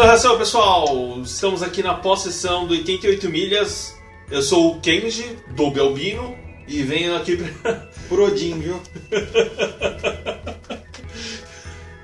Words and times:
Anel 0.00 0.38
pessoal! 0.38 1.18
Estamos 1.24 1.60
aqui 1.60 1.82
na 1.82 1.92
pós-sessão 1.92 2.68
do 2.68 2.72
88 2.72 3.28
Milhas. 3.28 3.96
Eu 4.30 4.40
sou 4.42 4.70
o 4.70 4.80
Kenji, 4.80 5.36
do 5.56 5.72
Belbino, 5.72 6.36
e 6.68 6.84
venho 6.84 7.16
aqui 7.16 7.36
pra... 7.36 7.88
Por 8.08 8.20
Odin, 8.20 8.60
viu? 8.60 8.80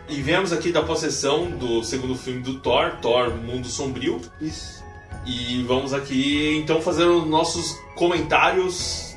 e 0.09 0.21
viemos 0.21 0.53
aqui 0.53 0.73
da 0.73 0.83
pós-sessão 0.83 1.53
do 1.53 1.85
segundo 1.85 2.17
filme 2.17 2.41
do 2.43 2.59
Thor, 2.59 2.97
Thor 3.01 3.31
Mundo 3.31 3.69
Sombrio. 3.69 4.21
Isso. 4.41 4.83
E 5.25 5.63
vamos 5.63 5.95
aqui 5.95 6.57
então 6.57 6.83
fazer 6.83 7.05
os 7.05 7.25
nossos 7.25 7.79
comentários. 7.95 9.17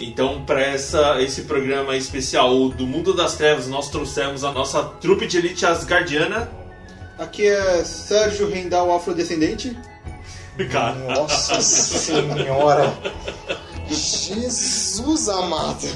Então, 0.00 0.44
para 0.44 0.74
esse 1.22 1.42
programa 1.42 1.96
especial 1.96 2.68
do 2.68 2.84
Mundo 2.84 3.14
das 3.14 3.36
Trevas, 3.36 3.68
nós 3.68 3.88
trouxemos 3.90 4.42
a 4.42 4.50
nossa 4.50 4.82
trupe 4.82 5.28
de 5.28 5.38
elite 5.38 5.64
asgardiana. 5.64 6.57
Aqui 7.18 7.46
é 7.48 7.84
Sérgio 7.84 8.48
Rendal 8.48 8.94
Afrodescendente. 8.94 9.76
Cara. 10.70 10.94
Nossa 10.94 11.60
senhora! 11.62 12.92
Jesus 13.88 15.28
amado! 15.28 15.86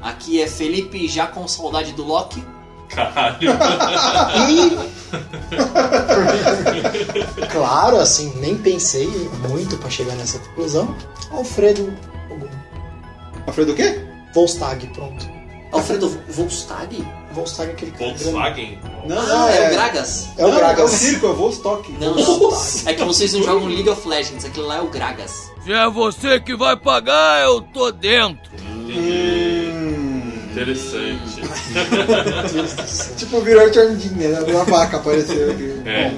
Aqui 0.00 0.40
é 0.40 0.46
Felipe, 0.46 1.08
já 1.08 1.26
com 1.26 1.46
saudade 1.46 1.92
do 1.92 2.04
Loki. 2.04 2.42
Caralho. 2.88 3.50
claro, 7.50 7.98
assim, 7.98 8.32
nem 8.36 8.56
pensei 8.56 9.08
muito 9.48 9.76
pra 9.78 9.90
chegar 9.90 10.14
nessa 10.14 10.38
conclusão. 10.38 10.96
Alfredo. 11.30 11.92
Alfredo 13.46 13.72
o 13.72 13.74
quê? 13.74 14.06
Volstag, 14.32 14.86
pronto. 14.88 15.33
Alfredo 15.74 16.08
Volstag? 16.28 17.04
Volstag 17.32 17.70
é 17.70 17.72
aquele 17.72 17.90
cara. 17.90 18.04
Volkswagen? 18.10 18.78
Não, 19.06 19.18
Ah, 19.18 19.50
é, 19.50 19.68
o 19.68 19.72
Gragas. 19.72 20.28
É 20.38 20.46
o 20.46 20.48
não, 20.50 20.56
Gragas. 20.56 20.78
É 20.78 20.84
o 20.84 20.88
circo, 20.88 21.26
é 21.26 21.30
o 21.30 21.34
Vostok. 21.34 21.92
Não, 21.98 22.14
não. 22.14 22.52
É 22.86 22.94
que 22.94 23.04
vocês 23.04 23.32
não 23.32 23.42
jogam 23.42 23.66
League 23.66 23.88
of 23.88 24.06
Legends, 24.08 24.44
aquilo 24.44 24.66
lá 24.68 24.76
é 24.76 24.80
o 24.80 24.88
Gragas. 24.88 25.50
Se 25.64 25.72
é 25.72 25.90
você 25.90 26.38
que 26.38 26.54
vai 26.56 26.76
pagar, 26.76 27.42
eu 27.42 27.60
tô 27.60 27.90
dentro. 27.90 28.52
Hum. 28.62 30.32
Interessante. 30.52 31.42
Tipo, 33.18 33.40
virou 33.40 33.72
Charmdinha, 33.72 34.28
né? 34.28 34.40
Uma 34.52 34.64
vaca 34.64 34.98
apareceu 34.98 35.50
aqui. 35.50 35.82
É. 35.84 36.12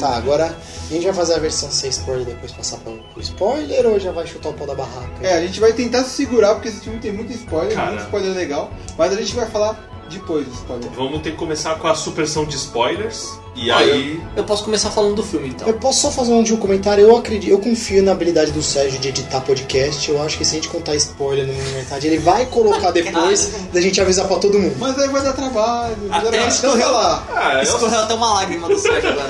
Tá, 0.00 0.16
agora 0.16 0.56
a 0.90 0.92
gente 0.94 1.04
vai 1.04 1.14
fazer 1.14 1.34
a 1.34 1.38
versão 1.38 1.70
sem 1.70 1.90
spoiler 1.90 2.22
e 2.28 2.30
depois 2.32 2.52
passar 2.52 2.78
pro, 2.78 2.92
pro 3.12 3.20
spoiler 3.22 3.86
ou 3.86 3.98
já 3.98 4.12
vai 4.12 4.26
chutar 4.26 4.50
o 4.50 4.54
pau 4.54 4.66
da 4.66 4.74
barraca? 4.74 5.08
É, 5.22 5.34
a 5.34 5.40
gente 5.40 5.60
vai 5.60 5.72
tentar 5.72 6.04
se 6.04 6.10
segurar 6.10 6.54
porque 6.54 6.68
esse 6.68 6.80
filme 6.80 6.98
tem 6.98 7.12
muito 7.12 7.32
spoiler, 7.32 7.74
Cara. 7.74 7.90
muito 7.92 8.04
spoiler 8.04 8.34
legal, 8.34 8.70
mas 8.96 9.12
a 9.12 9.16
gente 9.16 9.34
vai 9.34 9.46
falar 9.46 9.84
depois 10.10 10.46
do 10.46 10.54
spoiler. 10.54 10.90
Vamos 10.92 11.20
ter 11.22 11.32
que 11.32 11.36
começar 11.36 11.74
com 11.78 11.86
a 11.86 11.94
supressão 11.94 12.44
de 12.46 12.56
spoilers. 12.56 13.28
E 13.54 13.72
Olha, 13.72 13.92
aí. 13.92 14.22
Eu 14.36 14.44
posso 14.44 14.62
começar 14.64 14.88
falando 14.88 15.16
do 15.16 15.22
filme 15.22 15.48
então. 15.48 15.66
Eu 15.66 15.74
posso 15.74 16.00
só 16.02 16.10
fazer 16.12 16.30
um 16.32 16.36
último 16.36 16.58
comentário? 16.58 17.02
Eu 17.04 17.16
acredito, 17.16 17.50
eu 17.50 17.58
confio 17.58 18.02
na 18.04 18.12
habilidade 18.12 18.52
do 18.52 18.62
Sérgio 18.62 19.00
de 19.00 19.08
editar 19.08 19.40
podcast. 19.40 20.08
Eu 20.08 20.22
acho 20.22 20.38
que 20.38 20.44
se 20.44 20.52
a 20.52 20.54
gente 20.54 20.68
contar 20.68 20.94
spoiler 20.94 21.44
na 21.44 21.52
metade, 21.76 22.06
ele 22.06 22.18
vai 22.18 22.46
colocar 22.46 22.92
depois 22.92 23.50
da 23.72 23.80
gente 23.80 24.00
avisar 24.00 24.28
pra 24.28 24.36
todo 24.38 24.58
mundo. 24.60 24.76
Mas 24.78 24.96
aí 24.98 25.08
vai 25.08 25.22
dar 25.24 25.32
trabalho, 25.32 25.96
vai 26.08 26.18
Até 26.20 26.30
dar 26.38 26.46
isso 26.48 26.58
então 26.58 26.76
que 26.76 26.82
eu- 26.82 26.86
falar. 26.86 27.26
Ah, 27.34 27.54
eu 27.56 27.62
Escorreu 27.64 27.98
até 27.98 28.14
uma 28.14 28.34
lágrima 28.34 28.68
do 28.68 28.78
Sérgio 28.78 29.10
agora. 29.10 29.28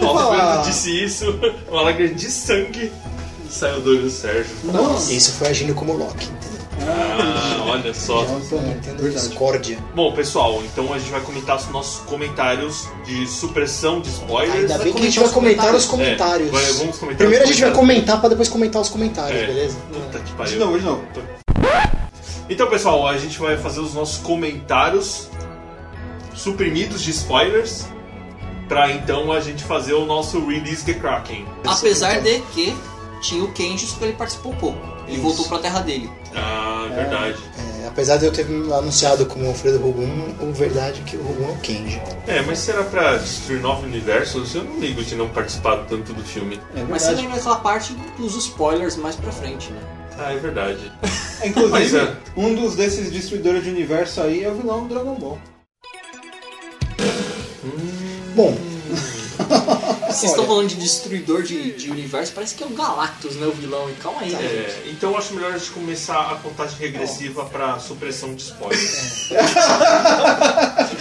O 0.00 0.14
falar. 0.14 0.63
Disse 0.64 1.04
isso, 1.04 1.38
uma 1.70 1.82
lágrima 1.82 2.14
de 2.14 2.30
sangue 2.30 2.90
saiu 3.50 3.80
do 3.80 3.90
olho 3.90 4.02
do 4.02 4.10
Sérgio. 4.10 4.54
Nossa. 4.64 5.12
Isso 5.12 5.32
foi 5.34 5.48
agindo 5.48 5.74
como 5.74 5.92
Loki, 5.92 6.26
entendeu? 6.26 6.54
Ah, 6.88 7.64
olha 7.68 7.94
só. 7.94 8.24
Nossa, 8.24 8.56
Entendo 8.56 9.08
discórdia. 9.10 9.78
Bom, 9.94 10.12
pessoal, 10.12 10.60
então 10.64 10.92
a 10.92 10.98
gente 10.98 11.10
vai 11.10 11.20
comentar 11.20 11.56
os 11.56 11.68
nossos 11.70 12.00
comentários 12.04 12.88
de 13.06 13.26
supressão 13.28 14.00
de 14.00 14.08
spoilers. 14.08 14.70
Ainda 14.72 14.78
bem 14.78 14.92
que 14.92 15.00
a 15.00 15.04
gente 15.04 15.20
vai 15.20 15.28
comentar 15.28 15.72
os 15.74 15.84
É, 15.84 15.88
comentários. 15.88 16.50
vai- 16.50 16.72
vamos 16.72 16.98
comentar 16.98 17.16
Primeiro 17.18 17.44
a 17.44 17.46
gente 17.46 17.60
vai 17.60 17.72
comentar 17.72 18.18
pra 18.20 18.28
depois 18.28 18.48
comentar 18.48 18.82
os 18.82 18.88
comentários, 18.88 19.40
É. 19.40 19.46
beleza? 19.46 19.76
Puta 19.92 20.18
que 20.18 20.24
De 20.24 20.32
pariu. 20.32 20.58
novo, 20.58 20.78
de 20.78 20.84
novo. 20.84 21.04
Então, 22.50 22.68
pessoal, 22.68 23.06
a 23.06 23.16
gente 23.16 23.38
vai 23.38 23.56
fazer 23.56 23.80
os 23.80 23.94
nossos 23.94 24.18
comentários 24.18 25.28
suprimidos 26.34 27.00
de 27.02 27.10
spoilers. 27.10 27.86
Pra 28.68 28.90
então 28.90 29.30
a 29.30 29.40
gente 29.40 29.62
fazer 29.62 29.94
o 29.94 30.04
nosso 30.06 30.44
Release 30.46 30.84
the 30.84 30.94
Kraken. 30.94 31.46
Apesar 31.66 32.20
de 32.20 32.40
que 32.52 32.74
tinha 33.20 33.42
o 33.44 33.52
Kenji, 33.52 33.86
só 33.86 33.96
que 33.98 34.04
ele 34.04 34.12
participou 34.14 34.54
pouco. 34.54 34.78
Ele 35.06 35.14
Isso. 35.14 35.22
voltou 35.22 35.46
pra 35.46 35.58
terra 35.58 35.80
dele. 35.80 36.10
Ah, 36.34 36.88
verdade. 36.94 37.36
É, 37.82 37.86
apesar 37.86 38.16
de 38.16 38.24
eu 38.24 38.32
ter 38.32 38.46
anunciado 38.72 39.26
como 39.26 39.46
Alfredo 39.46 39.78
Rogum, 39.78 40.34
a 40.40 40.44
verdade 40.52 41.00
é 41.00 41.04
que 41.04 41.16
o 41.16 41.22
Rogum 41.22 41.48
é 41.48 41.52
o 41.52 41.56
Kenji. 41.58 42.00
É, 42.26 42.42
mas 42.42 42.58
será 42.58 42.82
pra 42.84 43.16
destruir 43.16 43.60
novos 43.60 43.84
universos? 43.84 44.54
Eu 44.54 44.64
não 44.64 44.78
ligo 44.78 45.02
de 45.04 45.14
não 45.14 45.28
participar 45.28 45.76
tanto 45.88 46.12
do 46.12 46.24
filme. 46.24 46.58
É 46.74 46.82
Mas 46.84 47.02
você 47.02 47.12
lembra 47.12 47.36
aquela 47.38 47.56
parte 47.56 47.94
dos 48.18 48.34
spoilers 48.36 48.96
mais 48.96 49.14
pra 49.16 49.30
frente, 49.30 49.70
né? 49.72 49.80
Ah, 50.18 50.32
é 50.32 50.36
verdade. 50.36 50.90
É, 51.40 51.48
Inclusive, 51.48 51.72
Mas 51.72 51.94
é. 51.94 52.16
um 52.36 52.54
dos 52.54 52.76
desses 52.76 53.10
destruidores 53.10 53.64
de 53.64 53.68
universo 53.68 54.22
aí 54.22 54.44
é 54.44 54.48
o 54.48 54.54
vilão 54.54 54.86
do 54.86 54.94
Dragon 54.94 55.14
Ball. 55.16 55.38
Bom, 58.34 58.54
Vocês 60.14 60.30
estão 60.30 60.46
falando 60.46 60.68
de 60.68 60.76
destruidor 60.76 61.42
de, 61.42 61.72
de 61.72 61.90
universo, 61.90 62.32
parece 62.32 62.54
que 62.54 62.62
é 62.62 62.66
o 62.66 62.70
Galactus, 62.70 63.34
né? 63.36 63.46
O 63.46 63.52
vilão. 63.52 63.90
E 63.90 63.94
calma 63.94 64.20
aí, 64.20 64.30
né? 64.30 64.44
É, 64.44 64.82
então 64.86 65.10
eu 65.10 65.18
acho 65.18 65.34
melhor 65.34 65.52
a 65.52 65.58
gente 65.58 65.72
começar 65.72 66.32
a 66.32 66.36
contagem 66.36 66.78
regressiva 66.78 67.44
pra 67.46 67.78
supressão 67.80 68.34
de 68.34 68.42
spoilers. 68.42 69.30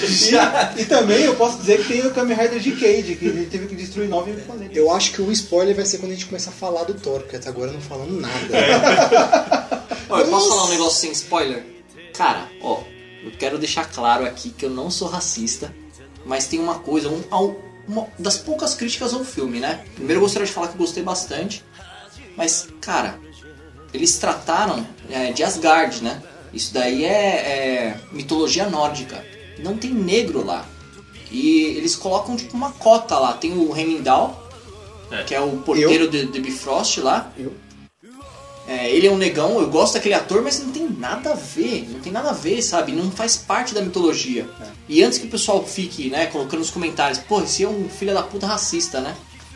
E, 0.04 0.82
e 0.82 0.86
também 0.86 1.24
eu 1.24 1.36
posso 1.36 1.58
dizer 1.60 1.82
que 1.82 1.94
tem 1.94 2.06
o 2.06 2.12
Kamen 2.12 2.36
Rider 2.36 2.60
de 2.60 2.72
Cage, 2.74 3.16
que 3.16 3.26
ele 3.26 3.46
teve 3.46 3.68
que 3.68 3.76
destruir 3.76 4.10
nove 4.10 4.34
planetas. 4.34 4.76
eu 4.76 4.92
acho 4.92 5.14
que 5.14 5.22
o 5.22 5.32
spoiler 5.32 5.74
vai 5.74 5.86
ser 5.86 6.00
quando 6.00 6.12
a 6.12 6.16
gente 6.16 6.26
começar 6.26 6.50
a 6.50 6.54
falar 6.54 6.84
do 6.84 6.94
Thor, 6.94 7.22
porque 7.22 7.38
até 7.38 7.48
agora 7.48 7.72
não 7.72 7.80
falamos 7.80 8.20
nada. 8.20 9.86
Ó, 10.10 10.20
eu 10.20 10.28
posso 10.28 10.50
falar 10.50 10.66
um 10.66 10.70
negócio 10.70 11.00
sem 11.00 11.12
spoiler? 11.12 11.64
Cara, 12.14 12.50
ó, 12.62 12.82
eu 13.24 13.32
quero 13.32 13.58
deixar 13.58 13.86
claro 13.86 14.26
aqui 14.26 14.50
que 14.50 14.66
eu 14.66 14.70
não 14.70 14.92
sou 14.92 15.08
racista, 15.08 15.74
mas 16.25 16.47
tem 16.47 16.59
uma 16.59 16.75
coisa, 16.79 17.09
um, 17.09 17.22
uma 17.88 18.07
das 18.17 18.38
poucas 18.38 18.73
críticas 18.75 19.13
ao 19.13 19.23
filme, 19.23 19.59
né? 19.59 19.84
Primeiro 19.95 20.19
eu 20.19 20.23
gostaria 20.23 20.45
de 20.45 20.51
falar 20.53 20.69
que 20.69 20.78
gostei 20.78 21.03
bastante, 21.03 21.63
mas, 22.35 22.67
cara, 22.81 23.19
eles 23.94 24.17
trataram 24.17 24.85
é, 25.09 25.31
de 25.31 25.44
Asgard, 25.44 26.03
né? 26.03 26.22
Isso 26.53 26.73
daí 26.73 27.03
é, 27.06 27.09
é 27.09 28.00
mitologia 28.11 28.67
nórdica. 28.69 29.23
Não 29.59 29.78
tem 29.78 29.91
negro 29.91 30.45
lá. 30.45 30.66
E 31.31 31.63
eles 31.78 31.95
colocam 31.95 32.35
tipo 32.35 32.55
uma 32.55 32.72
cota 32.72 33.17
lá. 33.17 33.34
Tem 33.34 33.57
o 33.57 33.75
Heimdall, 33.75 34.50
É. 35.11 35.23
que 35.23 35.34
é 35.34 35.41
o 35.41 35.57
porteiro 35.57 36.07
de, 36.07 36.25
de 36.28 36.40
Bifrost 36.40 37.00
lá. 37.00 37.31
Eu. 37.38 37.53
É, 38.66 38.90
ele 38.90 39.07
é 39.07 39.12
um 39.12 39.18
negão, 39.18 39.59
eu 39.59 39.69
gosto 39.69 39.96
daquele 39.96 40.13
ator, 40.13 40.41
mas 40.41 40.59
não 40.59 40.72
tem 40.72 40.88
nada 40.90 41.31
a 41.31 41.35
ver, 41.35 41.85
não 41.90 42.00
tem 42.00 42.13
nada 42.13 42.29
a 42.29 42.34
ver, 42.34 42.62
sabe? 42.62 42.94
Não 42.94 43.12
faz 43.12 43.35
parte 43.35 43.74
da 43.74 43.81
mitologia. 43.81 44.50
E 44.88 45.03
antes 45.03 45.19
que 45.19 45.28
o 45.28 45.29
pessoal 45.29 45.66
fique, 45.66 46.09
né, 46.09 46.28
colocando 46.28 46.59
nos 46.59 46.69
comentários, 46.69 47.19
pô, 47.19 47.41
esse 47.41 47.63
é 47.63 47.68
um 47.68 47.90
filho 47.90 48.13
da 48.13 48.23
puta 48.23 48.47
racista, 48.47 49.02
né? 49.02 49.16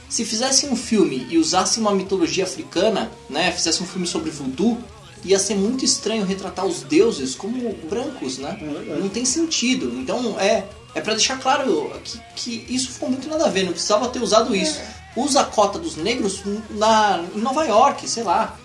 Se 0.09 0.25
fizesse 0.25 0.65
um 0.67 0.75
filme 0.75 1.25
e 1.29 1.37
usasse 1.37 1.79
uma 1.79 1.93
mitologia 1.93 2.43
africana, 2.43 3.09
né, 3.29 3.51
fizesse 3.51 3.81
um 3.81 3.85
filme 3.85 4.05
sobre 4.05 4.29
voodoo, 4.29 4.77
ia 5.23 5.39
ser 5.39 5.55
muito 5.55 5.85
estranho 5.85 6.25
retratar 6.25 6.65
os 6.65 6.81
deuses 6.81 7.33
como 7.33 7.73
brancos, 7.89 8.37
né? 8.37 8.57
Não 8.99 9.07
tem 9.07 9.23
sentido. 9.23 9.97
Então 9.99 10.37
é 10.39 10.65
é 10.95 11.01
para 11.01 11.13
deixar 11.13 11.37
claro 11.39 11.91
que, 12.03 12.19
que 12.35 12.73
isso 12.73 12.91
ficou 12.91 13.09
muito 13.09 13.27
nada 13.29 13.45
a 13.45 13.49
ver, 13.49 13.63
não 13.63 13.71
precisava 13.71 14.07
ter 14.09 14.19
usado 14.19 14.55
isso. 14.55 14.79
Usa 15.15 15.41
a 15.41 15.45
cota 15.45 15.77
dos 15.77 15.95
negros 15.95 16.41
na, 16.71 17.23
em 17.35 17.39
Nova 17.39 17.63
York, 17.65 18.09
sei 18.09 18.23
lá 18.23 18.57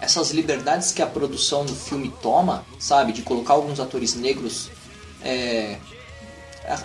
essas 0.00 0.30
liberdades 0.30 0.92
que 0.92 1.02
a 1.02 1.06
produção 1.06 1.64
do 1.64 1.74
filme 1.74 2.12
toma, 2.22 2.64
sabe, 2.78 3.12
de 3.12 3.22
colocar 3.22 3.54
alguns 3.54 3.78
atores 3.78 4.14
negros, 4.14 4.70
é, 5.22 5.76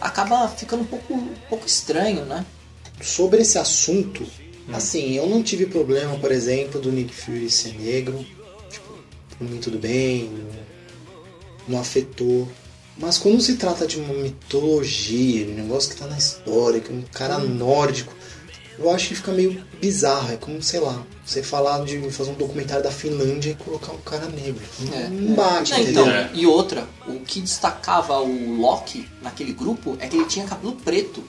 acaba 0.02 0.48
ficando 0.50 0.84
um 0.84 0.86
pouco, 0.86 1.14
um 1.14 1.36
pouco 1.50 1.66
estranho, 1.66 2.26
né? 2.26 2.46
Sobre 3.02 3.42
esse 3.42 3.58
assunto, 3.58 4.26
assim, 4.74 5.14
eu 5.14 5.28
não 5.28 5.44
tive 5.44 5.66
problema, 5.66 6.18
por 6.18 6.32
exemplo, 6.32 6.80
do 6.80 6.92
Nick 6.92 7.14
Fury 7.14 7.50
ser 7.50 7.74
negro. 7.80 8.26
Tipo, 8.70 8.94
por 9.38 9.50
mim 9.50 9.60
tudo 9.60 9.78
bem, 9.78 10.32
não, 11.68 11.80
afetou. 11.80 12.48
Mas 12.98 13.18
quando 13.18 13.42
se 13.42 13.56
trata 13.56 13.86
de 13.86 13.98
uma 13.98 14.14
mitologia, 14.14 15.46
de 15.46 15.52
um 15.52 15.56
negócio 15.56 15.92
que 15.92 15.98
tá 15.98 16.08
na 16.08 16.18
história, 16.18 16.80
que 16.80 16.92
é 16.92 16.96
um 16.96 17.02
cara 17.02 17.38
nórdico, 17.40 18.14
eu 18.77 18.92
acho 18.92 19.10
que 19.10 19.16
fica 19.16 19.31
meio 19.31 19.63
bizarro. 19.81 20.33
É 20.33 20.38
como, 20.38 20.62
sei 20.62 20.80
lá, 20.80 21.01
você 21.25 21.42
falar 21.44 21.83
de 21.86 22.10
fazer 22.12 22.31
um 22.31 22.36
documentário 22.36 22.83
da 22.83 22.92
Finlândia 22.92 23.51
e 23.51 23.56
colocar 23.56 23.92
um 23.94 23.98
cara 24.01 24.25
negro. 24.27 24.62
Não, 24.80 24.94
É. 24.98 25.07
não 25.07 25.33
bate, 25.36 25.72
Não, 25.72 25.80
entendeu? 25.80 26.04
então, 26.07 26.13
É. 26.16 26.30
e 26.33 26.45
outra, 26.45 26.88
o 27.07 27.19
que 27.22 27.42
destacava 27.42 28.19
o 28.22 28.60
Loki 28.60 29.07
naquele 29.22 29.54
grupo 29.54 29.98
é 30.00 30.07
que 30.07 30.16
ele 30.18 30.25
tinha 30.25 30.45
cabelo 30.45 30.74
preto. 30.74 31.24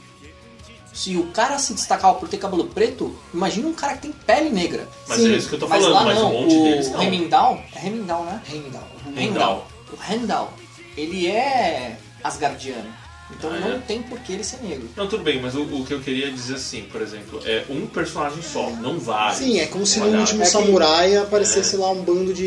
Se 0.93 1.15
o 1.17 1.25
cara 1.27 1.59
se 1.59 1.75
destacava 1.75 2.15
por 2.19 2.27
ter 2.27 2.39
cabelo 2.39 2.65
preto, 2.69 3.15
imagina 3.35 3.69
um 3.69 3.75
cara 3.75 3.95
que 3.97 4.03
tem 4.03 4.13
pele 4.13 4.49
negra. 4.49 4.89
Mas 5.07 5.19
Sim, 5.21 5.35
é 5.35 5.37
isso 5.37 5.49
que 5.51 5.55
eu 5.57 5.59
tô 5.59 5.69
mas 5.69 5.83
falando, 5.85 5.95
lá 5.95 6.05
mas 6.07 6.19
não, 6.19 6.35
um 6.35 6.43
monte 6.43 6.57
o 6.57 6.63
deles 6.63 6.91
não. 6.91 6.99
Remindal, 7.01 7.63
é 7.75 7.79
Remindal, 7.79 8.25
né? 8.25 8.43
Heimdall. 8.51 8.89
Heimdall. 9.15 9.67
O 9.93 10.13
Heimdall, 10.13 10.53
ele 10.97 11.27
é 11.27 11.99
asgardiano. 12.25 12.89
Então 13.31 13.51
Ah, 13.53 13.59
não 13.59 13.73
é? 13.73 13.79
tem 13.79 14.03
por 14.03 14.19
que 14.21 14.33
ele 14.33 14.45
ser 14.45 14.63
negro. 14.63 14.89
Não, 14.97 15.09
tudo 15.09 15.25
bem, 15.25 15.41
mas 15.43 15.55
o, 15.55 15.63
o 15.63 15.85
que 15.85 15.93
eu 15.93 16.01
queria 16.01 16.31
dizer 16.31 16.55
assim, 16.55 16.83
por 16.85 17.01
exemplo, 17.03 17.41
é 17.45 17.65
um 17.69 17.87
personagem 17.87 18.41
só, 18.43 18.71
não 18.71 18.99
vários. 19.01 19.39
Sim, 19.39 19.59
é 19.59 19.67
como 19.67 19.85
se 19.85 19.99
no 19.99 20.07
Olha, 20.07 20.21
último 20.21 20.43
é 20.43 20.45
que- 20.45 20.51
samurai 20.53 21.17
aparecesse 21.17 21.77
lá 21.77 21.91
um 21.91 22.03
bando 22.03 22.33
de. 22.33 22.45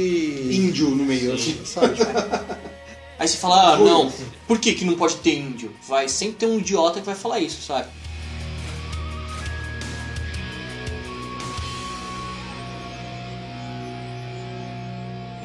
Índio 0.56 0.90
no 0.90 1.04
meio. 1.04 1.38
Sim. 1.38 1.52
assim. 1.62 1.66
Sabe? 1.66 1.98
Aí 3.20 3.28
você 3.28 3.36
fala, 3.38 3.74
ah, 3.74 3.78
não, 3.78 4.10
por 4.48 4.58
que, 4.60 4.74
que 4.74 4.86
não 4.86 4.96
pode 4.96 5.18
ter 5.18 5.36
índio? 5.38 5.76
Vai 5.86 6.08
sempre 6.08 6.36
ter 6.38 6.46
um 6.46 6.58
idiota 6.60 7.02
que 7.02 7.06
vai 7.06 7.16
falar 7.16 7.42
isso, 7.42 7.62
sabe? 7.62 7.90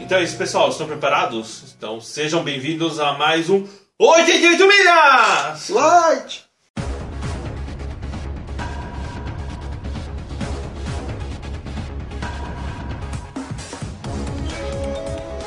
Então 0.00 0.18
é 0.18 0.22
isso, 0.24 0.36
pessoal. 0.36 0.68
Estão 0.68 0.86
preparados? 0.86 1.74
Então 1.76 2.00
sejam 2.00 2.42
bem-vindos 2.42 2.98
a 3.00 3.14
mais 3.14 3.48
um 3.48 3.66
88 3.96 4.66
Milhas! 4.66 5.68
Light! 5.68 6.44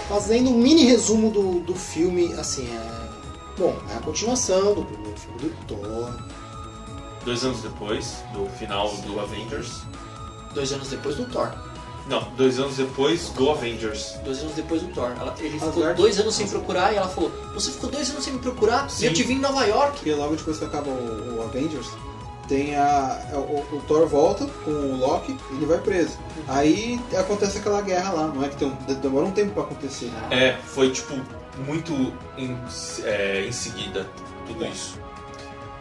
Fazendo 0.08 0.50
um 0.50 0.58
mini 0.58 0.86
resumo 0.86 1.30
do, 1.30 1.60
do 1.60 1.76
filme, 1.76 2.32
assim, 2.36 2.66
é. 2.74 3.60
Bom, 3.60 3.76
é 3.92 3.98
a 3.98 4.00
continuação 4.00 4.74
do 4.76 4.86
primeiro 4.86 5.20
filme 5.20 5.40
do 5.40 5.66
Thor. 5.66 6.18
Dois 7.26 7.44
anos 7.44 7.62
depois 7.62 8.24
do 8.32 8.48
final 8.52 8.90
do 8.96 9.20
Avengers. 9.20 9.82
Dois 10.54 10.72
anos 10.72 10.88
depois 10.90 11.18
do 11.18 11.26
Thor. 11.26 11.52
Não, 12.10 12.22
dois 12.38 12.58
anos 12.60 12.78
depois 12.78 13.30
do 13.30 13.50
Avengers. 13.52 14.14
Dois 14.24 14.40
anos 14.40 14.54
depois 14.54 14.82
do 14.82 14.88
Thor. 14.94 15.12
Ela- 15.20 15.36
ele 15.40 15.52
ficou 15.60 15.70
Asgard. 15.70 15.96
dois 16.02 16.20
anos 16.20 16.36
sem 16.36 16.48
procurar 16.48 16.94
e 16.94 16.96
ela 16.98 17.08
falou: 17.10 17.30
Você 17.54 17.72
ficou 17.72 17.90
dois 17.90 18.10
anos 18.10 18.24
sem 18.24 18.34
me 18.34 18.40
procurar 18.40 18.90
Sim. 18.90 19.04
e 19.06 19.08
eu 19.08 19.14
te 19.14 19.24
vi 19.24 19.34
em 19.34 19.40
Nova 19.40 19.66
York. 19.66 19.98
Porque 19.98 20.14
logo 20.14 20.36
depois 20.36 20.58
que 20.58 20.66
acaba 20.66 20.90
o, 20.90 21.38
o 21.38 21.42
Avengers, 21.44 21.90
tem 22.48 22.76
a. 22.78 23.20
O, 23.34 23.76
o 23.76 23.82
Thor 23.88 24.08
volta 24.08 24.46
com 24.64 24.72
o 24.72 24.96
Loki 24.98 25.36
e 25.52 25.56
ele 25.56 25.66
vai 25.66 25.80
preso. 25.80 26.18
Aí 26.48 26.98
acontece 27.18 27.58
aquela 27.58 27.82
guerra 27.82 28.12
lá, 28.14 28.28
não 28.28 28.42
é 28.44 28.48
que 28.48 28.56
tem 28.56 28.70
um, 28.70 28.94
demora 29.02 29.26
um 29.26 29.32
tempo 29.32 29.52
pra 29.54 29.64
acontecer. 29.64 30.10
É, 30.32 30.56
foi 30.66 30.92
tipo 30.92 31.14
muito 31.66 31.92
em, 32.38 32.58
é, 33.04 33.46
em 33.46 33.52
seguida 33.52 34.08
tudo 34.48 34.66
isso. 34.66 34.98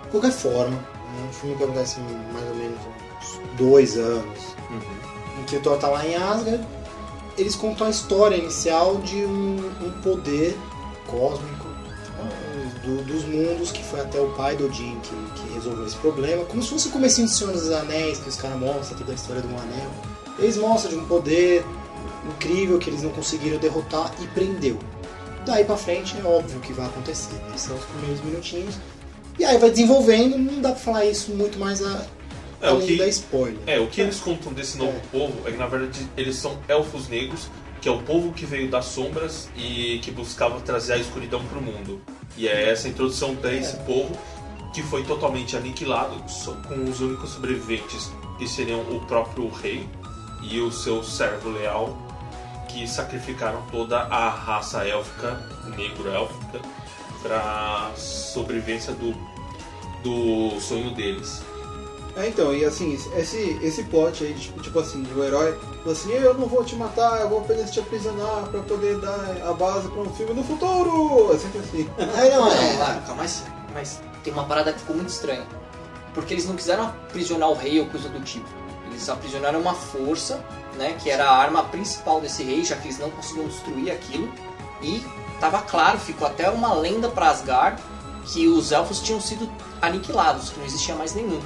De 0.04 0.08
qualquer 0.10 0.32
forma, 0.32 0.76
é 0.76 1.28
um 1.28 1.32
filme 1.32 1.54
que 1.56 1.62
acontece 1.62 2.00
em 2.00 2.32
mais 2.32 2.48
ou 2.48 2.54
menos 2.56 2.78
uns 3.20 3.56
dois 3.56 3.96
anos. 3.96 4.38
Uhum. 4.70 5.15
Que 5.46 5.58
Thor 5.60 5.76
tá 5.78 5.88
lá 5.88 6.06
em 6.06 6.14
Asgard, 6.16 6.64
eles 7.38 7.54
contam 7.54 7.86
a 7.86 7.90
história 7.90 8.36
inicial 8.36 8.96
de 8.98 9.16
um, 9.24 9.56
um 9.82 9.90
poder 10.02 10.56
cósmico 11.06 11.66
ah, 12.18 12.80
do- 12.84 13.02
dos 13.04 13.24
mundos 13.24 13.70
que 13.70 13.84
foi 13.84 14.00
até 14.00 14.18
o 14.20 14.28
pai 14.30 14.56
do 14.56 14.66
Odin 14.66 14.98
que, 15.02 15.40
que 15.42 15.54
resolveu 15.54 15.86
esse 15.86 15.96
problema, 15.96 16.44
como 16.46 16.62
se 16.62 16.70
fosse 16.70 16.88
o 16.88 16.90
comecinho 16.90 17.26
de 17.28 17.34
Senhor 17.34 17.52
dos 17.52 17.70
Anéis, 17.70 18.18
que 18.18 18.28
os 18.28 18.36
caras 18.36 18.58
mostram 18.58 18.98
toda 18.98 19.12
a 19.12 19.14
história 19.14 19.42
do 19.42 19.48
um 19.48 19.58
anel. 19.58 19.90
Eles 20.38 20.56
mostram 20.56 20.92
de 20.92 20.98
um 20.98 21.06
poder 21.06 21.64
incrível 22.28 22.78
que 22.78 22.90
eles 22.90 23.02
não 23.02 23.10
conseguiram 23.10 23.58
derrotar 23.58 24.12
e 24.20 24.26
prendeu. 24.28 24.78
Daí 25.44 25.64
pra 25.64 25.76
frente 25.76 26.16
é 26.18 26.26
óbvio 26.26 26.58
que 26.60 26.72
vai 26.72 26.86
acontecer, 26.86 27.32
né? 27.34 27.52
Esses 27.54 27.68
são 27.68 27.76
os 27.76 27.84
primeiros 27.84 28.24
minutinhos. 28.24 28.74
E 29.38 29.44
aí 29.44 29.58
vai 29.58 29.70
desenvolvendo, 29.70 30.36
não 30.38 30.60
dá 30.60 30.70
pra 30.70 30.78
falar 30.80 31.04
isso 31.04 31.30
muito 31.32 31.58
mais 31.58 31.80
a, 31.84 32.04
É, 32.60 32.70
o 32.70 32.80
que- 32.80 32.94
spoiler. 33.08 33.58
É, 33.66 33.78
o 33.78 33.86
que 33.86 34.00
eles 34.00 34.18
contam 34.18 34.52
desse 34.52 34.78
novo 34.78 34.96
É. 34.96 35.18
povo 35.18 35.46
é 35.46 35.50
que 35.52 35.56
na 35.58 35.66
verdade 35.66 36.06
eles 36.16 36.36
são 36.36 36.58
elfos 36.68 37.08
negros, 37.08 37.48
que 37.80 37.88
é 37.88 37.92
o 37.92 37.98
povo 38.02 38.32
que 38.32 38.44
veio 38.46 38.68
das 38.70 38.86
sombras 38.86 39.48
e 39.56 39.98
que 40.02 40.10
buscava 40.10 40.60
trazer 40.60 40.94
a 40.94 40.98
escuridão 40.98 41.44
pro 41.44 41.60
mundo. 41.60 42.00
E 42.36 42.48
é 42.48 42.70
essa 42.70 42.88
introdução 42.88 43.34
desse 43.34 43.76
povo 43.78 44.16
que 44.74 44.82
foi 44.82 45.04
totalmente 45.04 45.56
aniquilado, 45.56 46.22
só 46.30 46.52
com 46.52 46.84
os 46.84 47.00
únicos 47.00 47.30
sobreviventes 47.30 48.10
que 48.38 48.46
seriam 48.48 48.80
o 48.80 49.00
próprio 49.06 49.48
rei 49.48 49.88
e 50.42 50.60
o 50.60 50.70
seu 50.70 51.02
servo 51.02 51.50
leal, 51.50 51.96
que 52.68 52.86
sacrificaram 52.86 53.62
toda 53.70 54.00
a 54.00 54.28
raça 54.28 54.86
élfica, 54.86 55.40
negro-élfica, 55.76 56.60
para 57.22 57.90
sobrevivência 57.96 58.92
do, 58.92 59.14
do 60.02 60.60
sonho 60.60 60.90
deles. 60.94 61.42
É, 62.16 62.28
então, 62.28 62.54
e 62.54 62.64
assim, 62.64 62.94
esse, 63.14 63.58
esse 63.62 63.82
plot 63.84 64.24
aí, 64.24 64.32
tipo, 64.32 64.58
tipo 64.62 64.78
assim, 64.78 65.06
o 65.14 65.22
herói 65.22 65.52
falou 65.80 65.92
assim, 65.92 66.12
eu 66.12 66.32
não 66.32 66.46
vou 66.46 66.64
te 66.64 66.74
matar, 66.74 67.20
eu 67.20 67.28
vou 67.28 67.40
apenas 67.40 67.70
te 67.70 67.78
aprisionar 67.78 68.46
pra 68.50 68.62
poder 68.62 68.98
dar 68.98 69.36
a 69.46 69.52
base 69.52 69.86
pra 69.88 70.00
um 70.00 70.14
filme 70.14 70.32
no 70.32 70.42
futuro! 70.42 71.30
É 71.34 71.38
sempre 71.38 71.58
assim. 71.58 71.90
Aí 72.16 72.30
não, 72.30 72.50
é. 72.50 72.76
lá, 72.78 73.02
calma, 73.06 73.22
mas, 73.22 73.44
mas 73.74 74.00
tem 74.24 74.32
uma 74.32 74.44
parada 74.44 74.72
que 74.72 74.78
ficou 74.78 74.96
muito 74.96 75.10
estranha. 75.10 75.46
Porque 76.14 76.32
eles 76.32 76.46
não 76.46 76.56
quiseram 76.56 76.84
aprisionar 76.84 77.50
o 77.50 77.54
rei 77.54 77.78
ou 77.78 77.86
coisa 77.86 78.08
do 78.08 78.20
tipo. 78.22 78.48
Eles 78.86 79.06
aprisionaram 79.10 79.60
uma 79.60 79.74
força, 79.74 80.42
né? 80.78 80.96
Que 81.02 81.10
era 81.10 81.28
a 81.28 81.36
arma 81.36 81.64
principal 81.64 82.18
desse 82.22 82.42
rei, 82.42 82.64
já 82.64 82.76
que 82.76 82.88
eles 82.88 82.98
não 82.98 83.10
conseguiam 83.10 83.46
destruir 83.46 83.92
aquilo. 83.92 84.32
E 84.80 85.04
tava 85.38 85.60
claro, 85.60 85.98
ficou 85.98 86.26
até 86.26 86.48
uma 86.48 86.72
lenda 86.72 87.10
pra 87.10 87.28
Asgard 87.28 87.82
que 88.24 88.48
os 88.48 88.72
elfos 88.72 89.00
tinham 89.02 89.20
sido 89.20 89.46
aniquilados, 89.82 90.48
que 90.48 90.58
não 90.58 90.64
existia 90.66 90.94
mais 90.94 91.14
nenhum. 91.14 91.40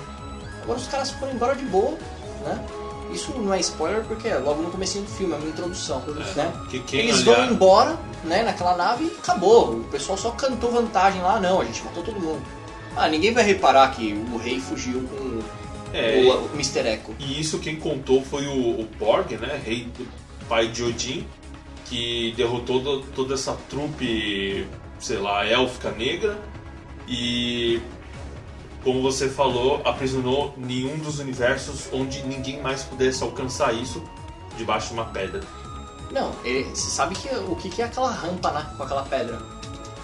Agora 0.70 0.78
os 0.80 0.86
caras 0.86 1.10
foram 1.10 1.32
embora 1.32 1.56
de 1.56 1.64
boa, 1.64 1.98
né? 2.44 2.64
Isso 3.12 3.32
não 3.36 3.52
é 3.52 3.58
spoiler 3.58 4.04
porque 4.04 4.28
é 4.28 4.38
logo 4.38 4.62
no 4.62 4.70
começo 4.70 5.00
do 5.00 5.06
filme, 5.10 5.32
é 5.34 5.36
uma 5.36 5.48
introdução, 5.48 6.00
né? 6.36 6.52
Que 6.86 6.96
Eles 6.96 7.26
olhar- 7.26 7.40
vão 7.44 7.50
embora, 7.50 7.98
né, 8.22 8.44
naquela 8.44 8.76
nave 8.76 9.04
e 9.04 9.16
acabou. 9.18 9.72
O 9.80 9.84
pessoal 9.84 10.16
só 10.16 10.30
cantou 10.30 10.70
vantagem 10.70 11.20
lá, 11.22 11.40
não, 11.40 11.60
a 11.60 11.64
gente 11.64 11.82
matou 11.82 12.04
todo 12.04 12.20
mundo. 12.20 12.40
Ah, 12.96 13.08
ninguém 13.08 13.32
vai 13.34 13.42
reparar 13.42 13.90
que 13.96 14.12
o 14.32 14.36
rei 14.36 14.60
fugiu 14.60 15.02
com 15.08 15.40
É, 15.92 16.22
o, 16.24 16.44
o 16.46 16.50
Mr. 16.54 16.86
Echo. 16.86 17.12
E 17.18 17.40
isso 17.40 17.58
quem 17.58 17.74
contou 17.74 18.22
foi 18.22 18.46
o, 18.46 18.80
o 18.80 18.88
Borg, 18.96 19.32
né? 19.32 19.60
Rei 19.64 19.88
do 19.98 20.06
pai 20.48 20.68
de 20.68 20.84
Odin, 20.84 21.26
que 21.86 22.32
derrotou 22.36 22.78
do- 22.78 23.00
toda 23.12 23.34
essa 23.34 23.56
trupe, 23.68 24.68
sei 25.00 25.18
lá, 25.18 25.44
élfica 25.44 25.90
negra 25.90 26.38
e, 27.08 27.80
como 28.82 29.02
você 29.02 29.28
falou, 29.28 29.80
aprisionou 29.84 30.54
nenhum 30.56 30.98
dos 30.98 31.18
universos 31.18 31.88
onde 31.92 32.22
ninguém 32.22 32.60
mais 32.60 32.82
pudesse 32.82 33.22
alcançar 33.22 33.74
isso 33.74 34.02
debaixo 34.56 34.88
de 34.88 34.94
uma 34.94 35.06
pedra. 35.06 35.40
Não, 36.10 36.32
ele, 36.44 36.64
você 36.64 36.90
sabe 36.90 37.14
que, 37.14 37.28
o 37.28 37.54
que, 37.56 37.68
que 37.68 37.82
é 37.82 37.84
aquela 37.84 38.10
rampa, 38.10 38.50
né, 38.50 38.66
com 38.76 38.82
aquela 38.82 39.02
pedra? 39.04 39.38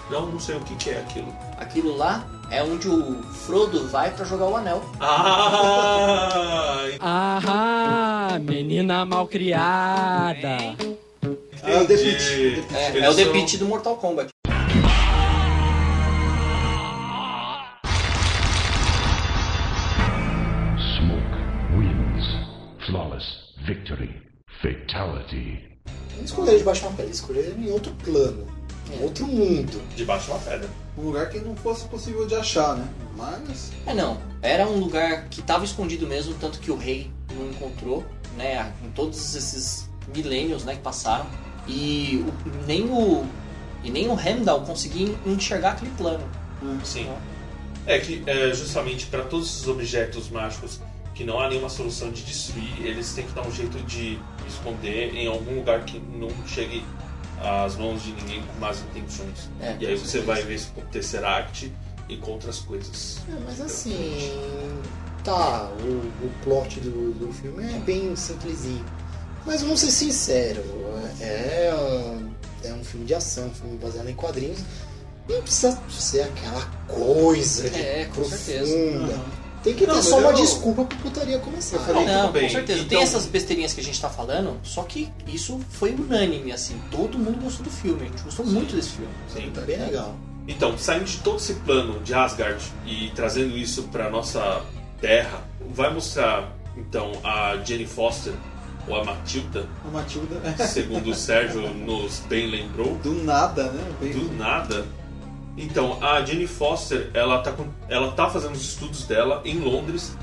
Não, 0.09 0.25
não 0.27 0.39
sei 0.39 0.55
o 0.55 0.61
que, 0.61 0.75
que 0.75 0.89
é 0.91 0.99
aquilo. 0.99 1.35
Aquilo 1.57 1.97
lá 1.97 2.25
é 2.49 2.63
onde 2.63 2.87
o 2.87 3.21
Frodo 3.23 3.87
vai 3.89 4.09
pra 4.11 4.23
jogar 4.23 4.45
o 4.45 4.55
anel. 4.55 4.81
Ah! 4.99 6.63
Ah, 8.29 8.39
menina 8.41 9.05
malcriada. 9.05 10.57
É 11.63 11.81
o 11.81 11.85
The. 11.85 11.97
Pit. 11.97 12.63
É, 12.73 12.99
é 12.99 13.09
o 13.09 13.15
The 13.15 13.25
Pit 13.25 13.57
do 13.57 13.65
Mortal 13.65 13.97
Kombat. 13.97 14.29
Victory. 23.67 24.09
Fatality. 24.61 25.59
Não 26.15 26.23
escolheram 26.23 26.57
debaixo 26.57 26.81
de 26.81 26.87
uma 26.87 26.95
pedra, 26.95 27.11
escolheram 27.11 27.57
em 27.59 27.69
outro 27.69 27.91
plano, 28.03 28.47
em 28.91 29.03
outro 29.03 29.27
mundo. 29.27 29.81
Debaixo 29.95 30.25
de 30.25 30.31
uma 30.31 30.39
pedra. 30.39 30.69
Um 30.97 31.01
lugar 31.03 31.29
que 31.29 31.39
não 31.39 31.55
fosse 31.55 31.85
possível 31.87 32.25
de 32.25 32.33
achar, 32.33 32.75
né? 32.75 32.87
Mas. 33.15 33.71
É 33.85 33.93
não, 33.93 34.17
era 34.41 34.67
um 34.67 34.79
lugar 34.79 35.27
que 35.29 35.41
estava 35.41 35.63
escondido 35.65 36.07
mesmo, 36.07 36.33
tanto 36.35 36.59
que 36.59 36.71
o 36.71 36.77
rei 36.77 37.11
não 37.35 37.49
encontrou, 37.49 38.03
né, 38.35 38.73
em 38.83 38.89
todos 38.91 39.35
esses 39.35 39.89
milênios, 40.15 40.63
né, 40.63 40.73
que 40.75 40.81
passaram. 40.81 41.27
E 41.67 42.23
o- 42.25 42.65
nem 42.65 42.85
o 42.89 43.25
e 43.83 43.91
nem 43.91 44.09
o 44.09 44.19
Heimdall 44.19 44.61
conseguia 44.61 45.13
enxergar 45.25 45.71
aquele 45.73 45.91
plano. 45.91 46.23
Sim. 46.83 47.07
É 47.85 47.99
que 47.99 48.23
é, 48.25 48.51
justamente 48.53 49.05
para 49.05 49.23
todos 49.23 49.47
esses 49.47 49.67
objetos 49.67 50.29
mágicos 50.29 50.79
que 51.17 51.23
não 51.23 51.39
há 51.39 51.49
nenhuma 51.49 51.67
solução 51.67 52.11
de 52.11 52.21
destruir, 52.23 52.85
eles 52.85 53.11
têm 53.13 53.25
que 53.25 53.33
dar 53.33 53.41
um 53.41 53.51
jeito 53.51 53.79
de 53.87 54.19
esconder 54.47 55.15
em 55.15 55.27
algum 55.27 55.55
lugar 55.55 55.83
que 55.83 55.99
não 55.99 56.29
chegue 56.45 56.85
às 57.41 57.75
mãos 57.75 58.03
de 58.03 58.11
ninguém 58.11 58.43
com 58.43 58.59
más 58.59 58.81
intenções. 58.81 59.49
É, 59.59 59.75
e 59.79 59.87
aí 59.87 59.97
com 59.97 60.05
você 60.05 60.19
vai 60.21 60.43
ver 60.43 60.53
esse 60.53 60.67
Tesseract 60.91 61.73
e 62.07 62.17
com 62.17 62.31
outras 62.33 62.59
coisas. 62.59 63.17
É, 63.29 63.39
mas 63.43 63.59
assim. 63.59 64.31
Tá, 65.23 65.69
o, 65.81 66.25
o 66.25 66.31
plot 66.43 66.79
do, 66.81 67.13
do 67.13 67.33
filme 67.33 67.63
é 67.65 67.79
bem 67.79 68.15
simplesinho. 68.15 68.85
Mas 69.43 69.61
vamos 69.61 69.79
ser 69.79 69.91
sinceros, 69.91 70.63
é 71.19 71.73
um, 71.73 72.31
é 72.63 72.73
um 72.73 72.83
filme 72.83 73.05
de 73.07 73.15
ação, 73.15 73.47
um 73.47 73.53
filme 73.53 73.77
baseado 73.77 74.07
em 74.07 74.13
quadrinhos. 74.13 74.59
Não 75.27 75.41
precisa 75.41 75.77
ser 75.89 76.21
aquela 76.21 76.63
coisa 76.87 77.67
É, 77.75 78.05
com 78.05 78.21
profunda. 78.21 78.37
certeza. 78.37 79.46
Tem 79.67 79.75
que 79.75 79.85
Não, 79.85 79.95
ter 79.95 80.01
só 80.03 80.19
uma 80.19 80.29
eu- 80.29 80.35
desculpa 80.35 80.85
pra 80.85 80.97
putaria 80.99 81.39
começar. 81.39 81.75
Eu 81.77 81.83
falei- 81.83 82.05
Não, 82.05 82.31
bem. 82.31 82.43
com 82.43 82.49
certeza. 82.49 82.79
Então- 82.79 82.89
Tem 82.89 83.01
essas 83.01 83.25
besteirinhas 83.25 83.73
que 83.73 83.81
a 83.81 83.83
gente 83.83 83.99
tá 83.99 84.09
falando, 84.09 84.57
só 84.63 84.83
que 84.83 85.09
isso 85.27 85.59
foi 85.71 85.91
unânime, 85.93 86.51
assim. 86.53 86.79
Todo 86.89 87.17
mundo 87.17 87.37
gostou 87.43 87.65
do 87.65 87.69
filme. 87.69 88.03
A 88.03 88.05
gente 88.05 88.21
gostou 88.23 88.45
muito 88.45 88.75
desse 88.75 88.89
filme. 88.91 89.11
Sim. 89.33 89.51
Tá 89.53 89.61
bem 89.61 89.77
legal. 89.77 90.15
Então, 90.47 90.77
saindo 90.77 91.03
de 91.03 91.17
todo 91.17 91.35
esse 91.37 91.53
plano 91.55 91.99
de 91.99 92.13
Asgard 92.13 92.63
e 92.85 93.11
trazendo 93.13 93.57
isso 93.57 93.83
para 93.83 94.09
nossa 94.09 94.61
Terra, 95.01 95.41
vai 95.75 95.93
mostrar 95.93 96.55
então 96.77 97.11
a 97.23 97.57
Jenny 97.65 97.85
Foster 97.85 98.31
ou 98.87 98.95
a 98.95 99.03
Matilda, 99.03 99.67
A 99.85 99.91
Matilda. 99.91 100.39
segundo 100.65 101.09
o 101.11 101.13
Sérgio 101.13 101.61
nos 101.75 102.19
bem 102.29 102.47
lembrou, 102.49 102.95
Do 103.03 103.21
nada, 103.23 103.63
né? 103.71 103.83
Bem- 103.99 104.13
do 104.13 104.31
nada. 104.37 104.85
Então, 105.57 105.97
a 106.03 106.23
Jenny 106.23 106.45
Foster, 106.47 107.09
ela 107.13 107.39
tá, 107.39 107.51
com- 107.51 107.67
ela 107.89 108.11
tá 108.11 108.29
fazendo 108.29 108.53
os 108.53 108.61
estudos 108.61 109.05
dela 109.05 109.41
em 109.43 109.59
Londres, 109.59 110.15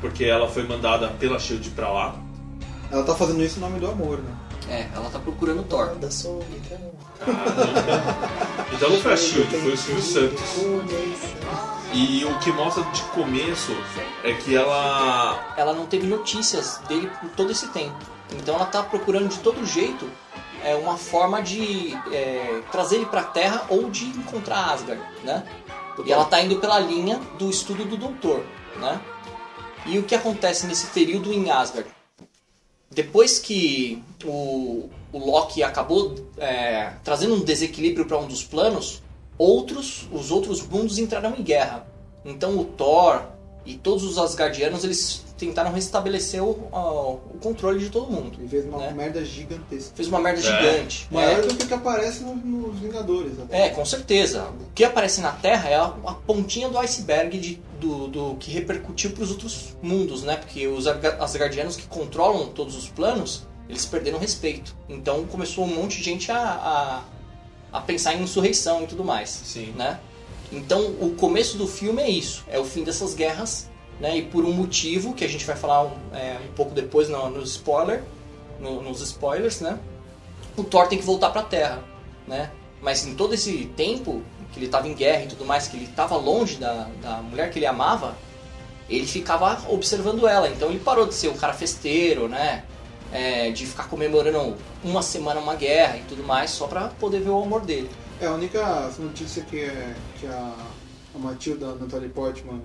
porque 0.00 0.24
ela 0.24 0.48
foi 0.48 0.62
mandada 0.66 1.08
pela 1.20 1.38
Shield 1.38 1.70
pra 1.70 1.90
lá. 1.92 2.14
Ela 2.90 3.04
tá 3.04 3.14
fazendo 3.14 3.42
isso 3.44 3.58
em 3.58 3.60
nome 3.60 3.78
do 3.78 3.86
amor, 3.90 4.18
né? 4.18 4.32
É, 4.70 4.88
ela 4.94 5.08
tá 5.10 5.18
procurando 5.18 5.62
Thor. 5.64 5.94
Da 5.96 6.10
solidão. 6.10 6.92
Então 8.72 8.90
não 8.90 8.98
foi 9.00 9.12
a 9.12 9.16
Shield, 9.16 9.50
foi 9.58 9.72
o 9.72 9.76
Silvio 9.76 10.02
Santos. 10.02 10.40
E 11.92 12.24
o 12.24 12.38
que 12.38 12.52
mostra 12.52 12.82
de 12.84 13.00
começo 13.02 13.72
é 14.22 14.32
que 14.34 14.54
ela 14.54 15.54
Ela 15.56 15.72
não 15.72 15.86
teve 15.86 16.06
notícias 16.06 16.80
dele 16.88 17.10
por 17.20 17.30
todo 17.30 17.50
esse 17.50 17.68
tempo. 17.68 17.96
Então 18.32 18.54
ela 18.56 18.66
tá 18.66 18.82
procurando 18.82 19.28
de 19.28 19.38
todo 19.38 19.64
jeito 19.66 20.06
é, 20.64 20.74
uma 20.74 20.96
forma 20.96 21.42
de 21.42 21.94
é, 22.12 22.62
trazer 22.70 22.96
ele 22.96 23.06
pra 23.06 23.22
Terra 23.22 23.66
ou 23.68 23.90
de 23.90 24.04
encontrar 24.06 24.72
Asgard, 24.72 25.02
né? 25.24 25.46
E 26.04 26.12
ela 26.12 26.24
tá 26.24 26.40
indo 26.40 26.56
pela 26.60 26.78
linha 26.78 27.18
do 27.38 27.50
estudo 27.50 27.84
do 27.84 27.96
Doutor, 27.96 28.44
né? 28.76 29.00
E 29.86 29.98
o 29.98 30.02
que 30.02 30.14
acontece 30.14 30.66
nesse 30.66 30.86
período 30.88 31.32
em 31.32 31.50
Asgard? 31.50 31.88
Depois 32.90 33.38
que 33.38 34.02
o, 34.24 34.88
o 35.12 35.18
Loki 35.18 35.62
acabou 35.62 36.14
é, 36.36 36.92
trazendo 37.02 37.34
um 37.34 37.40
desequilíbrio 37.40 38.06
para 38.06 38.18
um 38.18 38.26
dos 38.26 38.42
planos, 38.42 39.02
outros, 39.36 40.08
os 40.12 40.30
outros 40.30 40.66
mundos 40.66 40.98
entraram 40.98 41.34
em 41.36 41.42
guerra. 41.42 41.86
Então 42.24 42.58
o 42.58 42.64
Thor 42.64 43.22
e 43.68 43.76
todos 43.76 44.02
os 44.02 44.16
Asgardianos 44.18 44.82
eles 44.82 45.24
tentaram 45.36 45.70
restabelecer 45.72 46.42
o, 46.42 46.68
a- 46.72 47.10
o 47.10 47.38
controle 47.40 47.78
de 47.78 47.90
todo 47.90 48.10
mundo. 48.10 48.38
E 48.42 48.48
fez 48.48 48.64
uma 48.64 48.78
Né? 48.78 48.92
merda 48.96 49.24
gigantesca. 49.24 49.92
Fez 49.94 50.08
uma 50.08 50.18
merda 50.18 50.40
É. 50.40 50.42
gigante. 50.42 51.06
Maior 51.10 51.38
É, 51.38 51.42
do 51.42 51.54
que 51.54 51.64
o 51.64 51.68
que 51.68 51.74
aparece 51.74 52.24
no- 52.24 52.34
nos 52.34 52.78
Vingadores. 52.80 53.38
até. 53.38 53.66
é, 53.66 53.68
com 53.68 53.84
certeza. 53.84 54.44
O 54.48 54.72
que 54.74 54.82
aparece 54.84 55.20
na 55.20 55.30
Terra 55.32 55.68
é 55.68 55.76
a, 55.76 55.84
a 56.06 56.14
pontinha 56.14 56.68
do 56.68 56.78
iceberg 56.78 57.38
de- 57.38 57.60
do, 57.78 58.08
do 58.08 58.34
que 58.40 58.50
repercutiu 58.50 59.10
para 59.10 59.22
os 59.22 59.30
outros 59.30 59.76
mundos, 59.82 60.22
né? 60.24 60.36
Porque 60.36 60.66
os 60.66 60.86
Asga- 60.86 61.18
Asgardianos 61.20 61.76
que 61.76 61.86
controlam 61.86 62.48
todos 62.48 62.74
os 62.74 62.88
planos, 62.88 63.46
eles 63.68 63.84
perderam 63.84 64.18
respeito. 64.18 64.74
Então 64.88 65.24
começou 65.26 65.64
um 65.64 65.68
monte 65.76 65.98
de 65.98 66.02
gente 66.04 66.32
a, 66.32 66.40
a, 66.40 67.02
a 67.78 67.80
pensar 67.82 68.14
em 68.14 68.22
insurreição 68.22 68.82
e 68.82 68.86
tudo 68.88 69.04
mais, 69.04 69.28
Sim. 69.30 69.72
né? 69.76 70.00
Então 70.52 70.80
o 71.00 71.14
começo 71.16 71.56
do 71.58 71.66
filme 71.66 72.02
é 72.02 72.08
isso, 72.08 72.44
é 72.48 72.58
o 72.58 72.64
fim 72.64 72.82
dessas 72.82 73.14
guerras, 73.14 73.68
né? 74.00 74.16
E 74.16 74.22
por 74.22 74.44
um 74.44 74.52
motivo 74.52 75.12
que 75.14 75.24
a 75.24 75.28
gente 75.28 75.44
vai 75.44 75.56
falar 75.56 75.82
um, 75.84 75.92
é, 76.14 76.38
um 76.48 76.52
pouco 76.54 76.74
depois 76.74 77.08
no, 77.08 77.28
no 77.30 77.42
spoiler, 77.42 78.02
no- 78.60 78.82
nos 78.82 79.00
spoilers, 79.02 79.60
né? 79.60 79.78
O 80.56 80.64
Thor 80.64 80.86
tem 80.88 80.98
que 80.98 81.04
voltar 81.04 81.30
para 81.30 81.42
a 81.42 81.44
Terra, 81.44 81.84
né? 82.26 82.50
Mas 82.80 83.04
em 83.06 83.14
todo 83.14 83.34
esse 83.34 83.66
tempo 83.76 84.22
que 84.52 84.58
ele 84.58 84.66
estava 84.66 84.88
em 84.88 84.94
guerra 84.94 85.24
e 85.24 85.26
tudo 85.28 85.44
mais, 85.44 85.68
que 85.68 85.76
ele 85.76 85.84
estava 85.84 86.16
longe 86.16 86.56
da, 86.56 86.88
da 87.02 87.16
mulher 87.18 87.50
que 87.50 87.58
ele 87.58 87.66
amava, 87.66 88.16
ele 88.88 89.06
ficava 89.06 89.60
observando 89.68 90.26
ela. 90.26 90.48
Então 90.48 90.70
ele 90.70 90.78
parou 90.78 91.06
de 91.06 91.12
ser 91.14 91.28
um 91.28 91.36
cara 91.36 91.52
festeiro, 91.52 92.28
né? 92.28 92.64
É, 93.12 93.50
de 93.50 93.66
ficar 93.66 93.84
comemorando 93.88 94.56
uma 94.84 95.02
semana 95.02 95.40
uma 95.40 95.54
guerra 95.54 95.96
e 95.98 96.02
tudo 96.02 96.22
mais, 96.22 96.50
só 96.50 96.66
pra 96.66 96.88
poder 96.88 97.20
ver 97.20 97.30
o 97.30 97.42
amor 97.42 97.60
dele. 97.62 97.90
É, 98.20 98.26
a 98.26 98.32
única 98.32 98.90
notícia 98.98 99.42
que, 99.44 99.60
é, 99.60 99.94
que 100.20 100.26
a, 100.26 100.54
a 101.14 101.18
Matilda, 101.18 101.66
a 101.68 101.74
Natalie 101.74 102.08
Portman, 102.08 102.60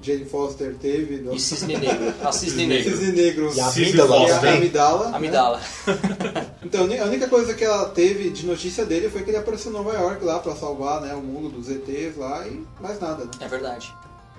Jane 0.00 0.24
Foster 0.24 0.74
teve... 0.76 1.18
Do... 1.18 1.34
E 1.34 1.40
Cisne 1.40 1.76
Negro, 1.76 2.14
a 2.22 2.32
Cisne 2.32 2.66
Negro, 2.66 2.96
Cisne 2.96 3.12
Negro. 3.12 3.52
E 3.54 3.60
a 3.60 3.64
Cisne 3.70 3.84
vida 3.92 4.06
que 4.06 4.12
é 4.12 4.14
a 4.14 4.18
Foster. 4.28 4.54
Amidala. 4.54 5.10
né? 5.10 5.16
Amidala. 5.16 5.60
Então, 6.60 6.82
a 6.84 7.04
única 7.06 7.28
coisa 7.28 7.54
que 7.54 7.64
ela 7.64 7.88
teve 7.90 8.28
de 8.30 8.44
notícia 8.44 8.84
dele 8.84 9.08
foi 9.08 9.22
que 9.22 9.30
ele 9.30 9.38
apareceu 9.38 9.70
em 9.70 9.74
Nova 9.74 9.92
York 9.94 10.22
lá 10.22 10.38
pra 10.38 10.54
salvar 10.54 11.00
né, 11.00 11.14
o 11.14 11.20
mundo 11.22 11.48
dos 11.48 11.70
ETs 11.70 12.16
lá 12.18 12.46
e 12.46 12.62
mais 12.80 13.00
nada, 13.00 13.24
né? 13.24 13.30
É 13.40 13.48
verdade. 13.48 13.90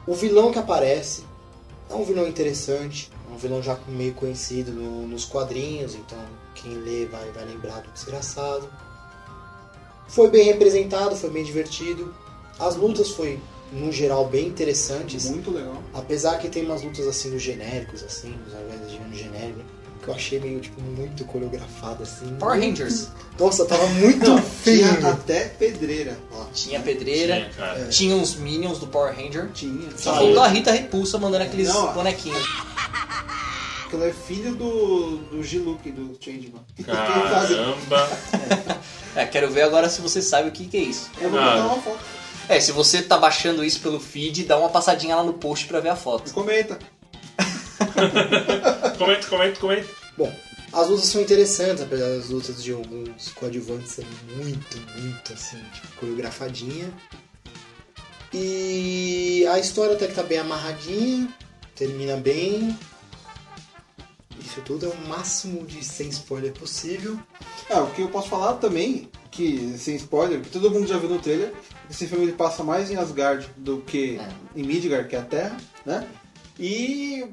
O 0.06 0.13
vilão 0.13 0.51
que 0.51 0.60
aparece 0.60 1.24
é 1.89 1.96
um 1.96 2.03
vilão 2.03 2.27
interessante, 2.27 3.10
é 3.32 3.34
um 3.34 3.38
vilão 3.38 3.63
já 3.63 3.75
meio 3.88 4.13
conhecido 4.13 4.72
no- 4.72 5.08
nos 5.08 5.25
quadrinhos, 5.25 5.96
então 5.96 6.20
quem 6.53 6.72
lê 6.75 7.08
vai, 7.08 7.32
vai 7.32 7.46
lembrar 7.46 7.82
do 7.82 7.89
desgraçado. 7.91 8.70
Foi 10.10 10.30
bem 10.30 10.44
representado, 10.46 11.16
foi 11.16 11.30
bem 11.30 11.44
divertido. 11.44 12.13
As 12.60 12.75
lutas 12.75 13.10
foi, 13.12 13.39
no 13.72 13.92
geral, 13.92 14.28
bem 14.28 14.48
interessantes. 14.48 15.30
Muito 15.30 15.51
legal. 15.51 15.82
Apesar 15.94 16.38
que 16.39 16.50
tem 16.50 16.66
umas 16.66 16.82
lutas 16.82 17.08
assim 17.08 17.30
dos 17.30 17.42
genéricos, 17.42 18.04
assim, 18.04 18.34
dos 18.46 18.92
de 19.12 19.18
genérico, 19.18 19.62
que 20.01 20.08
eu 20.08 20.13
achei 20.13 20.39
meio, 20.39 20.60
tipo, 20.62 20.82
muito 20.82 21.24
coreografado, 21.25 22.04
assim. 22.04 22.25
Power 22.39 22.58
Muito- 22.58 22.80
Rangers. 22.82 23.08
Nossa, 23.38 23.66
tava 23.66 23.86
muito 23.88 24.25
Tinha 24.25 24.42
feio. 24.42 25.08
até 25.08 25.46
pedreira. 25.46 26.18
Tinha 26.54 26.80
pedreira, 26.80 27.36
Tinha, 27.36 27.50
cara. 27.51 27.88
tinha 27.88 28.16
uns 28.16 28.36
Minions 28.36 28.80
do 28.80 28.88
Power 28.88 29.13
Ranger. 29.16 29.50
Tinha. 29.54 29.89
Só 29.98 30.13
faltou 30.16 30.42
a 30.42 30.48
Rita 30.48 30.72
Repulsa 30.72 31.18
mandando 31.18 31.44
aqueles 31.46 31.68
Não, 31.70 31.86
ó. 31.89 31.94
bonequinhos. 31.94 32.44
Porque 33.89 33.96
ela 33.96 34.05
é 34.05 34.13
filho 34.13 34.53
do, 34.53 35.17
do 35.17 35.43
G-Luke, 35.43 35.89
do 35.89 36.15
Changeman. 36.24 36.63
Caramba. 36.86 38.08
É, 39.15 39.25
quero 39.25 39.50
ver 39.50 39.63
agora 39.63 39.89
se 39.89 40.00
você 40.00 40.22
sabe 40.22 40.50
o 40.50 40.51
que, 40.51 40.67
que 40.67 40.77
é 40.77 40.81
isso. 40.81 41.10
Eu 41.19 41.31
vou 41.31 41.39
botar 41.39 41.65
uma 41.65 41.81
foto. 41.81 42.00
É, 42.48 42.60
se 42.60 42.72
você 42.72 43.01
tá 43.01 43.17
baixando 43.17 43.65
isso 43.65 43.79
pelo 43.79 44.00
feed, 44.00 44.43
dá 44.43 44.60
uma 44.60 44.69
passadinha 44.69 45.15
lá 45.15 45.24
no 45.24 45.34
post 45.34 45.65
pra 45.65 45.79
ver 45.79 45.89
a 45.89 45.96
foto. 45.96 46.31
Comenta. 46.31 46.77
comenta, 48.96 49.27
comenta, 49.27 49.60
comenta. 49.60 49.88
Bom, 50.15 50.31
as 50.72 50.88
lutas 50.88 51.05
são 51.05 51.22
interessantes, 51.22 51.81
apesar 51.81 52.10
das 52.10 52.29
lutas 52.29 52.63
de 52.63 52.72
alguns 52.72 53.29
coadjuvantes 53.29 53.93
serem 53.93 54.12
muito, 54.36 54.77
muito 55.01 55.34
assim, 55.34 55.58
tipo, 55.74 55.88
coreografadinha. 56.00 56.93
E 58.31 59.48
a 59.51 59.58
história 59.58 59.96
até 59.96 60.05
que 60.05 60.13
tá 60.13 60.22
bem 60.22 60.38
amarradinha, 60.38 61.27
termina 61.75 62.17
bem. 62.17 62.77
Isso 64.43 64.62
tudo 64.62 64.86
é 64.86 64.89
o 64.89 65.08
máximo 65.08 65.65
de 65.65 65.84
sem 65.84 66.10
spoiler 66.10 66.51
possível. 66.53 67.19
Ah, 67.69 67.81
o 67.81 67.91
que 67.91 68.01
eu 68.01 68.08
posso 68.10 68.29
falar 68.29 68.53
também, 68.53 69.10
que 69.31 69.75
sem 69.77 69.96
spoiler, 69.96 70.41
que 70.41 70.50
todo 70.50 70.72
mundo 70.72 70.88
já 70.88 70.98
viu 70.98 71.10
no 71.10 71.19
trailer, 71.19 71.53
esse 71.89 72.08
filme 72.08 72.25
ele 72.25 72.34
passa 72.34 72.63
mais 72.63 72.89
em 72.89 72.96
Asgard 72.96 73.48
do 73.58 73.77
que 73.81 74.19
em 74.55 74.63
Midgard, 74.63 75.08
que 75.08 75.15
é 75.15 75.19
a 75.19 75.24
Terra, 75.24 75.58
né? 75.86 76.08
E 76.60 77.25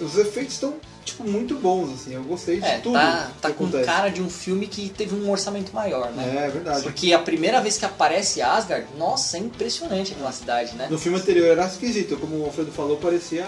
os 0.00 0.16
efeitos 0.16 0.54
estão 0.54 0.74
tipo 1.04 1.24
muito 1.24 1.54
bons 1.56 1.92
assim. 1.92 2.14
Eu 2.14 2.22
gostei 2.22 2.60
de 2.60 2.66
É, 2.66 2.78
tudo 2.78 2.94
tá, 2.94 3.30
tá 3.40 3.48
com 3.50 3.64
acontece. 3.64 3.84
cara 3.84 4.08
de 4.10 4.20
um 4.22 4.28
filme 4.28 4.66
que 4.66 4.88
teve 4.90 5.14
um 5.14 5.30
orçamento 5.30 5.72
maior, 5.72 6.10
né? 6.12 6.46
É 6.46 6.50
verdade. 6.50 6.82
Porque 6.82 7.12
a 7.12 7.18
primeira 7.18 7.60
vez 7.60 7.78
que 7.78 7.84
aparece 7.84 8.42
Asgard, 8.42 8.86
nossa, 8.96 9.36
é 9.36 9.40
impressionante 9.40 10.12
aquela 10.12 10.32
cidade, 10.32 10.74
né? 10.74 10.86
No 10.90 10.98
filme 10.98 11.18
anterior 11.18 11.46
era 11.46 11.66
esquisito, 11.66 12.16
como 12.18 12.36
o 12.38 12.44
Alfredo 12.44 12.70
falou, 12.72 12.96
parecia 12.98 13.46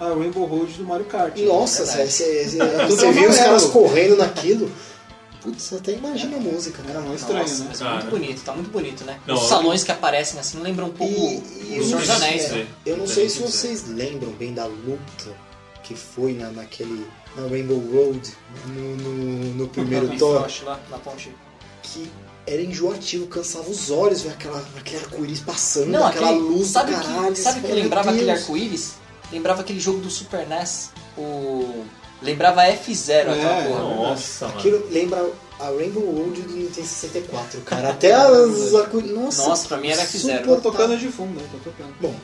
a 0.00 0.04
Rainbow 0.08 0.44
Road 0.46 0.72
do 0.74 0.84
Mario 0.84 1.06
Kart. 1.06 1.36
Nossa, 1.38 1.84
verdade. 1.84 2.12
você 2.12 2.44
você- 2.48 2.86
você 2.88 3.12
viu 3.12 3.28
os 3.30 3.36
caras 3.36 3.64
correndo 3.66 4.16
naquilo. 4.16 4.70
Putz, 5.40 5.62
você 5.62 5.76
até 5.76 5.92
imagina 5.92 6.36
a 6.36 6.40
música, 6.40 6.82
Era 6.88 7.00
né? 7.00 7.06
muito 7.08 7.20
estranho, 7.20 7.40
Nossa, 7.42 7.58
né? 7.62 7.66
mas 7.68 7.78
Cara. 7.78 7.94
muito 7.94 8.10
bonito, 8.10 8.42
tá 8.44 8.52
muito 8.54 8.70
bonito, 8.70 9.04
né? 9.04 9.20
Não, 9.26 9.36
Os 9.36 9.42
eu- 9.42 9.48
salões 9.48 9.84
que 9.84 9.92
aparecem 9.92 10.38
assim 10.40 10.58
lembram 10.60 10.88
um 10.88 10.92
pouco 10.92 11.12
E, 11.14 11.74
e 11.76 11.80
o 11.80 11.84
Senhor 11.84 12.00
dos 12.00 12.10
Anéis, 12.10 12.50
né? 12.50 12.66
Eu 12.84 12.96
não 12.96 13.06
sei 13.06 13.28
se 13.28 13.38
vocês 13.40 13.86
lembram 13.86 14.32
bem 14.32 14.52
da 14.52 14.66
luta 14.66 15.30
que 15.84 15.94
foi 15.94 16.32
na, 16.32 16.50
naquele. 16.50 17.06
na 17.36 17.46
Rainbow 17.48 17.78
Road, 17.78 18.20
no, 18.66 18.96
no, 18.96 19.54
no 19.54 19.68
primeiro 19.68 20.08
Thor, 20.18 20.46
lá 20.64 20.80
na 20.90 20.98
ponte. 20.98 21.32
que 21.84 22.10
era 22.46 22.60
enjoativo, 22.60 23.26
cansava 23.28 23.70
os 23.70 23.90
olhos 23.90 24.22
ver 24.22 24.30
aquela, 24.30 24.62
aquele 24.76 24.98
arco-íris 25.04 25.40
passando, 25.40 25.86
Não, 25.88 26.04
aquela 26.06 26.30
aquele, 26.30 26.42
luz 26.42 26.66
sabe 26.68 26.94
do 26.94 27.00
que, 27.32 27.36
sabe 27.40 27.60
que 27.60 27.72
lembrava 27.72 28.10
aquele 28.10 28.26
Deus. 28.26 28.40
arco-íris? 28.40 28.92
Lembrava 29.30 29.60
aquele 29.62 29.80
jogo 29.80 29.98
do 30.00 30.10
Super 30.10 30.46
NES, 30.46 30.90
o... 31.16 31.84
Lembrava 32.20 32.62
F0 32.62 33.20
aquela 33.20 33.34
É, 33.34 33.68
porra. 33.68 33.80
Nossa, 33.80 34.46
mano. 34.46 34.58
Aquilo 34.58 34.88
lembra 34.90 35.30
a 35.60 35.64
Rainbow 35.66 36.02
Road 36.02 36.42
do 36.42 36.52
Nintendo 36.52 36.86
64, 36.86 37.60
cara. 37.60 37.90
Até 37.90 38.12
as. 38.12 38.72
Nossa, 39.14 39.48
Nossa, 39.48 39.68
pra 39.68 39.76
mim 39.76 39.88
era 39.88 40.02
F0. 40.02 40.44
Tô 40.44 40.56
tocando 40.56 40.98
de 40.98 41.08
fundo, 41.08 41.40
né? 41.40 41.48
Tô 41.52 41.70
tocando. 41.70 41.94
Bom, 42.00 42.14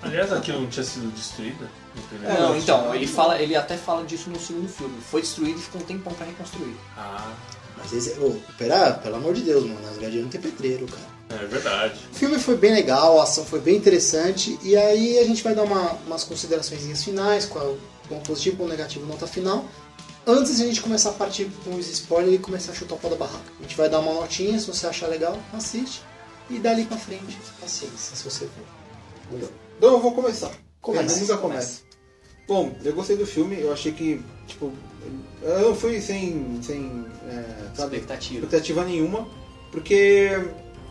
Aliás, 0.00 0.32
aquilo 0.32 0.60
não 0.60 0.68
tinha 0.68 0.84
sido 0.84 1.12
destruído 1.12 1.68
no 1.94 2.02
primeiro 2.02 2.34
É, 2.34 2.40
Não, 2.40 2.56
então, 2.56 2.94
ele 2.94 3.06
fala, 3.06 3.40
ele 3.40 3.56
até 3.56 3.76
fala 3.76 4.04
disso 4.04 4.30
no 4.30 4.38
segundo 4.38 4.68
filme. 4.68 4.96
Foi 5.00 5.20
destruído 5.20 5.58
e 5.58 5.62
ficou 5.62 5.80
um 5.80 5.84
tempão 5.84 6.12
pra 6.14 6.24
reconstruir. 6.24 6.76
Ah, 6.96 7.32
mas 7.76 7.92
esse. 7.92 8.18
Ô, 8.20 8.36
pera, 8.56 8.92
pelo 8.94 9.16
amor 9.16 9.34
de 9.34 9.42
Deus, 9.42 9.64
mano. 9.64 9.80
As 9.88 9.96
não 10.14 10.28
tem 10.28 10.40
pedreiro, 10.40 10.86
cara. 10.86 11.17
É 11.30 11.46
verdade. 11.46 11.98
O 12.12 12.14
filme 12.14 12.38
foi 12.38 12.56
bem 12.56 12.72
legal, 12.72 13.20
a 13.20 13.24
ação 13.24 13.44
foi 13.44 13.60
bem 13.60 13.76
interessante, 13.76 14.58
e 14.62 14.76
aí 14.76 15.18
a 15.18 15.24
gente 15.24 15.42
vai 15.42 15.54
dar 15.54 15.62
uma- 15.64 15.92
umas 16.06 16.24
considerações 16.24 17.02
finais, 17.04 17.44
qual 17.46 17.76
ponto 18.08 18.26
positivo, 18.26 18.56
ponto 18.56 18.70
negativo, 18.70 19.06
nota 19.06 19.26
final. 19.26 19.64
Antes 20.26 20.56
de 20.56 20.62
a 20.62 20.66
gente 20.66 20.80
começar 20.82 21.10
a 21.10 21.12
partir 21.14 21.50
com 21.64 21.74
os 21.74 21.88
spoilers 21.88 22.34
e 22.34 22.38
começar 22.38 22.72
a 22.72 22.74
chutar 22.74 22.94
o 22.96 22.98
pau 22.98 23.10
da 23.10 23.16
barraca. 23.16 23.44
A 23.58 23.62
gente 23.62 23.76
vai 23.76 23.88
dar 23.88 24.00
uma 24.00 24.12
notinha, 24.12 24.58
se 24.58 24.66
você 24.66 24.86
achar 24.86 25.06
legal, 25.06 25.38
assiste. 25.54 26.02
E 26.50 26.58
dali 26.58 26.84
pra 26.84 26.96
frente, 26.96 27.36
paciência, 27.60 28.16
se 28.16 28.24
você 28.24 28.46
for. 28.46 29.38
Então 29.78 29.92
eu 29.92 30.00
vou 30.00 30.12
começar. 30.12 30.50
Começa, 30.80 31.14
Eu 31.16 31.20
nunca 31.20 31.36
começa. 31.38 31.82
começo. 31.82 31.88
Bom, 32.46 32.74
eu 32.82 32.94
gostei 32.94 33.16
do 33.16 33.26
filme, 33.26 33.60
eu 33.60 33.70
achei 33.72 33.92
que, 33.92 34.22
tipo, 34.46 34.72
eu 35.42 35.68
não 35.68 35.74
fui 35.76 36.00
sem, 36.00 36.58
sem 36.62 37.04
é, 37.30 37.44
sabe, 37.74 37.96
Expectativa. 37.96 38.44
expectativa 38.44 38.84
nenhuma, 38.84 39.28
porque 39.70 40.30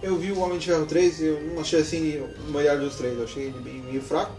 eu 0.02 0.18
vi 0.18 0.32
o 0.32 0.40
Homem 0.40 0.58
de 0.58 0.68
Ferro 0.68 0.86
3 0.86 1.20
e 1.20 1.26
eu 1.26 1.42
não 1.54 1.62
achei 1.62 1.82
assim 1.82 2.24
o 2.48 2.52
melhor 2.52 2.78
dos 2.78 2.96
três, 2.96 3.18
eu 3.18 3.24
achei 3.24 3.44
ele 3.46 3.60
bem, 3.60 3.82
meio 3.82 4.02
fraco. 4.02 4.34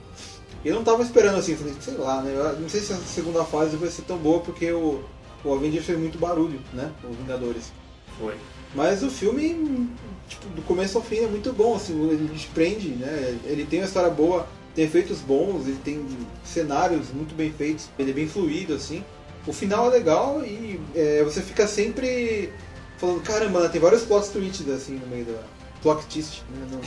E 0.64 0.68
eu 0.68 0.74
não 0.74 0.84
tava 0.84 1.02
esperando 1.02 1.38
assim, 1.38 1.56
falei, 1.56 1.74
sei 1.80 1.94
lá, 1.94 2.22
né? 2.22 2.32
Eu 2.34 2.60
não 2.60 2.68
sei 2.68 2.80
se 2.80 2.92
a 2.92 2.96
segunda 2.96 3.44
fase 3.44 3.76
vai 3.76 3.88
ser 3.88 4.02
tão 4.02 4.16
boa 4.18 4.40
porque 4.40 4.70
o, 4.72 5.02
o 5.44 5.54
Avengers 5.54 5.84
fez 5.84 5.98
muito 5.98 6.18
barulho, 6.18 6.60
né? 6.72 6.90
Os 7.08 7.16
Vingadores. 7.16 7.72
Foi. 8.18 8.34
Mas 8.74 9.02
o 9.02 9.10
filme, 9.10 9.88
tipo, 10.28 10.48
do 10.48 10.62
começo 10.62 10.98
ao 10.98 11.04
fim 11.04 11.18
é 11.18 11.26
muito 11.26 11.52
bom, 11.52 11.76
assim, 11.76 11.94
ele 12.10 12.28
te 12.36 12.48
prende, 12.48 12.88
né? 12.90 13.38
Ele 13.44 13.64
tem 13.64 13.80
uma 13.80 13.86
história 13.86 14.10
boa, 14.10 14.46
tem 14.74 14.84
efeitos 14.84 15.20
bons, 15.20 15.66
ele 15.66 15.78
tem 15.82 16.04
cenários 16.44 17.08
muito 17.12 17.34
bem 17.34 17.52
feitos, 17.52 17.88
ele 17.98 18.10
é 18.10 18.14
bem 18.14 18.28
fluido, 18.28 18.74
assim. 18.74 19.04
O 19.46 19.52
final 19.52 19.86
é 19.86 19.90
legal 19.90 20.44
e 20.44 20.78
é, 20.94 21.22
você 21.24 21.40
fica 21.40 21.66
sempre 21.66 22.52
falando, 22.98 23.22
caramba, 23.22 23.68
tem 23.68 23.80
vários 23.80 24.02
plot 24.02 24.28
twists 24.30 24.68
assim 24.68 24.96
no 24.96 25.06
meio 25.06 25.24
da. 25.24 25.38
Plot 25.80 26.04
twist, 26.06 26.42
né? 26.50 26.66
Não, 26.72 26.80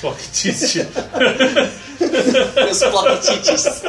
Plot-twist. 0.00 0.78
Os 2.70 2.78
plotitites. 2.90 3.82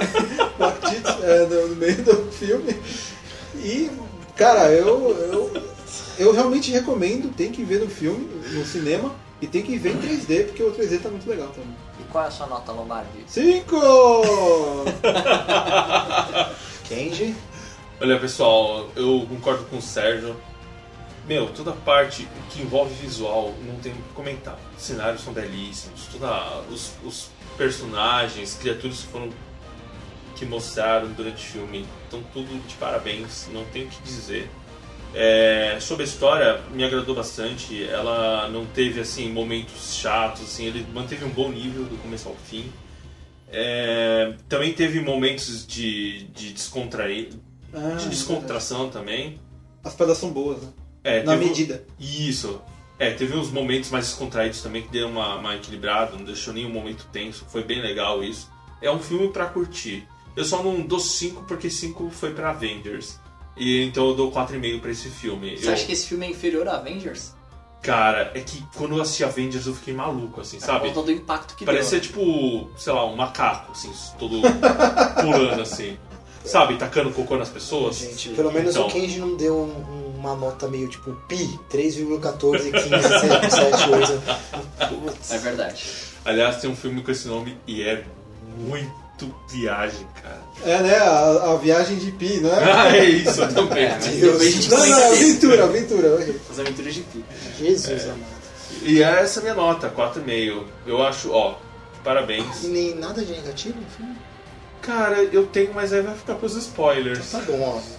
plot 0.57 0.79
twist 0.81 1.23
é, 1.23 1.45
no, 1.45 1.67
no 1.69 1.75
meio 1.77 2.03
do 2.03 2.29
filme. 2.31 2.75
E, 3.55 3.89
cara, 4.35 4.69
eu, 4.71 5.11
eu, 5.31 5.53
eu 6.17 6.33
realmente 6.33 6.71
recomendo, 6.71 7.33
tem 7.33 7.51
que 7.51 7.63
ver 7.63 7.79
no 7.79 7.87
filme, 7.89 8.27
no 8.51 8.65
cinema, 8.65 9.15
e 9.41 9.47
tem 9.47 9.61
que 9.61 9.77
ver 9.77 9.91
em 9.93 10.01
3D, 10.01 10.47
porque 10.47 10.63
o 10.63 10.73
3D 10.73 10.99
tá 11.01 11.07
muito 11.09 11.29
legal 11.29 11.47
também. 11.49 11.75
E 11.99 12.03
qual 12.11 12.25
é 12.25 12.27
a 12.27 12.31
sua 12.31 12.47
nota, 12.47 12.71
Lombardi? 12.73 13.23
Cinco! 13.27 13.79
Kenji, 16.83 17.35
Olha, 18.01 18.17
pessoal, 18.17 18.87
eu 18.95 19.25
concordo 19.29 19.65
com 19.65 19.77
o 19.77 19.81
Sérgio. 19.81 20.33
Meu, 21.29 21.47
toda 21.49 21.73
parte 21.73 22.27
que 22.49 22.59
envolve 22.59 22.91
visual 22.95 23.53
não 23.63 23.75
tem 23.75 23.91
o 23.91 23.95
que 23.95 24.13
comentar. 24.15 24.59
Os 24.75 24.81
cenários 24.81 25.21
são 25.21 25.31
belíssimos, 25.31 26.07
toda, 26.11 26.61
os, 26.71 26.93
os 27.03 27.29
personagens, 27.55 28.55
criaturas 28.55 29.01
que 29.01 29.07
foram 29.09 29.29
que 30.35 30.43
mostraram 30.43 31.11
durante 31.11 31.35
o 31.35 31.51
filme, 31.51 31.85
estão 32.05 32.23
tudo 32.33 32.67
de 32.67 32.73
parabéns, 32.77 33.47
não 33.53 33.63
tem 33.65 33.83
o 33.83 33.87
que 33.89 34.01
dizer. 34.01 34.49
É, 35.13 35.77
sobre 35.79 36.03
a 36.03 36.07
história, 36.07 36.61
me 36.71 36.83
agradou 36.83 37.13
bastante. 37.13 37.87
Ela 37.87 38.49
não 38.49 38.65
teve 38.65 38.99
assim 38.99 39.31
momentos 39.31 39.93
chatos, 39.93 40.41
assim, 40.41 40.65
ele 40.65 40.83
manteve 40.91 41.25
um 41.25 41.29
bom 41.29 41.49
nível 41.49 41.83
do 41.83 41.95
começo 42.01 42.27
ao 42.27 42.35
fim. 42.35 42.71
É, 43.51 44.33
também 44.47 44.73
teve 44.73 44.99
momentos 44.99 45.67
de, 45.67 46.23
de 46.29 46.53
descontrair, 46.53 47.29
Ah, 47.71 47.97
de 47.97 48.09
descontração 48.09 48.89
também. 48.89 49.39
As 49.83 49.93
pedras 49.93 50.17
são 50.17 50.31
boas, 50.31 50.63
né? 50.63 50.69
É, 51.09 51.23
Na 51.23 51.33
teve- 51.33 51.45
medida. 51.45 51.85
Isso. 51.99 52.61
É, 52.97 53.11
teve 53.11 53.35
uns 53.35 53.49
momentos 53.49 53.89
mais 53.89 54.05
descontraídos 54.07 54.61
também 54.61 54.81
que 54.81 54.89
deu 54.89 55.07
uma, 55.07 55.35
uma 55.35 55.55
equilibrada, 55.55 56.15
não 56.17 56.23
deixou 56.25 56.53
nenhum 56.53 56.69
momento 56.69 57.07
tenso. 57.13 57.45
Foi 57.49 57.63
bem 57.63 57.81
legal 57.81 58.21
isso. 58.23 58.49
É 58.81 58.91
um 58.91 58.99
filme 58.99 59.29
pra 59.29 59.45
curtir. 59.45 60.05
Eu 60.35 60.43
só 60.45 60.61
não 60.61 60.81
dou 60.81 60.99
5 60.99 61.43
porque 61.43 61.69
5 61.69 62.09
foi 62.11 62.33
pra 62.33 62.49
Avengers. 62.51 63.17
E 63.57 63.83
então 63.83 64.07
eu 64.09 64.15
dou 64.15 64.31
4,5 64.31 64.79
pra 64.81 64.91
esse 64.91 65.09
filme. 65.09 65.57
Você 65.57 65.67
Eu- 65.67 65.73
acha 65.73 65.85
que 65.85 65.91
esse 65.93 66.07
filme 66.07 66.25
é 66.25 66.29
inferior 66.29 66.67
a 66.67 66.75
Avengers? 66.75 67.33
Cara, 67.81 68.31
é 68.35 68.41
que 68.41 68.61
quando 68.75 68.95
eu 68.97 69.01
assisti 69.01 69.23
Avengers 69.23 69.65
eu 69.65 69.73
fiquei 69.73 69.93
maluco, 69.93 70.41
assim, 70.41 70.59
sabe? 70.59 70.87
Por 70.89 70.95
conta 70.95 71.05
do 71.05 71.11
impacto 71.13 71.55
que 71.55 71.63
Parece 71.65 71.91
ser 71.91 72.01
deu. 72.01 72.09
tipo, 72.09 72.69
sei 72.77 72.91
lá, 72.91 73.05
um 73.05 73.15
macaco, 73.15 73.71
assim, 73.71 73.89
todo 74.19 74.41
pulando 75.21 75.61
assim. 75.61 75.97
Sabe, 76.43 76.77
tacando 76.77 77.11
cocô 77.11 77.37
nas 77.37 77.49
pessoas. 77.49 77.97
gente, 77.97 78.29
pelo 78.29 78.51
menos 78.51 78.71
Então. 78.75 78.87
o 78.87 78.91
Kenji 78.91 79.19
não 79.19 79.35
deu 79.35 79.55
um- 79.57 79.98
uma 80.19 80.35
nota 80.35 80.67
meio 80.67 80.87
tipo 80.89 81.13
pi, 81.27 81.59
3,14, 81.71 82.71
15, 82.71 83.49
7, 83.49 83.89
8. 83.89 85.05
Putz. 85.05 85.31
É 85.31 85.37
verdade. 85.37 85.85
Aliás, 86.25 86.57
tem 86.57 86.69
um 86.69 86.75
filme 86.75 87.01
com 87.01 87.09
esse 87.09 87.27
nome 87.27 87.57
e 87.65 87.81
é 87.81 88.03
muito 88.57 89.33
viagem, 89.49 90.05
cara. 90.21 90.41
É, 90.63 90.81
né? 90.81 90.97
A, 90.97 91.53
a 91.53 91.55
viagem 91.55 91.97
de 91.97 92.11
Pi, 92.11 92.41
não 92.41 92.51
é? 92.51 92.59
Ah, 92.71 92.95
é 92.95 93.05
isso 93.05 93.47
também. 93.53 93.85
É, 93.85 93.97
Deus. 93.97 94.43
gente 94.43 94.69
Não, 94.69 94.77
não, 94.77 94.99
é 94.99 95.07
aventura, 95.07 95.63
aventura. 95.63 96.35
As 96.49 96.59
aventuras 96.59 96.93
de 96.93 97.01
Pi. 97.01 97.25
Jesus 97.57 98.03
amado. 98.03 98.39
E 98.83 99.01
essa 99.01 99.39
é 99.39 99.41
a 99.41 99.43
minha 99.43 99.55
nota, 99.55 99.89
4,5. 99.89 100.65
Eu 100.85 101.01
acho, 101.01 101.31
ó, 101.31 101.55
parabéns. 102.03 102.63
E 102.63 102.67
nem 102.67 102.95
nada 102.95 103.23
de 103.23 103.31
negativo 103.31 103.79
no 103.79 103.89
filme? 103.89 104.15
Cara, 104.81 105.21
eu 105.23 105.47
tenho, 105.47 105.73
mas 105.73 105.91
aí 105.93 106.01
vai 106.01 106.15
ficar 106.15 106.35
pros 106.35 106.55
spoilers. 106.55 107.31
Tá 107.31 107.39
bom, 107.39 107.61
ó. 107.61 107.98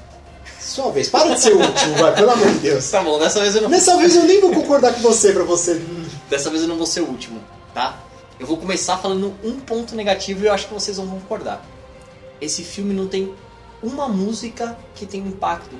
Sua 0.60 0.90
vez. 0.92 1.08
Para 1.08 1.34
de 1.34 1.40
ser 1.40 1.54
útil, 1.54 1.94
vai, 1.98 2.14
pelo 2.14 2.30
amor 2.30 2.46
de 2.48 2.58
Deus. 2.58 2.88
Tá 2.90 3.02
bom, 3.02 3.18
dessa 3.18 3.40
vez 3.40 3.54
eu 3.56 3.62
não, 3.62 3.68
Nessa 3.70 3.96
vez 3.96 4.14
eu 4.14 4.24
nem 4.24 4.40
vou 4.40 4.52
concordar 4.52 4.92
com 4.94 5.00
você 5.00 5.32
pra 5.32 5.42
você. 5.42 5.80
dessa 6.28 6.50
vez 6.50 6.62
eu 6.62 6.68
não 6.68 6.76
vou 6.76 6.86
ser 6.86 7.00
o 7.00 7.06
último, 7.06 7.40
tá? 7.74 7.98
Eu 8.38 8.46
vou 8.46 8.56
começar 8.56 8.96
falando 8.98 9.34
um 9.42 9.58
ponto 9.60 9.94
negativo 9.94 10.44
e 10.44 10.46
eu 10.46 10.52
acho 10.52 10.68
que 10.68 10.74
vocês 10.74 10.96
vão 10.96 11.06
concordar. 11.08 11.64
Esse 12.40 12.62
filme 12.62 12.94
não 12.94 13.06
tem 13.06 13.34
uma 13.82 14.08
música 14.08 14.78
que 14.94 15.06
tem 15.06 15.20
impacto. 15.20 15.74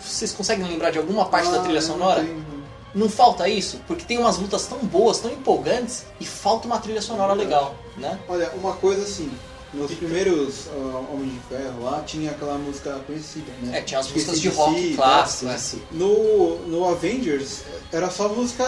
Vocês 0.00 0.32
conseguem 0.32 0.66
lembrar 0.66 0.90
de 0.90 0.98
alguma 0.98 1.26
parte 1.26 1.50
da 1.50 1.58
Ah, 1.58 1.62
trilha 1.62 1.78
eu 1.78 1.82
sonora? 1.82 2.22
não. 2.22 2.56
Não 2.94 3.10
falta 3.10 3.46
isso? 3.46 3.78
Porque 3.86 4.06
tem 4.06 4.16
umas 4.16 4.38
lutas 4.38 4.64
tão 4.66 4.78
boas, 4.78 5.18
tão 5.18 5.30
empolgantes 5.30 6.06
e 6.18 6.24
falta 6.24 6.66
uma 6.66 6.78
trilha 6.78 7.02
sonora 7.02 7.34
legal, 7.34 7.74
né? 7.98 8.18
Olha, 8.26 8.50
uma 8.54 8.72
coisa 8.74 9.02
assim, 9.02 9.30
nos 9.76 9.92
primeiros 9.94 10.66
Homens 11.12 11.32
de 11.32 11.40
Ferro 11.48 11.84
lá 11.84 12.02
tinha 12.02 12.30
aquela 12.30 12.56
música 12.58 12.98
conhecida, 13.06 13.52
né? 13.62 13.78
É, 13.78 13.82
tinha 13.82 14.00
as 14.00 14.10
músicas 14.10 14.40
de 14.40 14.48
de 14.48 14.56
rock 14.56 14.80
Si, 14.80 14.94
clássicas. 14.94 15.60
Sim. 15.60 15.82
No, 15.92 16.58
no 16.66 16.88
Avengers 16.88 17.62
era 17.92 18.10
só 18.10 18.28
música. 18.28 18.64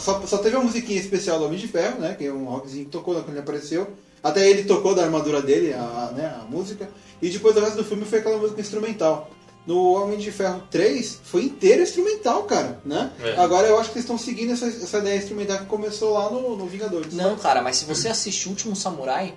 Só, 0.00 0.24
só 0.26 0.38
teve 0.38 0.56
a 0.56 0.60
musiquinha 0.60 1.00
especial 1.00 1.38
do 1.38 1.46
Homem 1.46 1.58
de 1.58 1.68
Ferro, 1.68 2.00
né? 2.00 2.14
Que 2.14 2.26
é 2.26 2.32
um 2.32 2.44
rockzinho 2.44 2.84
que 2.84 2.90
tocou 2.90 3.14
quando 3.14 3.30
ele 3.30 3.40
apareceu. 3.40 3.88
Até 4.22 4.48
ele 4.48 4.64
tocou 4.64 4.94
da 4.94 5.04
armadura 5.04 5.40
dele, 5.40 5.72
a, 5.72 6.12
né, 6.14 6.34
a 6.40 6.44
música. 6.50 6.88
E 7.22 7.28
depois 7.28 7.56
o 7.56 7.60
resto 7.60 7.76
do 7.76 7.84
filme 7.84 8.04
foi 8.04 8.18
aquela 8.18 8.38
música 8.38 8.60
instrumental. 8.60 9.30
No 9.66 9.94
Homem 9.94 10.18
de 10.18 10.30
Ferro 10.30 10.62
3 10.70 11.20
foi 11.24 11.44
inteiro 11.44 11.82
instrumental, 11.82 12.44
cara, 12.44 12.80
né? 12.84 13.10
É. 13.20 13.36
Agora 13.36 13.66
eu 13.66 13.78
acho 13.78 13.90
que 13.90 13.96
eles 13.96 14.04
estão 14.04 14.16
seguindo 14.16 14.52
essa, 14.52 14.66
essa 14.66 14.98
ideia 14.98 15.18
instrumental 15.18 15.58
que 15.58 15.66
começou 15.66 16.12
lá 16.12 16.30
no, 16.30 16.56
no 16.56 16.66
Vingadores. 16.66 17.12
Não, 17.12 17.36
cara, 17.36 17.62
mas 17.62 17.76
se 17.76 17.84
você 17.84 18.08
assistir 18.08 18.46
o 18.46 18.50
Último 18.50 18.76
Samurai, 18.76 19.34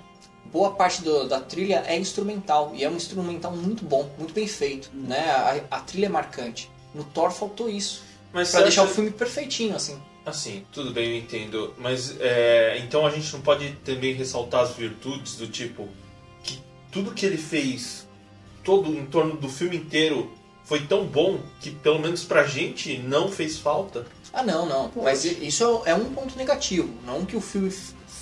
boa 0.51 0.71
parte 0.71 1.01
do- 1.03 1.27
da 1.27 1.39
trilha 1.39 1.83
é 1.87 1.97
instrumental. 1.97 2.71
E 2.75 2.83
é 2.83 2.89
um 2.89 2.95
instrumental 2.95 3.51
muito 3.55 3.83
bom, 3.85 4.09
muito 4.17 4.33
bem 4.33 4.47
feito. 4.47 4.89
Né? 4.93 5.29
A, 5.71 5.77
a 5.77 5.79
trilha 5.81 6.07
é 6.07 6.09
marcante. 6.09 6.69
No 6.93 7.03
Thor 7.03 7.31
faltou 7.31 7.69
isso. 7.69 8.03
Mas 8.33 8.49
Pra 8.51 8.59
você 8.59 8.63
deixar 8.65 8.81
o 8.81 8.85
acha- 8.85 8.93
filme 8.93 9.11
perfeitinho, 9.11 9.75
assim. 9.75 9.99
Assim, 10.25 10.63
tudo 10.71 10.91
bem, 10.91 11.09
eu 11.09 11.15
entendo. 11.17 11.73
Mas 11.77 12.15
é, 12.19 12.77
então 12.83 13.05
a 13.05 13.09
gente 13.09 13.31
não 13.33 13.41
pode 13.41 13.71
também 13.83 14.13
ressaltar 14.13 14.61
as 14.61 14.71
virtudes 14.75 15.35
do 15.35 15.47
tipo 15.47 15.87
que 16.43 16.61
tudo 16.91 17.11
que 17.13 17.25
ele 17.25 17.37
fez, 17.37 18.07
todo 18.63 18.89
em 18.93 19.05
torno 19.05 19.35
do 19.37 19.49
filme 19.49 19.77
inteiro, 19.77 20.31
foi 20.63 20.81
tão 20.81 21.05
bom 21.05 21.39
que 21.59 21.71
pelo 21.71 21.97
menos 21.99 22.23
pra 22.23 22.43
gente 22.45 22.97
não 22.99 23.29
fez 23.31 23.57
falta. 23.57 24.05
Ah, 24.31 24.43
não, 24.43 24.67
não. 24.67 24.91
Mas 24.95 25.25
i- 25.25 25.47
isso 25.47 25.81
é 25.85 25.95
um 25.95 26.13
ponto 26.13 26.37
negativo. 26.37 26.89
Não 27.05 27.25
que 27.25 27.35
o 27.35 27.41
filme 27.41 27.73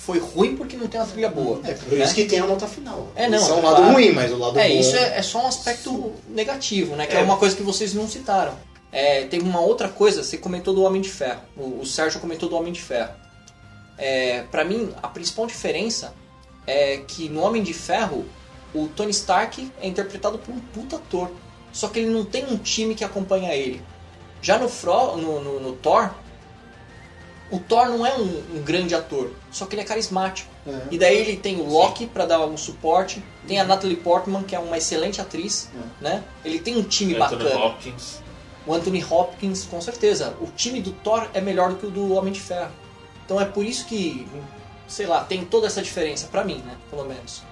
foi 0.08 0.18
ruim 0.20 0.56
porque 0.56 0.74
não 0.74 0.86
tem 0.86 0.98
uma 0.98 1.06
trilha 1.06 1.28
boa. 1.28 1.60
É 1.64 1.74
por 1.74 1.92
isso 1.98 2.14
que 2.14 2.24
tem 2.24 2.38
a 2.40 2.46
nota 2.46 2.66
final. 2.66 3.08
É, 3.14 3.28
não, 3.28 3.36
Isso 3.36 3.50
é 3.50 3.54
um 3.56 3.58
é 3.58 3.62
lado 3.62 3.76
claro. 3.76 3.92
ruim, 3.92 4.12
mas 4.12 4.32
o 4.32 4.38
lado 4.38 4.58
É, 4.58 4.66
bom. 4.66 4.74
isso 4.80 4.96
é, 4.96 5.18
é 5.18 5.22
só 5.22 5.42
um 5.44 5.46
aspecto 5.46 6.12
negativo, 6.30 6.96
né? 6.96 7.06
Que 7.06 7.14
é. 7.14 7.20
É. 7.20 7.22
uma 7.22 7.36
coisa 7.36 7.54
que 7.54 7.62
vocês 7.62 7.92
não 7.92 8.08
citaram. 8.08 8.54
É, 8.90 9.24
tem 9.26 9.42
uma 9.42 9.60
outra 9.60 9.86
coisa, 9.90 10.24
você 10.24 10.38
comentou 10.38 10.72
do 10.72 10.82
Homem 10.82 11.02
de 11.02 11.10
Ferro. 11.10 11.42
O, 11.54 11.80
o 11.82 11.84
Sérgio 11.86 12.20
comentou 12.20 12.48
do 12.48 12.56
Homem 12.56 12.72
de 12.72 12.80
Ferro. 12.80 13.10
É, 13.98 14.44
para 14.50 14.64
mim, 14.64 14.90
a 15.02 15.08
principal 15.08 15.46
diferença 15.46 16.14
é 16.66 16.98
que 17.06 17.28
no 17.28 17.42
Homem 17.42 17.62
de 17.62 17.74
Ferro, 17.74 18.24
o 18.74 18.88
Tony 18.88 19.10
Stark 19.10 19.70
é 19.82 19.86
interpretado 19.86 20.38
por 20.38 20.54
um 20.54 20.58
puta 20.58 20.96
ator. 20.96 21.30
Só 21.70 21.88
que 21.88 21.98
ele 21.98 22.08
não 22.08 22.24
tem 22.24 22.46
um 22.46 22.56
time 22.56 22.94
que 22.94 23.04
acompanha 23.04 23.54
ele. 23.54 23.82
Já 24.40 24.56
no, 24.56 24.70
Fro, 24.70 25.18
no, 25.18 25.38
no- 25.42 25.60
no 25.60 25.72
Thor, 25.72 26.10
o 27.50 27.58
Thor 27.58 27.86
não 27.88 28.04
é 28.04 28.14
um, 28.14 28.56
um 28.56 28.62
grande 28.62 28.94
ator, 28.94 29.30
só 29.50 29.64
que 29.64 29.74
ele 29.74 29.82
é 29.82 29.84
carismático. 29.84 30.50
É. 30.66 30.80
E 30.90 30.98
daí 30.98 31.16
ele 31.16 31.36
tem 31.36 31.60
o 31.60 31.66
Loki 31.66 32.06
pra 32.06 32.26
dar 32.26 32.44
um 32.44 32.56
suporte, 32.56 33.22
tem 33.46 33.58
a 33.58 33.64
Natalie 33.64 33.96
Portman, 33.96 34.42
que 34.42 34.54
é 34.54 34.58
uma 34.58 34.76
excelente 34.76 35.20
atriz, 35.20 35.70
né? 36.00 36.22
Ele 36.44 36.58
tem 36.58 36.76
um 36.76 36.82
time 36.82 37.14
Anthony 37.14 37.44
bacana. 37.44 37.64
Hopkins. 37.64 38.22
O 38.66 38.74
Anthony 38.74 39.02
Hopkins, 39.02 39.64
com 39.64 39.80
certeza. 39.80 40.34
O 40.40 40.46
time 40.48 40.80
do 40.82 40.92
Thor 40.92 41.26
é 41.32 41.40
melhor 41.40 41.70
do 41.70 41.76
que 41.76 41.86
o 41.86 41.90
do 41.90 42.12
Homem 42.12 42.32
de 42.32 42.40
Ferro. 42.40 42.70
Então 43.24 43.40
é 43.40 43.46
por 43.46 43.64
isso 43.64 43.86
que, 43.86 44.28
sei 44.86 45.06
lá, 45.06 45.24
tem 45.24 45.44
toda 45.44 45.66
essa 45.66 45.80
diferença, 45.80 46.26
pra 46.26 46.44
mim, 46.44 46.62
né? 46.66 46.76
Pelo 46.90 47.04
menos. 47.04 47.42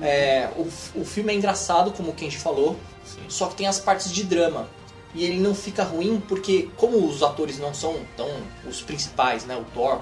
É, 0.00 0.48
o, 0.56 0.68
o 1.00 1.04
filme 1.04 1.32
é 1.32 1.36
engraçado, 1.36 1.92
como 1.92 2.10
o 2.10 2.12
Kenji 2.14 2.38
falou, 2.38 2.76
Sim. 3.04 3.20
só 3.28 3.46
que 3.46 3.56
tem 3.56 3.66
as 3.66 3.78
partes 3.78 4.12
de 4.12 4.24
drama. 4.24 4.68
E 5.14 5.24
ele 5.24 5.38
não 5.40 5.54
fica 5.54 5.82
ruim 5.84 6.22
porque, 6.26 6.68
como 6.76 7.06
os 7.06 7.22
atores 7.22 7.58
não 7.58 7.74
são 7.74 7.96
tão 8.16 8.30
os 8.66 8.80
principais, 8.80 9.44
né? 9.44 9.56
O 9.56 9.64
Thor, 9.74 10.00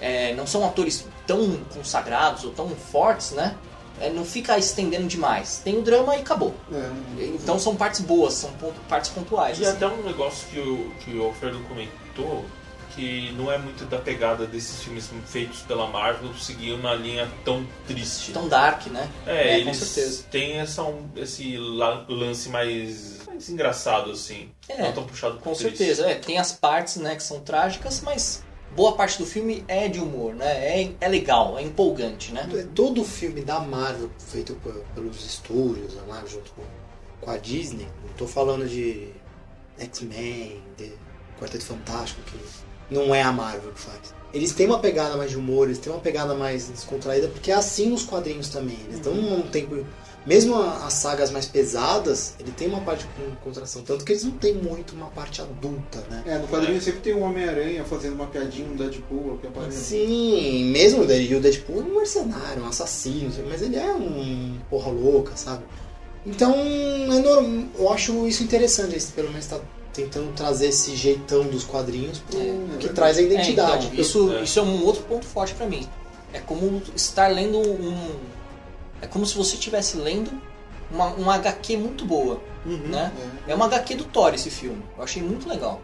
é, 0.00 0.34
não 0.34 0.46
são 0.46 0.64
atores 0.64 1.06
tão 1.26 1.56
consagrados 1.72 2.44
ou 2.44 2.50
tão 2.50 2.68
fortes, 2.70 3.30
né? 3.30 3.56
É, 4.00 4.10
não 4.10 4.24
fica 4.24 4.58
estendendo 4.58 5.06
demais. 5.06 5.60
Tem 5.64 5.78
o 5.78 5.82
drama 5.82 6.16
e 6.16 6.20
acabou. 6.20 6.52
É, 6.72 6.90
Então 7.26 7.58
são 7.60 7.76
partes 7.76 8.00
boas, 8.00 8.34
são 8.34 8.50
ponto- 8.54 8.80
partes 8.88 9.10
pontuais. 9.10 9.58
E 9.60 9.64
assim. 9.64 9.76
até 9.76 9.86
um 9.86 10.02
negócio 10.02 10.48
que 10.48 10.58
o, 10.58 10.90
que 11.04 11.14
o 11.16 11.24
Alfredo 11.26 11.60
comentou, 11.68 12.44
que 12.96 13.32
não 13.38 13.50
é 13.52 13.56
muito 13.58 13.84
da 13.84 13.98
pegada 13.98 14.46
desses 14.46 14.82
filmes 14.82 15.08
feitos 15.26 15.60
pela 15.60 15.86
Marvel 15.86 16.34
seguir 16.34 16.72
uma 16.72 16.92
linha 16.94 17.28
tão 17.44 17.64
triste. 17.86 18.32
Tão 18.32 18.48
dark, 18.48 18.88
né? 18.88 19.08
É, 19.26 19.32
É, 19.32 19.62
com 19.62 19.68
eles 19.68 19.76
certeza. 19.78 20.24
têm 20.28 20.58
essa, 20.58 20.82
um- 20.82 21.08
esse 21.16 21.56
la- 21.56 22.04
lance 22.08 22.48
mais, 22.48 23.13
mais 23.34 23.48
engraçado, 23.48 24.10
assim. 24.10 24.50
É, 24.68 24.82
não 24.82 24.92
tão 24.92 25.04
puxado 25.04 25.38
Com 25.38 25.52
triste. 25.52 25.76
certeza, 25.76 26.06
é, 26.10 26.14
tem 26.14 26.38
as 26.38 26.52
partes 26.52 26.96
né, 26.96 27.14
que 27.16 27.22
são 27.22 27.40
trágicas, 27.40 28.00
mas 28.00 28.42
boa 28.74 28.92
parte 28.96 29.18
do 29.18 29.26
filme 29.26 29.64
é 29.68 29.88
de 29.88 30.00
humor, 30.00 30.34
né? 30.34 30.46
É, 30.82 30.92
é 31.00 31.08
legal, 31.08 31.58
é 31.58 31.62
empolgante, 31.62 32.32
né? 32.32 32.48
Todo 32.74 33.04
filme 33.04 33.40
da 33.42 33.60
Marvel 33.60 34.10
feito 34.18 34.54
pe- 34.54 34.82
pelos 34.94 35.24
estúdios, 35.24 35.96
a 35.98 36.02
Marvel 36.06 36.28
junto 36.30 36.50
com, 36.52 36.62
com 37.20 37.30
a 37.30 37.36
Disney, 37.36 37.86
não 38.06 38.12
tô 38.14 38.26
falando 38.26 38.68
de 38.68 39.08
X-Men, 39.78 40.62
de 40.76 40.92
Quarteto 41.38 41.64
Fantástico, 41.64 42.20
que 42.22 42.38
não 42.94 43.14
é 43.14 43.22
a 43.22 43.32
Marvel 43.32 43.72
que 43.72 43.80
faz. 43.80 44.14
Eles 44.32 44.52
têm 44.52 44.66
uma 44.66 44.78
pegada 44.80 45.16
mais 45.16 45.30
de 45.30 45.36
humor, 45.36 45.66
eles 45.68 45.78
têm 45.78 45.92
uma 45.92 46.00
pegada 46.00 46.34
mais 46.34 46.68
descontraída, 46.68 47.28
porque 47.28 47.52
é 47.52 47.54
assim 47.54 47.90
nos 47.90 48.02
quadrinhos 48.04 48.48
também. 48.48 48.76
Eles 48.88 48.98
dão 49.00 49.12
um 49.12 49.42
tempo. 49.42 49.86
Mesmo 50.26 50.56
as 50.56 50.94
sagas 50.94 51.30
mais 51.30 51.44
pesadas, 51.44 52.34
ele 52.40 52.50
tem 52.50 52.66
uma 52.66 52.80
parte 52.80 53.04
com 53.14 53.34
contração. 53.44 53.82
Tanto 53.82 54.04
que 54.06 54.12
eles 54.12 54.24
não 54.24 54.32
têm 54.32 54.54
muito 54.54 54.94
uma 54.94 55.08
parte 55.08 55.42
adulta, 55.42 56.02
né? 56.10 56.22
É, 56.26 56.38
no 56.38 56.48
quadrinho 56.48 56.80
sempre 56.80 57.00
tem 57.00 57.14
um 57.14 57.22
Homem-Aranha 57.24 57.84
fazendo 57.84 58.14
uma 58.14 58.26
piadinha, 58.26 58.66
um 58.66 58.74
Deadpool, 58.74 59.36
que 59.38 59.46
aparece. 59.46 59.76
Sim, 59.84 60.70
mesmo 60.72 61.02
o 61.02 61.06
Deadpool- 61.06 61.36
o 61.38 61.40
Deadpool 61.42 61.80
é 61.80 61.84
um 61.84 61.94
mercenário, 61.98 62.62
um 62.62 62.66
assassino, 62.68 63.30
mas 63.48 63.60
ele 63.60 63.76
é 63.76 63.92
um 63.92 64.58
porra 64.70 64.90
louca, 64.90 65.36
sabe? 65.36 65.62
Então, 66.26 66.54
é 66.54 67.18
norm... 67.18 67.66
eu 67.78 67.92
acho 67.92 68.26
isso 68.26 68.42
interessante, 68.42 68.92
eles 68.92 69.10
pelo 69.10 69.28
menos 69.28 69.44
tá 69.44 69.60
tentando 69.92 70.32
trazer 70.32 70.68
esse 70.68 70.96
jeitão 70.96 71.44
dos 71.44 71.64
quadrinhos 71.64 72.18
pro... 72.18 72.38
É, 72.40 72.42
que 72.42 72.48
verdade. 72.48 72.88
traz 72.88 73.18
a 73.18 73.20
É, 73.20 73.24
identidade. 73.24 73.86
então, 73.88 74.00
isso, 74.00 74.32
É. 74.32 74.42
isso 74.42 74.58
é 74.58 74.62
um 74.62 74.84
outro 74.86 75.02
ponto 75.02 75.26
forte 75.26 75.52
pra 75.54 75.66
mim. 75.66 75.86
É 76.32 76.40
como 76.40 76.82
estar 76.96 77.28
lendo 77.28 77.58
um. 77.58 77.94
É 79.04 79.06
como 79.06 79.26
se 79.26 79.36
você 79.36 79.54
estivesse 79.54 79.96
lendo 79.98 80.30
uma, 80.90 81.06
uma 81.08 81.34
HQ 81.34 81.76
muito 81.76 82.04
boa, 82.06 82.40
Uhum, 82.64 82.78
né? 82.88 83.12
é. 83.46 83.52
É 83.52 83.54
uma 83.54 83.66
HQ 83.66 83.94
do 83.96 84.04
Thor 84.04 84.32
esse 84.34 84.48
filme. 84.50 84.82
Eu 84.96 85.04
achei 85.04 85.22
muito 85.22 85.46
legal. 85.48 85.80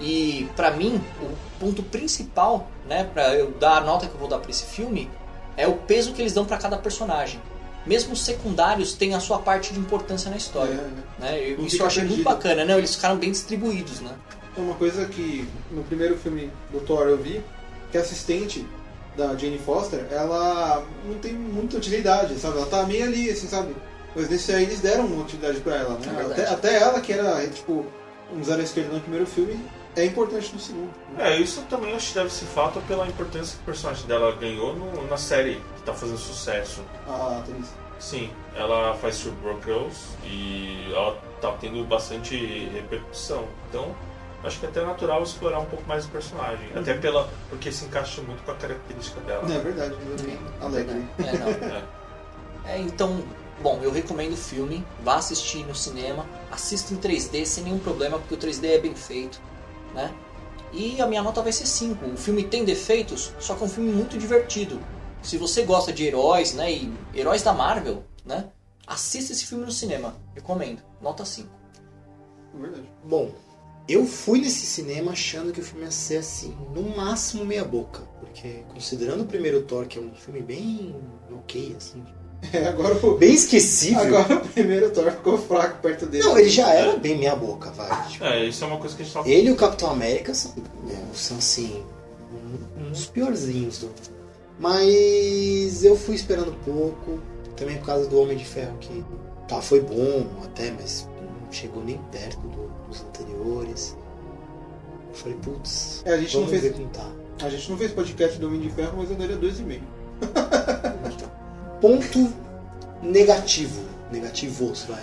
E 0.00 0.48
pra 0.54 0.70
mim, 0.70 1.00
o 1.20 1.34
ponto 1.58 1.82
principal, 1.82 2.68
né, 2.88 3.04
para 3.12 3.34
eu 3.34 3.50
dar 3.52 3.78
a 3.78 3.80
nota 3.80 4.06
que 4.06 4.14
eu 4.14 4.18
vou 4.20 4.28
dar 4.28 4.38
pra 4.38 4.50
esse 4.50 4.64
filme, 4.66 5.10
é 5.56 5.66
o 5.66 5.74
peso 5.74 6.12
que 6.12 6.22
eles 6.22 6.32
dão 6.32 6.44
pra 6.44 6.56
cada 6.58 6.76
personagem. 6.78 7.40
Mesmo 7.86 8.12
os 8.12 8.24
secundários 8.24 8.94
têm 8.94 9.14
a 9.14 9.20
sua 9.20 9.38
parte 9.38 9.72
de 9.72 9.78
importância 9.80 10.30
na 10.30 10.36
história. 10.36 10.72
É, 10.72 10.76
é. 10.76 11.20
Né? 11.20 11.50
Eu- 11.50 11.66
Isso 11.66 11.82
eu 11.82 11.86
achei 11.86 12.02
muito 12.04 12.22
perdido. 12.22 12.34
bacana, 12.36 12.64
né? 12.64 12.78
Eles 12.78 12.94
ficaram 12.94 13.16
bem 13.16 13.30
distribuídos, 13.32 14.00
né? 14.00 14.12
É 14.56 14.60
uma 14.60 14.74
coisa 14.74 15.04
que 15.06 15.46
no 15.70 15.82
primeiro 15.84 16.16
filme 16.16 16.50
do 16.72 16.80
Thor 16.80 17.06
eu 17.08 17.18
vi, 17.18 17.42
que 17.90 17.98
a 17.98 18.00
assistente 18.00 18.64
da 19.16 19.34
Jane 19.36 19.58
Foster, 19.58 20.06
ela 20.10 20.84
não 21.04 21.14
tem 21.18 21.32
muita 21.32 21.76
utilidade, 21.76 22.38
sabe? 22.38 22.56
Ela 22.58 22.66
tá 22.66 22.82
meio 22.84 23.04
ali, 23.04 23.30
assim, 23.30 23.46
sabe? 23.46 23.74
Mas 24.16 24.28
nesse 24.28 24.52
aí 24.52 24.62
eles 24.64 24.80
deram 24.80 25.06
uma 25.06 25.22
utilidade 25.22 25.58
pra 25.60 25.74
ela, 25.76 25.96
É 26.02 26.06
né? 26.06 26.12
verdade. 26.16 26.40
até, 26.42 26.48
até 26.54 26.82
ela, 26.82 27.00
que 27.00 27.12
era, 27.12 27.46
tipo, 27.48 27.84
um 28.32 28.42
zero 28.42 28.60
à 28.60 28.64
esquerda 28.64 28.94
no 28.94 29.00
primeiro 29.00 29.26
filme, 29.26 29.58
é 29.96 30.04
importante 30.04 30.52
no 30.52 30.58
segundo. 30.60 30.90
É, 31.18 31.36
isso 31.38 31.62
também 31.70 31.94
acho 31.94 32.08
que 32.08 32.14
deve 32.14 32.30
ser 32.32 32.46
fato 32.46 32.80
pela 32.88 33.06
importância 33.06 33.56
que 33.56 33.62
o 33.62 33.66
personagem 33.66 34.06
dela 34.06 34.32
ganhou 34.36 34.74
no- 34.74 35.06
na 35.08 35.16
série 35.16 35.60
que 35.76 35.82
tá 35.84 35.92
fazendo 35.94 36.18
sucesso. 36.18 36.82
A 37.06 37.38
atriz. 37.38 37.66
Sim, 38.00 38.30
ela 38.56 38.94
faz 38.94 39.22
Broke 39.42 39.64
Girls 39.64 39.96
e 40.24 40.90
ela 40.92 41.16
tá 41.40 41.52
tendo 41.60 41.84
bastante 41.84 42.36
repercussão. 42.72 43.44
Então, 43.68 43.94
acho 44.44 44.60
que 44.60 44.66
é 44.66 44.68
até 44.68 44.84
natural 44.84 45.22
explorar 45.22 45.58
um 45.58 45.66
pouco 45.66 45.86
mais 45.86 46.04
o 46.04 46.08
personagem. 46.08 46.70
Uhum. 46.72 46.80
Até 46.80 46.94
pela. 46.94 47.28
porque 47.48 47.72
se 47.72 47.84
encaixa 47.84 48.22
muito 48.22 48.42
com 48.44 48.50
a 48.50 48.54
característica 48.54 49.20
dela. 49.22 49.42
É 49.52 49.58
verdade, 49.58 49.94
ela 49.94 50.14
é 50.14 50.22
bem 50.22 50.38
alegre. 50.60 51.08
É, 51.18 51.38
não. 51.38 51.48
É. 51.48 51.84
É, 52.66 52.78
então, 52.78 53.22
bom, 53.62 53.78
eu 53.82 53.92
recomendo 53.92 54.32
o 54.32 54.36
filme, 54.38 54.82
vá 55.02 55.16
assistir 55.16 55.66
no 55.66 55.74
cinema, 55.74 56.24
assista 56.50 56.94
em 56.94 56.96
3D 56.96 57.44
sem 57.44 57.64
nenhum 57.64 57.78
problema, 57.78 58.18
porque 58.18 58.34
o 58.34 58.38
3D 58.38 58.64
é 58.64 58.78
bem 58.78 58.94
feito, 58.94 59.38
né? 59.92 60.10
E 60.72 61.00
a 61.00 61.06
minha 61.06 61.22
nota 61.22 61.42
vai 61.42 61.52
ser 61.52 61.66
5. 61.66 62.04
O 62.06 62.16
filme 62.16 62.42
tem 62.42 62.64
defeitos, 62.64 63.32
só 63.38 63.54
que 63.54 63.62
é 63.62 63.66
um 63.66 63.68
filme 63.68 63.92
muito 63.92 64.16
divertido. 64.18 64.80
Se 65.22 65.36
você 65.36 65.62
gosta 65.62 65.92
de 65.92 66.04
heróis, 66.04 66.54
né, 66.54 66.72
e 66.72 66.92
heróis 67.14 67.42
da 67.42 67.52
Marvel, 67.52 68.02
né, 68.24 68.48
assista 68.86 69.32
esse 69.32 69.46
filme 69.46 69.64
no 69.64 69.70
cinema, 69.70 70.16
recomendo. 70.34 70.82
Nota 71.00 71.24
5. 71.24 71.48
É 72.54 72.60
verdade. 72.60 72.90
Bom, 73.04 73.30
eu 73.88 74.04
fui 74.06 74.40
nesse 74.40 74.64
cinema 74.66 75.12
achando 75.12 75.52
que 75.52 75.60
o 75.60 75.64
filme 75.64 75.84
ia 75.84 75.90
ser 75.90 76.18
assim, 76.18 76.56
no 76.74 76.96
máximo 76.96 77.44
meia 77.44 77.64
boca. 77.64 78.02
Porque 78.20 78.62
considerando 78.72 79.22
o 79.22 79.26
primeiro 79.26 79.62
Thor, 79.62 79.86
que 79.86 79.98
é 79.98 80.02
um 80.02 80.14
filme 80.14 80.40
bem 80.40 80.94
ok, 81.30 81.74
assim, 81.76 82.02
É, 82.52 82.66
agora 82.66 82.94
o, 83.06 83.16
bem 83.16 83.32
esquecível. 83.34 84.00
agora 84.18 84.36
o 84.44 84.48
primeiro 84.48 84.90
Thor 84.90 85.10
ficou 85.10 85.38
fraco 85.38 85.80
perto 85.80 86.04
dele. 86.06 86.24
Não, 86.24 86.38
ele 86.38 86.48
já 86.50 86.72
era 86.74 86.96
bem 86.96 87.16
meia 87.18 87.34
boca, 87.36 87.70
vai. 87.70 88.08
Tipo, 88.08 88.24
É, 88.24 88.44
isso 88.46 88.64
é 88.64 88.66
uma 88.66 88.78
coisa 88.78 88.94
que 88.96 89.02
a 89.02 89.04
gente 89.04 89.14
tava 89.14 89.28
Ele 89.28 89.48
e 89.48 89.52
o 89.52 89.56
Capitão 89.56 89.90
América 89.90 90.34
são, 90.34 90.52
é, 90.90 91.14
são 91.14 91.38
assim, 91.38 91.82
um- 92.78 92.90
uns 92.90 93.06
piorzinhos. 93.06 93.78
do- 93.78 93.90
Mas 94.58 95.84
eu 95.84 95.96
fui 95.96 96.14
esperando 96.14 96.52
pouco, 96.64 97.20
também 97.56 97.76
por 97.78 97.86
causa 97.86 98.08
do 98.08 98.18
Homem 98.20 98.36
de 98.36 98.44
Ferro, 98.44 98.76
que 98.78 99.04
tá, 99.48 99.60
foi 99.60 99.80
bom 99.80 100.26
até, 100.44 100.70
mas 100.72 101.08
chegou 101.54 101.82
nem 101.84 101.98
perto 102.12 102.40
do- 102.40 102.70
dos 102.88 103.02
anteriores. 103.02 103.96
Eu 105.10 105.14
falei, 105.14 105.38
putz, 105.42 106.02
É, 106.04 106.14
a 106.14 106.16
gente 106.18 106.36
não 106.36 106.46
fez- 106.48 106.74
tá. 106.92 107.10
A 107.42 107.48
gente 107.48 107.70
não 107.70 107.76
fez 107.78 107.92
podcast 107.92 108.38
do 108.38 108.46
Homem 108.46 108.60
de 108.60 108.70
Ferro, 108.70 108.94
mas 108.98 109.10
eu 109.10 109.16
daria 109.16 109.36
2,5. 109.36 109.82
Ponto 111.80 112.32
negativo. 113.02 113.82
Negativos, 114.10 114.84
vai. 114.84 115.02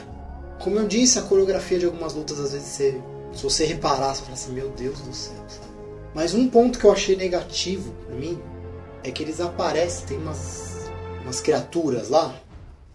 Como 0.60 0.78
eu 0.78 0.88
disse, 0.88 1.20
a 1.20 1.24
coreografia 1.24 1.80
de 1.80 1.86
algumas 1.86 2.14
lutas, 2.14 2.40
às 2.40 2.52
vezes, 2.54 2.68
você, 2.68 3.02
se 3.34 3.44
você 3.44 3.66
reparar, 3.66 4.14
você 4.14 4.22
fala 4.22 4.34
assim, 4.34 4.54
meu 4.54 4.70
Deus 4.70 5.00
do 5.02 5.14
céu, 5.14 5.36
sabe? 5.48 5.66
Mas 6.14 6.34
um 6.34 6.48
ponto 6.50 6.78
que 6.80 6.86
eu 6.86 6.92
achei 6.92 7.16
negativo 7.16 7.92
pra 8.06 8.16
mim 8.16 8.40
é 9.04 9.12
que 9.12 9.24
eles 9.24 9.40
aparecem, 9.42 10.06
tem 10.08 10.18
umas, 10.18 10.90
umas 11.24 11.42
criaturas 11.42 12.10
lá, 12.10 12.36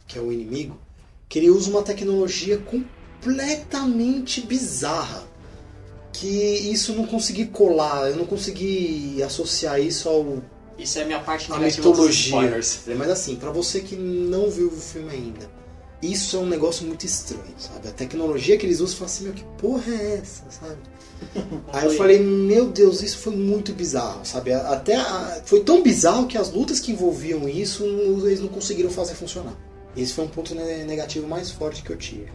que 0.07 0.19
é 0.19 0.23
o 0.23 0.31
inimigo, 0.33 0.77
que 1.29 1.39
ele 1.39 1.51
usa 1.51 1.71
uma 1.71 1.83
tecnologia 1.83 2.59
completamente 3.27 4.41
bizarra. 4.43 5.25
Que 6.13 6.27
isso 6.27 6.93
eu 6.93 6.97
não 6.97 7.07
consegui 7.07 7.47
colar, 7.47 8.09
eu 8.09 8.17
não 8.17 8.25
consegui 8.25 9.23
associar 9.23 9.79
isso 9.81 10.09
ao 10.09 10.43
Isso 10.79 10.99
é 10.99 11.03
a 11.03 11.05
minha 11.07 11.21
parte 11.21 11.53
a 11.53 11.59
negativa 11.59 11.83
dos 11.83 11.91
mitologia. 11.99 12.25
spoilers. 12.25 12.81
Mas 12.97 13.11
assim, 13.11 13.37
pra 13.37 13.51
você 13.51 13.81
que 13.81 13.97
não 13.97 14.51
viu 14.51 14.69
o 14.69 14.71
filme 14.71 15.11
ainda, 15.11 15.51
isso 16.01 16.37
é 16.37 16.41
um 16.41 16.47
negócio 16.47 16.87
muito 16.87 17.05
estranho, 17.05 17.43
sabe? 17.59 17.89
A 17.89 17.91
tecnologia 17.91 18.57
que 18.57 18.65
eles 18.65 18.81
usam, 18.81 18.97
fala 18.97 19.11
assim, 19.11 19.25
meu, 19.25 19.35
que 19.35 19.45
porra 19.59 19.93
é 19.93 20.15
essa, 20.23 20.45
sabe? 20.51 20.79
Aí 21.73 21.85
eu 21.85 21.91
falei, 21.93 22.19
meu 22.19 22.67
Deus, 22.69 23.03
isso 23.03 23.19
foi 23.19 23.37
muito 23.37 23.75
bizarro, 23.75 24.25
sabe? 24.25 24.55
Até 24.55 24.97
a- 24.97 25.43
foi 25.45 25.61
tão 25.65 25.83
bizarro 25.83 26.27
que 26.27 26.39
as 26.39 26.51
lutas 26.51 26.81
que 26.81 26.93
envolviam 26.93 27.47
isso, 27.47 27.85
eles 27.85 28.41
não 28.41 28.49
conseguiram 28.49 28.91
fazer 28.91 29.15
funcionar. 29.15 29.55
Esse 29.95 30.15
foi 30.15 30.25
um 30.25 30.29
ponto 30.29 30.55
ne- 30.55 30.85
negativo 30.85 31.27
mais 31.29 31.51
forte 31.51 31.83
que 31.83 31.91
eu 31.91 31.97
tive. 31.97 32.31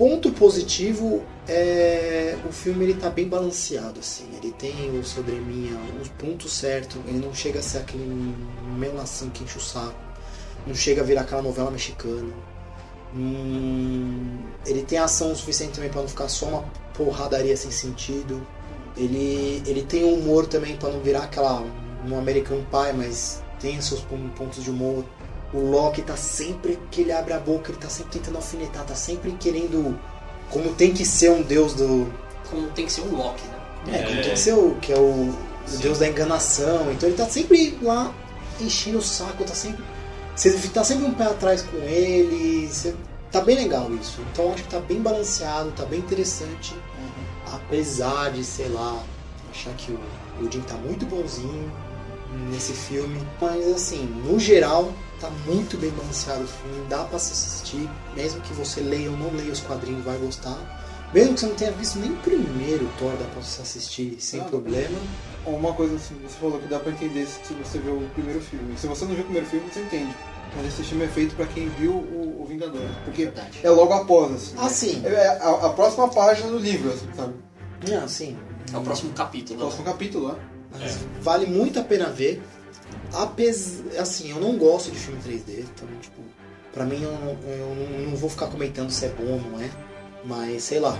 Ponto 0.00 0.32
positivo 0.32 1.22
é 1.46 2.34
o 2.48 2.50
filme 2.50 2.86
ele 2.86 2.94
tá 2.94 3.10
bem 3.10 3.28
balanceado 3.28 4.00
assim. 4.00 4.24
Ele 4.42 4.50
tem 4.50 4.98
o 4.98 5.04
seu 5.04 5.22
draminha, 5.22 5.78
os 6.00 6.08
pontos 6.08 6.54
certos. 6.54 6.96
Ele 7.06 7.18
não 7.18 7.34
chega 7.34 7.58
a 7.58 7.62
ser 7.62 7.78
aquele 7.80 8.34
melação 8.78 9.28
que 9.28 9.44
enche 9.44 9.58
o 9.58 9.60
saco. 9.60 9.94
Não 10.66 10.74
chega 10.74 11.02
a 11.02 11.04
virar 11.04 11.20
aquela 11.20 11.42
novela 11.42 11.70
mexicana. 11.70 12.32
Hum, 13.14 14.38
ele 14.64 14.84
tem 14.84 14.96
ação 14.98 15.36
suficiente 15.36 15.74
também 15.74 15.90
para 15.90 16.00
não 16.00 16.08
ficar 16.08 16.28
só 16.30 16.46
uma 16.46 16.62
porradaria 16.94 17.54
sem 17.54 17.70
sentido. 17.70 18.40
Ele, 18.96 19.62
ele 19.66 19.82
tem 19.82 20.02
humor 20.02 20.46
também 20.46 20.78
para 20.78 20.88
não 20.88 21.00
virar 21.00 21.24
aquela 21.24 21.62
um 22.08 22.18
American 22.18 22.62
Pie, 22.70 22.96
mas 22.96 23.42
tem 23.60 23.78
seus 23.82 24.00
pon- 24.00 24.30
pontos 24.34 24.64
de 24.64 24.70
humor. 24.70 25.04
O 25.52 25.70
Loki 25.70 26.02
tá 26.02 26.16
sempre 26.16 26.78
que 26.90 27.00
ele 27.00 27.12
abre 27.12 27.32
a 27.32 27.38
boca, 27.38 27.70
ele 27.72 27.78
tá 27.80 27.88
sempre 27.88 28.12
tentando 28.18 28.36
alfinetar, 28.36 28.84
tá 28.84 28.94
sempre 28.94 29.32
querendo 29.32 29.98
como 30.48 30.72
tem 30.74 30.92
que 30.92 31.04
ser 31.04 31.30
um 31.30 31.42
deus 31.42 31.74
do, 31.74 32.12
Como 32.48 32.68
tem 32.70 32.86
que 32.86 32.92
ser 32.92 33.02
um 33.02 33.16
Loki, 33.16 33.42
né? 33.86 33.98
é, 33.98 34.02
como 34.04 34.18
É. 34.18 34.22
tem 34.22 34.32
que 34.32 34.38
ser 34.38 34.54
o 34.54 34.74
que 34.76 34.92
é 34.92 34.96
o, 34.98 35.00
o 35.30 35.76
deus 35.80 35.98
da 35.98 36.06
enganação. 36.08 36.92
Então 36.92 37.08
ele 37.08 37.16
tá 37.16 37.28
sempre 37.28 37.78
lá 37.82 38.12
enchendo 38.60 38.98
o 38.98 39.02
saco, 39.02 39.44
tá 39.44 39.54
sempre 39.54 39.82
você 40.36 40.50
tá 40.68 40.82
sempre 40.82 41.04
um 41.04 41.12
pé 41.12 41.24
atrás 41.24 41.60
com 41.62 41.76
ele, 41.78 42.66
você, 42.66 42.94
tá 43.30 43.40
bem 43.42 43.56
legal 43.56 43.90
isso. 44.00 44.20
Então 44.32 44.46
eu 44.46 44.52
acho 44.54 44.62
que 44.62 44.68
tá 44.70 44.80
bem 44.80 45.00
balanceado, 45.02 45.70
tá 45.72 45.84
bem 45.84 45.98
interessante, 45.98 46.74
apesar 47.52 48.30
de, 48.30 48.44
sei 48.44 48.68
lá, 48.68 49.02
achar 49.50 49.72
que 49.74 49.92
o, 49.92 49.98
o 50.40 50.50
Jim 50.50 50.60
tá 50.60 50.74
muito 50.74 51.04
bonzinho, 51.06 51.70
nesse 52.50 52.72
filme. 52.72 53.20
Mas 53.40 53.66
assim, 53.68 54.04
no 54.24 54.38
geral, 54.38 54.92
tá 55.20 55.30
muito 55.46 55.76
bem 55.76 55.90
balanceado 55.90 56.44
o 56.44 56.46
filme, 56.46 56.86
dá 56.88 57.04
pra 57.04 57.18
se 57.18 57.32
assistir, 57.32 57.88
mesmo 58.16 58.40
que 58.40 58.52
você 58.54 58.80
leia 58.80 59.10
ou 59.10 59.16
não 59.16 59.30
leia 59.32 59.52
os 59.52 59.60
quadrinhos, 59.60 60.04
vai 60.04 60.16
gostar. 60.18 60.56
Mesmo 61.12 61.34
que 61.34 61.40
você 61.40 61.46
não 61.46 61.54
tenha 61.56 61.72
visto 61.72 61.98
nem 61.98 62.12
o 62.12 62.16
primeiro 62.18 62.88
Thor, 62.98 63.10
dá 63.18 63.24
pra 63.26 63.42
você 63.42 63.62
assistir 63.62 64.16
sem 64.20 64.40
Ah. 64.40 64.44
problema. 64.44 64.96
Uma 65.44 65.72
coisa 65.72 65.96
assim, 65.96 66.14
você 66.22 66.36
falou 66.38 66.60
que 66.60 66.68
dá 66.68 66.78
pra 66.78 66.92
entender 66.92 67.26
se 67.26 67.52
você 67.54 67.78
vê 67.78 67.90
o 67.90 68.08
primeiro 68.14 68.40
filme. 68.40 68.76
Se 68.78 68.86
você 68.86 69.04
não 69.04 69.12
viu 69.12 69.22
o 69.22 69.24
primeiro 69.24 69.46
filme, 69.48 69.68
você 69.72 69.80
entende. 69.80 70.14
Mas 70.56 70.66
esse 70.66 70.82
filme 70.84 71.04
é 71.04 71.08
feito 71.08 71.34
pra 71.34 71.46
quem 71.46 71.68
viu 71.70 71.92
o, 71.92 72.42
o 72.42 72.46
Vingador. 72.46 72.80
Porque 73.04 73.24
Verdade. 73.24 73.58
é 73.62 73.70
logo 73.70 73.92
após, 73.92 74.32
assim. 74.34 74.54
Ah, 74.58 74.68
sim. 74.68 75.02
É 75.04 75.26
a, 75.40 75.66
a 75.66 75.70
próxima 75.70 76.08
página 76.08 76.48
do 76.48 76.58
livro, 76.58 76.92
assim, 76.92 77.08
sabe? 77.16 77.34
Não, 77.88 78.06
sim. 78.08 78.36
É 78.72 78.76
o 78.76 78.80
próximo 78.82 79.10
O 79.10 79.14
capítulo. 79.14 79.58
próximo 79.58 79.84
capítulo, 79.84 80.28
né? 80.28 80.34
Mas 80.78 80.98
vale 81.20 81.46
muito 81.46 81.80
a 81.80 81.82
pena 81.82 82.06
ver. 82.08 82.40
Apes... 83.12 83.82
Assim, 83.98 84.30
eu 84.30 84.40
não 84.40 84.56
gosto 84.56 84.90
de 84.90 84.98
filme 84.98 85.20
3D, 85.22 85.60
então, 85.60 85.88
tipo, 86.00 86.20
pra 86.72 86.84
mim 86.84 87.02
eu, 87.02 87.12
não- 87.12 87.38
eu 87.52 88.06
não, 88.08 88.16
vou 88.16 88.30
ficar 88.30 88.46
comentando 88.46 88.90
se 88.90 89.06
é 89.06 89.08
bom 89.08 89.32
ou 89.32 89.40
não 89.40 89.60
é. 89.60 89.70
Mas 90.24 90.64
sei 90.64 90.80
lá. 90.80 90.98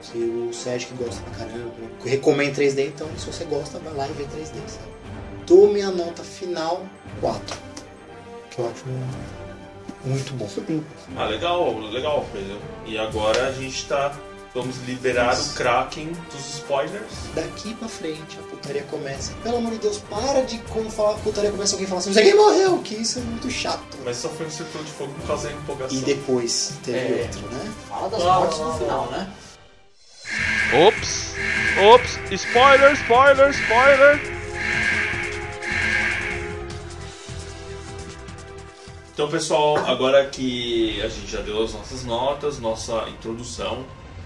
Se 0.00 0.18
o 0.18 0.52
Sérgio 0.52 0.88
que 0.88 1.04
gosta 1.04 1.22
pra 1.22 1.46
caramba, 1.46 1.70
recomendo 2.04 2.56
3D, 2.56 2.88
então 2.88 3.08
se 3.16 3.24
você 3.26 3.44
gosta, 3.44 3.78
vai 3.78 3.94
lá 3.94 4.08
e 4.08 4.12
vê 4.14 4.24
3D, 4.24 4.54
sabe? 4.66 4.90
Dou 5.46 5.72
minha 5.72 5.90
nota 5.90 6.24
final 6.24 6.84
4. 7.20 7.56
Que 8.50 8.58
eu 8.58 8.68
acho 8.68 8.84
muito 10.04 10.32
bom. 10.34 10.48
Ah, 11.16 11.26
legal, 11.26 11.78
legal, 11.78 12.26
Pedro. 12.32 12.58
E 12.84 12.98
agora 12.98 13.46
a 13.46 13.52
gente 13.52 13.86
tá. 13.86 14.12
Vamos 14.54 14.76
liberar 14.86 15.34
o 15.34 15.54
Kraken 15.54 16.12
dos 16.30 16.56
spoilers. 16.56 17.10
Daqui 17.34 17.72
pra 17.74 17.88
frente 17.88 18.38
a 18.38 18.42
putaria 18.42 18.82
começa. 18.82 19.32
Pelo 19.42 19.56
amor 19.56 19.72
de 19.72 19.78
Deus, 19.78 19.96
para 20.10 20.42
de 20.42 20.58
quando 20.70 20.90
falar 20.90 21.14
putaria 21.20 21.50
começa 21.50 21.74
alguém 21.74 21.88
falar 21.88 22.00
assim, 22.00 22.12
quem 22.12 22.36
morreu, 22.36 22.78
que 22.80 22.94
isso 22.96 23.18
é 23.18 23.22
muito 23.22 23.50
chato. 23.50 23.96
Mas 24.04 24.18
só 24.18 24.28
foi 24.28 24.46
um 24.46 24.50
círculo 24.50 24.84
de 24.84 24.90
fogo 24.90 25.14
por 25.14 25.26
causa 25.26 25.48
da 25.48 25.54
empolgação. 25.54 25.96
E 25.96 26.00
depois 26.02 26.74
teve 26.84 26.98
É. 26.98 27.22
outro, 27.22 27.48
né? 27.48 27.72
Fala 27.88 28.08
das 28.10 28.22
Ah, 28.22 28.40
mortes 28.40 28.58
no 28.58 28.74
final, 28.74 29.10
né? 29.10 29.32
Ops, 30.86 31.34
ops, 31.94 32.18
spoiler, 32.32 32.92
spoiler, 32.92 33.50
spoiler. 33.50 34.20
Então, 39.14 39.28
pessoal, 39.30 39.76
agora 39.78 40.26
que 40.26 41.00
a 41.02 41.08
gente 41.08 41.30
já 41.30 41.40
deu 41.40 41.62
as 41.62 41.72
nossas 41.72 42.04
notas, 42.04 42.58
nossa 42.58 43.08
introdução, 43.08 43.84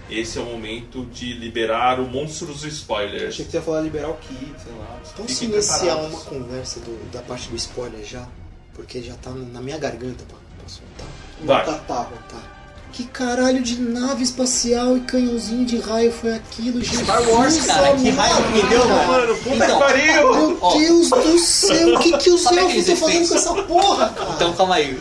esse 0.09 0.37
é 0.37 0.41
o 0.41 0.45
momento 0.45 1.05
de 1.05 1.33
liberar 1.33 1.99
o 1.99 2.07
monstro 2.07 2.47
dos 2.47 2.63
spoilers. 2.63 3.29
Achei 3.29 3.45
que 3.45 3.51
você 3.51 3.57
ia 3.57 3.63
falar 3.63 3.81
liberar 3.81 4.09
o 4.09 4.15
Ki, 4.15 4.35
sei 4.63 4.73
lá. 4.79 4.99
Posso 5.15 5.27
Fiquem 5.27 5.49
iniciar 5.49 5.77
preparados. 5.79 6.11
uma 6.13 6.19
conversa 6.21 6.79
do- 6.79 7.11
da 7.11 7.21
parte 7.21 7.49
do 7.49 7.55
spoiler 7.55 8.05
já? 8.05 8.27
Porque 8.73 9.01
já 9.01 9.15
tá 9.15 9.31
na 9.31 9.59
minha 9.61 9.77
garganta 9.77 10.23
pra, 10.25 10.37
pra 10.57 10.67
soltar. 10.69 11.07
Vai. 11.43 11.65
Tá, 11.65 11.73
tá. 11.87 12.03
Tá. 12.29 12.57
Que 12.93 13.03
caralho 13.03 13.61
de 13.61 13.79
nave 13.79 14.23
espacial 14.23 14.95
e 14.97 15.01
canhãozinho 15.01 15.65
de 15.65 15.77
raio 15.77 16.11
foi 16.11 16.33
aquilo, 16.33 16.81
gente? 16.83 17.03
Star 17.03 17.21
Wars, 17.29 17.65
cara, 17.65 17.95
que 17.95 18.09
raio 18.09 18.35
que 18.43 18.51
me 18.53 18.63
deu, 18.69 18.87
mano. 18.87 19.07
Mano, 19.07 19.35
puta 19.37 19.55
Então, 19.55 19.67
que 19.79 19.83
pariu! 19.83 20.13
Meu 20.33 20.57
Ó. 20.61 20.77
Deus 20.77 21.09
do 21.09 21.37
céu, 21.37 21.95
o 21.95 21.99
que, 21.99 22.17
que 22.17 22.29
os 22.29 22.41
Sabe 22.43 22.57
elfos 22.59 22.75
estão 22.87 22.95
fazendo 22.95 23.27
com 23.27 23.35
essa 23.35 23.53
porra, 23.63 24.09
cara? 24.09 24.29
Então 24.31 24.53
calma 24.53 24.75
aí. 24.75 24.97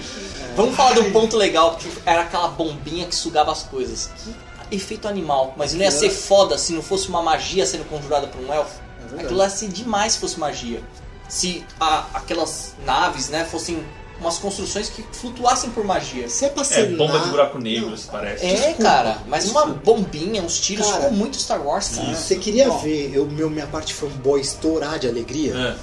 Vamos 0.57 0.75
falar 0.75 0.95
de 0.95 1.01
um 1.01 1.12
ponto 1.12 1.37
legal, 1.37 1.77
que 1.77 1.88
era 2.05 2.23
aquela 2.23 2.49
bombinha 2.49 3.07
que 3.07 3.14
sugava 3.14 3.53
as 3.53 3.62
coisas. 3.62 4.11
Que 4.25 4.35
efeito 4.70 5.07
animal. 5.09 5.55
Mas 5.57 5.72
não 5.74 5.83
ia 5.83 5.90
ser 5.90 6.11
foda 6.11 6.57
se 6.59 6.72
não 6.72 6.83
fosse 6.83 7.09
uma 7.09 7.22
magia 7.22 7.64
sendo 7.66 7.85
conjurada 7.88 8.26
por 8.26 8.40
um 8.40 8.52
elfo. 8.52 8.81
É. 9.16 9.22
Aquilo 9.22 9.40
ia 9.40 9.48
ser 9.50 9.68
demais 9.68 10.14
se 10.14 10.18
fosse 10.18 10.38
magia. 10.38 10.83
Se 11.29 11.64
a- 11.81 12.07
aquelas 12.14 12.74
naves, 12.85 13.29
né, 13.29 13.44
fossem 13.44 13.85
umas 14.20 14.38
construções 14.38 14.88
que 14.88 15.02
flutuassem 15.12 15.70
por 15.70 15.85
magia. 15.85 16.29
Se 16.29 16.44
é 16.46 16.48
pra 16.48 16.62
É, 16.62 16.64
ser 16.64 16.96
bomba 16.96 17.18
na- 17.18 17.24
de 17.24 17.31
buraco 17.31 17.59
negro, 17.59 17.94
parece. 18.11 18.46
É, 18.46 18.72
cara, 18.74 19.18
mas 19.26 19.50
uma 19.50 19.66
bombinha, 19.66 20.42
uns 20.42 20.59
tiros, 20.59 20.87
Cara, 20.87 21.02
ficou 21.02 21.12
muito 21.16 21.37
Star 21.37 21.61
Wars, 21.64 21.88
cara. 21.96 22.14
Você 22.14 22.37
queria 22.37 22.70
Ó. 22.72 22.79
ver 22.79 23.12
eu, 23.14 23.26
meu, 23.26 23.50
minha 23.50 23.66
parte 23.66 23.92
fanboy 23.92 24.40
estourar 24.40 24.98
de 24.98 25.07
alegria? 25.09 25.76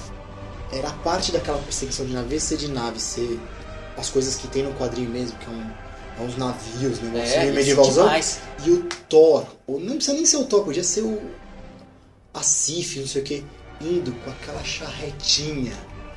É. 0.71 0.77
Era 0.79 0.87
a 0.89 0.93
parte 0.93 1.31
daquela 1.31 1.59
perseguição 1.59 2.05
de 2.05 2.13
nave 2.13 2.39
ser 2.39 2.57
de 2.57 2.67
nave, 2.69 2.99
ser 2.99 3.39
as 3.95 4.09
coisas 4.09 4.35
que 4.35 4.47
tem 4.47 4.63
no 4.63 4.73
quadrinho 4.73 5.09
mesmo, 5.11 5.37
que 5.37 5.45
é, 5.45 5.49
um, 5.49 5.69
é 6.19 6.21
uns 6.23 6.37
navios, 6.37 6.99
negocinho 7.01 7.17
É, 7.35 7.45
isso 7.45 7.53
medievalzão. 7.55 8.09
E 8.65 8.69
o 8.71 8.83
Thor, 9.09 9.45
ou 9.67 9.79
não 9.79 9.95
precisa 9.95 10.15
nem 10.15 10.25
ser 10.25 10.37
o 10.37 10.45
Thor, 10.45 10.63
podia 10.63 10.83
ser 10.83 11.01
o. 11.01 11.19
A 12.33 12.41
Sif, 12.41 12.99
não 12.99 13.07
sei 13.07 13.21
o 13.21 13.25
que, 13.25 13.45
indo 13.79 14.11
com 14.23 14.29
aquela 14.31 14.63
charretinha 14.63 15.73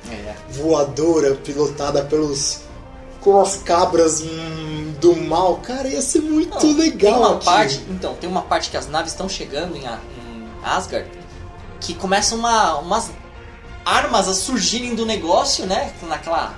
É. 0.09 0.33
voadora 0.49 1.35
pilotada 1.35 2.03
pelos. 2.03 2.61
com 3.21 3.39
as 3.41 3.57
cabras 3.57 4.21
hum, 4.21 4.93
do 5.01 5.15
mal. 5.15 5.57
Cara, 5.57 5.87
ia 5.89 6.01
ser 6.01 6.21
muito 6.21 6.65
Não, 6.65 6.77
legal. 6.77 7.11
Tem 7.11 7.19
uma 7.19 7.27
aquilo. 7.35 7.43
parte, 7.43 7.85
então, 7.89 8.13
tem 8.15 8.29
uma 8.29 8.41
parte 8.43 8.69
que 8.69 8.77
as 8.77 8.87
naves 8.87 9.11
estão 9.11 9.27
chegando 9.27 9.75
em, 9.75 9.85
A- 9.85 9.99
em 10.17 10.65
Asgard 10.65 11.09
que 11.81 11.93
começam 11.93 12.37
uma, 12.39 12.75
umas 12.79 13.11
armas 13.85 14.27
a 14.27 14.33
surgirem 14.33 14.95
do 14.95 15.05
negócio, 15.05 15.65
né? 15.65 15.93
Naquela 16.03 16.53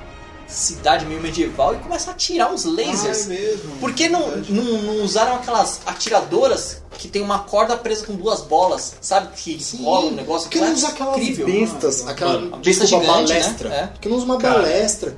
cidade 0.49 1.05
meio 1.05 1.21
medieval 1.21 1.75
e 1.75 1.77
começam 1.79 2.09
a 2.11 2.13
atirar 2.15 2.51
uns 2.53 2.65
lasers. 2.65 3.27
Ah, 3.29 3.33
é 3.33 3.37
mesmo. 3.37 3.75
Por 3.79 3.93
que 3.93 4.09
não, 4.09 4.27
não, 4.49 4.63
não 4.81 5.03
usaram 5.03 5.35
aquelas 5.35 5.79
atiradoras 5.85 6.81
que 6.97 7.07
tem 7.07 7.21
uma 7.21 7.39
corda 7.39 7.77
presa 7.77 8.05
com 8.05 8.15
duas 8.15 8.41
bolas? 8.41 8.95
Sabe? 9.01 9.29
Que 9.35 9.63
Sim, 9.63 9.83
rola 9.83 10.05
um 10.07 10.11
negócio 10.15 10.47
Por 10.47 10.53
que 10.53 10.59
não 10.59 10.67
é 10.67 10.71
usa 10.73 10.87
aquelas 10.89 11.17
incrível. 11.17 11.45
bestas, 11.45 12.07
aquela 12.07 12.33
Mano, 12.33 12.55
a 12.55 12.57
besta 12.57 12.83
desculpa, 12.85 13.05
gigante, 13.05 13.33
balestra? 13.33 13.69
né? 13.69 13.79
É. 13.83 13.87
Por 13.87 13.99
que 14.01 14.09
não 14.09 14.17
usa 14.17 14.25
uma 14.25 14.37
Cara. 14.37 14.53
balestra? 14.55 15.17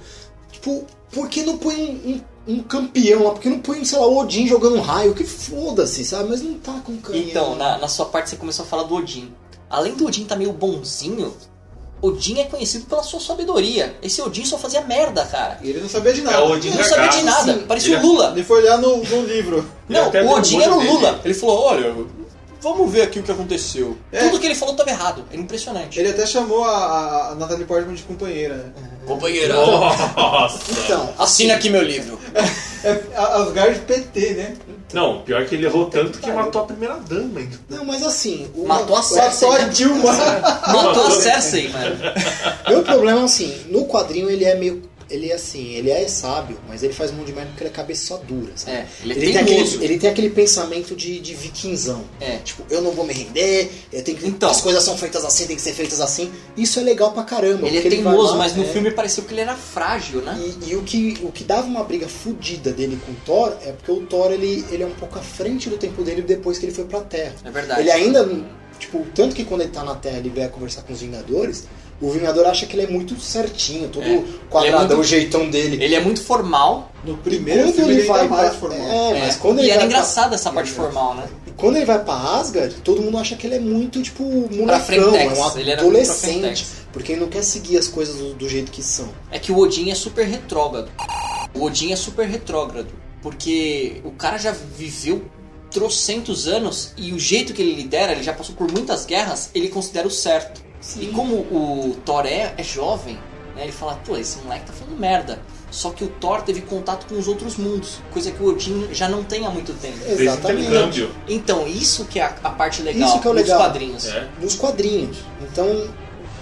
Tipo, 0.52 0.86
por 1.12 1.28
que 1.30 1.44
não 1.44 1.58
põe 1.58 1.76
um, 1.76 2.12
um- 2.48 2.54
um 2.60 2.63
campeão 2.63 3.24
lá? 3.24 3.32
Por 3.32 3.39
que 3.41 3.50
não 3.50 3.60
põe, 3.60 3.84
sei 3.86 3.98
lá, 4.00 4.06
o 4.08 4.17
Odin 4.17 4.48
jogando 4.48 4.76
um 4.78 4.82
raio? 4.82 5.13
Que 5.13 5.24
foda-se, 5.24 6.04
sabe? 6.04 6.30
Mas 6.30 6.41
não 6.41 6.56
tá 6.56 6.74
com 6.86 6.98
canhão. 6.98 7.24
Então, 7.28 7.56
na, 7.56 7.78
na 7.78 7.88
sua 7.88 8.06
parte 8.08 8.30
você 8.30 8.36
começou 8.36 8.65
a 8.65 8.67
falar 8.67 8.84
do 8.84 8.96
Odin. 8.96 9.34
Além 9.70 9.96
do 9.96 10.06
Odin 10.06 10.26
tá 10.26 10.36
meio 10.36 10.52
bonzinho, 10.52 11.34
Odin 12.01 12.39
é 12.39 12.45
conhecido 12.45 12.85
pela 12.85 13.03
sua 13.03 13.19
sabedoria. 13.19 13.95
Esse 14.01 14.21
Odin 14.21 14.43
só 14.45 14.57
fazia 14.57 14.81
merda, 14.81 15.23
cara. 15.25 15.59
E 15.61 15.69
ele 15.69 15.81
não 15.81 15.89
sabia 15.89 16.13
de 16.13 16.21
nada. 16.21 16.37
É 16.37 16.39
o 16.41 16.51
Odin 16.51 16.69
Ele 16.69 16.77
não 16.77 16.83
sabia 16.85 17.09
de 17.09 17.21
nada, 17.23 17.53
Sim. 17.53 17.59
parecia 17.67 17.95
o 17.95 17.99
Ele- 17.99 18.07
Lula. 18.07 18.31
Ele 18.35 18.43
foi 18.43 18.57
olhar 18.61 18.77
no, 18.77 18.97
no 18.97 19.21
livro. 19.25 19.69
Não, 19.87 20.09
o 20.09 20.29
Odin 20.31 20.61
era 20.61 20.73
o 20.73 20.81
Lula. 20.83 21.09
dele. 21.11 21.21
Ele 21.25 21.33
falou, 21.33 21.59
olha, 21.61 21.95
vamos 22.62 22.91
ver 22.91 23.02
aqui 23.04 23.19
o 23.19 23.24
que 23.24 23.32
aconteceu. 23.32 23.97
É. 24.12 24.19
Tudo 24.19 24.39
que 24.39 24.45
ele 24.45 24.56
falou 24.56 24.74
estava 24.74 24.89
errado. 24.89 25.26
É 25.32 25.36
impressionante. 25.36 26.00
Ele 26.00 26.10
até 26.10 26.26
chamou 26.26 26.63
a, 26.63 27.30
a 27.32 27.36
Natalie 27.36 27.65
Portman 27.65 27.95
de 27.95 28.04
companheira, 28.04 28.56
né? 28.56 28.71
Companheira. 29.06 29.54
Nossa! 29.54 30.60
Então, 30.86 31.10
Assina 31.17 31.56
aqui 31.56 31.69
meu 31.69 31.82
livro. 31.84 32.19
É 32.84 33.00
a- 33.15 33.36
Asgard 33.43 33.78
PT, 33.82 34.34
né? 34.34 34.56
Não, 34.91 35.21
pior 35.21 35.45
que 35.45 35.54
ele 35.54 35.67
errou 35.67 35.86
tanto 35.86 36.17
que 36.17 36.32
matou 36.32 36.63
a 36.63 36.65
primeira 36.65 36.95
dama. 36.95 37.39
então. 37.39 37.60
não, 37.69 37.86
mas 37.86 38.02
assim... 38.02 38.50
o- 38.56 38.65
Matou 38.67 38.95
a 38.95 39.00
o- 39.02 39.04
Cersei. 39.04 39.47
Matou 39.47 39.52
a 39.65 39.69
Dilma. 39.69 40.13
Matou 40.74 41.06
a 41.06 41.12
Cersei, 41.12 41.69
mano. 41.69 41.95
Meu 42.67 42.82
problema 42.82 43.21
é 43.21 43.24
assim, 43.24 43.56
no 43.69 43.86
quadrinho 43.86 44.32
ele 44.32 44.45
é 44.45 44.56
meio. 44.56 44.82
Ele 45.12 45.30
é 45.30 45.36
assim, 45.36 45.74
ele 45.74 45.89
é 45.89 46.08
sábio, 46.08 46.58
mas 46.67 46.84
ele 46.84 46.93
faz 46.93 47.12
um 47.12 47.15
monte 47.15 47.28
de 47.28 47.34
merda 47.34 47.50
porque 47.50 47.63
ele 47.63 47.69
é 47.69 47.74
cabeça 47.74 48.17
dura, 48.17 48.54
sabe? 48.56 48.78
É, 48.78 48.88
ele 49.04 49.13
é 49.13 49.32
tem 49.32 49.38
aquele, 49.38 49.84
ele 49.84 50.00
tem 50.00 50.10
aquele 50.10 50.30
pensamento 50.30 50.95
de, 50.95 51.19
de 51.19 51.34
vikinzão. 51.36 52.04
É. 52.19 52.38
Tipo, 52.38 52.63
eu 52.69 52.82
não 52.82 52.91
vou 52.91 53.06
me 53.06 53.13
render, 53.13 53.71
eu 53.91 54.04
tenho 54.04 54.17
que, 54.17 54.28
Então. 54.28 54.50
as 54.50 54.62
coisas 54.62 54.84
são 54.84 54.97
feitas 54.97 55.26
assim, 55.26 55.45
tem 55.45 55.56
que 55.56 55.62
ser 55.62 55.74
feitas 55.74 56.00
assim. 56.00 56.32
Isso 56.56 56.80
é 56.80 56.84
legal 56.84 57.12
pra 57.12 57.24
caramba. 57.24 57.67
Ele 57.67 57.78
é 57.78 57.82
teimoso, 57.82 58.38
mas 58.38 58.56
no 58.56 58.63
é, 58.63 58.67
filme 58.67 58.91
pareceu 58.91 59.24
que 59.24 59.34
ele 59.34 59.41
era 59.41 59.56
frágil, 59.56 60.21
né? 60.21 60.39
E, 60.65 60.71
e 60.71 60.76
o, 60.76 60.84
que, 60.84 61.17
o 61.24 61.32
que 61.32 61.43
dava 61.43 61.67
uma 61.67 61.84
briga 61.84 62.08
fodida 62.08 62.71
dele 62.71 63.00
com 63.06 63.12
o 63.12 63.15
Thor 63.26 63.54
é 63.65 63.71
porque 63.71 63.91
o 63.91 64.02
Thor 64.06 64.32
ele, 64.32 64.65
ele 64.71 64.84
é 64.84 64.86
um 64.86 64.91
pouco 64.95 65.19
à 65.19 65.21
frente 65.21 65.69
do 65.69 65.78
tempo 65.78 66.04
dele 66.04 66.21
depois 66.21 66.58
que 66.58 66.65
ele 66.65 66.74
foi 66.74 66.86
pra 66.86 67.02
Terra. 67.02 67.36
É 67.43 67.52
verdade. 67.52 67.82
Ele 67.82 67.91
ainda, 67.91 68.30
tipo, 68.80 69.06
tanto 69.13 69.36
que 69.36 69.43
quando 69.43 69.62
ele 69.62 69.71
tá 69.71 69.84
na 69.84 69.95
Terra 69.95 70.17
ele 70.19 70.30
vai 70.30 70.47
conversar 70.47 70.84
com 70.84 70.93
os 70.93 71.02
Vingadores, 71.02 71.65
o 72.01 72.09
Vingador 72.09 72.47
acha 72.47 72.65
que 72.65 72.75
ele 72.75 72.83
é 72.83 72.87
muito 72.87 73.19
certinho, 73.19 73.87
todo 73.89 74.03
É. 74.05 74.23
quadrado, 74.49 74.75
Ele 74.75 74.75
é 74.75 74.87
muito- 74.87 74.99
o 74.99 75.03
jeitão 75.03 75.49
dele. 75.49 75.83
Ele 75.83 75.95
é 75.95 75.99
muito 75.99 76.21
formal. 76.23 76.91
No 77.05 77.17
primeiro 77.17 77.63
quando 77.63 77.75
filme 77.75 77.91
ele 77.93 77.99
ele 78.01 78.07
vai 78.07 78.27
mais 78.27 78.49
pra- 78.49 78.59
formal. 78.59 78.79
É, 78.87 79.19
mas 79.19 79.35
É. 79.35 79.39
quando 79.39 79.59
e 79.59 79.61
ele 79.61 79.71
era 79.71 79.79
vai 79.81 79.87
pra- 79.89 79.97
engraçado 79.97 80.35
essa 80.35 80.51
parte 80.51 80.69
formal, 80.71 81.15
né? 81.15 81.23
E 81.47 81.51
quando 81.51 81.75
ele 81.77 81.85
vai 81.85 82.03
pra 82.03 82.13
Asgard, 82.13 82.75
todo 82.83 83.01
mundo 83.01 83.17
acha 83.17 83.35
que 83.35 83.47
ele 83.47 83.55
é 83.55 83.59
muito, 83.59 84.01
tipo, 84.01 84.23
molecão, 84.23 84.59
é 84.59 84.67
um 84.69 84.75
ele 84.75 85.09
era 85.11 85.29
muito 85.31 85.57
pra 85.65 85.71
adolescente. 85.81 86.65
Porque 86.93 87.13
ele 87.13 87.21
não 87.21 87.27
quer 87.29 87.41
seguir 87.43 87.77
as 87.77 87.87
coisas 87.87 88.15
do, 88.17 88.33
do 88.33 88.49
jeito 88.49 88.69
que 88.71 88.83
são. 88.83 89.07
É 89.31 89.39
que 89.39 89.51
o 89.51 89.57
Odin 89.57 89.89
é 89.91 89.95
super 89.95 90.25
retrógrado. 90.27 90.91
O 91.53 91.63
Odin 91.63 91.91
é 91.93 91.95
super 91.95 92.27
retrógrado. 92.27 92.89
Porque 93.21 94.01
o 94.03 94.11
cara 94.11 94.37
já 94.37 94.51
viveu 94.51 95.23
trocentos 95.71 96.47
anos 96.47 96.91
e 96.97 97.13
o 97.13 97.19
jeito 97.19 97.53
que 97.53 97.61
ele 97.61 97.73
lidera, 97.75 98.11
ele 98.11 98.23
já 98.23 98.33
passou 98.33 98.53
por 98.55 98.69
muitas 98.71 99.05
guerras, 99.05 99.49
ele 99.55 99.69
considera 99.69 100.07
o 100.07 100.11
certo. 100.11 100.61
E 100.98 101.08
como 101.08 101.36
o 101.36 101.96
Thor 102.06 102.26
é, 102.26 102.54
é 102.58 102.63
jovem, 102.63 103.15
né, 103.56 103.63
ele 103.63 103.72
fala, 103.72 104.00
pô, 104.06 104.17
esse 104.17 104.39
moleque 104.39 104.65
tá 104.65 104.74
falando 104.74 105.00
merda. 105.00 105.39
Só 105.70 105.91
que 105.91 106.04
o 106.04 106.08
Thor 106.08 106.41
teve 106.41 106.62
contato 106.62 107.06
com 107.08 107.17
os 107.17 107.28
outros 107.30 107.56
mundos, 107.56 108.00
coisa 108.12 108.30
que 108.30 108.44
o 108.44 108.48
Odin 108.48 108.89
já 108.91 109.08
não 109.08 109.24
tem 109.24 109.46
há 109.46 109.50
muito 109.50 109.74
tempo. 109.74 109.98
Exatamente. 110.06 111.08
Então, 111.30 111.65
isso 111.65 112.06
que 112.06 112.20
é 112.20 112.24
a, 112.24 112.36
a 112.44 112.50
parte 112.50 112.82
legal 112.82 113.08
Isso 113.08 113.22
que 113.22 113.28
é 113.28 113.32
o 113.32 113.34
dos 113.34 113.44
legal. 113.44 113.60
quadrinhos. 113.60 114.08
É. 114.08 114.28
Nos 114.41 114.56
quadrinhos. 114.56 115.17
Então, 115.41 115.88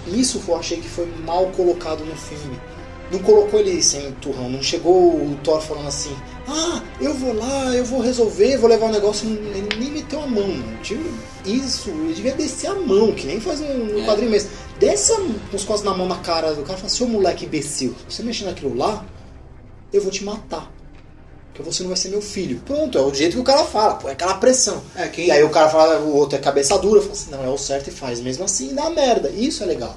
Isso 0.06 0.42
eu 0.48 0.56
achei 0.56 0.80
que 0.80 0.88
foi 0.88 1.06
mal 1.24 1.46
colocado 1.48 2.04
no 2.04 2.16
filme. 2.16 2.58
Não 3.10 3.18
colocou 3.20 3.58
ele 3.58 3.82
sem 3.82 4.12
turrão, 4.12 4.48
não 4.48 4.62
chegou 4.62 4.94
o 5.16 5.36
Thor 5.42 5.60
falando 5.60 5.88
assim, 5.88 6.14
ah, 6.46 6.80
eu 7.00 7.12
vou 7.12 7.34
lá, 7.34 7.74
eu 7.74 7.84
vou 7.84 8.00
resolver, 8.00 8.56
vou 8.56 8.70
levar 8.70 8.86
um 8.86 8.92
negócio, 8.92 9.28
ele 9.28 9.68
nem 9.78 9.90
meteu 9.90 10.22
a 10.22 10.26
mão, 10.28 10.46
mano. 10.46 10.78
Tipo, 10.80 11.02
Isso, 11.44 11.90
ele 11.90 12.14
devia 12.14 12.34
descer 12.34 12.68
a 12.70 12.74
mão, 12.74 13.12
que 13.12 13.26
nem 13.26 13.40
faz 13.40 13.58
no, 13.60 13.66
no 13.86 14.00
É. 14.00 14.04
quadrinho 14.04 14.30
mesmo. 14.30 14.50
Desce 14.78 15.12
com 15.50 15.56
os 15.56 15.64
costas 15.64 15.82
na 15.90 15.96
mão 15.96 16.06
na 16.06 16.18
cara 16.18 16.54
do 16.54 16.62
cara 16.62 16.74
e 16.74 16.82
fala, 16.82 16.88
seu 16.88 17.08
moleque 17.08 17.46
imbecil, 17.46 17.94
se 18.08 18.16
você 18.16 18.22
mexer 18.22 18.44
naquilo 18.44 18.76
lá, 18.76 19.04
eu 19.92 20.00
vou 20.02 20.10
te 20.12 20.22
matar. 20.24 20.70
Porque 21.52 21.62
você 21.68 21.82
não 21.82 21.88
vai 21.90 21.96
ser 21.96 22.10
meu 22.10 22.22
filho. 22.22 22.60
Pronto, 22.64 22.96
é 22.96 23.00
o 23.00 23.12
jeito 23.12 23.34
que 23.34 23.40
o 23.40 23.44
cara 23.44 23.64
fala, 23.64 23.94
pô, 23.94 24.08
é 24.08 24.12
aquela 24.12 24.34
pressão. 24.34 24.80
É, 24.94 25.08
quem, 25.08 25.26
E 25.26 25.30
aí 25.32 25.42
o 25.42 25.50
cara 25.50 25.68
fala, 25.68 25.98
o 25.98 26.14
outro 26.14 26.38
é 26.38 26.40
cabeça 26.40 26.78
dura, 26.78 27.00
fala 27.00 27.12
assim, 27.12 27.30
não, 27.32 27.42
é 27.44 27.48
o 27.48 27.58
certo 27.58 27.88
e 27.88 27.90
faz 27.90 28.20
mesmo 28.20 28.44
assim, 28.44 28.72
dá 28.72 28.88
merda. 28.88 29.30
Isso 29.30 29.62
é 29.64 29.66
legal. 29.66 29.96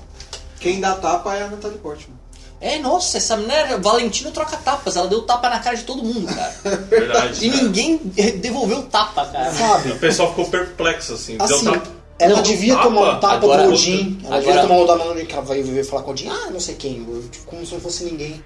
quem 0.60 0.80
dá 0.82 0.96
tapa 0.96 1.36
é 1.36 1.44
a 1.44 1.48
Natalie 1.48 1.78
Portman. 1.78 2.23
É, 2.64 2.80
nossa, 2.80 3.18
essa 3.18 3.36
mulher, 3.36 3.78
Valentino 3.82 4.32
troca 4.32 4.56
tapas. 4.56 4.96
Ela 4.96 5.08
deu 5.08 5.24
tapa 5.24 5.50
na 5.50 5.60
cara 5.60 5.76
de 5.76 5.84
todo 5.84 6.02
mundo, 6.02 6.28
cara. 6.34 6.52
Verdade. 6.90 7.46
E 7.46 7.50
né? 7.50 7.58
ninguém 7.64 7.98
devolveu 7.98 8.80
o 8.80 8.84
tapa, 8.84 9.26
cara. 9.26 9.52
Sabe? 9.52 9.92
O 9.92 10.00
pessoal 10.00 10.30
ficou 10.30 10.46
perplexo, 10.48 11.14
assim. 11.14 11.36
Assim, 11.40 11.64
Deu 11.66 11.74
tapa- 11.74 11.92
ela 12.20 12.36
Não, 12.38 12.42
devia 12.44 12.76
tapa. 12.76 12.86
tomar 12.88 13.02
um 13.18 13.20
tapa 13.20 13.34
Agora- 13.36 13.64
do 13.68 13.74
Odin. 13.74 14.22
Ela 14.24 14.38
devia 14.40 14.54
agora- 14.62 14.68
tomar 14.68 14.82
um 14.82 14.86
da 14.86 14.96
mão 15.14 15.26
que 15.26 15.34
ela 15.34 15.42
vai 15.42 15.62
vir 15.62 15.84
falar 15.86 16.04
com 16.04 16.12
o 16.12 16.14
Odin. 16.14 16.30
Ah, 16.30 16.50
não 16.52 16.60
sei 16.60 16.76
quem. 16.76 17.04
tipo, 17.30 17.46
Como 17.48 17.66
se 17.66 17.74
não 17.74 17.82
fosse 17.82 18.06
ninguém. 18.06 18.42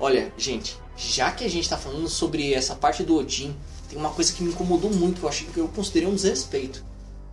Olha, 0.00 0.32
gente, 0.36 0.76
já 0.96 1.30
que 1.30 1.44
a 1.44 1.50
gente 1.50 1.68
tá 1.68 1.76
falando 1.76 2.08
sobre 2.08 2.52
essa 2.54 2.74
parte 2.74 3.02
do 3.04 3.16
Odin, 3.16 3.54
tem 3.88 3.98
uma 3.98 4.10
coisa 4.10 4.32
que 4.32 4.42
me 4.42 4.50
incomodou 4.50 4.90
muito, 4.90 5.20
que 5.20 5.24
eu 5.24 5.28
achei 5.28 5.46
que 5.46 5.58
eu 5.58 5.68
considerei 5.68 6.08
um 6.08 6.14
desrespeito. 6.14 6.84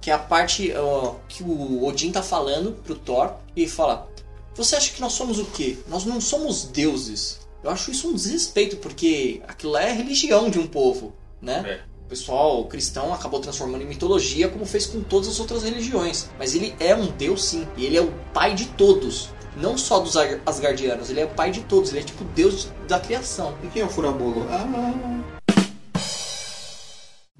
Que 0.01 0.11
é 0.11 0.13
a 0.13 0.19
parte 0.19 0.71
ó, 0.77 1.15
que 1.27 1.41
o 1.43 1.83
Odin 1.85 2.11
tá 2.11 2.21
falando 2.21 2.73
pro 2.83 2.93
Thor 2.93 3.31
e 3.55 3.67
fala: 3.67 4.07
Você 4.55 4.75
acha 4.75 4.91
que 4.93 5.01
nós 5.01 5.13
somos 5.13 5.37
o 5.37 5.45
quê? 5.45 5.77
Nós 5.87 6.05
não 6.05 6.19
somos 6.21 6.63
deuses. 6.63 7.39
Eu 7.63 7.69
acho 7.71 7.91
isso 7.91 8.07
um 8.07 8.13
desrespeito, 8.13 8.77
porque 8.77 9.41
aquilo 9.47 9.73
lá 9.73 9.81
é 9.83 9.91
religião 9.91 10.49
de 10.49 10.59
um 10.59 10.67
povo, 10.67 11.13
né? 11.41 11.63
É. 11.67 11.95
O 12.05 12.07
pessoal 12.07 12.63
cristão 12.65 13.13
acabou 13.13 13.39
transformando 13.39 13.81
em 13.81 13.87
mitologia, 13.87 14.47
como 14.47 14.65
fez 14.65 14.85
com 14.85 15.01
todas 15.01 15.27
as 15.27 15.39
outras 15.39 15.63
religiões. 15.63 16.29
Mas 16.37 16.53
ele 16.53 16.75
é 16.79 16.95
um 16.95 17.07
deus 17.07 17.43
sim, 17.43 17.67
e 17.75 17.85
ele 17.85 17.97
é 17.97 18.01
o 18.01 18.13
pai 18.33 18.53
de 18.53 18.65
todos. 18.67 19.29
Não 19.57 19.77
só 19.77 19.99
dos 19.99 20.15
Ar- 20.15 20.39
Asgardianos, 20.45 21.09
ele 21.09 21.21
é 21.21 21.25
o 21.25 21.29
pai 21.29 21.49
de 21.49 21.61
todos, 21.61 21.89
ele 21.89 21.99
é 22.01 22.03
tipo 22.03 22.23
o 22.23 22.27
deus 22.27 22.67
da 22.87 22.99
criação. 22.99 23.57
E 23.63 23.67
quem 23.67 23.81
é 23.81 23.85
o 23.85 23.89
furabolo? 23.89 24.45
Ah, 24.49 25.34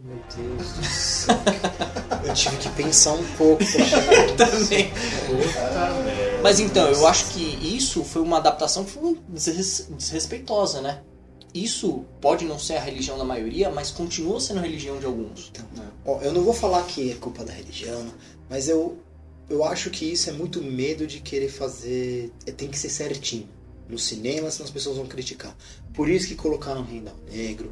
Meu 0.05 0.17
Deus 0.37 0.73
do 0.73 0.83
céu. 0.85 1.35
eu 2.27 2.33
tive 2.33 2.57
que 2.57 2.69
pensar 2.69 3.13
um 3.13 3.23
pouco 3.37 3.57
pra 3.65 3.65
chegar. 3.85 4.35
Também. 4.37 4.91
Mas 6.43 6.59
então, 6.59 6.87
eu 6.91 7.07
acho 7.07 7.33
que 7.33 7.41
isso 7.75 8.03
foi 8.03 8.21
uma 8.21 8.37
adaptação 8.37 8.83
que 8.85 8.91
foi 8.91 9.17
desres- 9.27 9.87
desrespeitosa, 9.89 10.79
né? 10.81 11.01
Isso 11.53 12.03
pode 12.21 12.45
não 12.45 12.59
ser 12.59 12.75
a 12.75 12.81
religião 12.81 13.17
da 13.17 13.23
maioria, 13.23 13.69
mas 13.71 13.89
continua 13.89 14.39
sendo 14.39 14.59
a 14.59 14.61
religião 14.63 14.99
de 14.99 15.05
alguns. 15.05 15.51
Ó, 16.05 16.19
eu 16.21 16.31
não 16.33 16.43
vou 16.43 16.53
falar 16.53 16.83
que 16.83 17.11
é 17.11 17.15
culpa 17.15 17.43
da 17.45 17.53
religião, 17.53 18.05
mas 18.49 18.67
eu, 18.67 18.97
eu 19.49 19.63
acho 19.63 19.89
que 19.89 20.05
isso 20.05 20.29
é 20.29 20.33
muito 20.33 20.61
medo 20.61 21.07
de 21.07 21.19
querer 21.21 21.49
fazer. 21.49 22.31
é, 22.45 22.51
Tem 22.51 22.67
que 22.67 22.77
ser 22.77 22.89
certinho. 22.89 23.49
No 23.87 23.97
cinema, 23.97 24.49
senão 24.51 24.65
as 24.65 24.71
pessoas 24.71 24.97
vão 24.97 25.05
criticar. 25.05 25.55
Por 25.93 26.09
isso 26.09 26.27
que 26.27 26.35
colocaram 26.35 26.83
Rei 26.83 27.03
Negro. 27.31 27.71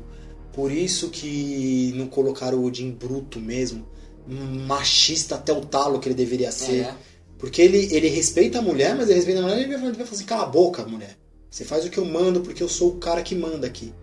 Por 0.53 0.71
isso 0.71 1.09
que 1.09 1.91
não 1.95 2.07
colocaram 2.07 2.59
o 2.59 2.65
Odin 2.65 2.91
bruto 2.91 3.39
mesmo. 3.39 3.87
Machista 4.27 5.35
até 5.35 5.51
o 5.51 5.61
talo 5.61 5.99
que 5.99 6.07
ele 6.07 6.15
deveria 6.15 6.51
ser. 6.51 6.81
É. 6.81 6.95
Porque 7.37 7.61
ele, 7.61 7.93
ele 7.93 8.07
respeita 8.07 8.59
a 8.59 8.61
mulher, 8.61 8.95
mas 8.95 9.07
ele 9.07 9.15
respeita 9.15 9.41
a 9.41 9.43
mulher 9.43 9.59
e 9.59 9.63
ele 9.63 9.77
vai 9.77 9.93
falar 9.93 10.03
assim: 10.11 10.25
cala 10.25 10.43
a 10.43 10.47
boca, 10.47 10.85
mulher. 10.85 11.17
Você 11.49 11.65
faz 11.65 11.85
o 11.85 11.89
que 11.89 11.97
eu 11.97 12.05
mando 12.05 12.41
porque 12.41 12.63
eu 12.63 12.69
sou 12.69 12.91
o 12.91 12.97
cara 12.97 13.21
que 13.21 13.35
manda 13.35 13.67
aqui. 13.67 13.93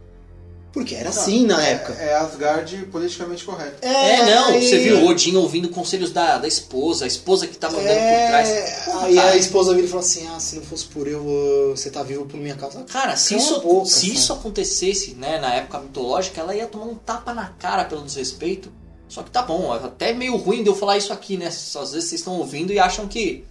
Porque 0.73 0.95
era 0.95 1.09
assim 1.09 1.45
na 1.47 1.61
época. 1.67 1.95
É, 2.01 2.11
é 2.11 2.15
Asgard 2.15 2.77
politicamente 2.93 3.45
correto. 3.45 3.85
É, 3.85 4.25
não, 4.35 4.49
aí- 4.51 4.69
você 4.69 4.79
viu 4.79 4.99
o 5.01 5.09
Odin 5.09 5.35
ouvindo 5.37 5.69
conselhos 5.69 6.13
da, 6.13 6.39
da 6.39 6.47
esposa, 6.47 7.05
a 7.05 7.09
esposa 7.09 7.47
que 7.49 7.57
tá 7.57 7.69
mandando 7.69 7.89
por 7.89 8.29
trás. 8.29 8.49
É, 8.49 8.81
Porra, 8.85 9.07
aí 9.07 9.15
cara. 9.17 9.31
a 9.33 9.37
esposa 9.37 9.75
vira 9.75 9.87
e 9.87 9.91
fala 9.91 10.03
assim: 10.03 10.29
ah, 10.29 10.39
se 10.39 10.57
não 10.57 10.63
fosse 10.63 10.85
por 10.85 11.09
eu, 11.09 11.73
você 11.75 11.91
tá 11.91 12.03
vivo 12.05 12.25
por 12.27 12.37
minha 12.39 12.55
causa. 12.55 12.85
Cara, 12.85 13.17
se, 13.17 13.35
isso, 13.37 13.61
boca, 13.61 13.87
se 13.87 14.07
cara. 14.07 14.13
isso 14.19 14.33
acontecesse, 14.33 15.15
né, 15.15 15.39
na 15.41 15.55
época 15.55 15.81
mitológica, 15.81 16.41
ela 16.41 16.55
ia 16.55 16.67
tomar 16.67 16.85
um 16.87 16.95
tapa 16.95 17.35
na 17.35 17.47
cara 17.59 17.85
pelo 17.85 18.03
desrespeito. 18.03 18.71
Só 19.09 19.25
que 19.25 19.31
tá 19.33 19.43
bom, 19.43 19.75
é 19.75 19.79
até 19.85 20.13
meio 20.13 20.37
ruim 20.37 20.63
de 20.63 20.69
eu 20.69 20.75
falar 20.77 20.97
isso 20.97 21.13
aqui, 21.13 21.37
né? 21.37 21.47
Às 21.49 21.75
vezes 21.75 22.09
vocês 22.09 22.13
estão 22.21 22.35
ouvindo 22.39 22.73
e 22.73 22.79
acham 22.79 23.09
que 23.09 23.43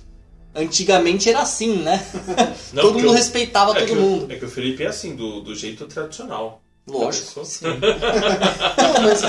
antigamente 0.56 1.30
era 1.30 1.40
assim, 1.40 1.78
né? 1.84 2.02
Não, 2.74 2.82
todo 2.84 2.96
mundo 3.00 3.10
o- 3.10 3.14
respeitava 3.14 3.72
é 3.72 3.80
todo 3.82 3.86
que 3.88 3.92
o- 3.94 4.02
mundo. 4.02 4.32
É 4.32 4.38
que 4.38 4.46
o 4.46 4.50
Felipe 4.50 4.84
é 4.84 4.88
assim, 4.88 5.16
do, 5.16 5.42
do 5.42 5.54
jeito 5.56 5.86
tradicional. 5.86 6.62
Lógico. 6.90 7.42
Não, 8.78 9.02
mas, 9.04 9.22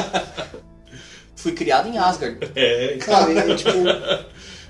Fui 1.41 1.53
criado 1.53 1.89
em 1.89 1.97
Asgard. 1.97 2.39
É, 2.55 2.99
é, 2.99 3.57
tipo, 3.57 3.71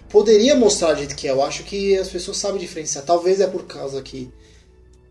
poderia 0.08 0.54
mostrar 0.54 0.92
do 0.92 0.98
jeito 0.98 1.16
que 1.16 1.26
é. 1.26 1.32
Eu 1.32 1.42
acho 1.42 1.64
que 1.64 1.98
as 1.98 2.08
pessoas 2.08 2.36
sabem 2.36 2.60
diferenciar. 2.60 3.04
Talvez 3.04 3.40
é 3.40 3.46
por 3.48 3.64
causa 3.64 4.00
que, 4.02 4.30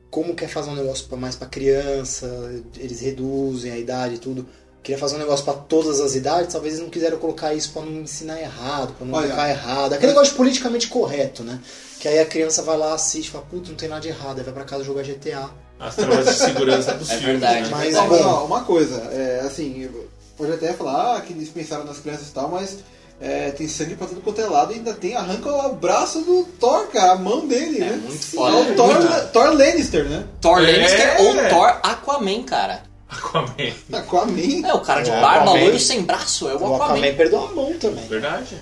como 0.09 0.35
quer 0.35 0.47
fazer 0.47 0.69
um 0.69 0.75
negócio 0.75 1.05
pra, 1.07 1.17
mais 1.17 1.35
pra 1.35 1.47
criança, 1.47 2.63
eles 2.77 3.01
reduzem 3.01 3.71
a 3.73 3.77
idade 3.77 4.15
e 4.15 4.19
tudo. 4.19 4.47
Queria 4.81 4.97
fazer 4.97 5.17
um 5.17 5.19
negócio 5.19 5.43
pra 5.43 5.53
todas 5.53 5.99
as 5.99 6.15
idades, 6.15 6.53
talvez 6.53 6.75
eles 6.75 6.83
não 6.85 6.89
quiseram 6.89 7.17
colocar 7.17 7.53
isso 7.53 7.73
pra 7.73 7.81
não 7.81 8.03
ensinar 8.03 8.39
errado, 8.39 8.93
pra 8.93 9.05
não 9.05 9.13
Olha, 9.13 9.27
ficar 9.27 9.49
errado. 9.49 9.91
Aquele 9.91 10.13
negócio 10.13 10.31
de 10.31 10.37
politicamente 10.37 10.87
correto, 10.87 11.43
né? 11.43 11.59
Que 11.99 12.07
aí 12.07 12.19
a 12.19 12.25
criança 12.25 12.63
vai 12.63 12.77
lá, 12.77 12.93
assiste, 12.93 13.29
fala, 13.29 13.43
putz, 13.43 13.67
não 13.67 13.75
tem 13.75 13.89
nada 13.89 13.99
de 13.99 14.07
errado, 14.07 14.37
aí 14.37 14.45
vai 14.45 14.53
pra 14.53 14.63
casa 14.63 14.85
jogar 14.85 15.03
GTA. 15.03 15.49
As 15.79 15.95
travas 15.95 16.25
de 16.25 16.33
segurança 16.33 16.93
dos 16.93 17.09
É 17.09 17.17
filmes. 17.17 17.39
verdade. 17.39 17.61
né? 17.63 17.67
Mas, 17.71 17.93
Não, 17.93 18.07
bom. 18.09 18.17
não, 18.23 18.45
uma 18.45 18.61
coisa, 18.63 18.95
é, 19.11 19.41
assim, 19.45 19.89
pode 20.37 20.51
até 20.53 20.73
falar 20.73 21.17
ah, 21.17 21.21
que 21.21 21.33
eles 21.33 21.49
pensaram 21.49 21.85
nas 21.85 21.99
crianças 21.99 22.27
e 22.27 22.31
tal, 22.31 22.49
mas 22.49 22.77
é, 23.21 23.51
tem 23.51 23.67
sangue 23.67 23.95
pra 23.95 24.07
tudo 24.07 24.21
quanto 24.21 24.39
é 24.41 24.45
lado 24.45 24.71
e 24.71 24.75
ainda 24.75 24.93
tem, 24.93 25.15
arranca 25.15 25.49
o 25.51 25.75
braço 25.75 26.21
do 26.21 26.43
Thor, 26.59 26.87
cara, 26.87 27.13
a 27.13 27.17
mão 27.17 27.47
dele, 27.47 27.77
É 27.81 27.85
né? 27.91 27.91
muito 28.03 28.15
É 28.15 28.17
foda. 28.17 28.55
o 28.57 28.75
Thor, 28.75 28.95
Thor 29.33 29.53
Lannister, 29.53 30.05
né? 30.05 30.25
Thor 30.41 30.59
É. 30.59 30.71
Lannister 30.71 31.21
ou 31.21 31.49
Thor 31.49 31.79
Aquaman, 31.83 32.43
cara. 32.43 32.83
Aquaman. 33.09 33.53
Aquaman. 33.91 34.67
É, 34.67 34.73
o 34.73 34.81
cara 34.81 35.01
de 35.01 35.09
barba, 35.11 35.27
Aquaman. 35.43 35.59
loiro 35.59 35.79
sem 35.79 36.03
braço, 36.03 36.47
é 36.47 36.53
o 36.53 36.61
O 36.61 36.75
Aquaman. 36.75 36.85
Aquaman 36.95 37.13
perdeu 37.15 37.43
a 37.43 37.51
mão 37.51 37.73
também. 37.79 38.05
Verdade. 38.07 38.55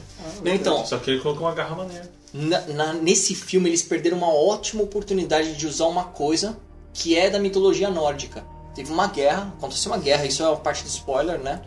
Não, 0.43 0.53
Então, 0.53 0.86
Só 0.86 0.97
que 0.97 1.12
ele 1.12 1.19
colocou 1.19 1.45
uma 1.47 1.53
garra 1.53 1.75
maneira. 1.75 2.10
na- 2.34 2.62
na- 2.67 2.93
nesse 2.93 3.34
filme 3.36 3.69
eles 3.69 3.82
perderam 3.82 4.17
uma 4.17 4.32
ótima 4.34 4.84
oportunidade 4.84 5.56
de 5.56 5.67
usar 5.67 5.86
uma 5.88 6.06
coisa 6.06 6.58
que 6.98 7.16
é 7.16 7.30
da 7.30 7.38
mitologia 7.40 7.92
nórdica. 7.92 8.44
Teve 8.74 8.92
uma 8.92 9.08
guerra, 9.08 9.54
aconteceu 9.56 9.92
uma 9.92 10.00
guerra, 10.00 10.26
isso 10.26 10.42
é 10.42 10.48
uma 10.48 10.58
parte 10.58 10.84
do 10.84 10.90
spoiler, 10.90 11.40
né? 11.40 11.62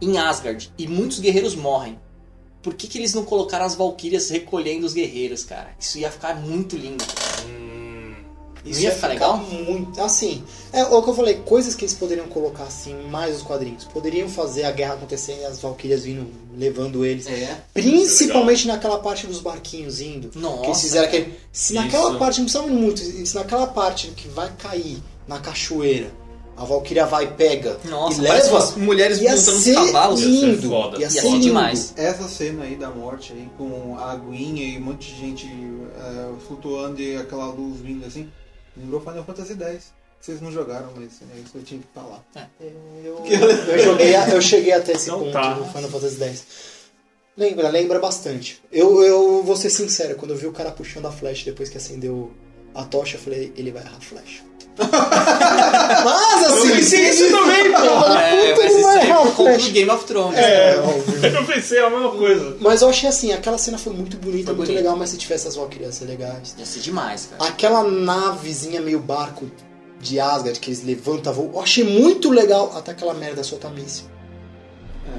Em 0.00 0.16
Asgard. 0.16 0.72
E 0.78 0.88
muitos 0.88 1.18
guerreiros 1.18 1.54
morrem. 1.54 2.00
Por 2.62 2.72
que, 2.74 2.86
que 2.86 2.96
eles 2.98 3.12
não 3.12 3.22
colocaram 3.24 3.66
as 3.66 3.74
valquírias 3.74 4.30
recolhendo 4.30 4.86
os 4.86 4.94
guerreiros, 4.94 5.44
cara? 5.44 5.74
Isso 5.78 5.98
ia 5.98 6.10
ficar 6.10 6.36
muito 6.36 6.74
lindo. 6.74 7.04
Hum, 7.46 7.81
Isso 8.64 8.80
ia 8.80 8.92
ficar 8.92 9.08
legal? 9.08 9.36
muito. 9.38 10.00
Assim, 10.00 10.42
é 10.72 10.84
o 10.84 11.02
que 11.02 11.10
eu 11.10 11.14
falei, 11.14 11.34
coisas 11.44 11.74
que 11.74 11.84
eles 11.84 11.94
poderiam 11.94 12.26
colocar 12.28 12.64
assim, 12.64 12.94
mais 13.10 13.36
os 13.36 13.42
quadrinhos. 13.42 13.84
Poderiam 13.84 14.28
fazer 14.28 14.64
a 14.64 14.70
guerra 14.70 14.94
acontecer 14.94 15.36
e 15.40 15.44
as 15.44 15.58
Valkyrias 15.60 16.04
vindo 16.04 16.26
levando 16.56 17.04
eles. 17.04 17.26
É. 17.26 17.56
Principalmente 17.74 18.66
naquela 18.66 18.98
parte 18.98 19.26
dos 19.26 19.40
barquinhos 19.40 20.00
indo. 20.00 20.30
Nossa. 20.34 20.60
que 20.60 20.66
eles 20.68 20.80
fizeram 20.80 21.06
aquele. 21.08 21.34
Se 21.50 21.74
naquela 21.74 22.10
Isso. 22.10 22.18
parte, 22.18 22.38
não 22.38 22.44
precisava 22.44 22.68
muito, 22.68 23.00
se 23.00 23.34
naquela 23.34 23.66
parte 23.66 24.08
que 24.08 24.28
vai 24.28 24.50
cair 24.56 24.98
na 25.26 25.38
cachoeira, 25.38 26.10
a 26.56 26.64
Valkyria 26.64 27.06
vai 27.06 27.24
e 27.24 27.28
pega 27.28 27.78
Nossa, 27.84 28.18
e 28.18 28.22
leva. 28.22 28.48
umas 28.48 28.76
mulheres 28.76 29.18
Ia 29.20 29.34
montando 29.34 29.58
ser 29.58 29.74
cavalos. 29.74 30.20
Ia 30.20 30.26
ser 30.26 30.46
lindo. 30.46 30.68
foda. 30.68 30.96
Ia 30.98 31.02
Ia 31.04 31.10
ser 31.10 31.20
ser 31.22 31.28
lindo. 31.28 31.40
demais. 31.40 31.94
Essa 31.96 32.28
cena 32.28 32.64
aí 32.64 32.76
da 32.76 32.90
morte 32.90 33.32
aí, 33.32 33.48
com 33.58 33.96
a 33.98 34.12
aguinha 34.12 34.62
e 34.64 34.78
um 34.78 34.82
monte 34.82 35.12
de 35.14 35.18
gente 35.20 35.46
é, 35.46 36.28
flutuando 36.46 37.00
e 37.00 37.16
aquela 37.16 37.46
luz 37.46 37.80
vindo 37.80 38.04
assim, 38.06 38.28
lembrou 38.76 39.00
Final 39.00 39.24
Fantasy 39.24 39.54
X. 39.62 39.92
Vocês 40.20 40.40
não 40.40 40.52
jogaram, 40.52 40.92
mas 40.94 41.20
é 41.22 41.38
isso 41.40 41.50
eu 41.56 41.62
tinha 41.64 41.80
que 41.80 41.86
falar. 41.92 42.22
Eu, 43.02 43.24
eu 43.26 43.78
joguei, 43.82 44.14
a- 44.14 44.28
eu 44.28 44.40
cheguei 44.40 44.72
até 44.72 44.92
esse 44.92 45.06
Então 45.08 45.18
ponto 45.20 45.32
tá. 45.32 45.54
do 45.54 45.64
Final 45.64 45.90
Fantasy 45.90 46.22
X. 46.22 46.44
Lembra, 47.36 47.68
lembra 47.70 47.98
bastante. 47.98 48.62
Eu, 48.70 49.02
eu 49.02 49.42
vou 49.42 49.56
ser 49.56 49.70
sincero, 49.70 50.14
quando 50.16 50.30
eu 50.32 50.36
vi 50.36 50.46
o 50.46 50.52
cara 50.52 50.70
puxando 50.70 51.06
a 51.06 51.12
flecha 51.12 51.44
depois 51.46 51.68
que 51.68 51.76
acendeu 51.78 52.30
a 52.74 52.84
tocha, 52.84 53.16
eu 53.16 53.20
falei, 53.20 53.52
ele 53.56 53.72
vai 53.72 53.82
errar 53.82 53.96
a 53.96 54.00
flecha. 54.00 54.42
Mas 56.04 56.44
assim, 56.46 56.68
Eu 56.68 56.74
pensei 56.76 57.08
isso 57.10 57.30
também, 57.30 57.72
pô. 57.72 57.78
É, 57.78 58.52
puta, 58.54 58.66
ele 58.66 58.82
vai 58.82 58.98
é 58.98 59.06
errar 59.06 59.22
do 59.24 59.32
flecha. 59.32 59.70
Game 59.70 59.90
of 59.90 60.04
Thrones. 60.04 60.38
É, 60.38 60.78
óbvio. 60.78 61.26
Eu 61.26 61.44
pensei 61.46 61.78
a 61.78 61.90
mesma 61.90 62.10
coisa. 62.10 62.56
Mas 62.60 62.82
eu 62.82 62.88
achei 62.88 63.08
assim, 63.08 63.32
aquela 63.32 63.58
cena 63.58 63.78
foi 63.78 63.92
muito 63.92 64.16
bonita, 64.16 64.46
Foi 64.46 64.54
muito 64.54 64.68
bonita. 64.68 64.82
legal, 64.82 64.96
mas 64.96 65.10
se 65.10 65.16
tivesse 65.18 65.48
as 65.48 65.56
Valkyrias 65.56 65.94
ia 65.94 65.98
ser 66.00 66.04
legais. 66.06 66.54
Ia 66.58 66.66
ser 66.66 66.80
demais, 66.80 67.28
cara. 67.30 67.50
Aquela 67.50 67.82
navezinha 67.84 68.80
meio 68.80 68.98
barco 68.98 69.50
de 70.00 70.18
Asgard 70.18 70.58
que 70.58 70.70
eles 70.70 70.84
levantam 70.84 71.32
voo, 71.32 71.50
eu 71.54 71.60
achei 71.60 71.84
muito 71.84 72.30
legal 72.30 72.72
até 72.76 72.90
aquela 72.90 73.14
merda 73.14 73.42
soltar 73.44 73.70
míssil. 73.72 74.06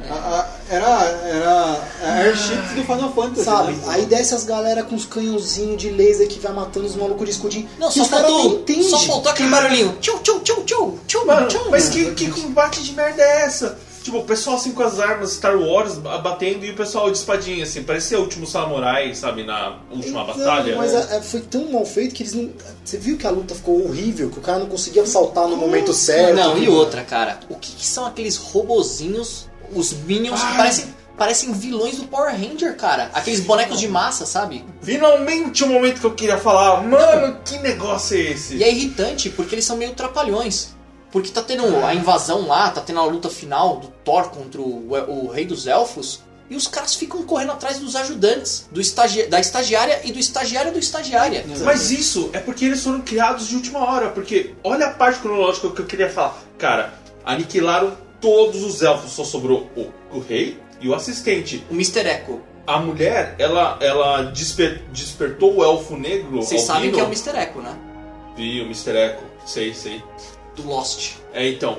A- 0.10 0.14
a- 0.14 0.54
Era, 0.70 0.88
era 0.88 1.82
a 2.04 2.14
Airships 2.24 2.72
do 2.74 2.84
Final 2.84 3.14
Fantasy. 3.14 3.44
Sabe? 3.44 3.74
né? 3.74 3.84
Aí 3.90 4.06
desce 4.06 4.34
as 4.34 4.44
galera 4.44 4.82
com 4.84 4.96
os 4.96 5.06
canhãozinhos 5.06 5.80
de 5.82 5.90
laser 5.90 6.28
que 6.28 6.40
vai 6.40 6.52
matando 6.54 6.86
os 6.88 6.96
malucos 6.96 7.26
de 7.26 7.32
escudinho. 7.32 7.70
Não, 7.78 7.90
que 7.90 7.96
só 7.96 8.04
os 8.04 8.10
caras 8.10 8.32
nem 8.32 8.42
faltou, 8.50 8.84
só 8.84 9.00
faltou 9.00 9.32
aquele 9.32 9.50
barulhinho. 9.50 9.98
Tchau, 10.02 10.20
tchau, 10.20 10.40
tchau, 10.40 10.64
tchau, 10.66 10.98
tchau, 11.06 11.26
Mano, 11.26 11.48
tchau. 11.48 11.68
mas 11.70 11.90
que, 11.90 12.12
que 12.14 12.30
combate 12.32 12.82
de 12.82 12.94
merda 12.94 13.22
é 13.22 13.42
essa? 13.46 13.78
Tipo, 14.04 14.18
o 14.18 14.24
pessoal 14.26 14.58
assim 14.58 14.72
com 14.74 14.84
as 14.84 15.00
armas 15.00 15.32
Star 15.34 15.56
Wars 15.58 15.94
a- 16.06 16.18
batendo 16.18 16.66
e 16.66 16.72
o 16.72 16.76
pessoal 16.76 17.10
de 17.12 17.18
espadinha, 17.18 17.64
assim, 17.64 17.84
parecia 17.84 18.18
o 18.20 18.22
último 18.24 18.46
samurai, 18.48 19.14
sabe, 19.16 19.44
na 19.46 19.78
última 19.92 20.24
Então, 20.24 20.38
batalha. 20.38 20.76
Mas 20.76 20.94
é, 20.94 21.18
é, 21.18 21.22
foi 21.22 21.40
tão 21.42 21.72
mal 21.72 21.86
feito 21.86 22.14
que 22.16 22.24
eles 22.24 22.34
não. 22.34 22.50
Você 22.84 22.98
viu 22.98 23.18
que 23.18 23.26
a 23.28 23.30
luta 23.30 23.54
ficou 23.56 23.86
horrível, 23.86 24.30
que 24.30 24.40
o 24.40 24.42
cara 24.42 24.60
não 24.60 24.66
conseguia 24.68 25.06
saltar 25.06 25.48
no 25.48 25.56
momento 25.56 25.94
certo. 25.94 26.36
Não, 26.36 26.58
e 26.58 26.68
outra, 26.68 27.04
cara. 27.04 27.40
O 27.50 27.56
que, 27.56 27.72
que 27.72 27.86
são 27.86 28.06
aqueles 28.06 28.36
robozinhos, 28.36 29.48
os 29.72 29.94
Minions, 29.94 30.42
que 30.42 30.58
parecem, 30.58 30.94
parecem 31.18 31.54
vilões 31.54 31.98
do 31.98 32.06
Power 32.06 32.32
Ranger, 32.32 32.76
cara? 32.76 33.10
Aqueles 33.14 33.40
bonecos 33.40 33.80
de 33.80 33.88
massa, 33.88 34.26
sabe? 34.26 34.66
Finalmente 34.82 35.64
o 35.64 35.68
momento 35.68 36.00
que 36.00 36.06
eu 36.06 36.14
queria 36.14 36.38
falar, 36.38 36.82
mano, 36.84 37.40
que 37.46 37.58
negócio 37.60 38.18
é 38.18 38.32
esse? 38.32 38.56
E 38.56 38.64
é 38.64 38.72
irritante 38.72 39.30
porque 39.30 39.56
eles 39.56 39.66
são 39.66 39.78
meio 39.78 39.94
trapalhões. 39.94 40.74
Porque 41.12 41.30
tá 41.30 41.44
tendo 41.44 41.64
a 41.86 41.94
invasão 41.94 42.48
lá, 42.48 42.72
tá 42.72 42.82
tendo 42.82 43.00
a 43.00 43.06
luta 43.06 43.30
final 43.30 43.78
do 43.78 43.88
Thor 44.04 44.30
contra 44.30 44.60
o, 44.60 44.90
o 45.08 45.30
Rei 45.30 45.46
dos 45.46 45.68
Elfos. 45.68 46.22
E 46.50 46.56
os 46.56 46.68
caras 46.68 46.96
ficam 46.96 47.24
correndo 47.24 47.52
atrás 47.52 47.80
dos 47.80 47.96
ajudantes, 47.96 48.68
do 48.72 48.82
estagi 48.82 49.24
da 49.28 49.40
estagiária 49.40 50.02
e 50.04 50.12
do 50.12 50.20
estagiário 50.20 50.72
do 50.72 50.80
estagiária. 50.80 51.46
Mas 51.64 51.90
isso 51.92 52.30
é 52.34 52.40
porque 52.40 52.66
eles 52.66 52.84
foram 52.84 53.02
criados 53.02 53.48
de 53.48 53.56
última 53.56 53.80
hora, 53.80 54.10
porque 54.10 54.54
olha 54.64 54.88
a 54.88 54.90
parte 54.92 55.20
cronológica 55.20 55.70
que 55.70 55.82
eu 55.82 55.86
queria 55.86 56.10
falar. 56.10 56.38
Cara, 56.58 56.94
aniquilaram 57.24 57.96
todos 58.24 58.64
os 58.64 58.82
elfos, 58.82 59.12
só 59.12 59.26
sobrou 59.26 59.70
o, 59.76 59.92
o 60.16 60.20
rei 60.22 60.58
e 60.80 60.88
o 60.88 60.96
assistente. 60.96 61.62
O 61.70 61.74
Mr. 61.74 62.00
Echo. 62.08 62.40
A 62.66 62.80
mulher, 62.80 63.36
ela, 63.38 63.78
ela 63.82 64.22
desper- 64.32 64.82
despertou 64.94 65.58
o 65.58 65.64
elfo 65.64 65.98
negro. 65.98 66.38
Vocês 66.38 66.62
sabem 66.62 66.90
que 66.92 67.00
é 67.00 67.04
o 67.04 67.08
Mr. 67.08 67.38
Echo, 67.38 67.60
né? 67.60 67.78
Vi 68.38 68.62
o 68.62 68.66
Mr. 68.66 68.92
Echo, 68.96 69.24
sei, 69.46 69.74
sei. 69.74 70.02
Do 70.56 70.66
Lost. 70.66 71.16
É, 71.34 71.48
então. 71.50 71.78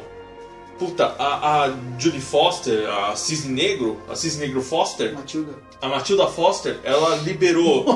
Puta, 0.79 1.15
a, 1.19 1.65
a 1.67 1.75
Judy 1.99 2.21
Foster, 2.21 2.87
a 2.91 3.17
Cisne 3.17 3.53
Negro, 3.55 4.03
a 4.11 4.15
Cisne 4.17 4.41
Negro 4.47 4.61
Foster, 4.61 5.15
Matilda. 5.15 5.55
a 5.81 5.89
Matilda 5.89 6.27
Foster, 6.27 6.81
ela 6.85 7.15
liberou. 7.17 7.87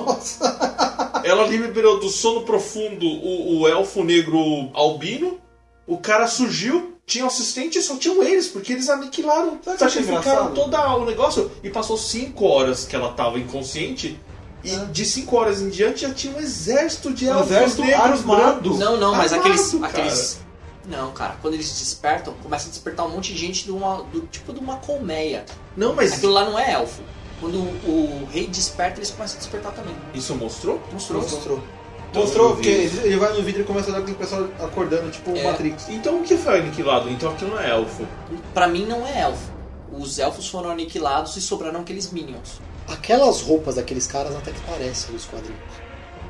ela 1.25 1.47
liberou 1.47 1.99
do 2.01 2.09
sono 2.09 2.43
profundo 2.43 3.07
o, 3.07 3.61
o 3.61 3.69
elfo 3.69 4.03
negro 4.05 4.71
albino. 4.75 5.39
O 5.87 5.99
cara 5.99 6.27
surgiu, 6.27 6.98
tinha 7.09 7.25
um 7.25 7.29
assistente 7.29 7.79
e 7.79 7.83
só 7.83 7.97
tinham 7.97 8.23
eles, 8.23 8.49
porque 8.49 8.75
eles 8.75 8.89
aniquilaram, 8.91 9.59
Sabe 9.65 9.79
sacrificaram 9.79 10.53
todo 10.53 10.77
o 10.77 11.05
negócio. 11.07 11.51
E 11.65 11.71
passou 11.71 11.97
5 11.97 12.45
horas 12.45 12.85
que 12.85 12.95
ela 12.95 13.13
tava 13.15 13.39
inconsciente. 13.39 14.21
E 14.63 14.77
de 14.93 15.05
5 15.07 15.35
horas 15.35 15.63
em 15.63 15.71
diante 15.71 16.03
já 16.03 16.13
tinha 16.13 16.37
um 16.37 16.39
exército 16.39 17.13
de 17.13 17.27
Um 17.27 17.33
elfos 17.33 17.51
exército 17.51 17.83
negros 17.83 18.21
armado. 18.21 18.75
Não, 18.75 18.97
não, 18.99 19.15
mas 19.15 19.33
Armado, 19.33 19.49
aqueles, 19.51 19.73
cara. 19.73 19.87
aqueles. 19.87 20.41
Não, 20.87 21.11
cara, 21.13 21.37
quando 21.41 21.55
eles 21.55 21.67
despertam, 21.79 22.35
começa 22.43 22.67
a 22.67 22.71
despertar 22.71 23.07
um 23.07 23.11
monte 23.11 23.33
de 23.33 23.39
gente 23.39 23.65
de 23.65 23.71
uma, 23.71 24.03
do 24.05 24.21
tipo 24.23 24.53
de 24.53 24.61
uma 24.61 24.77
colmeia. 24.77 25.47
Não, 25.77 25.95
mas 25.95 26.13
Aquilo 26.13 26.33
lá 26.33 26.45
não 26.45 26.59
é 26.59 26.73
elfo. 26.73 27.03
Quando 27.41 27.57
o, 27.57 28.25
o 28.25 28.29
rei 28.31 28.47
desperta, 28.47 28.99
eles 28.99 29.11
começam 29.11 29.37
a 29.37 29.39
despertar 29.39 29.73
também. 29.73 29.95
isso 30.13 30.35
mostrou? 30.35 30.81
Mostrou. 30.93 31.23
Mostrou. 31.23 31.57
Então, 31.59 31.78
Mostrou 32.15 32.51
eu 32.51 32.57
vi 32.57 32.63
que 32.63 32.69
ele 32.69 33.17
vai 33.17 33.33
no 33.35 33.43
vídeo 33.43 33.61
e 33.61 33.65
começa 33.65 33.91
a 33.91 33.93
dar 33.93 33.99
aquele 34.01 34.17
pessoal 34.17 34.47
acordando, 34.61 35.11
tipo 35.11 35.31
É. 35.37 35.45
Matrix. 35.45 35.89
Então 35.91 36.21
o 36.21 36.23
que 36.23 36.37
foi 36.37 36.61
aniquilado? 36.61 37.09
Então 37.11 37.31
aquilo 37.33 37.51
não 37.53 37.61
é 37.61 37.71
elfo. 37.71 38.07
Pra 38.55 38.67
mim 38.67 38.87
não 38.87 39.07
é 39.07 39.21
elfo. 39.21 39.51
Os 39.93 40.19
elfos 40.19 40.49
foram 40.49 40.71
aniquilados 40.71 41.37
e 41.37 41.41
sobraram 41.41 41.81
aqueles 41.81 42.11
minions. 42.11 42.61
Aquelas 42.89 43.41
roupas 43.43 43.75
daqueles 43.75 44.07
caras 44.07 44.35
até 44.35 44.51
que 44.53 44.61
parecem 44.61 45.13
dos 45.13 45.25
quadrinhos. 45.27 45.61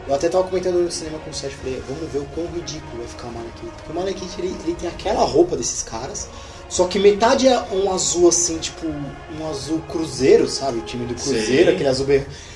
Eu 0.07 0.15
até 0.15 0.29
tava 0.29 0.45
comentando 0.45 0.77
no 0.77 0.91
cinema 0.91 1.19
com 1.19 1.31
o 1.31 1.35
Sérgio, 1.35 1.59
falei, 1.59 1.83
vamos 1.87 2.11
ver 2.11 2.21
o 2.21 2.25
quão 2.35 2.47
ridículo 2.47 2.97
vai 2.99 3.07
ficar 3.07 3.27
o 3.29 3.33
Malekith. 3.33 3.71
Porque 3.77 3.93
o 3.93 3.95
Malekith, 3.95 4.39
ele, 4.39 4.57
ele 4.65 4.75
tem 4.75 4.89
aquela 4.89 5.23
roupa 5.23 5.55
desses 5.55 5.83
caras, 5.83 6.29
só 6.69 6.87
que 6.87 6.99
metade 6.99 7.47
é 7.47 7.59
um 7.73 7.93
azul 7.93 8.29
assim, 8.29 8.59
tipo, 8.59 8.87
um 8.87 9.51
azul 9.51 9.81
cruzeiro, 9.89 10.49
sabe? 10.49 10.79
O 10.79 10.83
time 10.83 11.05
do 11.05 11.15
cruzeiro, 11.15 11.47
Sei. 11.47 11.75
aquele 11.75 11.89
azul. 11.89 12.07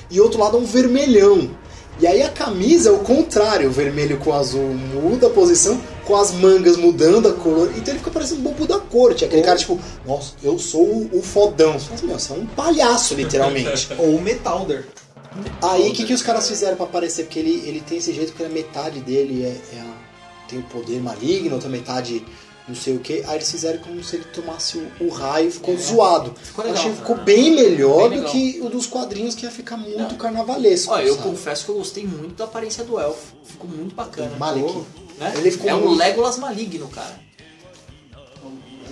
E 0.09 0.19
outro 0.19 0.39
lado 0.39 0.57
é 0.57 0.59
um 0.59 0.65
vermelhão. 0.65 1.51
E 1.99 2.07
aí 2.07 2.21
a 2.23 2.29
camisa 2.29 2.89
é 2.89 2.91
o 2.91 2.99
contrário, 2.99 3.69
o 3.69 3.71
vermelho 3.71 4.17
com 4.17 4.31
o 4.31 4.33
azul 4.33 4.73
muda 4.73 5.27
a 5.27 5.29
posição, 5.29 5.79
com 6.05 6.15
as 6.15 6.31
mangas 6.31 6.75
mudando 6.75 7.27
a 7.29 7.33
cor. 7.33 7.69
Então 7.77 7.93
ele 7.93 7.99
fica 7.99 8.11
parecendo 8.11 8.41
um 8.41 8.43
bobo 8.43 8.65
da 8.67 8.79
corte. 8.79 9.23
Aquele 9.23 9.41
cara, 9.43 9.57
tipo, 9.57 9.79
nossa, 10.05 10.33
eu 10.43 10.57
sou 10.59 10.83
o, 10.85 11.09
o 11.13 11.21
fodão. 11.21 11.79
Fala 11.79 11.95
assim, 11.95 12.07
meu, 12.07 12.19
você 12.19 12.33
é 12.33 12.35
um 12.35 12.45
palhaço, 12.47 13.13
literalmente. 13.13 13.89
Ou 13.99 14.19
Metalder. 14.19 14.85
Aí 15.61 15.89
o 15.89 15.93
que, 15.93 16.03
que 16.03 16.13
os 16.13 16.21
caras 16.21 16.47
fizeram 16.47 16.75
pra 16.75 16.85
aparecer? 16.85 17.23
Porque 17.23 17.39
ele, 17.39 17.63
ele 17.65 17.81
tem 17.81 17.97
esse 17.99 18.11
jeito 18.13 18.31
porque 18.33 18.43
a 18.43 18.49
metade 18.49 18.99
dele 18.99 19.43
é, 19.43 19.75
é 19.75 19.79
a- 19.79 19.93
tem 20.47 20.59
o 20.59 20.63
poder 20.63 21.01
maligno, 21.01 21.53
outra 21.55 21.69
metade 21.69 22.23
não 22.67 22.75
sei 22.75 22.95
o 22.95 22.99
que. 22.99 23.23
Aí 23.25 23.35
eles 23.35 23.51
fizeram 23.51 23.79
como 23.79 24.03
se 24.03 24.15
ele 24.15 24.25
tomasse 24.25 24.77
o, 24.77 24.91
o 25.01 25.09
raio 25.09 25.49
e 25.49 25.51
ficou 25.51 25.73
É. 25.73 25.77
zoado. 25.77 26.33
Ficou 26.41 26.63
Eu 26.63 26.71
legal. 26.71 26.81
achei 26.81 26.91
que 26.93 26.97
ficou 27.01 27.17
bem 27.17 27.51
melhor 27.51 28.09
Bem 28.09 28.21
do 28.21 28.29
que 28.29 28.59
o 28.61 28.69
dos 28.69 28.85
quadrinhos 28.87 29.35
que 29.35 29.45
ia 29.45 29.51
ficar 29.51 29.77
muito 29.77 29.97
Não. 29.97 30.15
carnavalesco. 30.15 30.91
Olha, 30.93 31.03
eu 31.05 31.15
sabe? 31.15 31.27
confesso 31.27 31.65
que 31.65 31.71
eu 31.71 31.75
gostei 31.75 32.05
muito 32.05 32.35
da 32.35 32.45
aparência 32.45 32.83
do 32.83 32.99
elfo. 32.99 33.33
Ficou 33.43 33.69
muito 33.69 33.93
bacana. 33.95 34.31
Malekith. 34.37 34.85
Né? 35.19 35.33
Ele 35.37 35.51
ficou 35.51 35.69
é 35.69 35.75
um 35.75 35.81
muito- 35.81 35.97
Legolas 35.99 36.37
maligno, 36.37 36.87
cara. 36.87 37.21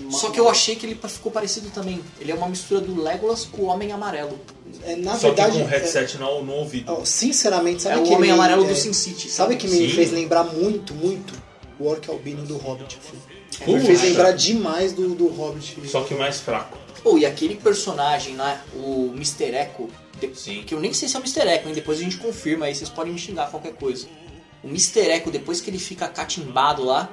Só 0.10 0.30
que 0.30 0.40
eu 0.40 0.50
achei 0.50 0.76
que 0.76 0.86
ele 0.86 1.00
ficou 1.08 1.32
parecido 1.32 1.70
também. 1.70 2.02
Ele 2.20 2.32
é 2.32 2.36
uma 2.36 2.50
mistura 2.50 2.82
do 2.82 3.02
Legolas 3.02 3.46
com 3.46 3.62
o 3.62 3.66
Homem 3.68 3.94
Amarelo. 3.94 4.38
É, 4.84 4.96
na 4.98 5.14
Só 5.18 5.28
verdade, 5.28 5.58
que 5.58 5.64
com 5.64 5.70
headset 5.70 6.18
no, 6.18 6.44
no 6.44 6.54
ouvido. 6.54 6.92
é- 6.92 6.96
ó, 6.96 7.06
sinceramente, 7.06 7.82
sabe 7.84 7.96
é 7.96 7.98
o 8.00 8.06
Homem 8.16 8.30
me- 8.30 8.32
Amarelo 8.32 8.66
é, 8.66 8.68
do 8.68 8.76
Sin 8.76 8.92
City. 8.94 9.30
Sabe 9.30 9.56
que 9.56 9.68
me 9.70 9.78
Sim. 9.78 9.90
fez 9.90 10.12
lembrar 10.12 10.44
muito, 10.44 10.94
muito 10.94 11.34
o 11.80 11.88
Orc 11.88 12.10
Albino 12.10 12.44
do 12.46 12.58
Hobbit. 12.58 12.98
filho. 13.02 13.22
Me 13.66 13.74
Puxa. 13.74 13.86
fez 13.86 14.02
lembrar 14.02 14.32
demais 14.32 14.94
do, 14.94 15.16
do 15.16 15.28
Hobbit. 15.28 15.78
Só 15.88 16.02
que 16.02 16.14
mais 16.14 16.40
fraco. 16.40 16.78
Pô, 17.04 17.18
e 17.18 17.26
aquele 17.26 17.56
personagem 17.56 18.36
lá, 18.36 18.64
o 18.76 19.12
Mr. 19.16 19.56
Echo, 19.56 19.90
Sim. 20.36 20.64
que 20.64 20.74
eu 20.74 20.80
nem 20.80 20.94
sei 20.94 21.08
se 21.08 21.16
é 21.16 21.20
o 21.20 21.24
Mr. 21.24 21.48
Echo, 21.48 21.68
hein? 21.68 21.74
depois 21.74 22.00
a 22.00 22.04
gente 22.04 22.18
confirma 22.18 22.66
aí, 22.68 22.76
vocês 22.76 22.90
podem 22.90 23.12
me 23.14 23.20
xingar 23.20 23.50
qualquer 23.50 23.74
coisa. 23.74 24.08
O 24.64 24.68
Mr. 24.68 25.10
Echo, 25.10 25.32
depois 25.32 25.60
que 25.62 25.70
ele 25.70 25.80
fica 25.80 26.08
catimbado 26.08 26.84
lá, 26.84 27.10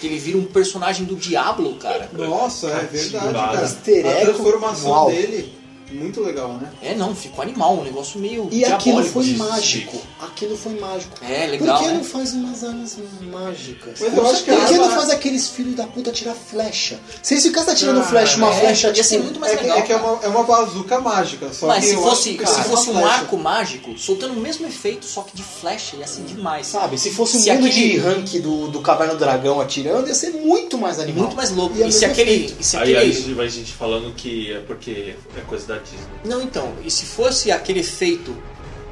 que 0.00 0.06
ele 0.06 0.18
vira 0.18 0.38
um 0.38 0.44
personagem 0.44 1.04
do 1.06 1.14
Diablo, 1.14 1.76
cara. 1.76 2.08
Nossa, 2.12 2.68
é 2.68 2.84
verdade, 2.84 3.32
cara. 3.34 3.64
A 3.64 4.20
transformação 4.24 4.90
uau. 4.90 5.10
dele, 5.10 5.52
muito 5.90 6.20
legal, 6.22 6.54
né? 6.54 6.70
É, 6.82 6.94
não, 6.94 7.14
ficou 7.14 7.42
animal, 7.42 7.78
um 7.78 7.84
negócio 7.84 8.18
meio 8.20 8.48
E 8.50 8.64
aquilo 8.64 9.02
foi 9.04 9.24
de- 9.24 9.36
mágico. 9.36 10.00
Aquilo 10.20 10.56
foi 10.56 10.78
mágico. 10.78 11.16
É, 11.22 11.42
Por 11.44 11.50
legal, 11.50 11.78
que 11.80 11.86
né? 11.88 11.92
não 11.94 12.04
faz 12.04 12.32
umas 12.34 12.64
armas 12.64 12.96
mágicas? 13.22 14.00
Mas 14.00 14.16
eu 14.16 14.26
acho 14.30 14.44
que 14.44 14.50
Por 14.52 14.60
a 14.62 14.66
que 14.66 14.74
não 14.76 14.90
faz 14.90 15.10
aqueles 15.10 15.48
filhos 15.48 15.74
da 15.74 15.86
puta 15.86 16.10
tirar 16.12 16.34
flecha? 16.34 16.98
Se 17.22 17.34
eles 17.34 17.44
ficassem 17.44 17.72
atirando 17.72 18.00
Ah, 18.00 18.04
flecha, 18.04 18.36
uma 18.38 18.50
é, 18.50 18.60
flecha 18.60 18.86
ia 18.88 18.92
tipo... 18.94 19.06
ser 19.08 19.18
muito 19.18 19.40
mais 19.40 19.52
É 19.52 19.56
que, 19.56 19.62
legal. 19.64 19.78
é, 19.78 19.82
que 19.82 19.92
é, 19.92 19.98
cara. 19.98 20.12
uma, 20.12 20.24
é 20.24 20.28
uma 20.28 20.42
bazuca 20.44 21.00
mágica, 21.00 21.52
só 21.52 21.66
Mas 21.66 21.84
que 21.84 21.90
se 21.90 21.96
fosse, 21.96 22.34
que 22.34 22.46
se 22.46 22.62
fosse 22.64 22.90
um 22.90 23.06
arco 23.06 23.36
mágico, 23.38 23.96
soltando 23.98 24.34
o 24.34 24.40
mesmo 24.40 24.66
efeito, 24.66 25.06
só 25.06 25.22
que 25.22 25.36
de 25.36 25.42
flecha, 25.42 25.96
ia 25.96 26.06
ser 26.06 26.22
demais. 26.22 26.66
Sabe, 26.66 26.98
se 26.98 27.10
fosse 27.10 27.36
um 27.36 27.40
Se 27.40 27.50
mundo 27.52 27.66
aquele- 27.66 27.88
de 27.92 27.98
rank 27.98 28.28
do, 28.40 28.68
do 28.68 28.80
Caverna 28.80 29.14
do 29.14 29.18
Dragão 29.18 29.60
atirando, 29.60 30.08
ia 30.08 30.14
ser 30.14 30.30
muito 30.32 30.76
mais 30.78 30.98
animal. 30.98 31.24
Muito 31.24 31.36
mais 31.36 31.50
louco. 31.50 31.76
E 31.78 31.86
E 31.88 31.92
se 31.92 32.04
aquele. 32.04 32.54
E 32.58 32.64
se 32.64 32.76
Aí, 32.76 32.96
aquele... 32.96 33.16
aí 33.28 33.34
vai 33.34 33.48
gente 33.48 33.72
falando 33.72 34.12
que 34.14 34.52
é 34.52 34.58
porque 34.60 35.14
é 35.36 35.40
coisa 35.42 35.66
da 35.66 35.77
Não, 36.24 36.42
então, 36.42 36.72
e 36.84 36.90
se 36.90 37.04
fosse 37.06 37.50
aquele 37.50 37.80
efeito 37.80 38.36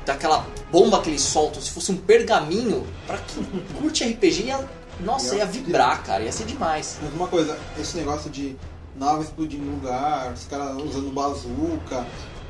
daquela 0.04 0.46
bomba 0.70 1.00
que 1.00 1.10
eles 1.10 1.22
soltam, 1.22 1.60
se 1.60 1.70
fosse 1.70 1.92
um 1.92 1.96
pergaminho, 1.96 2.86
pra 3.06 3.18
quem 3.18 3.44
curte 3.80 4.04
RPG, 4.04 4.44
ia, 4.44 4.68
nossa, 5.00 5.36
ia 5.36 5.46
vibrar, 5.46 6.02
cara, 6.02 6.22
ia 6.22 6.32
ser 6.32 6.44
demais. 6.44 6.98
Mas 7.02 7.12
uma 7.12 7.26
coisa, 7.28 7.58
esse 7.78 7.96
negócio 7.96 8.30
de 8.30 8.56
nave 8.94 9.24
explodindo 9.24 9.64
em 9.64 9.70
lugar, 9.70 10.32
os 10.32 10.44
caras 10.44 10.76
usando 10.82 11.12
bazuca, 11.12 12.06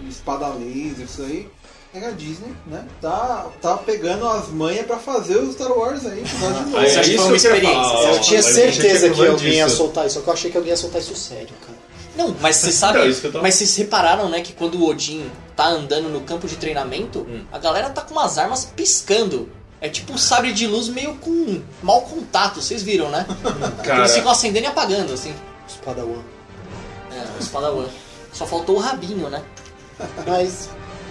espada 0.09 0.49
laser, 0.49 1.05
isso 1.05 1.23
aí, 1.23 1.49
é 1.95 2.07
a 2.07 2.11
Disney, 2.11 2.55
né? 2.67 2.85
Tá, 3.01 3.47
tá 3.63 3.77
pegando 3.79 4.29
as 4.29 4.49
manhas 4.49 4.85
pra 4.87 4.99
fazer 4.99 5.39
os 5.39 5.55
Star 5.55 5.73
Wars 5.73 6.05
aí, 6.05 6.23
Você 6.29 6.99
é 6.99 7.01
isso 7.01 7.17
foi 7.17 7.17
uma 7.17 7.31
eu 7.31 7.37
experiência? 7.37 7.75
falar. 7.75 8.03
Eu 8.03 8.17
Ó, 8.17 8.19
tinha 8.19 8.43
certeza 8.43 9.11
que 9.11 9.27
alguém 9.27 9.55
ia 9.55 9.69
soltar 9.69 10.07
isso, 10.07 10.17
só 10.17 10.21
que 10.21 10.29
eu 10.29 10.33
achei 10.35 10.51
que 10.51 10.57
alguém 10.57 10.71
ia 10.73 10.77
soltar 10.77 11.01
isso 11.01 11.17
sério, 11.17 11.55
cara. 11.67 11.76
Não, 12.17 12.35
mas 12.41 12.57
vocês 12.57 12.75
sabem, 12.77 13.01
Então, 13.03 13.11
isso 13.11 13.21
que 13.21 13.27
eu 13.29 13.33
tava- 13.33 13.43
mas 13.43 13.55
vocês 13.55 13.77
repararam, 13.77 14.29
né, 14.29 14.41
que 14.41 14.53
quando 14.53 14.77
o 14.77 14.87
Odin 14.89 15.31
tá 15.55 15.67
andando 15.69 16.09
no 16.09 16.21
campo 16.23 16.47
de 16.49 16.57
treinamento, 16.57 17.21
Hum. 17.21 17.45
a 17.53 17.59
galera 17.59 17.91
tá 17.91 18.03
com 18.03 18.13
umas 18.15 18.39
armas 18.39 18.65
piscando. 18.77 19.49
É 19.81 19.89
tipo 19.91 20.13
um 20.15 20.19
sabre 20.19 20.53
de 20.53 20.67
luz 20.67 20.89
meio 20.89 21.15
com 21.17 21.61
mau 21.83 22.01
contato, 22.03 22.63
vocês 22.63 22.83
viram, 22.83 23.11
né? 23.11 23.27
Cara, 23.85 24.01
Eles 24.01 24.15
ficam 24.15 24.31
acendendo 24.33 24.65
e 24.67 24.69
apagando, 24.69 25.13
assim. 25.13 25.35
Os 25.69 25.75
Padawan. 25.77 26.23
É, 27.13 27.39
o 27.39 27.43
Spadawan. 27.43 27.87
Só 28.33 28.47
faltou 28.47 28.77
o 28.77 28.79
rabinho, 28.79 29.29
né? 29.29 29.43
Mas 30.27 30.69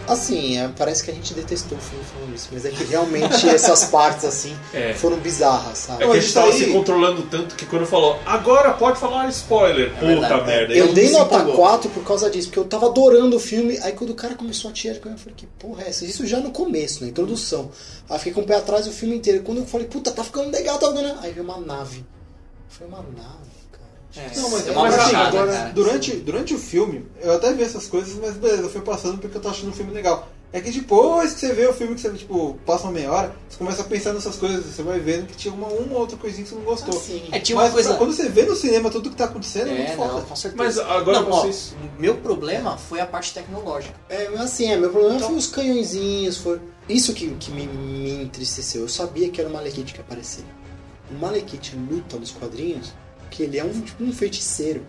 Assim, 0.08 0.58
é, 0.60 0.68
parece 0.78 1.04
que 1.04 1.12
a 1.12 1.14
gente 1.14 1.34
detestou 1.34 1.78
o 1.78 1.82
filme 1.82 2.04
falando 2.06 2.36
isso, 2.36 2.50
mas 2.52 2.66
é 2.66 2.70
que 2.70 2.84
realmente 2.84 3.48
essas 3.50 3.86
partes, 3.86 4.26
assim, 4.26 4.56
É. 4.74 4.94
foram 4.94 5.18
bizarras, 5.18 5.72
É 5.72 5.76
sabe? 5.88 5.98
que 6.00 6.04
a 6.04 6.14
gente 6.16 6.26
isso 6.26 6.34
tava 6.34 6.48
aí- 6.48 6.54
se 6.60 6.72
controlando 6.72 7.24
tanto 7.24 7.56
que 7.56 7.66
quando 7.66 7.86
falou, 7.86 8.20
agora 8.26 8.74
pode 8.74 9.00
falar 9.00 9.28
spoiler. 9.30 9.92
Puta 9.94 10.06
verdade. 10.06 10.46
merda. 10.46 10.74
Eu 10.74 10.94
dei 10.94 11.10
nota 11.12 11.36
empolgou. 11.36 11.56
4 11.56 11.90
por 11.90 12.04
causa 12.04 12.30
disso, 12.30 12.48
porque 12.50 12.60
eu 12.60 12.66
tava 12.66 12.86
adorando 12.88 13.36
o 13.36 13.40
filme. 13.40 13.78
Aí 13.82 13.92
quando 13.94 14.12
o 14.12 14.16
cara 14.16 14.36
começou 14.36 14.70
a 14.70 14.74
tirar, 14.74 14.96
eu 14.96 15.02
falei, 15.18 15.34
que 15.36 15.48
porra 15.60 15.84
é 15.84 15.90
essa? 15.90 16.06
Isso 16.06 16.26
já 16.28 16.40
no 16.40 16.52
começo, 16.52 17.02
na 17.04 17.10
introdução. 17.10 17.72
Aí 18.10 18.18
fiquei 18.20 18.34
com 18.34 18.42
o 18.42 18.46
pé 18.46 18.56
atrás 18.56 18.88
o 18.88 18.92
filme 18.92 19.16
inteiro. 19.16 19.42
Quando 19.44 19.60
eu 19.60 19.66
falei, 19.66 19.88
puta, 19.88 20.12
tá 20.12 20.24
ficando 20.24 20.52
legal, 20.52 20.78
tá 20.78 20.88
ficando. 20.90 21.20
Aí 21.22 21.32
veio 21.32 21.44
uma 21.44 21.60
nave. 21.60 22.06
Foi 22.70 22.86
uma 22.88 22.98
nave. 22.98 23.55
É, 24.18 24.32
Não, 24.40 24.50
mas, 24.50 24.68
é 24.68 24.72
uma 24.72 24.82
mas 24.84 24.94
assim, 25.00 25.16
agora, 25.16 25.52
cara. 25.52 25.70
durante, 25.74 26.12
durante 26.18 26.54
o 26.54 26.58
filme, 26.58 27.06
eu 27.22 27.34
até 27.34 27.52
vi 27.54 27.64
essas 27.64 27.88
coisas, 27.88 28.14
mas 28.22 28.36
beleza, 28.36 28.64
eu 28.64 28.70
fui 28.70 28.82
passando 28.82 29.18
porque 29.20 29.38
eu 29.38 29.42
tô 29.42 29.50
achando 29.50 29.70
o 29.70 29.74
filme 29.74 29.92
legal. 29.94 30.30
É 30.54 30.62
que 30.62 30.72
depois 30.72 31.34
que 31.34 31.40
você 31.42 31.52
vê 31.52 31.68
o 31.68 31.74
filme, 31.74 31.96
que 31.96 32.02
você 32.02 32.10
tipo, 32.12 32.58
passa 32.66 32.84
uma 32.84 32.94
meia 32.94 33.12
hora, 33.12 33.36
você 33.50 33.58
começa 33.58 33.82
a 33.82 33.86
pensar 33.86 34.14
nessas 34.14 34.38
coisas, 34.38 34.64
você 34.64 34.82
vai 34.84 35.00
vendo 35.02 35.26
que 35.28 35.36
tinha 35.36 35.54
uma, 35.54 35.68
uma 35.68 35.96
ou 35.96 36.00
outra 36.00 36.16
coisinha 36.16 36.44
que 36.44 36.50
você 36.50 36.56
não 36.56 36.62
gostou. 36.64 36.96
Assim, 36.98 37.28
É, 37.30 37.40
tinha 37.40 37.58
uma 37.58 37.64
mas 37.64 37.74
coisa. 37.74 37.90
pra- 37.90 37.98
quando 37.98 38.14
você 38.14 38.30
vê 38.30 38.44
no 38.44 38.56
cinema 38.56 38.90
tudo 38.90 39.10
que 39.10 39.18
tá 39.18 39.26
acontecendo, 39.26 39.68
é, 39.68 39.74
É, 39.74 39.78
muito 39.88 39.98
não, 39.98 40.10
foda. 40.10 40.22
com 40.22 40.36
certeza. 40.36 40.64
Mas 40.64 40.80
agora 40.80 41.20
não, 41.20 41.30
ó, 41.32 41.42
vocês- 41.42 41.76
meu 42.00 42.16
problema 42.16 42.78
foi 42.78 43.02
a 43.02 43.06
parte 43.06 43.34
tecnológica. 43.34 43.94
É, 44.08 44.30
mas 44.30 44.42
assim, 44.42 44.72
é, 44.72 44.78
meu 44.78 44.92
problema 44.92 45.16
Então- 45.18 45.28
foi 45.30 45.38
os 45.38 45.48
canhõezinhos, 45.48 46.38
foi. 46.38 46.62
Isso 46.88 47.14
que, 47.14 47.32
que 47.32 47.52
me, 47.52 47.68
me 47.68 48.24
entristeceu. 48.24 48.84
Eu 48.84 48.90
sabia 48.90 49.28
que 49.30 49.42
era 49.42 49.50
o 49.50 49.52
Malekith 49.54 49.92
que 49.92 49.98
ia 49.98 50.02
aparecer. 50.06 50.46
O 51.12 51.16
Malekith 51.16 51.74
luta 51.90 52.16
nos 52.18 52.32
quadrinhos 52.32 52.94
que 53.30 53.44
ele 53.44 53.58
é 53.58 53.64
um, 53.64 53.82
tipo, 53.82 54.04
um 54.04 54.12
feiticeiro. 54.14 54.86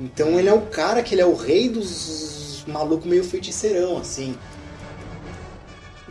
Então 0.00 0.38
ele 0.38 0.48
é 0.48 0.52
o 0.54 0.62
cara 0.62 1.02
que 1.02 1.14
ele 1.14 1.20
é 1.22 1.26
o 1.26 1.34
rei 1.34 1.68
dos 1.68 2.64
malucos 2.66 3.06
meio 3.06 3.22
feiticeirão, 3.24 3.98
assim. 3.98 4.36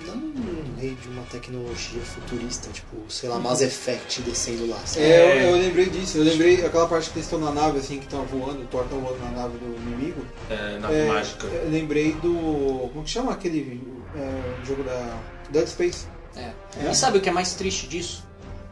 Não 0.05 0.15
um 0.15 0.75
rei 0.79 0.95
de 0.95 1.07
uma 1.09 1.23
tecnologia 1.23 2.01
futurista, 2.01 2.69
tipo, 2.71 2.97
sei 3.09 3.29
lá, 3.29 3.37
Mass 3.39 3.61
Effect 3.61 4.21
descendo 4.21 4.67
lá. 4.67 4.77
sabe? 4.85 5.05
É, 5.05 5.43
eu, 5.45 5.55
eu 5.55 5.61
lembrei 5.61 5.85
disso, 5.89 6.17
eu 6.17 6.23
lembrei 6.23 6.65
aquela 6.65 6.87
parte 6.87 7.09
que 7.09 7.17
eles 7.17 7.25
estão 7.25 7.39
na 7.39 7.51
nave, 7.51 7.79
assim, 7.79 7.97
que 7.99 8.05
estão 8.05 8.23
voando, 8.25 8.63
o 8.63 8.67
Thor 8.67 8.83
tá 8.85 8.95
voando 8.95 9.19
na 9.19 9.31
nave 9.31 9.57
do 9.57 9.65
inimigo. 9.81 10.25
É, 10.49 10.79
na 10.79 10.91
É, 10.91 11.07
mágica. 11.07 11.47
Eu 11.47 11.69
lembrei 11.69 12.13
do. 12.13 12.89
Como 12.91 13.03
que 13.03 13.09
chama 13.09 13.31
aquele 13.31 13.81
é, 14.15 14.65
jogo 14.65 14.83
da 14.83 15.17
Dead 15.51 15.67
Space? 15.67 16.05
É. 16.35 16.51
É. 16.83 16.91
E 16.91 16.95
sabe 16.95 17.17
o 17.17 17.21
que 17.21 17.29
é 17.29 17.31
mais 17.31 17.53
triste 17.53 17.87
disso? 17.87 18.23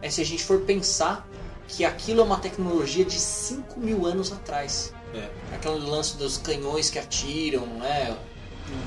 É 0.01 0.09
se 0.09 0.21
a 0.21 0.25
gente 0.25 0.43
for 0.43 0.61
pensar 0.61 1.27
que 1.69 1.85
aquilo 1.85 2.21
é 2.21 2.23
uma 2.23 2.39
tecnologia 2.39 3.05
de 3.05 3.19
5 3.19 3.79
mil 3.79 4.05
anos 4.05 4.31
atrás. 4.31 4.93
É. 5.13 5.29
Aquele 5.55 5.79
lance 5.79 6.17
dos 6.17 6.37
canhões 6.37 6.89
que 6.89 6.99
atiram, 6.99 7.65
né? 7.65 8.17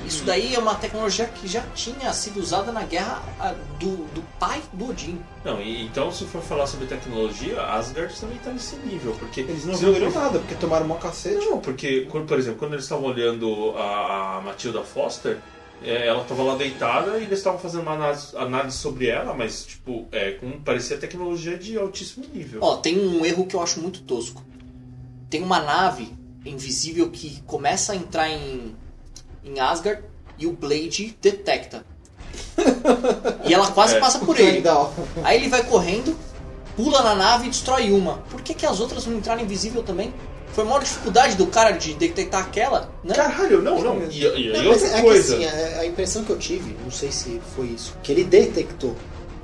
Isso 0.05 0.23
daí 0.23 0.55
é 0.55 0.59
uma 0.59 0.75
tecnologia 0.75 1.25
que 1.25 1.45
já 1.47 1.61
tinha 1.75 2.13
sido 2.13 2.39
usada 2.39 2.71
na 2.71 2.83
guerra 2.83 3.21
ah, 3.39 3.53
do, 3.79 3.97
do 4.13 4.21
pai 4.39 4.61
do 4.71 4.89
Odin. 4.89 5.19
Não, 5.43 5.61
e, 5.61 5.83
então 5.83 6.09
se 6.11 6.25
for 6.25 6.41
falar 6.41 6.67
sobre 6.67 6.85
tecnologia, 6.85 7.61
Asgard 7.61 8.13
também 8.19 8.37
tá 8.37 8.51
nesse 8.51 8.77
nível, 8.77 9.13
porque... 9.19 9.41
Eles 9.41 9.65
não 9.65 9.75
for- 9.75 10.13
nada, 10.13 10.39
porque 10.39 10.55
tomaram 10.55 10.87
mó 10.87 10.95
cacete. 10.95 11.45
Não, 11.45 11.59
porque, 11.59 12.07
quando, 12.09 12.27
por 12.27 12.39
exemplo, 12.39 12.59
quando 12.59 12.73
eles 12.73 12.85
estavam 12.85 13.05
olhando 13.05 13.73
a, 13.75 14.37
a 14.37 14.41
Matilda 14.41 14.83
Foster, 14.83 15.37
é, 15.83 16.07
ela 16.07 16.21
estava 16.23 16.43
lá 16.43 16.55
deitada 16.55 17.17
e 17.17 17.23
eles 17.23 17.39
estavam 17.39 17.59
fazendo 17.59 17.81
uma 17.81 17.93
análise, 17.93 18.35
análise 18.37 18.77
sobre 18.77 19.07
ela, 19.07 19.33
mas, 19.33 19.65
tipo, 19.65 20.07
é, 20.11 20.31
com, 20.31 20.51
parecia 20.61 20.97
tecnologia 20.97 21.57
de 21.57 21.77
altíssimo 21.77 22.25
nível. 22.33 22.59
Ó, 22.61 22.77
tem 22.77 22.97
um 22.99 23.25
erro 23.25 23.45
que 23.45 23.55
eu 23.55 23.61
acho 23.61 23.79
muito 23.79 24.01
tosco. 24.01 24.43
Tem 25.29 25.41
uma 25.43 25.59
nave 25.61 26.13
invisível 26.45 27.09
que 27.09 27.41
começa 27.43 27.93
a 27.93 27.95
entrar 27.95 28.29
em, 28.29 28.75
em 29.43 29.59
Asgard 29.59 30.03
e 30.37 30.45
o 30.47 30.53
Blade 30.53 31.17
detecta. 31.21 31.85
e 33.45 33.53
ela 33.53 33.71
quase 33.71 33.95
É. 33.95 33.99
passa 33.99 34.19
por 34.19 34.39
ele. 34.39 34.51
Legal. 34.51 34.93
Aí 35.23 35.37
ele 35.37 35.49
vai 35.49 35.63
correndo, 35.63 36.17
pula 36.75 37.01
na 37.01 37.15
nave 37.15 37.47
e 37.47 37.49
destrói 37.49 37.91
uma. 37.91 38.17
Por 38.29 38.41
que, 38.41 38.53
que 38.53 38.65
as 38.65 38.79
outras 38.79 39.05
não 39.05 39.17
entraram 39.17 39.41
invisível 39.41 39.83
também? 39.83 40.13
Foi 40.53 40.63
a 40.63 40.67
maior 40.67 40.83
dificuldade 40.83 41.35
do 41.35 41.47
cara 41.47 41.71
de 41.71 41.93
detectar 41.95 42.41
aquela, 42.43 42.89
né? 43.03 43.13
Caralho, 43.15 43.61
não, 43.61 43.81
não. 43.81 44.01
E, 44.09 44.23
e, 44.23 44.49
e 44.49 44.53
Não, 44.53 44.63
mas 44.65 44.83
outra 44.83 44.97
é 44.97 45.01
coisa. 45.01 45.35
que 45.37 45.45
assim, 45.45 45.57
a, 45.77 45.79
a 45.79 45.85
impressão 45.85 46.23
que 46.23 46.29
eu 46.29 46.37
tive, 46.37 46.75
não 46.83 46.91
sei 46.91 47.11
se 47.11 47.41
foi 47.55 47.65
isso, 47.67 47.95
que 48.03 48.11
ele 48.11 48.23
detectou. 48.23 48.95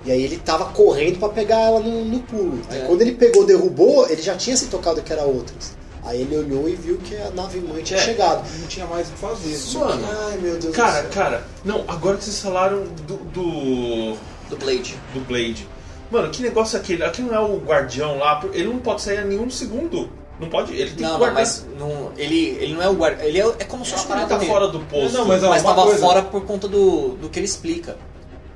E 0.05 0.11
aí 0.11 0.23
ele 0.23 0.37
tava 0.37 0.65
correndo 0.65 1.19
pra 1.19 1.29
pegar 1.29 1.59
ela 1.59 1.79
no, 1.79 2.05
no 2.05 2.19
pulo. 2.21 2.59
Aí 2.69 2.81
É. 2.81 2.85
quando 2.85 3.01
ele 3.01 3.13
pegou, 3.13 3.45
derrubou, 3.45 4.07
ele 4.09 4.21
já 4.21 4.35
tinha 4.35 4.55
se 4.55 4.67
tocado 4.67 5.01
que 5.01 5.11
era 5.11 5.23
outras. 5.23 5.77
Aí 6.03 6.21
ele 6.21 6.37
olhou 6.37 6.69
e 6.69 6.75
viu 6.75 6.97
que 6.97 7.15
a 7.17 7.29
nave 7.31 7.59
mãe 7.59 7.83
tinha 7.83 7.99
É. 7.99 8.03
chegado. 8.03 8.47
Não 8.59 8.67
tinha 8.67 8.85
mais 8.85 9.09
o 9.09 9.11
que 9.11 9.17
fazer. 9.19 9.77
Mano, 9.79 10.07
Ai 10.29 10.37
meu 10.37 10.57
Deus 10.57 10.73
cara, 10.75 11.01
do 11.01 11.13
céu. 11.13 11.23
cara, 11.23 11.43
não, 11.65 11.83
agora 11.87 12.17
que 12.17 12.23
vocês 12.23 12.39
falaram 12.39 12.83
do, 13.05 13.17
do, 13.17 14.15
Do 14.49 14.57
Blade. 14.57 14.95
do 15.13 15.19
Blade. 15.21 15.67
Mano, 16.09 16.29
que 16.29 16.41
negócio 16.41 16.77
é 16.77 16.79
aquele? 16.79 17.03
Aquele 17.03 17.27
não 17.27 17.35
é 17.35 17.39
o 17.41 17.57
guardião 17.57 18.17
lá, 18.17 18.41
ele 18.53 18.67
não 18.69 18.79
pode 18.79 19.01
sair 19.01 19.17
a 19.17 19.25
nenhum 19.25 19.49
segundo. 19.49 20.09
Não 20.39 20.47
pode, 20.49 20.73
ele 20.73 20.91
tem 20.91 21.01
Não, 21.01 21.07
que 21.07 21.11
não, 21.11 21.17
guardar. 21.17 21.33
mas 21.35 21.65
não, 21.77 22.11
ele, 22.17 22.57
ele 22.61 22.73
não 22.73 22.81
é 22.81 22.87
o 22.89 22.93
guarda. 22.93 23.25
Ele 23.25 23.39
é, 23.41 23.45
é 23.59 23.63
como 23.65 23.83
se 23.83 23.91
fosse 23.91 24.05
uma 24.05 24.17
ele 24.17 24.25
tá 24.27 24.39
fora 24.39 24.67
do 24.69 24.79
posto. 24.81 25.11
Não, 25.17 25.25
mas, 25.25 25.43
ó, 25.43 25.49
mas 25.49 25.61
uma 25.63 25.73
tava 25.75 25.87
coisa- 25.87 25.99
fora 26.05 26.21
por 26.21 26.45
conta 26.45 26.67
do, 26.67 27.09
do 27.15 27.27
que 27.29 27.39
ele 27.39 27.45
explica. 27.45 27.97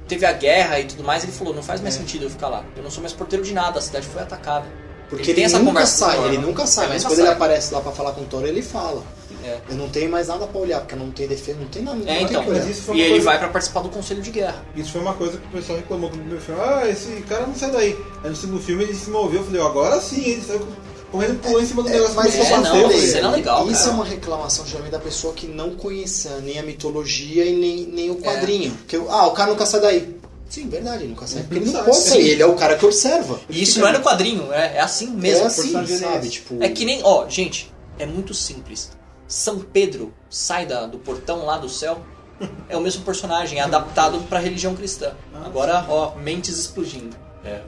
Teve 0.08 0.26
a 0.26 0.32
guerra 0.34 0.80
e 0.80 0.86
tudo 0.86 1.04
mais, 1.04 1.24
ele 1.24 1.32
falou, 1.32 1.54
não 1.54 1.64
faz 1.64 1.82
mais 1.82 1.96
É. 1.96 2.00
sentido 2.00 2.24
eu 2.24 2.30
ficar 2.30 2.48
lá. 2.48 2.64
Eu 2.78 2.84
não 2.84 2.92
sou 2.92 3.02
mais 3.02 3.14
porteiro 3.14 3.44
de 3.44 3.54
nada, 3.54 3.80
a 3.80 3.82
cidade 3.82 4.06
foi 4.08 4.22
atacada. 4.22 4.66
Porque 5.10 5.24
ele 5.24 5.32
ele, 5.32 5.36
tem 5.36 5.44
essa 5.46 5.60
nunca 5.60 5.72
conversa 5.72 6.06
sai, 6.06 6.18
com 6.18 6.26
ele 6.26 6.38
nunca 6.38 6.66
sai. 6.66 6.86
Ele 6.86 6.94
Mas 6.94 7.04
quando 7.04 7.20
ele 7.20 7.28
sai. 7.28 7.36
aparece 7.36 7.74
lá 7.74 7.82
pra 7.82 7.92
falar 7.92 8.12
com 8.14 8.22
o 8.22 8.26
Thor, 8.26 8.44
ele 8.46 8.62
fala. 8.62 9.04
É. 9.44 9.60
Eu 9.70 9.76
não 9.76 9.90
tenho 9.90 10.10
mais 10.10 10.30
nada 10.30 10.48
pra 10.48 10.62
olhar, 10.62 10.80
porque 10.80 10.96
eu 10.96 11.00
não 11.00 11.12
tenho 11.12 11.28
defesa, 11.28 11.60
não 11.60 11.68
tem 11.68 11.84
nada. 11.84 11.98
não 11.98 12.08
É, 12.08 12.22
então. 12.22 12.46
Mas 12.48 12.66
isso 12.68 12.84
foi 12.84 12.96
E 12.96 13.02
ele 13.02 13.10
coisa- 13.12 13.26
vai 13.26 13.40
pra 13.40 13.50
participar 13.50 13.82
do 13.82 13.90
conselho 13.90 14.22
de 14.22 14.32
guerra. 14.32 14.64
Isso 14.74 14.94
foi 14.94 15.02
uma 15.02 15.14
coisa 15.14 15.38
que 15.38 15.46
o 15.46 15.50
pessoal 15.50 15.78
reclamou 15.78 16.10
no 16.10 16.16
primeiro 16.16 16.42
filme. 16.42 16.62
Ah, 16.62 16.88
esse 16.88 17.10
cara 17.28 17.46
não 17.46 17.54
sai 17.54 17.72
daí. 17.72 17.98
Aí 18.24 18.30
no 18.30 18.36
segundo 18.38 18.62
filme 18.62 18.84
ele 18.86 18.96
se 18.96 19.10
moveu. 19.10 19.42
Eu 19.42 19.46
falei, 19.46 19.62
ó, 19.62 19.68
agora 19.68 20.00
sim, 20.00 20.24
ele 20.24 20.42
saiu 20.42 20.66
correndo 21.14 21.40
pulando 21.42 21.64
em 21.64 21.68
cima 21.68 21.84
do 21.84 21.90
É, 21.90 21.92
negócio. 21.94 22.16
mas 22.16 22.36
é, 22.36 22.54
a 22.54 22.58
não, 22.60 22.92
cena 22.92 23.30
legal, 23.30 23.70
Isso 23.70 23.82
cara. 23.84 23.92
é 23.92 23.94
uma 23.94 24.06
reclamação 24.06 24.66
geralmente 24.66 24.92
da 24.92 25.00
pessoa 25.00 25.34
que 25.34 25.46
não 25.46 25.76
conhecia 25.76 26.38
nem 26.40 26.58
a 26.58 26.64
mitologia 26.64 27.46
e 27.46 27.54
nem, 27.56 27.86
nem 27.86 28.10
o 28.10 28.16
quadrinho. 28.16 28.72
Porque, 28.72 28.96
ah, 29.10 29.28
o 29.28 29.32
cara 29.32 29.52
nunca 29.52 29.66
sai 29.66 29.80
daí. 29.80 30.18
Sim, 30.50 30.68
verdade, 30.70 31.04
ele 31.04 31.10
nunca 31.10 31.28
sai. 31.28 31.44
Porque 31.44 31.56
ele 31.56 31.72
não 31.72 31.84
pode 31.84 31.98
sair, 31.98 32.30
ele 32.30 32.42
é 32.42 32.46
o 32.48 32.56
cara 32.56 32.76
que 32.78 32.86
observa. 32.86 33.40
E 33.48 33.62
isso 33.62 33.80
não 33.80 33.88
é 33.88 33.92
no 33.94 34.02
quadrinho, 34.04 34.52
é, 34.52 34.78
é 34.78 34.82
assim 34.82 35.08
mesmo. 35.12 35.44
é 35.44 35.48
assim, 35.48 35.78
é 35.78 35.86
sabe? 35.98 36.30
Tipo, 36.30 36.64
É 36.64 36.70
que 36.70 36.84
nem, 36.84 37.02
ó, 37.04 37.28
gente, 37.30 37.72
é 38.00 38.06
muito 38.08 38.34
simples. 38.34 38.92
São 39.28 39.60
Pedro 39.60 40.12
sai 40.30 40.66
da, 40.66 40.86
do 40.88 40.98
portão 40.98 41.46
lá 41.46 41.58
do 41.58 41.70
céu, 41.70 42.02
é 42.70 42.76
o 42.76 42.82
mesmo 42.82 43.04
personagem, 43.04 43.60
é 43.60 43.62
adaptado 43.62 44.20
pra 44.30 44.40
religião 44.40 44.76
cristã. 44.76 45.14
Agora, 45.46 45.86
ó, 45.88 46.16
mentes 46.16 46.58
explodindo. 46.58 47.16
É. 47.46 47.62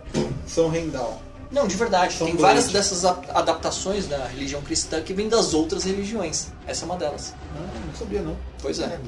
São 0.48 0.70
Rendal. 0.70 1.22
Não, 1.56 1.66
de 1.66 1.78
verdade, 1.78 2.18
São 2.18 2.28
tem 2.28 2.36
várias 2.36 2.68
dessas 2.68 3.06
adaptações 3.06 4.08
da 4.08 4.28
religião 4.28 4.62
cristã 4.62 5.02
que 5.02 5.14
vêm 5.14 5.30
das 5.30 5.54
outras 5.54 5.86
religiões. 5.86 6.48
Essa 6.68 6.84
é 6.84 6.86
uma 6.86 6.98
delas. 6.98 7.34
Ah, 7.56 7.80
não 7.88 7.96
sabia 7.96 8.22
não. 8.22 8.36
Pois 8.62 8.78
é. 8.80 8.84
é, 8.84 9.00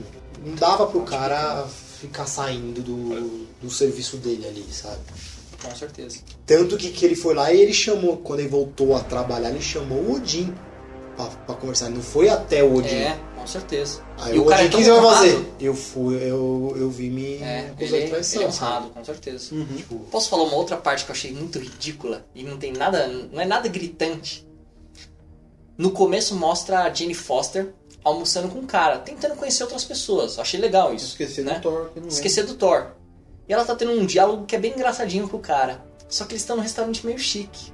não 0.45 0.55
dava 0.55 0.87
pro 0.87 1.01
cara 1.01 1.67
ficar 1.99 2.25
saindo 2.25 2.81
do, 2.81 3.49
do 3.61 3.69
serviço 3.69 4.15
dele 4.15 4.47
ali, 4.47 4.65
sabe? 4.71 4.97
Com 5.61 5.75
certeza. 5.75 6.19
Tanto 6.45 6.77
que, 6.77 6.89
que 6.89 7.03
ele 7.03 7.17
foi 7.17 7.33
lá 7.33 7.51
e 7.51 7.59
ele 7.59 7.73
chamou, 7.73 8.15
quando 8.15 8.39
ele 8.39 8.47
voltou 8.47 8.95
a 8.95 9.01
trabalhar, 9.01 9.49
ele 9.49 9.61
chamou 9.61 9.97
o 9.97 10.15
Odin 10.15 10.55
pra, 11.17 11.25
pra 11.25 11.55
conversar. 11.55 11.87
Ele 11.87 11.95
não 11.95 12.01
foi 12.01 12.29
até 12.29 12.63
o 12.63 12.75
Odin. 12.75 12.95
É, 12.95 13.19
com 13.47 13.51
certeza. 13.51 14.03
Aí 14.19 14.35
e 14.35 14.39
o 14.39 14.45
cara 14.45 14.63
é 14.63 14.67
tão 14.67 14.77
que 14.77 14.85
você 14.85 14.91
vai 14.91 14.99
honrado. 14.99 15.15
fazer? 15.15 15.53
Eu 15.61 15.73
fui, 15.73 16.15
eu, 16.17 16.73
eu 16.75 16.89
vi 16.89 17.09
me 17.09 17.35
É, 17.37 17.73
ele, 17.79 18.01
de 18.01 18.09
traição. 18.09 18.41
ele 18.41 18.49
é 18.49 18.51
sabe? 18.51 18.71
honrado, 18.71 18.89
com 18.89 19.05
certeza. 19.05 19.55
Tipo, 19.77 19.99
Posso 20.11 20.29
falar 20.29 20.43
uma 20.43 20.55
outra 20.55 20.75
parte 20.75 21.05
que 21.05 21.11
eu 21.11 21.15
achei 21.15 21.31
muito 21.31 21.57
ridícula 21.57 22.25
e 22.35 22.43
não 22.43 22.57
tem 22.57 22.73
nada, 22.73 23.07
não 23.07 23.39
é 23.39 23.45
nada 23.45 23.69
gritante. 23.69 24.45
No 25.77 25.91
começo 25.91 26.35
mostra 26.35 26.83
a 26.83 26.93
Jane 26.93 27.13
Foster 27.13 27.73
almoçando 28.03 28.49
com 28.49 28.59
um 28.59 28.65
cara, 28.65 28.99
tentando 28.99 29.35
conhecer 29.35 29.63
outras 29.63 29.85
pessoas. 29.85 30.35
Eu 30.35 30.41
achei 30.41 30.59
legal 30.59 30.93
isso. 30.93 31.07
Esqueci 31.07 31.41
né? 31.41 31.55
do 31.55 31.61
Thor. 31.61 31.89
que 31.93 31.99
não 32.01 32.07
é. 32.07 32.09
Esquecer 32.09 32.45
do 32.45 32.55
Thor. 32.55 32.87
E 33.47 33.53
ela 33.53 33.63
tá 33.63 33.75
tendo 33.75 33.91
um 33.93 34.05
diálogo 34.05 34.45
que 34.45 34.55
é 34.55 34.59
bem 34.59 34.73
engraçadinho 34.73 35.27
com 35.29 35.37
o 35.37 35.41
cara. 35.41 35.85
Só 36.09 36.25
que 36.25 36.33
eles 36.33 36.41
estão 36.41 36.57
num 36.57 36.61
restaurante 36.61 37.05
meio 37.05 37.17
chique. 37.17 37.71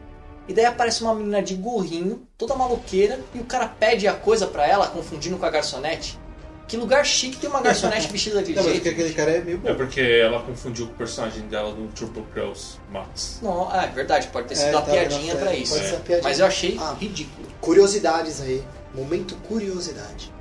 E 0.47 0.53
daí 0.53 0.65
aparece 0.65 1.01
uma 1.01 1.15
menina 1.15 1.41
de 1.41 1.55
gorrinho, 1.55 2.27
toda 2.37 2.53
maloqueira, 2.55 3.19
e 3.33 3.39
o 3.39 3.45
cara 3.45 3.67
pede 3.67 4.07
a 4.07 4.13
coisa 4.13 4.45
pra 4.45 4.67
ela, 4.67 4.87
confundindo 4.87 5.37
com 5.37 5.45
a 5.45 5.49
garçonete. 5.49 6.19
Que 6.67 6.77
lugar 6.77 7.05
chique 7.05 7.37
tem 7.37 7.49
uma 7.49 7.61
garçonete 7.61 8.07
vestida 8.11 8.37
daquele 8.37 8.55
Não, 8.55 8.63
mas 8.63 8.71
jeito? 8.73 8.83
porque 8.83 9.01
aquele 9.01 9.13
cara 9.15 9.31
é 9.31 9.41
meio 9.41 9.57
bom. 9.59 9.69
É 9.69 9.73
porque 9.73 10.01
ela 10.01 10.41
confundiu 10.41 10.87
com 10.87 10.93
o 10.93 10.95
personagem 10.95 11.43
dela 11.47 11.73
no 11.73 11.87
Turbo 11.89 12.23
Cross 12.33 12.79
Max. 12.91 13.39
Não, 13.41 13.69
ah, 13.69 13.83
é 13.85 13.87
verdade, 13.87 14.27
pode 14.27 14.47
ter 14.47 14.53
É, 14.55 14.57
sido 14.57 14.69
uma 14.71 14.81
tá, 14.81 14.91
piadinha 14.91 15.33
tá, 15.35 15.41
pra 15.41 15.53
é, 15.53 15.57
isso. 15.57 15.73
pode 15.75 15.85
ser 15.87 15.93
uma 15.95 15.99
piadinha. 16.01 16.29
Mas 16.29 16.39
eu 16.39 16.45
achei 16.45 16.77
Ah. 16.79 16.95
ridículo. 16.99 17.47
curiosidades 17.61 18.41
aí. 18.41 18.63
Momento 18.93 19.35
curiosidade. 19.47 20.31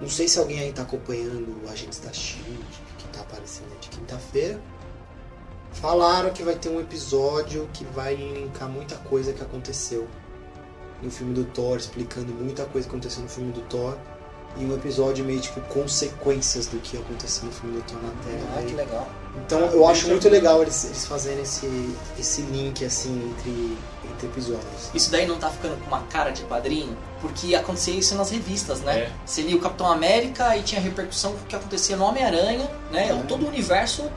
Não 0.00 0.08
sei 0.08 0.28
se 0.28 0.38
alguém 0.38 0.60
aí 0.60 0.72
tá 0.72 0.82
acompanhando 0.82 1.56
o 1.64 1.70
Agentes 1.70 1.98
da 2.00 2.12
Shield, 2.12 2.58
que 2.98 3.04
tá 3.08 3.20
aparecendo 3.20 3.68
de 3.80 3.88
quinta-feira. 3.88 4.60
Falaram 5.80 6.30
que 6.30 6.42
vai 6.42 6.54
ter 6.54 6.68
um 6.68 6.80
episódio 6.80 7.68
que 7.72 7.84
vai 7.84 8.14
linkar 8.14 8.68
muita 8.68 8.96
coisa 8.96 9.32
que 9.32 9.42
aconteceu 9.42 10.08
no 11.02 11.10
filme 11.10 11.34
do 11.34 11.44
Thor, 11.44 11.76
explicando 11.76 12.32
muita 12.32 12.64
coisa 12.64 12.88
que 12.88 12.94
aconteceu 12.94 13.22
no 13.22 13.28
filme 13.28 13.52
do 13.52 13.60
Thor 13.62 13.94
e 14.56 14.64
um 14.64 14.74
episódio 14.74 15.22
meio 15.22 15.38
tipo 15.38 15.60
consequências 15.62 16.66
do 16.66 16.78
que 16.78 16.96
aconteceu 16.96 17.44
no 17.44 17.52
filme 17.52 17.76
do 17.78 17.82
Thor 17.84 17.98
na 18.02 18.08
Terra. 18.24 18.54
Ah, 18.56 18.62
que 18.62 18.68
Aí- 18.68 18.74
legal. 18.74 19.08
Então 19.44 19.60
eu 19.60 19.86
acho 19.86 20.08
muito 20.08 20.26
legal 20.30 20.62
eles, 20.62 20.82
eles 20.86 21.06
fazerem 21.06 21.42
esse, 21.42 21.94
esse 22.18 22.40
link 22.40 22.82
assim 22.82 23.12
entre, 23.30 23.76
entre 24.10 24.26
episódios. 24.28 24.90
Isso 24.94 25.10
daí 25.10 25.26
não 25.26 25.36
tá 25.36 25.50
ficando 25.50 25.78
com 25.78 25.88
uma 25.88 26.02
cara 26.04 26.30
de 26.30 26.42
quadrinho? 26.44 26.96
Porque 27.20 27.54
acontecia 27.54 27.94
isso 27.94 28.14
nas 28.14 28.30
revistas, 28.30 28.80
né? 28.80 28.98
É. 29.00 29.12
Você 29.26 29.42
lia 29.42 29.56
o 29.56 29.60
Capitão 29.60 29.92
América 29.92 30.56
e 30.56 30.62
tinha 30.62 30.80
repercussão 30.80 31.32
do 31.32 31.44
que 31.46 31.54
acontecia 31.54 31.98
no 31.98 32.04
Homem-Aranha, 32.06 32.70
né? 32.90 33.10
É. 33.10 33.22
Todo 33.28 33.44
o 33.44 33.48
universo 33.48 34.10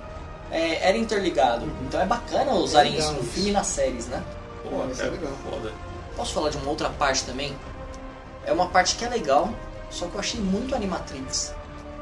é, 0.51 0.87
era 0.87 0.97
interligado. 0.97 1.65
Então 1.87 1.99
é 2.01 2.05
bacana 2.05 2.53
usarem 2.53 2.97
isso 2.97 3.11
no 3.13 3.23
filme 3.23 3.49
e 3.49 3.53
nas 3.53 3.67
séries, 3.67 4.07
né? 4.07 4.23
Pô, 4.63 4.85
Isso 4.91 5.01
é 5.01 5.07
é 5.07 5.09
legal. 5.09 5.31
foda. 5.49 5.71
Posso 6.15 6.33
falar 6.33 6.49
de 6.49 6.57
uma 6.57 6.69
outra 6.69 6.89
parte 6.89 7.23
também? 7.23 7.55
É 8.45 8.51
uma 8.51 8.67
parte 8.67 8.95
que 8.95 9.05
é 9.05 9.09
legal, 9.09 9.53
só 9.89 10.07
que 10.07 10.15
eu 10.15 10.19
achei 10.19 10.39
muito 10.39 10.75
Animatrix. 10.75 11.53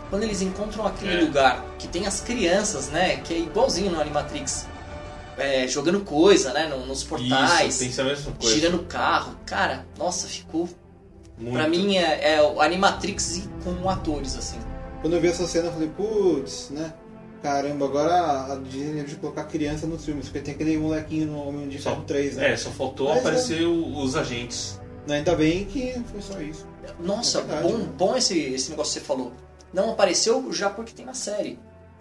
Quando 0.09 0.23
eles 0.23 0.41
encontram 0.41 0.85
aquele 0.85 1.17
É. 1.17 1.21
lugar 1.21 1.63
que 1.77 1.87
tem 1.87 2.07
as 2.07 2.21
crianças, 2.21 2.87
né? 2.89 3.17
Que 3.17 3.33
é 3.33 3.37
igualzinho 3.39 3.91
no 3.91 3.99
Animatrix. 4.01 4.65
é, 5.39 5.67
jogando 5.67 5.99
coisa, 5.99 6.51
né? 6.51 6.65
no- 6.65 6.83
Nos 6.87 7.03
portais, 7.03 7.69
Isso, 7.69 7.77
tem 7.79 7.89
que 7.89 7.93
ser 7.93 8.01
a 8.01 8.05
mesma 8.05 8.31
coisa. 8.31 8.55
tirando 8.55 8.79
carro. 8.87 9.35
Cara, 9.45 9.85
nossa, 9.95 10.25
ficou. 10.27 10.67
Muito. 11.37 11.53
Pra 11.53 11.67
mim 11.67 11.95
é, 11.95 12.37
é 12.37 12.41
o 12.41 12.59
Animatrix 12.59 13.47
com 13.63 13.87
atores, 13.87 14.35
assim. 14.35 14.57
Quando 14.99 15.13
eu 15.13 15.21
vi 15.21 15.27
essa 15.27 15.45
cena, 15.45 15.67
eu 15.67 15.73
falei, 15.73 15.89
putz, 15.89 16.71
né? 16.71 16.91
Caramba, 17.41 17.85
agora 17.85 18.53
a 18.53 18.55
Disney 18.55 19.01
deve 19.01 19.15
colocar 19.17 19.43
criança 19.45 19.85
nos 19.87 20.03
filmes, 20.03 20.25
porque 20.25 20.39
tem 20.39 20.53
aquele 20.55 20.77
molequinho 20.77 21.27
no 21.27 21.47
Homem 21.47 21.67
de 21.69 21.79
Só- 21.79 21.91
Ferro 21.91 22.03
3, 22.05 22.35
né? 22.35 22.53
É, 22.53 22.57
só 22.57 22.69
faltou 22.71 23.09
Mas, 23.09 23.19
aparecer 23.19 23.63
o- 23.65 23.97
os 24.01 24.15
agentes. 24.15 24.79
Ainda 25.07 25.35
bem 25.35 25.65
que 25.65 25.93
foi 26.11 26.21
só 26.21 26.41
isso. 26.41 26.65
Nossa, 26.99 27.39
É 27.39 27.41
verdade, 27.43 27.67
bom, 27.67 27.77
né? 27.77 27.89
bom 27.97 28.17
esse, 28.17 28.37
esse 28.39 28.69
negócio 28.71 28.93
que 28.93 28.99
você 28.99 29.05
falou. 29.05 29.31
Não 29.73 29.91
apareceu 29.91 30.51
já 30.51 30.69
porque 30.69 30.91
tem 30.93 31.05
na 31.05 31.13
série. 31.13 31.59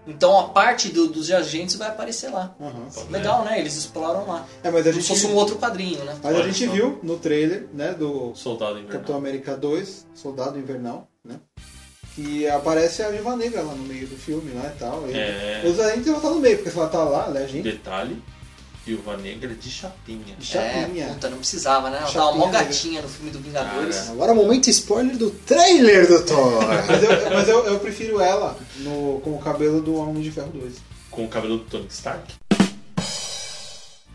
Então 0.09 0.39
a 0.39 0.49
parte 0.51 0.89
do- 0.89 1.09
dos 1.09 1.31
agentes 1.33 1.75
vai 1.75 1.89
aparecer 1.89 2.31
lá. 2.31 2.55
Aham. 2.61 2.87
Legal, 3.11 3.45
né? 3.45 3.59
Eles 3.59 3.77
exploraram 3.77 4.27
lá. 4.27 4.47
É, 4.63 4.71
mas 4.71 4.81
a 4.87 4.91
Como 4.91 4.93
gente, 4.95 5.03
se 5.03 5.09
fosse 5.09 5.27
um 5.27 5.35
outro 5.35 5.57
quadrinho, 5.57 6.05
né? 6.05 6.17
mas 6.23 6.37
a 6.37 6.43
gente 6.45 6.65
só. 6.67 6.73
viu 6.73 6.99
no 7.03 7.17
trailer, 7.19 7.67
né, 7.75 7.93
do 7.93 8.33
Soldado 8.37 8.75
Invernal. 8.79 8.93
Capitão 8.93 9.17
América 9.17 9.57
2, 9.57 10.07
Soldado 10.15 10.59
Invernal, 10.59 11.09
né? 11.25 11.41
Que 12.17 12.49
aparece 12.49 13.03
a 13.03 13.11
Viva 13.11 13.37
Negra 13.37 13.61
lá 13.63 13.75
no 13.75 13.85
meio 13.85 14.07
do 14.07 14.17
filme 14.17 14.51
lá 14.55 14.73
e 14.75 14.79
tal. 14.79 15.05
E 15.09 15.15
É. 15.15 15.63
Os 15.67 15.79
agentes 15.79 16.07
vão 16.07 16.17
estar 16.17 16.31
no 16.31 16.41
meio, 16.41 16.57
porque 16.57 16.71
se 16.71 16.79
ela 16.79 16.89
tá 16.89 17.05
lá, 17.05 17.27
ela 17.27 17.39
é 17.41 17.45
agente 17.45 17.63
Detalhe, 17.63 18.23
Viúva 18.87 19.17
Negra 19.19 19.55
de 19.55 19.71
chapinha. 19.71 20.35
de 20.39 20.47
chapinha. 20.47 21.05
É, 21.05 21.09
puta, 21.09 21.29
não 21.29 21.37
precisava, 21.39 21.91
né? 21.91 21.99
Ela 21.99 22.07
Chapinha, 22.07 22.25
tava 22.25 22.37
mó 22.39 22.47
né? 22.47 22.53
gatinha 22.53 23.03
no 23.03 23.09
filme 23.09 23.31
do 23.31 23.39
Vingadores. 23.41 23.97
Cara. 23.97 24.11
Agora 24.13 24.35
momento 24.35 24.71
spoiler 24.71 25.17
do 25.17 25.31
trailer 25.31 26.09
do 26.09 26.23
Thor. 26.23 26.63
Mas, 26.89 27.03
eu, 27.03 27.31
mas 27.31 27.49
eu, 27.49 27.65
eu 27.67 27.79
prefiro 27.81 28.21
ela 28.21 28.57
no, 28.79 29.21
com 29.23 29.35
o 29.35 29.39
cabelo 29.39 29.83
do 29.83 29.97
Homem 29.97 30.23
de 30.23 30.31
Ferro 30.31 30.51
2. 30.55 30.75
Com 31.11 31.25
o 31.25 31.29
cabelo 31.29 31.59
do 31.59 31.65
Tony 31.65 31.87
Stark. 31.91 32.35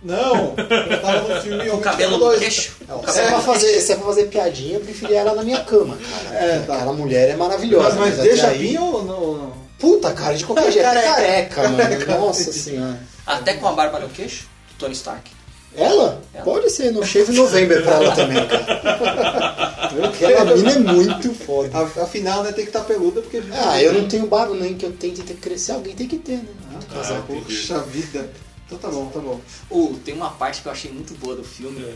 Não! 0.04 0.56
Eu 0.58 1.02
tava 1.02 1.36
no 1.36 1.41
filme 1.41 1.70
o 1.70 1.78
cabelo 1.78 2.12
no 2.14 2.18
2. 2.20 2.39
queixo. 2.39 2.72
Não, 2.88 3.04
se, 3.08 3.20
é 3.20 3.28
pra 3.28 3.39
fazer, 3.39 3.80
se 3.82 3.91
é 3.91 3.95
pra 3.95 4.06
fazer 4.06 4.24
piadinha, 4.26 4.76
eu 4.78 4.82
preferia 4.82 5.20
ela 5.20 5.36
na 5.36 5.43
minha 5.43 5.60
cama, 5.64 5.95
cara. 5.97 6.36
É, 6.38 6.60
tá. 6.66 6.76
Aquela 6.76 6.93
mulher 6.93 7.30
é 7.30 7.36
maravilhosa. 7.36 7.95
Mas, 7.99 8.16
mas 8.18 8.18
deixa 8.18 8.47
aí- 8.47 8.58
vir 8.58 8.80
ou 8.80 9.04
não? 9.04 9.54
Puta, 9.78 10.12
cara, 10.14 10.36
de 10.36 10.43
qualquer 10.45 10.72
jeito. 10.72 10.86
Careca. 10.86 11.62
Careca, 11.62 12.12
mano. 12.14 12.26
Nossa 12.28 12.52
senhora. 12.52 12.99
Até 13.26 13.54
com 13.54 13.68
a 13.68 13.72
barba 13.74 13.99
no 13.99 14.10
queixo, 14.10 14.43
do 14.70 14.76
Tony 14.80 14.93
Stark. 14.93 15.30
Ela? 15.76 16.22
Ela. 16.34 16.43
Pode 16.43 16.70
ser, 16.70 16.91
no 16.91 17.06
Shave 17.06 17.32
November 17.32 17.82
pra 17.84 17.93
ela 17.93 18.14
também, 18.16 18.45
cara. 18.45 19.86
Aquela 20.06 20.56
mina 20.56 20.72
é 20.72 20.80
muito 20.80 21.34
foda. 21.34 21.70
A- 21.78 22.04
Afinal, 22.04 22.43
né, 22.43 22.52
tem 22.52 22.66
que 22.66 22.70
estar 22.70 22.82
peluda 22.82 23.22
porque. 23.22 23.41
Ah, 23.54 23.82
eu 23.82 23.93
não 23.93 24.08
tenho 24.08 24.28
barba 24.28 24.54
nem 24.56 24.74
que 24.74 24.86
eu 24.86 24.91
tente 24.91 25.22
ter 25.22 25.34
que 25.36 25.39
crescer, 25.41 25.72
alguém 25.74 25.95
tem 25.95 26.08
que 26.08 26.18
ter, 26.18 26.38
né? 26.38 26.45
Ah, 26.76 26.93
Casar. 26.95 27.22
Puxa 27.22 27.80
vida. 27.80 28.30
Então 28.72 28.78
tá 28.80 28.90
bom, 28.90 29.10
tá 29.10 29.20
bom. 29.20 29.42
Ou 29.70 29.98
tem 30.00 30.14
uma 30.14 30.30
parte 30.32 30.62
que 30.62 30.68
eu 30.68 30.72
achei 30.72 30.92
muito 30.92 31.14
boa 31.16 31.36
do 31.36 31.44
filme, 31.44 31.82
É. 31.84 31.96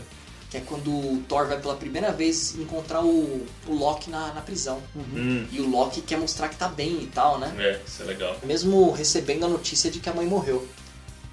que 0.50 0.56
é 0.58 0.60
quando 0.60 0.90
o 0.90 1.22
Thor 1.26 1.46
vai 1.48 1.58
pela 1.60 1.74
primeira 1.74 2.12
vez 2.12 2.54
encontrar 2.56 3.02
o, 3.02 3.46
o 3.66 3.74
Loki 3.74 4.10
na, 4.10 4.34
na 4.34 4.40
prisão. 4.42 4.82
Hum, 4.94 5.46
E 5.50 5.60
o 5.60 5.68
Loki 5.68 6.00
quer 6.02 6.18
mostrar 6.18 6.48
que 6.48 6.56
tá 6.56 6.68
bem 6.68 7.02
e 7.02 7.06
tal, 7.06 7.38
né? 7.38 7.54
é, 7.58 7.80
isso 7.86 8.02
é 8.02 8.04
legal. 8.04 8.36
Mesmo 8.44 8.90
recebendo 8.92 9.44
a 9.46 9.48
notícia 9.48 9.90
de 9.90 9.98
que 10.00 10.08
a 10.08 10.12
mãe 10.14 10.26
morreu. 10.26 10.66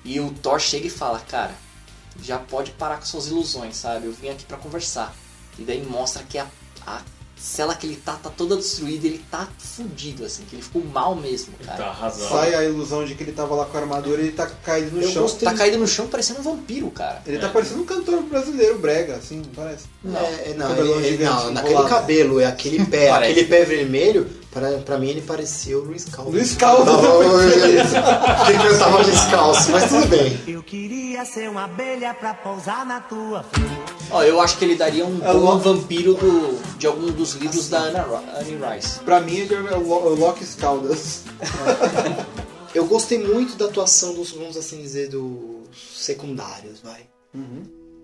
E 0.05 0.19
o 0.19 0.31
Thor 0.31 0.59
chega 0.59 0.87
e 0.87 0.89
fala, 0.89 1.19
cara, 1.19 1.53
já 2.21 2.37
pode 2.39 2.71
parar 2.71 2.97
com 2.97 3.05
suas 3.05 3.27
ilusões, 3.27 3.75
sabe? 3.75 4.05
Eu 4.07 4.13
vim 4.13 4.29
aqui 4.29 4.45
pra 4.45 4.57
conversar. 4.57 5.13
E 5.59 5.63
daí 5.63 5.83
mostra 5.85 6.23
que 6.23 6.37
a, 6.37 6.47
a 6.87 7.01
cela 7.43 7.75
que 7.75 7.85
ele 7.85 7.97
tá, 7.97 8.13
tá 8.13 8.29
toda 8.29 8.55
destruída, 8.55 9.05
ele 9.05 9.21
tá 9.29 9.45
fudido, 9.59 10.23
assim, 10.23 10.43
que 10.49 10.55
ele 10.55 10.61
ficou 10.63 10.81
mal 10.85 11.13
mesmo, 11.13 11.53
Ele 11.59 11.67
cara. 11.67 11.83
tá 11.83 11.89
arrasado. 11.89 12.29
Sai 12.31 12.55
a 12.55 12.63
ilusão 12.63 13.03
de 13.03 13.15
que 13.15 13.23
ele 13.23 13.33
tava 13.33 13.53
lá 13.53 13.65
com 13.65 13.77
a 13.77 13.81
armadura 13.81 14.21
e 14.21 14.25
ele 14.27 14.31
tá 14.31 14.47
caído 14.47 14.95
no 14.95 15.01
Eu 15.01 15.09
chão. 15.09 15.21
gostei. 15.23 15.49
Tá 15.49 15.53
caído 15.53 15.77
no 15.77 15.85
chão 15.85 16.07
parecendo 16.07 16.39
um 16.39 16.43
vampiro, 16.43 16.89
cara. 16.91 17.21
Ele 17.25 17.37
tá 17.39 17.47
É. 17.47 17.49
parecendo 17.49 17.81
um 17.81 17.85
cantor 17.85 18.23
brasileiro 18.23 18.79
brega, 18.79 19.15
assim, 19.17 19.41
parece? 19.53 19.83
Não. 20.01 20.19
É, 20.21 20.51
é, 20.51 20.53
não, 20.57 20.71
ele- 20.71 20.89
ele- 20.91 21.09
gigante, 21.09 21.43
não, 21.43 21.51
naquele 21.51 21.83
cabelo, 21.83 22.39
é 22.39 22.45
aquele 22.45 22.85
pé, 22.85 23.11
aquele 23.11 23.43
pé 23.43 23.65
vermelho, 23.65 24.25
pra, 24.49 24.71
pra 24.77 24.97
mim 24.97 25.09
ele 25.09 25.21
parecia 25.21 25.77
o 25.77 25.81
Luiz 25.83 26.05
Caldas. 26.05 26.33
Luiz 26.33 26.55
Caldas. 26.55 26.95
Tem 28.47 28.57
que 28.57 28.65
eu 28.67 28.79
tava 28.79 29.03
descalço, 29.03 29.69
mas 29.71 29.89
tudo 29.89 30.07
bem. 30.07 30.39
Eu 30.47 30.63
queria 30.63 31.25
ser 31.25 31.49
uma 31.49 31.65
abelha 31.65 32.13
pra 32.13 32.33
pousar 32.33 32.85
na 32.85 33.01
tua 33.01 33.43
flor. 33.43 34.02
Ó, 34.11 34.21
eu 34.23 34.39
acho 34.39 34.57
que 34.57 34.65
ele 34.65 34.75
daria 34.75 35.05
um 35.05 35.17
É 35.23 35.33
bom 35.33 35.39
Lo- 35.39 35.59
vampiro 35.59 36.13
do, 36.13 36.77
de 36.77 36.85
algum 36.87 37.11
dos 37.11 37.33
livros 37.33 37.67
da 37.69 37.79
Anna, 37.79 38.03
Anne 38.37 38.57
Rice. 38.75 38.99
Pra 38.99 39.19
mim, 39.19 39.35
ele 39.37 39.53
é 39.55 39.75
o 39.77 39.87
Lo- 39.87 40.11
o 40.11 40.15
Loki 40.15 40.45
Caldas. 40.57 41.23
Eu 42.73 42.85
gostei 42.87 43.19
muito 43.23 43.55
da 43.55 43.65
atuação 43.65 44.15
dos, 44.15 44.31
vamos 44.31 44.57
assim 44.57 44.81
dizer, 44.81 45.09
dos 45.09 45.67
secundários, 45.95 46.79
vai. 46.83 47.01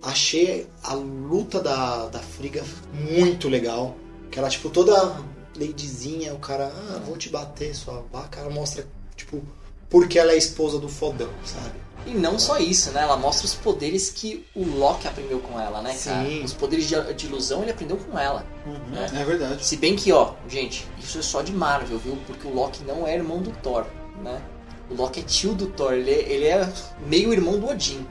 Achei 0.02 0.68
a 0.84 0.94
luta 0.94 1.60
da, 1.60 2.06
da 2.08 2.20
Friga 2.20 2.64
muito 2.94 3.50
legal. 3.50 3.96
Que 4.32 4.38
ela, 4.38 4.48
tipo, 4.48 4.70
toda 4.70 5.18
ladyzinha, 5.58 6.34
o 6.36 6.40
cara, 6.40 6.72
ah, 6.74 7.02
vou 7.06 7.18
te 7.18 7.30
bater, 7.30 7.76
sua 7.76 8.04
vaca. 8.12 8.40
Ela 8.40 8.50
mostra, 8.52 8.86
tipo, 9.16 9.42
porque 9.90 10.20
ela 10.20 10.32
é 10.34 10.38
esposa 10.38 10.78
do 10.78 10.88
fodão, 10.88 11.30
sabe? 11.44 11.74
E 12.10 12.14
não 12.16 12.40
só 12.40 12.58
isso, 12.58 12.92
né? 12.92 13.02
Ela 13.04 13.16
mostra 13.16 13.46
os 13.46 13.54
poderes 13.54 14.10
que 14.10 14.46
o 14.56 14.66
Loki 14.66 15.08
aprendeu 15.08 15.40
com 15.40 15.60
ela, 15.60 15.82
né, 15.82 15.96
cara? 16.04 16.26
Sim. 16.26 16.44
Os 16.44 16.54
poderes 16.54 16.88
de, 16.88 17.14
de 17.14 17.28
ilusão 17.28 17.62
ele 17.62 17.72
aprendeu 17.72 17.98
com 17.98 18.18
ela. 18.18 18.44
né? 18.90 19.08
É 19.14 19.24
verdade. 19.24 19.64
Se 19.66 19.78
bem 19.78 19.96
que, 19.96 20.12
ó, 20.12 20.32
gente, 20.48 20.88
isso 21.00 21.20
é 21.20 21.22
só 21.22 21.42
de 21.42 21.54
Marvel, 21.54 22.00
viu? 22.00 22.18
Porque 22.26 22.48
o 22.48 22.54
Loki 22.54 22.84
não 22.84 23.08
é 23.08 23.14
irmão 23.16 23.40
do 23.42 23.52
Thor, 23.52 23.86
né? 24.24 24.42
O 24.90 24.96
Loki 24.96 25.20
é 25.20 25.24
tio 25.24 25.54
do 25.54 25.68
Thor, 25.68 25.94
ele 25.94 26.10
é, 26.12 26.32
ele 26.32 26.46
é 26.46 26.68
meio 27.06 27.32
irmão 27.32 27.60
do 27.60 27.68
Odin, 27.70 28.06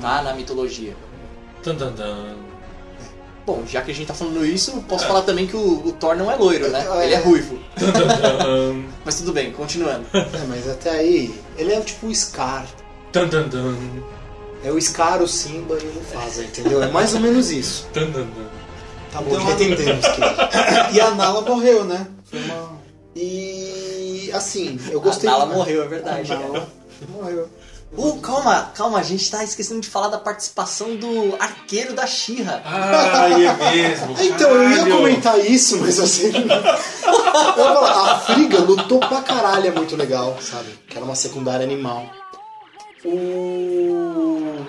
tá? 0.00 0.22
Na 0.22 0.32
mitologia. 0.32 0.94
Tan, 1.62 1.74
tan, 1.74 1.92
tan. 1.92 2.36
Bom, 3.44 3.62
já 3.66 3.82
que 3.82 3.90
a 3.90 3.94
gente 3.94 4.06
tá 4.06 4.14
falando 4.14 4.46
isso, 4.46 4.70
eu 4.70 4.82
posso 4.84 5.06
falar 5.06 5.20
também 5.22 5.46
que 5.46 5.56
o, 5.56 5.86
o 5.88 5.92
Thor 5.92 6.16
não 6.16 6.30
é 6.30 6.36
loiro, 6.36 6.70
né? 6.70 6.86
É. 6.98 7.04
Ele 7.04 7.14
é 7.14 7.18
ruivo. 7.18 7.58
Mas 9.04 9.16
tudo 9.16 9.32
bem, 9.32 9.52
continuando. 9.52 10.06
É, 10.14 10.46
mas 10.48 10.68
até 10.68 10.90
aí, 10.90 11.34
ele 11.58 11.72
é 11.72 11.80
tipo 11.80 12.06
o 12.06 12.14
Scar. 12.14 12.66
Tan, 13.14 13.28
tan, 13.28 13.48
tan. 13.48 13.76
É 14.64 14.72
o 14.72 14.80
Scar, 14.80 15.22
o 15.22 15.28
Simba 15.28 15.78
e 15.80 15.86
o 15.86 15.92
Mufasa, 15.94 16.42
entendeu? 16.42 16.82
É 16.82 16.88
mais 16.90 17.14
ou 17.14 17.20
menos 17.20 17.52
isso. 17.52 17.86
Tan, 17.92 18.10
tan, 18.10 18.24
tan. 18.26 18.44
Tá 19.12 19.22
bom, 19.22 19.36
Então, 19.36 19.46
já 19.46 19.52
entendemos 19.52 20.04
que... 20.08 20.20
E 20.96 21.00
a 21.00 21.10
Nala 21.12 21.42
morreu, 21.42 21.84
né? 21.84 22.08
Foi 22.24 22.40
uma. 22.40 22.74
E 23.14 24.30
assim, 24.34 24.80
eu 24.90 25.00
gostei. 25.00 25.30
A 25.30 25.32
Nala 25.32 25.46
morreu, 25.46 25.84
é 25.84 25.86
verdade. 25.86 26.32
A 26.32 26.38
Nala 26.40 26.68
morreu. 27.08 27.48
Uh, 27.96 28.18
calma, 28.18 28.72
calma, 28.74 28.98
a 28.98 29.02
gente 29.04 29.30
tá 29.30 29.44
esquecendo 29.44 29.80
de 29.80 29.88
falar 29.88 30.08
da 30.08 30.18
participação 30.18 30.96
do 30.96 31.36
arqueiro 31.38 31.92
da 31.94 32.08
Xirra. 32.08 32.60
Ai, 32.64 33.46
é 33.46 33.54
mesmo. 33.76 34.16
Então, 34.18 34.50
eu 34.50 34.70
ia 34.70 34.76
caralho. 34.78 34.96
comentar 34.96 35.38
isso, 35.38 35.78
mas 35.78 35.98
eu 35.98 36.06
sei 36.08 36.32
que. 36.32 36.38
Eu 36.38 36.44
ia 36.48 37.54
falar, 37.54 38.10
a 38.10 38.18
Friga 38.18 38.58
lutou 38.58 38.98
pra 38.98 39.22
caralho, 39.22 39.68
é 39.68 39.70
muito 39.70 39.94
legal, 39.94 40.36
sabe? 40.40 40.76
Que 40.88 40.96
era 40.96 41.04
uma 41.04 41.14
secundária 41.14 41.64
animal. 41.64 42.04
O. 43.04 44.64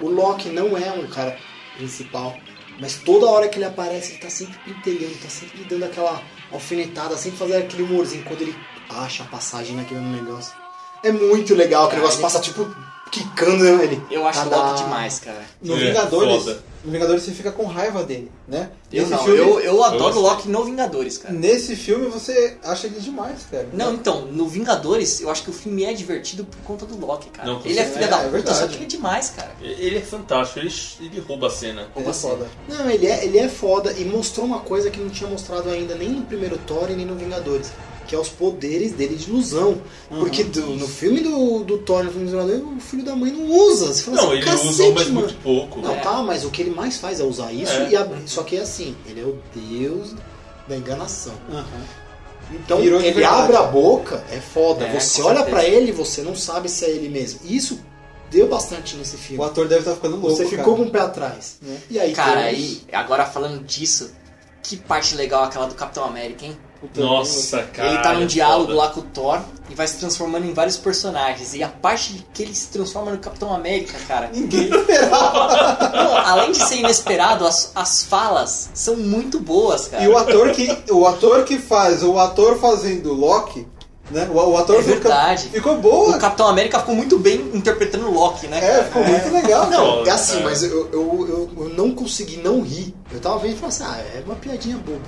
O 0.00 0.08
Loki 0.08 0.48
não 0.48 0.76
é 0.76 0.92
um 0.92 1.06
cara 1.08 1.36
principal, 1.76 2.36
mas 2.80 2.96
toda 2.96 3.26
hora 3.26 3.48
que 3.48 3.58
ele 3.58 3.64
aparece, 3.64 4.12
ele 4.12 4.20
tá 4.20 4.30
sempre 4.30 4.58
pentelhando, 4.64 5.14
tá 5.16 5.28
sempre 5.28 5.64
dando 5.64 5.84
aquela 5.84 6.22
alfinetada, 6.52 7.16
sempre 7.16 7.38
fazendo 7.38 7.64
aquele 7.64 7.82
humorzinho 7.82 8.24
quando 8.24 8.42
ele 8.42 8.56
acha 8.88 9.24
a 9.24 9.26
passagem 9.26 9.76
naquele 9.76 10.00
negócio. 10.00 10.54
É 11.02 11.10
muito 11.10 11.54
legal, 11.54 11.84
aquele 11.86 12.00
Cara, 12.00 12.12
negócio 12.12 12.20
passa 12.20 12.40
tipo 12.40 12.64
quicando 13.10 13.64
ele. 13.64 14.02
Eu 14.10 14.26
acho 14.26 14.40
o 14.40 14.44
Cada- 14.50 14.56
Loki 14.70 14.82
demais, 14.84 15.18
cara. 15.18 15.42
No 15.62 15.74
É, 15.76 15.78
Vingadores, 15.86 16.42
foda. 16.44 16.62
no 16.84 16.92
Vingadores 16.92 17.22
você 17.22 17.32
fica 17.32 17.50
com 17.52 17.64
raiva 17.64 18.02
dele, 18.04 18.30
né? 18.46 18.70
Eu 18.92 19.00
Nesse 19.02 19.10
não, 19.14 19.24
filme, 19.24 19.38
eu, 19.38 19.60
eu 19.60 19.84
adoro 19.84 20.16
o 20.16 20.20
Loki 20.20 20.48
no 20.48 20.64
Vingadores, 20.64 21.18
cara. 21.18 21.34
Nesse 21.34 21.76
filme 21.76 22.06
você 22.08 22.56
acha 22.64 22.86
ele 22.86 23.00
demais, 23.00 23.40
cara. 23.50 23.68
Não, 23.72 23.92
então, 23.94 24.22
no 24.26 24.46
Vingadores, 24.48 25.20
eu 25.20 25.30
acho 25.30 25.42
que 25.42 25.50
o 25.50 25.52
filme 25.52 25.84
é 25.84 25.92
divertido 25.92 26.44
por 26.44 26.58
conta 26.60 26.86
do 26.86 26.98
Loki, 27.04 27.28
cara. 27.30 27.48
Não, 27.50 27.60
ele 27.64 27.78
é 27.78 27.84
filho 27.84 28.04
É, 28.04 28.08
da 28.08 28.16
é 28.16 28.20
puta, 28.20 28.30
verdade. 28.30 28.58
só 28.58 28.66
que 28.66 28.74
ele 28.76 28.84
é 28.84 28.86
demais, 28.88 29.30
cara. 29.30 29.50
Ele 29.60 29.98
é 29.98 30.00
fantástico, 30.02 30.58
ele, 30.60 30.72
ele 31.00 31.20
rouba 31.20 31.48
a 31.48 31.50
cena. 31.50 31.88
Ele 31.96 32.08
é 32.08 32.12
foda. 32.12 32.46
Não, 32.68 32.88
ele 32.90 33.06
é, 33.06 33.24
ele 33.24 33.38
é 33.38 33.48
foda 33.48 33.92
e 33.92 34.04
mostrou 34.04 34.46
uma 34.46 34.60
coisa 34.60 34.90
que 34.90 34.98
não 35.00 35.10
tinha 35.10 35.28
mostrado 35.28 35.68
ainda 35.70 35.94
nem 35.94 36.08
no 36.10 36.22
primeiro 36.22 36.56
Thor 36.58 36.90
e 36.90 36.94
nem 36.94 37.04
no 37.06 37.14
Vingadores. 37.16 37.70
Que 38.08 38.14
é 38.16 38.18
os 38.18 38.28
poderes 38.30 38.92
dele 38.92 39.14
de 39.16 39.28
ilusão. 39.28 39.80
Porque 40.08 40.42
do- 40.42 40.66
no 40.74 40.88
filme 40.88 41.20
do, 41.20 41.62
do 41.62 41.78
Thor 41.78 42.02
no 42.04 42.10
filme 42.10 42.24
dos 42.24 42.32
Vingadores, 42.34 42.64
o 42.76 42.80
filho 42.80 43.04
da 43.04 43.14
mãe 43.14 43.30
não 43.30 43.44
usa. 43.50 43.92
Você 43.92 44.02
fala 44.02 44.16
Não, 44.16 44.24
assim, 44.24 44.32
ele 44.36 44.44
"Cacete, 44.44 44.68
usa, 44.68 44.90
mas 44.94 45.06
mano." 45.08 45.20
muito 45.20 45.34
pouco. 45.42 45.80
Não, 45.82 45.94
É. 45.94 46.00
tá, 46.00 46.22
mas 46.22 46.44
o 46.44 46.50
que 46.50 46.62
ele 46.62 46.70
mais 46.70 46.96
faz 46.96 47.20
é 47.20 47.22
usar 47.24 47.52
isso 47.52 47.72
É. 47.74 47.90
e 47.90 47.96
abrir. 47.96 48.22
Só 48.26 48.42
que 48.42 48.56
é 48.56 48.62
assim, 48.62 48.96
ele 49.06 49.20
é 49.20 49.24
o 49.24 49.38
deus 49.54 50.14
da 50.66 50.74
enganação. 50.76 51.34
Aham. 51.52 51.64
Então, 52.50 52.80
Virou 52.80 52.98
ele 53.02 53.22
abre 53.24 53.56
a 53.56 53.62
boca, 53.64 54.24
é 54.32 54.38
foda. 54.40 54.86
É, 54.86 54.98
você 54.98 55.20
olha 55.20 55.44
pra 55.44 55.64
ele 55.64 55.90
e 55.90 55.92
você 55.92 56.22
não 56.22 56.34
sabe 56.34 56.70
se 56.70 56.82
é 56.86 56.88
ele 56.88 57.10
mesmo. 57.10 57.40
Isso 57.44 57.78
deu 58.30 58.48
bastante 58.48 58.96
nesse 58.96 59.16
O 59.16 59.18
filme. 59.18 59.44
ator 59.44 59.68
deve 59.68 59.80
estar 59.82 59.94
ficando 59.94 60.16
louco, 60.16 60.30
Você 60.34 60.46
ficou 60.46 60.64
cara. 60.64 60.76
com 60.78 60.82
o 60.84 60.90
pé 60.90 61.00
atrás. 61.00 61.58
É. 61.68 61.76
E 61.90 62.00
aí, 62.00 62.12
Cara, 62.14 62.44
temos- 62.44 62.46
aí, 62.58 62.80
agora 62.90 63.26
falando 63.26 63.62
disso, 63.64 64.10
que 64.62 64.78
parte 64.78 65.14
legal 65.14 65.44
aquela 65.44 65.66
do 65.66 65.74
Capitão 65.74 66.04
América, 66.04 66.46
hein? 66.46 66.56
Puta, 66.80 67.00
Nossa, 67.00 67.62
cara. 67.64 67.88
ele 67.88 67.98
tá 67.98 68.12
num 68.14 68.22
é 68.22 68.26
diálogo 68.26 68.66
foda. 68.66 68.76
lá 68.78 68.88
com 68.90 69.00
o 69.00 69.02
Thor 69.02 69.40
e 69.68 69.74
vai 69.74 69.86
se 69.88 69.98
transformando 69.98 70.46
em 70.46 70.52
vários 70.54 70.76
personagens. 70.76 71.52
E 71.54 71.62
a 71.62 71.68
parte 71.68 72.12
de 72.12 72.22
que 72.32 72.42
ele 72.44 72.54
se 72.54 72.68
transforma 72.68 73.10
no 73.10 73.18
Capitão 73.18 73.52
América, 73.52 73.98
cara. 74.06 74.30
Ninguém 74.32 74.70
esperava. 74.70 75.90
Não, 75.92 76.16
além 76.18 76.52
de 76.52 76.58
ser 76.68 76.76
inesperado, 76.76 77.44
as, 77.46 77.72
as 77.74 78.04
falas 78.04 78.70
são 78.74 78.96
muito 78.96 79.40
boas, 79.40 79.88
cara. 79.88 80.04
E 80.04 80.08
o 80.08 80.16
ator 80.16 80.50
que 80.52 80.78
o 80.90 81.06
ator 81.06 81.44
que 81.44 81.58
faz, 81.58 82.02
o 82.04 82.16
ator 82.18 82.58
fazendo 82.60 83.12
Loki, 83.12 83.66
né? 84.10 84.28
O, 84.32 84.34
o 84.36 84.56
ator 84.56 84.76
É 84.76 84.82
fica- 84.82 84.94
verdade. 85.00 85.48
ficou 85.48 85.78
boa. 85.78 86.16
O 86.16 86.18
Capitão 86.20 86.46
América 86.46 86.78
ficou 86.78 86.94
muito 86.94 87.18
bem 87.18 87.40
interpretando 87.54 88.06
o 88.06 88.14
Loki, 88.14 88.46
né? 88.46 88.58
É, 88.62 88.84
ficou 88.84 89.02
muito 89.04 89.32
legal. 89.32 89.68
Não, 89.68 90.06
é 90.06 90.10
assim, 90.10 90.38
é. 90.38 90.42
mas 90.44 90.62
eu, 90.62 90.88
eu, 90.92 91.26
eu, 91.28 91.50
eu 91.64 91.68
não 91.70 91.90
consegui 91.92 92.36
não 92.36 92.62
rir. 92.62 92.94
Eu 93.12 93.18
tava 93.20 93.38
vendo 93.40 93.54
e 93.54 93.56
falei 93.56 93.68
assim, 93.68 93.84
ah, 93.84 93.98
é 94.14 94.22
uma 94.24 94.36
piadinha 94.36 94.76
boba. 94.78 95.00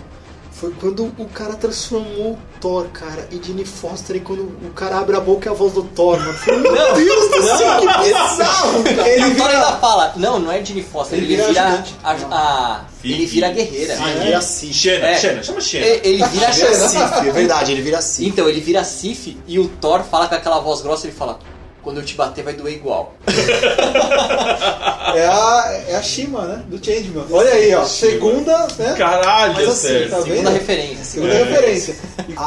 Foi 0.61 0.71
quando 0.79 1.05
o 1.17 1.25
cara 1.33 1.55
transformou 1.55 2.33
o 2.33 2.39
Thor, 2.61 2.87
cara, 2.93 3.27
e 3.33 3.41
Jane 3.43 3.65
Foster, 3.65 4.17
e 4.17 4.21
quando 4.21 4.41
o 4.43 4.71
cara 4.75 4.99
abre 4.99 5.17
a 5.17 5.21
boca 5.21 5.49
é 5.49 5.53
a 5.53 5.55
voz 5.55 5.73
do 5.73 5.83
Thor, 5.85 6.19
mano. 6.19 6.39
Meu 6.47 6.71
Não, 6.75 6.95
Deus 6.95 7.31
do 7.31 7.43
céu, 7.43 7.81
que 7.81 7.87
bizarro, 7.87 8.83
cara. 8.85 9.09
Ele 9.09 9.25
o 9.25 9.37
Thor 9.37 9.47
vira- 9.49 9.59
ainda 9.67 9.79
fala, 9.79 10.13
não, 10.17 10.39
não 10.39 10.53
é 10.53 10.63
Jane 10.63 10.83
Foster, 10.83 11.19
Ele 11.19 11.33
ele, 11.33 11.43
vira 11.45 11.83
a, 12.05 12.13
a- 12.31 12.85
Filho. 13.01 13.15
ele 13.15 13.25
vira 13.27 13.47
a 13.47 13.51
guerreira. 13.53 13.97
Ah, 13.99 14.11
ele 14.11 14.21
vira 14.27 14.43
Sif. 14.43 14.75
Xena, 14.75 15.07
É. 15.07 15.19
Xena, 15.19 15.43
chama 15.43 15.61
Xena. 15.63 15.87
Ele, 15.87 16.25
vira 16.27 16.49
a. 16.49 16.53
Sif, 16.53 17.03
é 17.27 17.31
verdade, 17.33 17.73
ele 17.73 17.81
vira 17.81 18.03
Sif. 18.03 18.29
Então, 18.29 18.47
ele 18.47 18.61
vira 18.61 18.85
Sif 18.85 19.39
e 19.47 19.59
o 19.59 19.67
Thor 19.81 20.03
fala 20.03 20.29
com 20.29 20.35
aquela 20.35 20.59
voz 20.61 20.83
grossa, 20.83 21.07
ele 21.07 21.17
fala, 21.17 21.39
quando 21.83 21.99
eu 21.99 22.05
te 22.05 22.15
bater 22.15 22.43
vai 22.45 22.55
doer 22.55 22.75
igual. 22.75 23.15
É 25.13 25.27
a, 25.27 25.83
é 25.89 25.97
a 25.97 26.03
Shima, 26.03 26.45
né? 26.45 26.65
Do 26.69 26.83
Changeman. 26.85 27.27
Olha 27.31 27.51
aí, 27.53 27.75
ó. 27.75 27.85
Segunda, 27.85 28.67
né? 28.79 28.95
Caralho, 28.97 29.55
Mas 29.55 29.69
assim, 29.69 29.89
sério. 29.89 30.11
tá 30.11 30.17
vendo? 30.19 30.27
Segunda 30.29 30.51
referência. 30.51 31.05
Segunda 31.05 31.35
É. 31.35 31.43
referência. 31.43 31.97
A, 32.37 32.45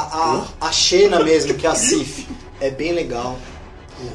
a, 0.61 0.67
a 0.67 0.71
Xena 0.71 1.19
mesmo, 1.21 1.53
que 1.55 1.67
é 1.67 1.69
a 1.69 1.75
Sif, 1.75 2.25
é 2.61 2.69
bem 2.69 2.93
legal. 2.93 3.37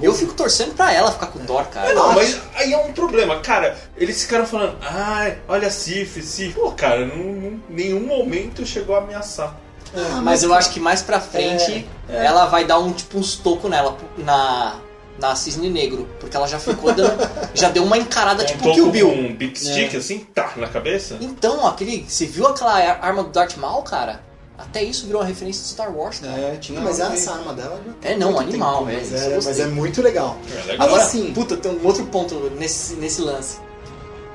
Eu 0.03 0.15
fico 0.15 0.33
torcendo 0.35 0.75
pra 0.75 0.93
ela 0.93 1.11
ficar 1.13 1.27
com 1.27 1.39
o 1.39 1.43
Thor, 1.45 1.65
cara. 1.67 1.95
Não, 1.95 2.13
mas 2.15 2.39
aí 2.55 2.73
é 2.73 2.79
um 2.79 2.93
problema, 2.93 3.39
cara. 3.41 3.77
Eles 3.97 4.23
ficaram 4.23 4.47
falando, 4.47 4.77
ai, 4.83 5.39
olha 5.49 5.71
Sif, 5.71 6.23
Sif. 6.23 6.55
Pô, 6.55 6.71
cara, 6.73 7.03
em 7.03 7.63
nenhum 7.69 8.01
momento 8.07 8.65
chegou 8.67 8.97
a 8.97 8.99
ameaçar. 8.99 9.55
Ah, 9.95 10.21
Mas 10.23 10.43
eu 10.43 10.53
acho 10.53 10.71
que 10.71 10.81
mais 10.81 11.01
pra 11.03 11.19
frente 11.21 11.87
ela 12.11 12.45
vai 12.47 12.65
dar 12.67 12.79
um 12.79 12.93
tipo 12.93 13.19
uns 13.19 13.37
tocos 13.37 13.71
nela 13.71 13.97
na 14.19 14.77
na 15.19 15.35
Cisne 15.35 15.69
Negro, 15.69 16.09
porque 16.21 16.37
ela 16.37 16.47
já 16.47 16.59
ficou 16.59 16.93
dando, 16.93 17.17
já 17.55 17.69
deu 17.69 17.85
uma 17.85 17.99
encarada 17.99 18.43
um 18.43 18.47
tipo 18.47 18.73
Kill 18.73 18.91
Bill. 18.91 19.09
um 19.11 19.35
big 19.35 19.59
stick, 19.59 19.95
assim, 19.97 20.21
tá, 20.35 20.53
na 20.57 20.69
cabeça. 20.69 21.17
Então, 21.21 21.67
aquele, 21.67 22.05
você 22.09 22.27
viu 22.27 22.47
aquela 22.47 22.73
ar- 22.75 22.99
arma 23.03 23.25
do 23.25 23.31
Darth 23.31 23.57
Maul, 23.57 23.83
cara? 23.83 24.23
Até 24.57 24.83
isso 24.83 25.07
virou 25.07 25.21
uma 25.23 25.27
referência 25.29 25.63
de 25.63 25.69
Star 25.69 25.95
Wars, 25.97 26.19
cara. 26.19 26.37
É, 26.37 26.57
tinha 26.57 26.81
Mas 26.81 26.99
essa 26.99 27.33
arma 27.33 27.53
dela 27.55 27.81
É, 28.03 28.17
não, 28.17 28.33
muito 28.33 28.49
animal, 28.49 28.79
tempo, 28.87 28.91
é, 28.91 28.95
mas, 29.01 29.13
é, 29.13 29.35
mas 29.45 29.61
é 29.61 29.67
muito 29.67 30.03
legal. 30.03 30.37
É 30.53 30.67
legal. 30.73 30.87
Agora, 30.89 31.03
assim- 31.03 31.33
puta, 31.33 31.57
tem 31.57 31.71
um 31.71 31.87
outro 31.87 32.05
ponto 32.07 32.35
nesse, 32.59 32.95
nesse 32.95 33.21
lance. 33.21 33.59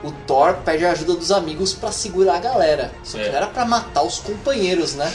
O 0.02 0.12
Thor 0.26 0.56
pede 0.66 0.86
a 0.86 0.92
ajuda 0.92 1.14
dos 1.16 1.32
amigos 1.32 1.74
pra 1.74 1.92
segurar 1.92 2.36
a 2.36 2.40
galera. 2.40 2.92
Só 3.04 3.18
que 3.18 3.24
É. 3.24 3.30
não 3.30 3.36
era 3.38 3.48
pra 3.48 3.66
matar 3.66 4.04
os 4.04 4.20
companheiros, 4.20 4.96
né? 4.96 5.12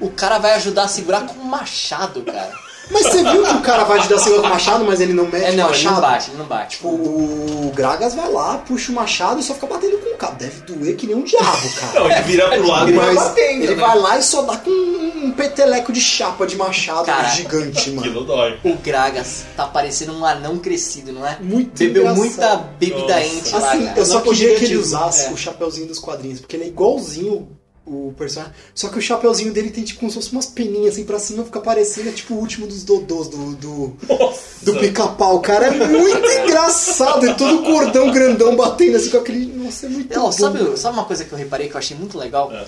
O 0.00 0.10
cara 0.10 0.38
vai 0.38 0.54
ajudar 0.54 0.84
a 0.84 0.88
segurar 0.88 1.26
com 1.26 1.34
um 1.40 1.44
machado, 1.44 2.22
cara. 2.22 2.52
Mas 2.90 3.06
você 3.06 3.22
viu 3.22 3.42
que 3.44 3.54
o 3.54 3.60
cara 3.60 3.84
vai 3.84 3.98
ajudar 3.98 4.16
a 4.16 4.18
segurar 4.18 4.40
com 4.42 4.46
o 4.46 4.50
machado, 4.50 4.84
mas 4.84 5.00
ele 5.00 5.12
não 5.12 5.24
mete 5.26 5.44
É, 5.44 5.50
o 5.50 5.56
não, 5.56 5.64
ele 5.66 5.84
machado? 5.84 5.94
não 5.94 6.00
bate, 6.00 6.30
ele 6.30 6.38
não 6.38 6.44
bate. 6.46 6.76
Tipo, 6.76 6.88
o 6.88 7.72
Gragas 7.74 8.14
vai 8.14 8.30
lá, 8.32 8.58
puxa 8.58 8.90
o 8.92 8.94
machado 8.94 9.40
e 9.40 9.42
só 9.42 9.54
fica 9.54 9.66
batendo 9.66 9.98
com 9.98 10.10
o 10.14 10.16
cabo. 10.16 10.36
Deve 10.38 10.60
doer 10.62 10.96
que 10.96 11.06
nem 11.06 11.16
um 11.16 11.22
diabo, 11.22 11.68
cara. 11.78 12.00
Não, 12.00 12.10
ele 12.10 12.20
vira 12.22 12.48
pro 12.48 12.66
lado 12.66 12.90
e 12.90 12.92
vai 12.94 13.06
Mas 13.14 13.24
batendo, 13.28 13.64
ele 13.64 13.74
né? 13.74 13.86
vai 13.86 13.98
lá 13.98 14.18
e 14.18 14.22
só 14.22 14.42
dá 14.42 14.56
com 14.56 14.70
um 14.70 15.32
peteleco 15.32 15.92
de 15.92 16.00
chapa 16.00 16.46
de 16.46 16.56
machado 16.56 17.04
Cara, 17.06 17.28
gigante, 17.28 17.90
mano. 17.90 18.00
Aquilo 18.00 18.24
dói. 18.24 18.58
O 18.64 18.74
Gragas 18.76 19.44
tá 19.56 19.66
parecendo 19.66 20.12
um 20.16 20.24
anão 20.24 20.58
crescido, 20.58 21.12
não 21.12 21.26
é? 21.26 21.38
Muito 21.40 21.78
Bebeu 21.78 22.02
engraçado. 22.02 22.18
muita 22.24 22.56
bebida 22.78 23.14
Nossa. 23.14 23.20
ente 23.26 23.52
lá, 23.54 23.68
Assim, 23.72 23.84
cara. 23.86 23.98
eu 24.00 24.06
só 24.06 24.20
queria 24.20 24.54
que 24.56 24.64
ele 24.64 24.76
usasse 24.76 25.26
é. 25.26 25.30
o 25.30 25.36
chapeuzinho 25.36 25.86
dos 25.86 25.98
quadrinhos, 25.98 26.40
porque 26.40 26.56
ele 26.56 26.64
é 26.64 26.68
igualzinho 26.68 27.48
o 27.88 28.14
personagem. 28.16 28.54
Só 28.74 28.88
que 28.88 28.98
o 28.98 29.02
chapeuzinho 29.02 29.52
dele 29.52 29.70
tem 29.70 29.84
tipo 29.84 30.00
como 30.00 30.10
se 30.10 30.16
fosse 30.16 30.32
umas 30.32 30.46
peninhas 30.46 30.94
assim 30.94 31.04
pra 31.04 31.18
cima, 31.18 31.44
fica 31.44 31.60
parecendo 31.60 32.12
tipo 32.12 32.34
o 32.34 32.38
último 32.38 32.66
dos 32.66 32.84
dodôs 32.84 33.28
do, 33.28 33.54
do, 33.56 33.96
Nossa. 34.08 34.64
do 34.64 34.76
pica-pau. 34.78 35.40
Cara, 35.40 35.66
é 35.66 35.70
muito 35.70 36.26
engraçado. 36.44 37.26
E 37.26 37.34
todo 37.34 37.62
cordão 37.62 38.10
grandão 38.10 38.54
batendo 38.56 38.96
assim 38.96 39.10
com 39.10 39.18
aquele. 39.18 39.46
Nossa, 39.46 39.86
é 39.86 39.88
muito 39.88 40.14
Não, 40.14 40.24
bom. 40.24 40.32
sabe, 40.32 40.76
sabe 40.76 40.94
uma 40.96 41.04
coisa 41.04 41.24
que 41.24 41.32
eu 41.32 41.38
reparei 41.38 41.68
que 41.68 41.74
eu 41.74 41.78
achei 41.78 41.96
muito 41.96 42.16
legal? 42.18 42.52
É. 42.52 42.66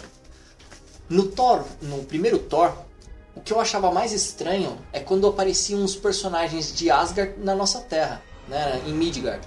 No 1.08 1.24
Thor, 1.24 1.64
no 1.82 1.98
primeiro 2.04 2.38
Thor, 2.38 2.72
o 3.34 3.40
que 3.40 3.52
eu 3.52 3.60
achava 3.60 3.90
mais 3.90 4.12
estranho 4.12 4.78
é 4.92 5.00
quando 5.00 5.26
apareciam 5.26 5.84
os 5.84 5.96
personagens 5.96 6.72
de 6.74 6.90
Asgard 6.90 7.34
na 7.38 7.54
nossa 7.54 7.80
Terra, 7.80 8.22
né, 8.48 8.80
em 8.86 8.92
Midgard. 8.92 9.44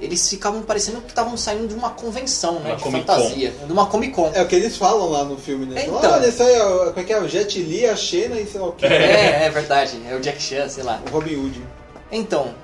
Eles 0.00 0.28
ficavam 0.28 0.62
parecendo 0.62 1.00
que 1.00 1.08
estavam 1.10 1.36
saindo 1.36 1.68
de 1.68 1.74
uma 1.74 1.90
convenção, 1.90 2.54
né, 2.60 2.70
Uma 2.70 2.76
de 2.76 2.82
Comic 2.82 3.06
fantasia, 3.06 3.50
de 3.66 3.72
uma 3.72 3.86
Comic 3.86 4.12
Con. 4.12 4.30
É 4.34 4.42
o 4.42 4.48
que 4.48 4.56
eles 4.56 4.76
falam 4.76 5.08
lá 5.08 5.24
no 5.24 5.36
filme, 5.38 5.66
né? 5.66 5.84
Então. 5.86 6.10
Olha, 6.12 6.26
isso 6.26 6.42
aí 6.42 6.52
é, 6.52 6.60
como 6.60 7.00
é 7.00 7.04
que 7.04 7.12
é? 7.12 7.20
O 7.20 7.28
Jet 7.28 7.62
Li, 7.62 7.86
a 7.86 7.94
Xena 7.94 8.40
e 8.40 8.46
sei 8.46 8.60
lá 8.60 8.66
o 8.68 8.72
que. 8.72 8.84
É, 8.86 9.44
é 9.44 9.50
verdade, 9.50 10.00
é 10.08 10.14
o 10.16 10.20
Jack 10.20 10.42
Chan, 10.42 10.68
sei 10.68 10.82
lá. 10.82 11.00
O 11.06 11.10
Robin 11.14 11.36
Hood. 11.36 11.62
Então, 12.10 12.54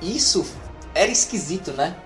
isso 0.00 0.44
era 0.94 1.10
esquisito, 1.10 1.72
né? 1.72 1.96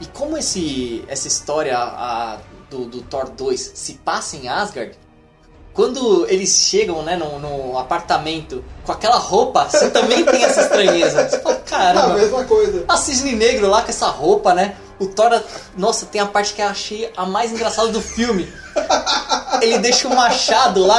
E 0.00 0.06
como 0.06 0.36
esse, 0.36 1.02
essa 1.08 1.26
história 1.26 1.76
a- 1.78 2.38
do, 2.68 2.84
do 2.84 3.00
Thor 3.00 3.30
2 3.30 3.72
se 3.74 3.94
passa 3.94 4.36
em 4.36 4.46
Asgard, 4.48 4.94
quando 5.76 6.26
eles 6.28 6.48
chegam 6.58 7.02
né, 7.02 7.16
no, 7.16 7.38
no 7.38 7.78
apartamento 7.78 8.64
com 8.82 8.90
aquela 8.92 9.16
roupa, 9.18 9.68
você 9.68 9.90
também 9.90 10.24
tem 10.24 10.42
essa 10.42 10.62
estranheza. 10.62 11.28
Você 11.28 11.38
fala, 11.38 11.54
Ah, 11.54 11.58
a 11.58 11.70
caramba, 11.70 12.14
mesma 12.14 12.44
coisa. 12.44 12.84
a 12.88 12.96
Cisne 12.96 13.32
Negro 13.32 13.68
lá 13.68 13.82
com 13.82 13.90
essa 13.90 14.06
roupa, 14.08 14.54
né? 14.54 14.74
O 14.98 15.06
Thor, 15.06 15.38
nossa, 15.76 16.06
tem 16.06 16.18
a 16.22 16.24
parte 16.26 16.54
que 16.54 16.62
eu 16.62 16.66
achei 16.68 17.12
a 17.14 17.26
mais 17.26 17.52
engraçada 17.52 17.88
do 17.88 18.00
filme. 18.00 18.50
Ele 19.60 19.78
deixa 19.78 20.08
o 20.08 20.14
machado 20.16 20.86
lá 20.86 20.98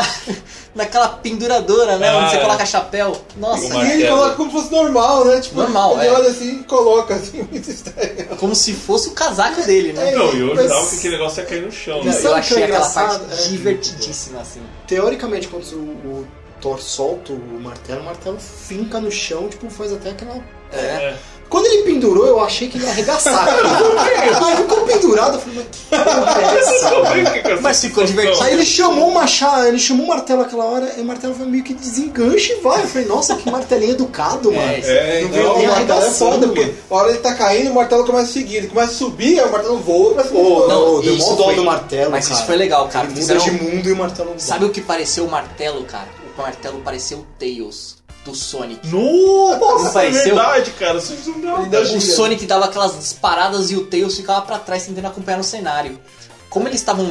naquela 0.78 1.10
penduradora, 1.10 1.98
né? 1.98 2.14
onde 2.16 2.30
você 2.30 2.36
Ah, 2.38 2.40
é. 2.40 2.42
coloca 2.44 2.66
chapéu. 2.66 3.22
Nossa, 3.38 3.66
E 3.84 3.92
ele 3.92 4.08
coloca 4.08 4.36
como 4.36 4.50
se 4.52 4.58
fosse 4.58 4.72
normal, 4.72 5.26
né? 5.26 5.42
Tipo, 5.42 5.56
Normal, 5.58 5.98
ele 6.00 6.08
é. 6.08 6.12
olha 6.14 6.30
assim 6.30 6.60
e 6.62 6.64
coloca, 6.64 7.16
assim, 7.16 7.44
muito 7.52 7.70
estranho. 7.70 8.28
como 8.40 8.56
se 8.56 8.74
fosse 8.74 9.10
o 9.10 9.12
casaco 9.12 9.62
dele, 9.64 9.92
né? 9.94 10.12
Não, 10.12 10.34
e 10.34 10.40
eu 10.40 10.56
Mas- 10.56 10.64
jurava 10.68 10.88
que 10.90 10.96
aquele 10.96 11.18
negócio 11.18 11.42
ia 11.42 11.46
cair 11.46 11.62
no 11.64 11.72
chão. 11.72 12.04
Né? 12.04 12.18
eu 12.24 12.36
achei 12.36 12.62
é 12.62 12.66
aquela 12.66 12.90
parte 12.90 13.22
É. 13.32 13.48
divertidíssima, 13.50 14.40
assim. 14.42 14.62
Teoricamente, 14.88 15.48
quando 15.48 15.64
o, 15.74 15.78
o 15.78 16.28
Thor 16.62 16.80
solta 16.82 17.34
o 17.34 17.60
martelo, 17.62 18.02
o 18.02 18.06
martelo 18.06 18.38
finca 18.40 19.00
no 19.00 19.12
chão, 19.12 19.48
tipo, 19.50 19.70
faz 19.70 19.92
até 19.92 20.12
aquela. 20.12 20.36
É. 20.72 20.78
É. 20.78 21.18
Quando 21.50 21.66
ele 21.66 21.84
pendurou, 21.84 22.26
eu 22.28 22.42
achei 22.42 22.68
que 22.68 22.78
ele 22.78 22.84
ia 22.86 22.92
arregaçar. 22.92 23.48
Aí 24.46 24.58
ficou 24.58 24.82
pendurado, 24.82 25.36
eu 25.36 25.40
falei, 25.42 25.60
mas 25.60 25.68
que 25.72 25.86
porra 25.88 26.42
é 26.42 26.58
essa? 26.60 27.62
Mas 27.62 27.82
ficou 27.82 28.04
divertido. 28.04 28.44
Aí 28.44 28.54
ele 28.54 28.66
chamou 28.66 29.08
o 29.10 29.14
machado, 29.14 29.66
ele 29.68 29.80
chamou 29.80 30.06
o 30.06 30.10
martelo 30.10 30.42
aquela 30.42 30.66
hora, 30.66 30.94
e 30.98 31.02
o 31.02 31.06
martelo 31.06 31.34
foi 31.34 31.46
meio 31.46 31.64
que 31.64 31.74
desenganche 31.74 32.54
e 32.54 32.62
vai. 32.62 32.84
Eu 32.84 32.88
falei, 32.88 33.08
nossa, 33.08 33.36
que 33.36 33.50
martelinho 33.50 33.92
educado, 33.92 34.52
mano. 34.52 34.62
É, 34.72 35.22
Não 35.22 35.30
então, 35.30 35.32
veio 35.32 35.48
Não, 35.48 35.58
nem 35.58 35.68
o 35.68 35.72
martelo 35.72 36.02
é 36.02 36.10
foda, 36.12 36.48
porque 36.48 36.62
mano. 36.62 36.74
a 36.90 36.96
hora 36.96 37.10
ele 37.12 37.20
tá 37.20 37.34
caindo, 37.34 37.72
o 37.72 37.76
martelo 37.76 38.06
começa 38.06 38.26
a 38.30 38.34
seguir. 38.34 38.56
Ele 38.58 38.68
começa 38.68 38.92
a 38.92 38.96
subir, 38.96 39.40
aí 39.40 39.46
o 39.48 39.52
martelo 39.52 39.80
voa 39.80 40.10
começa 40.12 40.30
a 40.30 40.32
Pô, 40.32 40.44
voar. 40.44 40.68
Não, 40.68 41.02
deu 41.02 41.16
isso 41.16 41.30
mó 41.30 41.36
dó 41.36 41.52
do 41.54 41.64
martelo, 41.64 42.12
Mas 42.12 42.26
cara. 42.28 42.38
isso 42.40 42.46
foi 42.48 42.56
legal, 42.58 42.88
cara. 42.90 43.06
Ele 43.06 43.14
muda 43.22 43.22
Fizeram- 43.34 43.58
de 43.58 43.64
mundo 43.64 43.90
e 43.90 43.94
o 43.94 43.96
martelo 43.96 44.30
não 44.32 44.40
Sabe 44.40 44.66
o 44.66 44.70
que 44.70 44.82
pareceu 44.82 45.26
o 45.26 45.32
martelo, 45.32 45.84
cara? 45.86 46.08
O 46.38 46.42
martelo 46.42 46.80
pareceu 46.82 47.20
o 47.20 47.26
Tails. 47.40 47.97
Do 48.28 48.36
Sonic. 48.36 48.88
Nossa, 48.88 50.04
é 50.04 50.12
verdade, 50.12 50.72
cara. 50.72 50.98
Isso 50.98 51.38
não. 51.38 51.68
O. 51.70 52.02
Sonic 52.02 52.46
dava 52.46 52.66
aquelas 52.66 52.98
disparadas 52.98 53.72
e 53.72 53.76
o 53.76 53.86
Tails 53.86 54.16
ficava 54.16 54.42
pra 54.42 54.60
trás 54.60 54.86
tentando 54.86 55.06
acompanhar 55.08 55.38
no 55.38 55.44
cenário. 55.44 56.00
Como 56.50 56.68
eles 56.68 56.80
estavam 56.80 57.10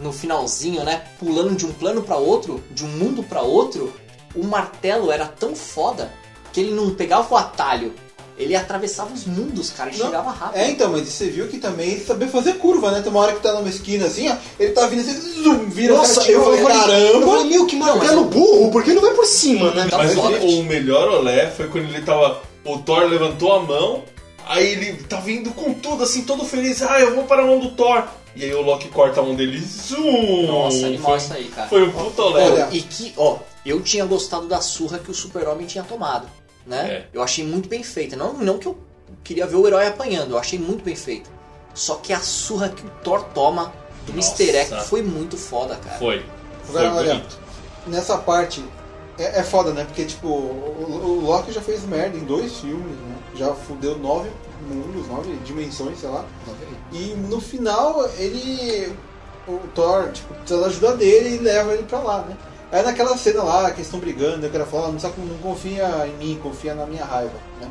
no 0.00 0.12
finalzinho, 0.12 0.84
né, 0.84 1.04
pulando 1.18 1.54
de 1.54 1.64
um 1.64 1.72
plano 1.72 2.02
pra 2.02 2.16
outro, 2.16 2.62
de 2.70 2.84
um 2.84 2.88
mundo 2.88 3.22
pra 3.22 3.40
outro, 3.40 3.92
o 4.34 4.44
martelo 4.44 5.10
era 5.10 5.26
tão 5.26 5.56
foda 5.56 6.12
que 6.52 6.60
ele 6.60 6.72
não 6.72 6.94
pegava 6.94 7.32
o 7.32 7.36
atalho, 7.36 7.94
ele 8.38 8.54
atravessava 8.54 9.12
os 9.14 9.24
mundos, 9.24 9.70
cara, 9.70 9.90
e 9.90 9.96
Não. 9.98 10.06
chegava 10.06 10.30
rápido. 10.30 10.58
É, 10.60 10.70
então, 10.70 10.92
mas 10.92 11.08
você 11.08 11.28
viu 11.28 11.48
que 11.48 11.58
também 11.58 11.92
ele 11.92 12.04
sabia 12.04 12.28
fazer 12.28 12.54
curva, 12.54 12.90
né? 12.90 13.00
Tem 13.00 13.10
uma 13.10 13.20
hora 13.20 13.32
que 13.32 13.40
tá 13.40 13.52
numa 13.52 13.68
esquina 13.68 14.06
assim, 14.06 14.28
ó, 14.28 14.36
ele 14.60 14.72
tá 14.72 14.86
vindo 14.86 15.00
assim, 15.00 15.42
zoom, 15.42 15.70
vira 15.70 15.94
Nossa, 15.94 16.14
certinho, 16.14 16.38
eu 16.38 16.44
falei, 16.44 16.60
eu 16.60 16.66
caramba. 16.66 17.26
falei, 17.26 17.44
meu, 17.44 17.66
que 17.66 17.76
martelo 17.76 18.24
burro, 18.24 18.70
por 18.70 18.84
que 18.84 18.92
não 18.92 19.00
vai 19.02 19.14
por 19.14 19.24
cima, 19.26 19.70
né? 19.70 19.86
Tá 19.88 19.98
Mas 19.98 20.16
o, 20.16 20.20
o 20.60 20.64
melhor 20.64 21.08
olé 21.08 21.50
foi 21.50 21.68
quando 21.68 21.84
ele 21.84 22.02
tava. 22.02 22.42
O 22.64 22.78
Thor 22.78 23.04
levantou 23.06 23.52
a 23.52 23.60
mão, 23.62 24.02
aí 24.46 24.66
ele 24.72 24.92
tá 25.04 25.18
vindo 25.20 25.50
com 25.52 25.72
tudo, 25.72 26.02
assim, 26.02 26.22
todo 26.22 26.44
feliz. 26.44 26.82
Ah, 26.82 27.00
eu 27.00 27.14
vou 27.14 27.24
para 27.24 27.42
a 27.42 27.46
mão 27.46 27.58
do 27.60 27.70
Thor. 27.70 28.04
E 28.34 28.44
aí 28.44 28.52
o 28.54 28.60
Loki 28.60 28.88
corta 28.88 29.20
a 29.20 29.22
mão 29.22 29.34
dele 29.34 29.56
e 29.56 29.60
zoom. 29.60 30.46
Nossa, 30.46 30.84
animal 30.86 31.12
foi, 31.12 31.16
isso 31.18 31.32
aí, 31.32 31.44
cara. 31.46 31.68
foi 31.68 31.82
um 31.84 31.90
puta 31.90 32.22
olé. 32.22 32.44
Olha, 32.50 32.68
E 32.70 32.82
que, 32.82 33.14
ó, 33.16 33.38
eu 33.64 33.80
tinha 33.80 34.04
gostado 34.04 34.46
da 34.46 34.60
surra 34.60 34.98
que 34.98 35.10
o 35.10 35.14
super-homem 35.14 35.66
tinha 35.66 35.82
tomado, 35.84 36.26
né? 36.66 36.88
É. 36.88 37.06
Eu 37.12 37.22
achei 37.22 37.44
muito 37.46 37.68
bem 37.68 37.82
feita. 37.82 38.16
Não, 38.16 38.32
não 38.34 38.58
que 38.58 38.66
eu 38.66 38.76
queria 39.22 39.46
ver 39.46 39.56
o 39.56 39.66
herói 39.66 39.86
apanhando, 39.86 40.32
eu 40.32 40.38
achei 40.38 40.58
muito 40.58 40.84
bem 40.84 40.96
feita. 40.96 41.30
Só 41.74 41.96
que 41.96 42.12
a 42.12 42.20
surra 42.20 42.70
que 42.70 42.84
o 42.86 42.90
Thor 43.02 43.22
toma 43.34 43.72
do 44.06 44.12
Nossa. 44.12 44.42
Mr. 44.42 44.56
X 44.56 44.88
foi 44.88 45.02
muito 45.02 45.36
foda, 45.36 45.76
cara. 45.76 45.98
Foi. 45.98 46.24
Foi 46.64 46.84
Agora, 46.86 47.00
olha, 47.00 47.14
bonito. 47.16 47.38
nessa 47.86 48.16
parte 48.18 48.64
é, 49.18 49.40
é 49.40 49.42
foda, 49.42 49.72
né? 49.72 49.84
Porque, 49.84 50.04
tipo, 50.04 50.26
o, 50.26 51.00
o 51.04 51.26
Loki 51.26 51.52
já 51.52 51.60
fez 51.60 51.84
merda 51.84 52.16
em 52.16 52.24
dois 52.24 52.56
filmes, 52.60 52.96
né? 52.96 53.16
Já 53.34 53.54
fudeu 53.54 53.98
nove 53.98 54.30
mundos, 54.68 55.06
nove 55.08 55.34
dimensões, 55.44 55.98
sei 55.98 56.08
lá. 56.08 56.24
E 56.92 57.14
no 57.28 57.40
final, 57.40 58.08
ele. 58.18 58.92
O 59.46 59.58
Thor, 59.74 60.10
tipo, 60.10 60.34
precisa 60.34 60.60
da 60.60 60.66
ajuda 60.66 60.96
dele 60.96 61.36
e 61.36 61.38
leva 61.38 61.72
ele 61.72 61.84
pra 61.84 62.00
lá, 62.00 62.22
né? 62.22 62.36
Aí 62.72 62.82
naquela 62.82 63.16
cena 63.16 63.42
lá, 63.42 63.64
que 63.70 63.76
eles 63.76 63.86
estão 63.86 64.00
brigando, 64.00 64.46
o 64.46 64.50
cara 64.50 64.66
fala, 64.66 64.88
"Ah, 64.88 64.92
não, 64.92 64.98
sabe, 64.98 65.14
não 65.18 65.38
confia 65.38 66.06
em 66.06 66.16
mim, 66.24 66.40
confia 66.42 66.74
na 66.74 66.84
minha 66.86 67.04
raiva, 67.04 67.34
né? 67.60 67.68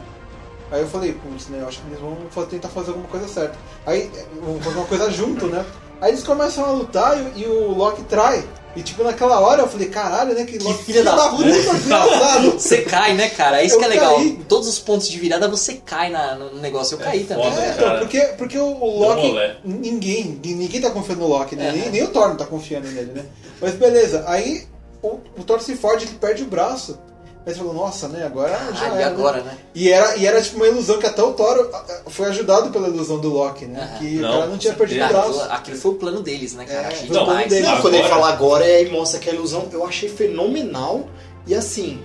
Aí 0.71 0.81
eu 0.81 0.87
falei, 0.87 1.13
putz, 1.13 1.47
né, 1.49 1.59
eu 1.61 1.67
acho 1.67 1.79
que 1.81 1.87
eles 1.87 1.99
vão 1.99 2.45
tentar 2.47 2.69
fazer 2.69 2.89
alguma 2.89 3.07
coisa 3.07 3.27
certa. 3.27 3.55
Aí, 3.85 4.09
eh, 4.15 4.25
vão 4.41 4.59
fazer 4.59 4.77
uma 4.77 4.85
coisa 4.87 5.11
junto, 5.11 5.45
né? 5.47 5.63
Aí 6.01 6.11
eles 6.11 6.23
começam 6.23 6.65
a 6.65 6.71
lutar 6.71 7.17
e, 7.35 7.41
e 7.41 7.45
o 7.45 7.71
Loki 7.71 8.01
trai. 8.03 8.43
E 8.75 8.81
tipo, 8.81 9.03
naquela 9.03 9.39
hora 9.39 9.61
eu 9.61 9.67
falei, 9.69 9.87
caralho, 9.89 10.33
né? 10.33 10.43
Que, 10.43 10.57
Loki, 10.57 10.83
filha 10.83 11.03
da 11.03 11.29
puta, 11.29 11.43
desgraçado. 11.43 12.51
Você 12.59 12.81
cai, 12.81 13.13
né, 13.13 13.29
cara? 13.29 13.61
É 13.61 13.65
isso 13.65 13.75
Eu 13.75 13.79
que 13.79 13.85
é 13.85 13.87
legal. 13.89 14.15
caí. 14.15 14.39
Todos 14.49 14.67
os 14.67 14.79
pontos 14.79 15.07
de 15.07 15.17
virada 15.19 15.47
você 15.47 15.75
cai 15.75 16.09
na- 16.09 16.35
no 16.35 16.55
negócio. 16.59 16.95
Eu 16.95 16.99
caí 16.99 17.23
também. 17.23 17.49
foda. 17.49 17.61
É, 17.61 17.73
Cara. 17.73 17.87
então, 17.87 17.99
porque, 17.99 18.19
porque 18.37 18.57
o, 18.57 18.65
o 18.65 18.99
Loki. 18.99 19.33
Ninguém, 19.63 20.39
ninguém 20.43 20.81
tá 20.81 20.89
confiando 20.89 21.21
no 21.21 21.27
Loki, 21.27 21.55
né? 21.55 21.69
É. 21.69 21.71
Nem, 21.71 21.89
nem 21.91 22.03
o 22.03 22.07
Thor 22.07 22.29
não 22.29 22.35
tá 22.35 22.45
confiando 22.45 22.87
nele, 22.89 23.11
né? 23.13 23.25
Mas 23.61 23.75
beleza, 23.75 24.25
aí 24.27 24.67
o, 25.05 25.21
o 25.41 25.43
Thor 25.43 25.61
se 25.61 25.75
fode, 25.75 26.05
ele 26.05 26.15
perde 26.15 26.43
o 26.43 26.47
braço. 26.47 26.97
Aí 27.45 27.53
você 27.53 27.59
falou, 27.59 27.75
nossa, 27.75 28.07
né? 28.07 28.25
Agora 28.25 28.51
já 28.73 28.85
Ah, 28.91 28.95
e 28.95 29.01
era, 29.03 29.07
agora, 29.07 29.37
né? 29.37 29.51
né? 29.51 29.57
E 29.75 29.91
era, 29.91 30.15
e 30.17 30.25
era 30.25 30.41
tipo 30.41 30.55
uma 30.55 30.65
ilusão 30.67 30.97
que 30.97 31.05
até 31.05 31.21
o 31.21 31.31
Thor 31.33 31.69
ah, 31.71 31.85
ah, 31.87 32.09
foi 32.09 32.25
ajudado 32.27 32.71
pela 32.71 32.87
ilusão 32.87 33.19
do 33.19 33.29
Loki, 33.29 33.65
né? 33.67 33.97
Que 33.99 34.15
Não, 34.15 34.29
o 34.29 34.33
cara 34.33 34.45
não 34.47 34.57
tinha 34.57 34.73
perdido 34.73 35.05
o 35.05 35.07
braço. 35.09 35.29
aquilo, 35.29 35.51
aquilo 35.51 35.77
foi 35.77 35.91
o 35.91 35.95
plano 35.95 36.21
deles, 36.23 36.53
né, 36.55 36.65
cara? 36.65 36.79
É, 36.81 36.87
Achei 36.87 37.07
foi 37.07 37.17
o 37.17 37.19
plano 37.19 37.25
demais. 37.29 37.49
deles. 37.49 37.63
Não, 37.65 37.69
Agora- 37.73 37.81
quando 37.83 37.93
ele 37.95 38.07
fala 38.09 38.29
agora, 38.29 38.65
aí 38.65 38.89
mostra 38.89 39.19
que 39.19 39.29
a 39.29 39.33
ilusão 39.33 39.67
eu 39.71 39.85
achei 39.85 40.09
fenomenal. 40.09 41.07
E 41.45 41.53
assim, 41.53 42.01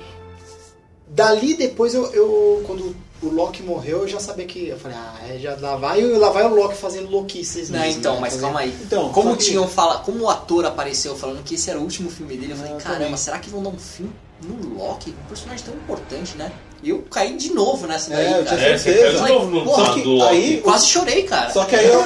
dali 1.08 1.54
depois 1.54 1.94
eu, 1.94 2.06
eu- 2.12 2.62
quando 2.66 2.94
o 3.22 3.28
Loki 3.28 3.62
morreu, 3.62 3.98
eu 4.02 4.08
já 4.08 4.18
sabia 4.20 4.46
que. 4.46 4.68
Eu 4.68 4.78
falei, 4.78 4.96
ah, 4.96 5.14
é, 5.28 5.38
já 5.38 5.56
lá 5.60 5.76
vai, 5.76 6.00
lá 6.02 6.30
vai 6.30 6.44
o 6.44 6.54
Loki 6.54 6.76
fazendo 6.76 7.10
louquices 7.10 7.68
Não, 7.70 7.78
mesmo, 7.80 7.98
então, 8.00 8.14
né? 8.14 8.20
mas 8.22 8.36
calma 8.36 8.60
aí. 8.60 8.74
Então, 8.82 9.10
Como 9.12 9.36
que- 9.36 9.44
tinham 9.44 9.66
fala, 9.68 9.98
como 9.98 10.24
o 10.24 10.30
ator 10.30 10.64
apareceu 10.64 11.14
falando 11.16 11.42
que 11.44 11.54
esse 11.54 11.68
era 11.70 11.78
o 11.78 11.82
último 11.82 12.10
filme 12.10 12.36
dele, 12.36 12.52
eu 12.52 12.56
falei, 12.56 12.72
Ah, 12.72 12.76
caramba, 12.76 13.04
também. 13.04 13.16
será 13.16 13.38
que 13.38 13.50
vão 13.50 13.62
dar 13.62 13.68
um 13.70 13.78
fim 13.78 14.10
no 14.42 14.78
Loki? 14.78 15.14
Um 15.24 15.28
personagem 15.28 15.64
tão 15.64 15.74
importante, 15.74 16.36
né? 16.36 16.50
E 16.82 16.88
eu 16.88 17.02
caí 17.10 17.36
de 17.36 17.52
novo 17.52 17.86
nessa 17.86 18.08
daí, 18.08 18.24
É, 18.24 18.40
eu 18.40 18.44
cara. 18.46 18.62
É, 18.62 18.78
você 18.78 18.94
caiu 18.94 19.12
de 19.12 19.32
novo 19.34 19.50
no 19.50 19.64
Porra, 19.64 19.92
que 19.92 20.00
do 20.00 20.22
aí- 20.24 20.60
Quase 20.62 20.86
chorei, 20.86 21.24
cara. 21.24 21.50
Só 21.52 21.66
que 21.66 21.76
aí, 21.76 21.90
ó, 21.90 22.02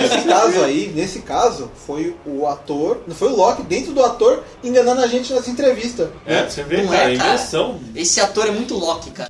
nesse 0.00 0.26
caso 0.26 0.60
aí, 0.64 0.92
nesse 0.92 1.18
caso, 1.20 1.70
foi 1.86 2.16
o 2.26 2.44
ator, 2.48 3.02
não 3.06 3.14
foi 3.14 3.28
o 3.28 3.36
Loki, 3.36 3.62
dentro 3.62 3.92
do 3.92 4.02
ator, 4.04 4.42
enganando 4.64 5.00
a 5.00 5.06
gente 5.06 5.32
nessa 5.32 5.48
entrevista. 5.48 6.10
É, 6.26 6.40
pra 6.42 6.50
você 6.50 6.64
vê, 6.64 6.82
Não 6.82 6.88
cara, 6.88 7.12
é, 7.12 7.16
cara. 7.16 7.34
invenção. 7.34 7.78
Esse 7.94 8.20
ator 8.20 8.48
é 8.48 8.50
muito 8.50 8.74
Loki, 8.76 9.12
cara. 9.12 9.28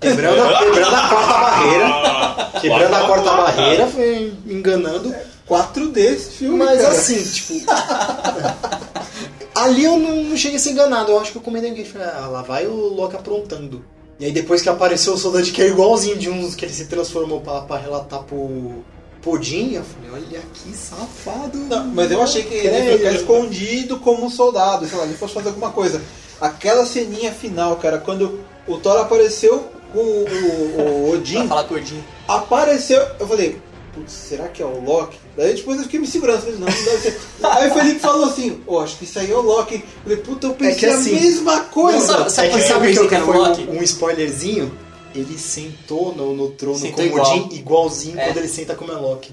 Quebrando, 0.00 0.42
a- 0.42 0.58
quebrando 0.58 0.94
a 0.94 1.08
quarta 1.08 1.32
barreira. 1.38 1.86
Ah, 1.88 2.50
Quebrando 2.60 2.94
a 2.94 3.00
quarta 3.06 3.30
barreira, 3.32 3.86
foi 3.86 4.34
enganando. 4.46 5.14
4D 5.48 5.96
esse 5.98 6.30
filme, 6.32 6.58
Mas 6.58 6.80
cara. 6.80 6.88
assim, 6.94 7.22
tipo. 7.22 7.54
ali 9.54 9.84
eu 9.84 9.98
não, 9.98 10.16
não 10.24 10.36
cheguei 10.36 10.56
a 10.56 10.60
ser 10.60 10.70
enganado. 10.70 11.12
Eu 11.12 11.20
acho 11.20 11.32
que 11.32 11.38
eu 11.38 11.42
comentei 11.42 11.70
com 11.70 11.76
ele. 11.76 11.84
Falei, 11.88 12.08
ah, 12.08 12.26
lá 12.28 12.42
vai 12.42 12.66
o 12.66 12.74
Loki 12.94 13.16
aprontando. 13.16 13.84
E 14.18 14.24
aí 14.24 14.32
depois 14.32 14.62
que 14.62 14.68
apareceu 14.68 15.12
o 15.14 15.18
soldado 15.18 15.44
que 15.50 15.60
é 15.62 15.68
igualzinho 15.68 16.16
de 16.16 16.30
uns 16.30 16.54
que 16.54 16.64
ele 16.64 16.72
se 16.72 16.86
transformou 16.86 17.40
pra, 17.40 17.60
pra 17.62 17.76
relatar 17.76 18.22
pro 18.22 18.82
Pudim, 19.20 19.74
eu 19.74 19.82
falei, 19.84 20.24
olha 20.24 20.42
que 20.54 20.72
safado. 20.74 21.58
Não, 21.58 21.84
mas 21.88 22.10
eu 22.10 22.22
achei 22.22 22.42
que 22.42 22.54
ele 22.54 22.96
ficar 22.98 23.12
escondido 23.12 23.98
como 23.98 24.24
um 24.24 24.30
soldado, 24.30 24.86
sei 24.86 24.96
lá, 24.96 25.04
ele 25.04 25.14
fosse 25.16 25.34
fazer 25.34 25.48
alguma 25.48 25.70
coisa. 25.70 26.00
Aquela 26.40 26.86
ceninha 26.86 27.30
final, 27.32 27.76
cara, 27.76 27.98
quando 27.98 28.40
o 28.66 28.78
Thor 28.78 28.98
apareceu 28.98 29.68
com 29.96 30.02
o, 30.02 30.24
o, 30.24 31.06
o 31.06 31.10
Pra 31.10 31.18
Odin, 31.18 31.48
falar 31.48 31.62
gordinho. 31.64 32.04
apareceu, 32.28 33.00
eu 33.18 33.26
falei, 33.26 33.58
putz, 33.94 34.12
será 34.12 34.48
que 34.48 34.62
é 34.62 34.66
o 34.66 34.80
Loki? 34.84 35.18
Daí 35.36 35.54
depois 35.54 35.78
eu 35.78 35.84
fiquei 35.84 36.00
me 36.00 36.06
segurando, 36.06 36.40
falei, 36.40 36.54
não, 36.56 36.66
não 36.66 36.84
deve 36.84 36.98
ser. 36.98 37.20
Aí 37.42 37.70
o 37.70 37.74
Felipe 37.74 38.00
falou 38.00 38.24
assim, 38.26 38.60
oh, 38.66 38.78
acho 38.80 38.96
que 38.98 39.04
isso 39.04 39.18
aí 39.18 39.30
é 39.30 39.34
o 39.34 39.40
Loki. 39.40 39.74
Eu 39.76 39.82
falei, 40.02 40.16
puta, 40.18 40.46
eu 40.46 40.54
pensei 40.54 40.74
que 40.76 40.86
assim, 40.86 41.16
a 41.16 41.20
mesma 41.20 41.60
coisa. 41.62 41.98
não, 42.18 42.28
sabe- 42.28 42.30
sabe 42.32 42.48
é 42.48 42.50
que 42.50 42.56
que 42.56 42.62
eu 42.62 42.68
sabe 42.68 42.86
que 42.94 43.08
que 43.08 43.14
era 43.14 43.24
o 43.24 43.26
foi 43.26 43.36
Loki? 43.36 43.62
um, 43.70 43.78
um 43.78 43.82
spoilerzinho? 43.82 44.72
Ele 45.14 45.38
sentou 45.38 46.14
no, 46.14 46.34
no 46.34 46.48
trono 46.50 46.76
Sentou 46.78 46.96
como 46.96 47.06
igual. 47.08 47.36
Odin, 47.38 47.56
igualzinho 47.56 48.20
É. 48.20 48.24
quando 48.26 48.36
ele 48.36 48.48
senta 48.48 48.74
como 48.74 48.92
é 48.92 48.96
Loki. 48.96 49.32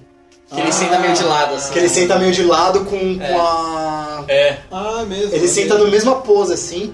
Que 0.54 0.62
ele 0.62 0.72
senta 0.72 1.00
meio 1.00 1.14
de 1.14 1.24
lado, 1.24 1.56
assim. 1.56 1.74
Que 1.74 1.80
ele 1.80 1.90
senta 1.90 2.20
meio 2.20 2.32
de 2.32 2.44
lado 2.44 2.86
com, 2.86 2.96
É. 3.20 3.28
com 3.34 3.42
a. 3.42 4.24
É, 4.28 4.58
Ah, 4.72 5.04
mesmo. 5.08 5.34
Ele 5.36 5.46
é 5.46 5.48
senta 5.48 5.74
mesmo. 5.74 5.86
na 5.86 5.92
mesma 5.92 6.16
pose, 6.22 6.54
assim, 6.54 6.94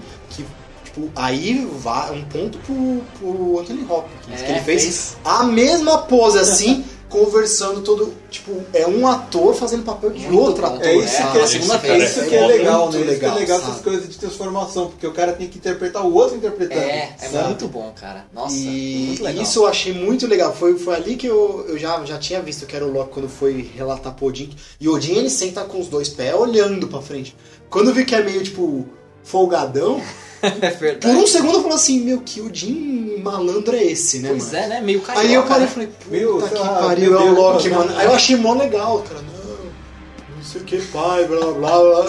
tipo, 0.92 1.10
aí 1.16 1.64
vai 1.78 2.12
um 2.12 2.24
ponto 2.24 2.58
pro, 2.58 3.02
pro 3.18 3.60
Anthony 3.60 3.86
Hopkins, 3.88 4.40
É, 4.40 4.44
que 4.44 4.52
ele 4.52 4.60
fez, 4.60 4.82
fez. 4.82 5.16
a 5.24 5.44
mesma 5.44 5.98
pose, 5.98 6.38
assim, 6.38 6.84
conversando 7.10 7.80
todo, 7.82 8.14
tipo, 8.30 8.62
é 8.72 8.86
um 8.86 9.04
ator 9.08 9.52
fazendo 9.52 9.82
papel 9.82 10.10
de 10.10 10.20
Muito 10.28 10.38
outro 10.40 10.64
ator. 10.66 10.84
É 10.86 10.94
isso 10.94 11.16
sabe? 11.16 11.32
que 11.32 11.38
é, 11.38 11.42
a 11.42 11.46
segunda 11.48 11.74
Esse 11.74 11.82
cara 11.86 11.98
vez. 11.98 12.10
isso 12.10 12.20
é 12.20 12.26
que 12.26 12.34
é 12.36 12.46
legal, 12.46 12.92
né? 12.92 12.98
Isso 13.00 13.04
que 13.04 13.10
é 13.10 13.14
legal, 13.14 13.34
legal 13.36 13.58
sabe? 13.58 13.70
essas 13.72 13.82
coisas 13.82 14.08
de 14.08 14.16
transformação, 14.18 14.86
porque 14.86 15.06
o 15.06 15.12
cara 15.12 15.32
tem 15.32 15.48
que 15.48 15.58
interpretar 15.58 16.06
o 16.06 16.14
outro 16.14 16.36
interpretando. 16.36 16.80
É, 16.80 17.12
é 17.20 17.28
sabe? 17.28 17.46
muito 17.48 17.66
bom, 17.66 17.92
cara. 18.00 18.26
Nossa, 18.32 18.54
E 18.54 19.04
muito 19.08 19.24
legal. 19.24 19.42
isso 19.42 19.58
eu 19.58 19.66
achei 19.66 19.92
muito 19.92 20.26
legal. 20.28 20.54
Foi, 20.54 20.78
foi 20.78 20.94
ali 20.94 21.16
que 21.16 21.26
eu, 21.26 21.66
eu 21.68 21.76
já, 21.78 22.04
já 22.04 22.16
tinha 22.16 22.40
visto 22.40 22.64
que 22.64 22.76
era 22.76 22.86
o 22.86 22.92
Loki 22.92 23.12
quando 23.12 23.28
foi 23.28 23.68
relatar 23.76 24.14
pro 24.14 24.26
Odin. 24.26 24.50
E 24.80 24.88
o 24.88 24.94
Odin 24.94 25.14
ele 25.16 25.30
senta 25.30 25.64
com 25.64 25.80
os 25.80 25.88
dois 25.88 26.08
pés 26.08 26.32
olhando 26.36 26.86
pra 26.86 27.02
frente. 27.02 27.34
Quando 27.68 27.88
eu 27.88 27.94
vi 27.94 28.04
que 28.04 28.14
é 28.14 28.22
meio 28.22 28.40
tipo 28.44 28.86
folgadão, 29.24 30.00
é 30.62 30.70
por 30.70 30.78
verdade. 30.80 31.16
um 31.16 31.26
segundo 31.26 31.54
eu 31.58 31.62
falei 31.62 31.76
assim: 31.76 32.00
Meu, 32.00 32.20
que 32.20 32.40
Odin 32.40 33.18
malandro 33.22 33.76
é 33.76 33.84
esse, 33.84 34.20
né? 34.20 34.30
Pois 34.30 34.52
mano? 34.52 34.56
é, 34.64 34.68
né? 34.68 34.80
Meio 34.80 35.00
carioca. 35.02 35.26
Aí 35.28 35.34
eu 35.34 35.42
parei 35.44 35.62
e 35.62 35.66
né? 35.66 35.72
falei, 35.72 35.88
Meu, 36.10 36.34
puta 36.34 36.48
sei 36.48 36.56
que 36.58 36.62
lá, 36.62 36.78
pariu, 36.80 37.14
é 37.14 37.22
o 37.22 37.24
meu 37.24 37.34
Loki, 37.34 37.68
mano. 37.68 37.84
mano. 37.86 37.98
Aí 37.98 38.06
eu 38.06 38.12
achei 38.14 38.36
mó 38.36 38.54
legal, 38.54 39.02
cara. 39.02 39.20
Não, 39.20 40.36
não 40.36 40.42
sei 40.44 40.60
o 40.62 40.64
que, 40.64 40.78
pai, 40.86 41.24
blá 41.26 41.52
blá 41.52 41.78
blá. 41.78 42.06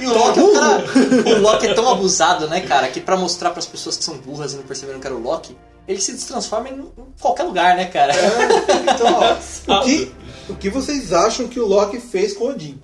E 0.00 0.06
o 0.06 0.12
Loki, 0.12 0.40
é 0.40 0.52
cara, 0.52 0.84
o 1.38 1.40
Loki 1.40 1.66
é 1.68 1.74
tão 1.74 1.88
abusado, 1.88 2.48
né, 2.48 2.60
cara, 2.62 2.88
que 2.88 3.00
pra 3.00 3.16
mostrar 3.16 3.50
pras 3.50 3.66
pessoas 3.66 3.96
que 3.96 4.04
são 4.04 4.16
burras 4.18 4.52
e 4.52 4.56
não 4.56 4.64
perceberam 4.64 4.98
que 4.98 5.06
era 5.06 5.14
o 5.14 5.22
Loki, 5.22 5.56
ele 5.86 6.00
se 6.00 6.14
transforma 6.26 6.68
em 6.68 6.84
qualquer 7.20 7.44
lugar, 7.44 7.76
né, 7.76 7.84
cara? 7.86 8.12
Então, 8.94 9.14
ó, 9.68 9.78
o, 9.80 9.84
que, 9.84 10.12
o 10.48 10.54
que 10.56 10.68
vocês 10.68 11.12
acham 11.12 11.46
que 11.48 11.60
o 11.60 11.66
Loki 11.66 12.00
fez 12.00 12.32
com 12.34 12.44
o 12.44 12.48
Odin? 12.50 12.78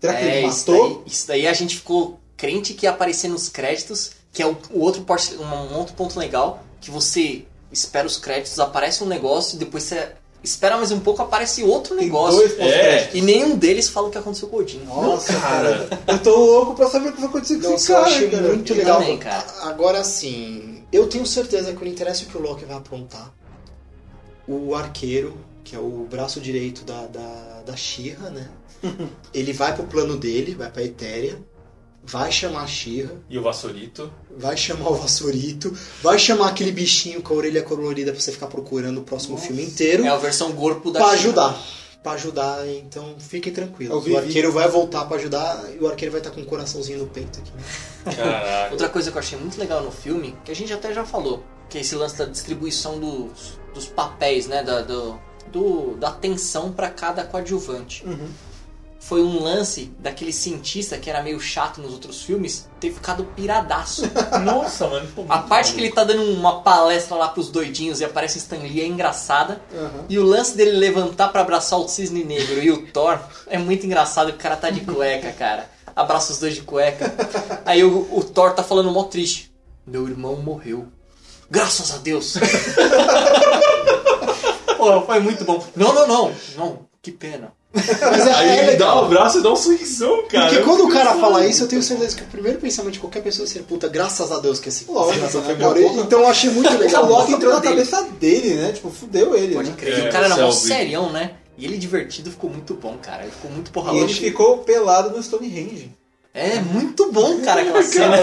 Será 0.00 0.14
que 0.14 0.24
É, 0.24 0.38
ele 0.38 0.46
isso 0.48 0.70
matou? 0.70 0.88
daí, 0.88 0.98
isso 1.06 1.26
daí 1.28 1.46
a 1.48 1.52
gente 1.54 1.76
ficou 1.76 2.19
crente 2.40 2.72
que 2.72 2.86
ia 2.86 2.90
aparecer 2.90 3.28
nos 3.28 3.50
créditos, 3.50 4.12
que 4.32 4.42
é 4.42 4.46
o, 4.46 4.56
o 4.70 4.80
outro, 4.80 5.04
um, 5.38 5.76
outro 5.76 5.94
ponto 5.94 6.18
legal, 6.18 6.64
que 6.80 6.90
você 6.90 7.44
espera 7.70 8.06
os 8.06 8.16
créditos, 8.16 8.58
aparece 8.58 9.04
um 9.04 9.06
negócio, 9.06 9.56
e 9.56 9.58
depois 9.58 9.82
você 9.84 10.12
espera 10.42 10.78
mais 10.78 10.90
um 10.90 11.00
pouco, 11.00 11.20
aparece 11.20 11.62
outro 11.62 11.94
negócio. 11.94 12.38
dois 12.38 12.54
pós-créditos. 12.54 13.14
E 13.14 13.20
nenhum 13.20 13.56
deles 13.56 13.90
fala 13.90 14.08
o 14.08 14.10
que 14.10 14.16
aconteceu 14.16 14.48
com 14.48 14.56
o 14.56 14.60
Odin. 14.60 14.78
Nossa, 14.86 15.34
cara. 15.34 15.86
cara. 15.86 16.02
Eu 16.06 16.18
tô 16.22 16.34
louco 16.34 16.74
pra 16.74 16.88
saber 16.88 17.10
o 17.10 17.12
que 17.12 17.20
vai 17.20 17.28
acontecer 17.28 17.60
com 17.60 17.74
esse 17.74 17.92
eu 17.92 17.96
cara, 17.96 18.08
achei 18.08 18.30
cara. 18.30 18.42
muito 18.48 18.72
Eu 18.72 18.76
legal. 18.78 18.98
também, 19.00 19.18
cara. 19.18 19.46
Agora 19.64 20.02
sim, 20.02 20.82
eu 20.90 21.06
tenho 21.08 21.26
certeza 21.26 21.74
que 21.74 21.84
não 21.84 21.92
interessa 21.92 22.24
o 22.24 22.26
que 22.26 22.38
o 22.38 22.40
Loki 22.40 22.64
vai 22.64 22.78
aprontar. 22.78 23.30
O 24.48 24.74
arqueiro, 24.74 25.36
que 25.62 25.76
é 25.76 25.78
o 25.78 26.06
braço 26.10 26.40
direito 26.40 26.84
da, 26.84 27.06
da, 27.06 27.62
da 27.66 27.76
Shira, 27.76 28.30
né? 28.30 28.48
ele 29.34 29.52
vai 29.52 29.74
pro 29.74 29.84
plano 29.84 30.16
dele, 30.16 30.54
vai 30.54 30.70
pra 30.70 30.82
Etéria. 30.82 31.38
Vai 32.10 32.30
chamar 32.32 32.62
a 32.62 32.66
Xirra, 32.66 33.12
E 33.28 33.38
o 33.38 33.42
Vassourito. 33.42 34.12
vai 34.36 34.56
chamar 34.56 34.90
o 34.90 34.94
Vassourito, 34.94 35.76
vai 36.02 36.18
chamar 36.18 36.48
aquele 36.48 36.72
bichinho 36.72 37.22
com 37.22 37.34
a 37.34 37.36
orelha 37.36 37.62
colorida 37.62 38.12
pra 38.12 38.20
você 38.20 38.32
ficar 38.32 38.46
procurando 38.48 38.98
o 38.98 39.02
próximo 39.04 39.36
filme 39.36 39.62
inteiro 39.64 40.04
É 40.04 40.08
a 40.08 40.16
versão 40.16 40.52
corpo 40.52 40.90
da 40.90 40.98
pra 41.00 41.08
China. 41.10 41.18
ajudar. 41.20 41.62
Pra 42.02 42.12
ajudar, 42.12 42.66
então 42.66 43.14
fiquem 43.18 43.52
tranquilos. 43.52 43.94
O 43.94 44.00
vi- 44.00 44.16
arqueiro 44.16 44.50
vai 44.50 44.66
voltar 44.68 45.04
pra 45.04 45.18
ajudar 45.18 45.64
e 45.74 45.78
o 45.82 45.86
arqueiro 45.86 46.10
vai 46.10 46.20
estar 46.20 46.30
com 46.30 46.40
um 46.40 46.44
coraçãozinho 46.46 46.98
no 47.00 47.06
peito 47.06 47.38
aqui. 47.40 47.52
né? 47.54 48.14
Caraca. 48.16 48.70
Outra 48.72 48.88
coisa 48.88 49.10
que 49.10 49.16
eu 49.18 49.20
achei 49.20 49.38
muito 49.38 49.58
legal 49.60 49.82
no 49.84 49.90
filme, 49.90 50.34
que 50.44 50.50
a 50.50 50.56
gente 50.56 50.72
até 50.72 50.94
já 50.94 51.04
falou, 51.04 51.44
que 51.68 51.76
é 51.76 51.82
esse 51.82 51.94
lance 51.94 52.16
da 52.16 52.24
distribuição 52.24 52.98
dos, 52.98 53.58
dos 53.74 53.84
papéis, 53.86 54.46
né? 54.46 54.62
Da, 54.62 54.80
do, 54.80 55.20
do- 55.52 55.94
da 55.98 56.08
atenção 56.08 56.72
pra 56.72 56.88
cada 56.88 57.22
coadjuvante. 57.22 58.02
Foi 59.00 59.22
um 59.22 59.42
lance 59.42 59.86
daquele 59.98 60.32
cientista 60.32 60.98
que 60.98 61.08
era 61.08 61.22
meio 61.22 61.40
chato 61.40 61.80
nos 61.80 61.92
outros 61.92 62.22
filmes 62.22 62.68
ter 62.78 62.92
ficado 62.92 63.24
piradaço. 63.24 64.02
Nossa, 64.44 64.86
mano. 64.86 65.08
A 65.28 65.38
parte 65.38 65.72
que 65.72 65.80
ele 65.80 65.90
tá 65.90 66.04
dando 66.04 66.22
uma 66.22 66.60
palestra 66.60 67.16
lá 67.16 67.28
pros 67.28 67.50
doidinhos 67.50 68.00
e 68.00 68.04
aparece 68.04 68.38
Stan 68.38 68.58
Lee 68.58 68.82
é 68.82 68.86
engraçada. 68.86 69.60
Aham. 69.74 70.04
E 70.08 70.18
o 70.18 70.22
lance 70.22 70.54
dele 70.54 70.72
levantar 70.72 71.28
pra 71.28 71.40
abraçar 71.40 71.80
o 71.80 71.88
Cisne 71.88 72.22
Negro 72.22 72.62
e 72.62 72.70
o 72.70 72.86
Thor 72.92 73.18
é 73.46 73.58
muito 73.58 73.86
engraçado, 73.86 74.32
que 74.32 74.38
o 74.38 74.40
cara 74.40 74.56
tá 74.56 74.68
de 74.68 74.82
cueca, 74.82 75.32
cara. 75.32 75.68
Abraça 75.96 76.32
os 76.32 76.38
dois 76.38 76.54
de 76.54 76.60
cueca. 76.60 77.12
Aí 77.64 77.82
o, 77.82 78.06
o 78.16 78.22
Thor 78.22 78.52
tá 78.52 78.62
falando 78.62 78.90
mó 78.90 79.04
triste. 79.04 79.50
Meu 79.86 80.06
irmão 80.06 80.36
morreu. 80.36 80.86
Graças 81.50 81.92
a 81.92 81.98
Deus. 81.98 82.34
Pô, 84.76 85.02
foi 85.02 85.20
muito 85.20 85.44
bom. 85.44 85.64
Não, 85.74 85.94
não, 85.94 86.06
não. 86.06 86.34
Não, 86.56 86.78
que 87.02 87.10
pena. 87.10 87.52
Mas 87.72 88.26
é, 88.26 88.32
Aí 88.34 88.48
é 88.48 88.52
ele 88.68 88.76
dá 88.76 88.86
legal. 88.94 89.04
o 89.04 89.08
braço 89.08 89.38
e 89.38 89.42
dá 89.42 89.52
um 89.52 89.56
sorrisão, 89.56 90.24
cara. 90.28 90.48
Porque 90.48 90.62
quando 90.64 90.84
o 90.86 90.88
cara 90.88 91.14
fala 91.14 91.46
isso, 91.46 91.62
eu 91.62 91.68
tenho 91.68 91.82
certeza 91.82 92.16
que 92.16 92.22
o 92.22 92.26
primeiro 92.26 92.58
pensamento 92.58 92.94
de 92.94 92.98
qualquer 92.98 93.22
pessoa 93.22 93.46
seria, 93.46 93.62
puta, 93.66 93.86
graças 93.88 94.32
a 94.32 94.38
Deus 94.40 94.58
que 94.58 94.68
esse 94.68 94.84
Lógico, 94.90 95.12
desgraçado 95.12 95.38
né? 95.38 95.44
foi 95.44 95.54
embora. 95.54 95.80
Acabou. 95.80 96.04
Então 96.04 96.20
eu 96.20 96.26
achei 96.28 96.50
muito 96.50 96.68
O 96.74 96.78
legal. 96.78 97.06
Loki 97.06 97.32
entrou 97.32 97.52
na 97.52 97.60
dele. 97.60 97.74
cabeça 97.74 98.02
dele, 98.18 98.54
né? 98.54 98.72
Tipo, 98.72 98.90
fudeu 98.90 99.36
ele. 99.36 99.54
Pode 99.54 99.70
né? 99.70 99.76
crer. 99.78 99.98
E 99.98 100.00
É, 100.02 100.08
o 100.08 100.12
cara 100.12 100.26
era 100.26 100.36
mó 100.36 100.50
Selby. 100.50 100.74
serião, 100.74 101.12
né? 101.12 101.32
E 101.56 101.64
ele 101.64 101.76
divertido 101.76 102.30
ficou 102.30 102.50
muito 102.50 102.74
bom, 102.74 102.96
cara. 103.00 103.22
Ele 103.22 103.30
ficou 103.32 103.50
muito 103.50 103.70
porra 103.70 103.92
E 103.92 103.98
ele 103.98 104.12
ficou 104.14 104.58
pelado 104.58 105.10
no 105.16 105.22
Stonehenge. 105.22 105.92
É 106.32 106.60
muito 106.60 107.10
bom, 107.12 107.40
cara, 107.40 107.60
aquela 107.60 107.82
cena. 107.84 108.16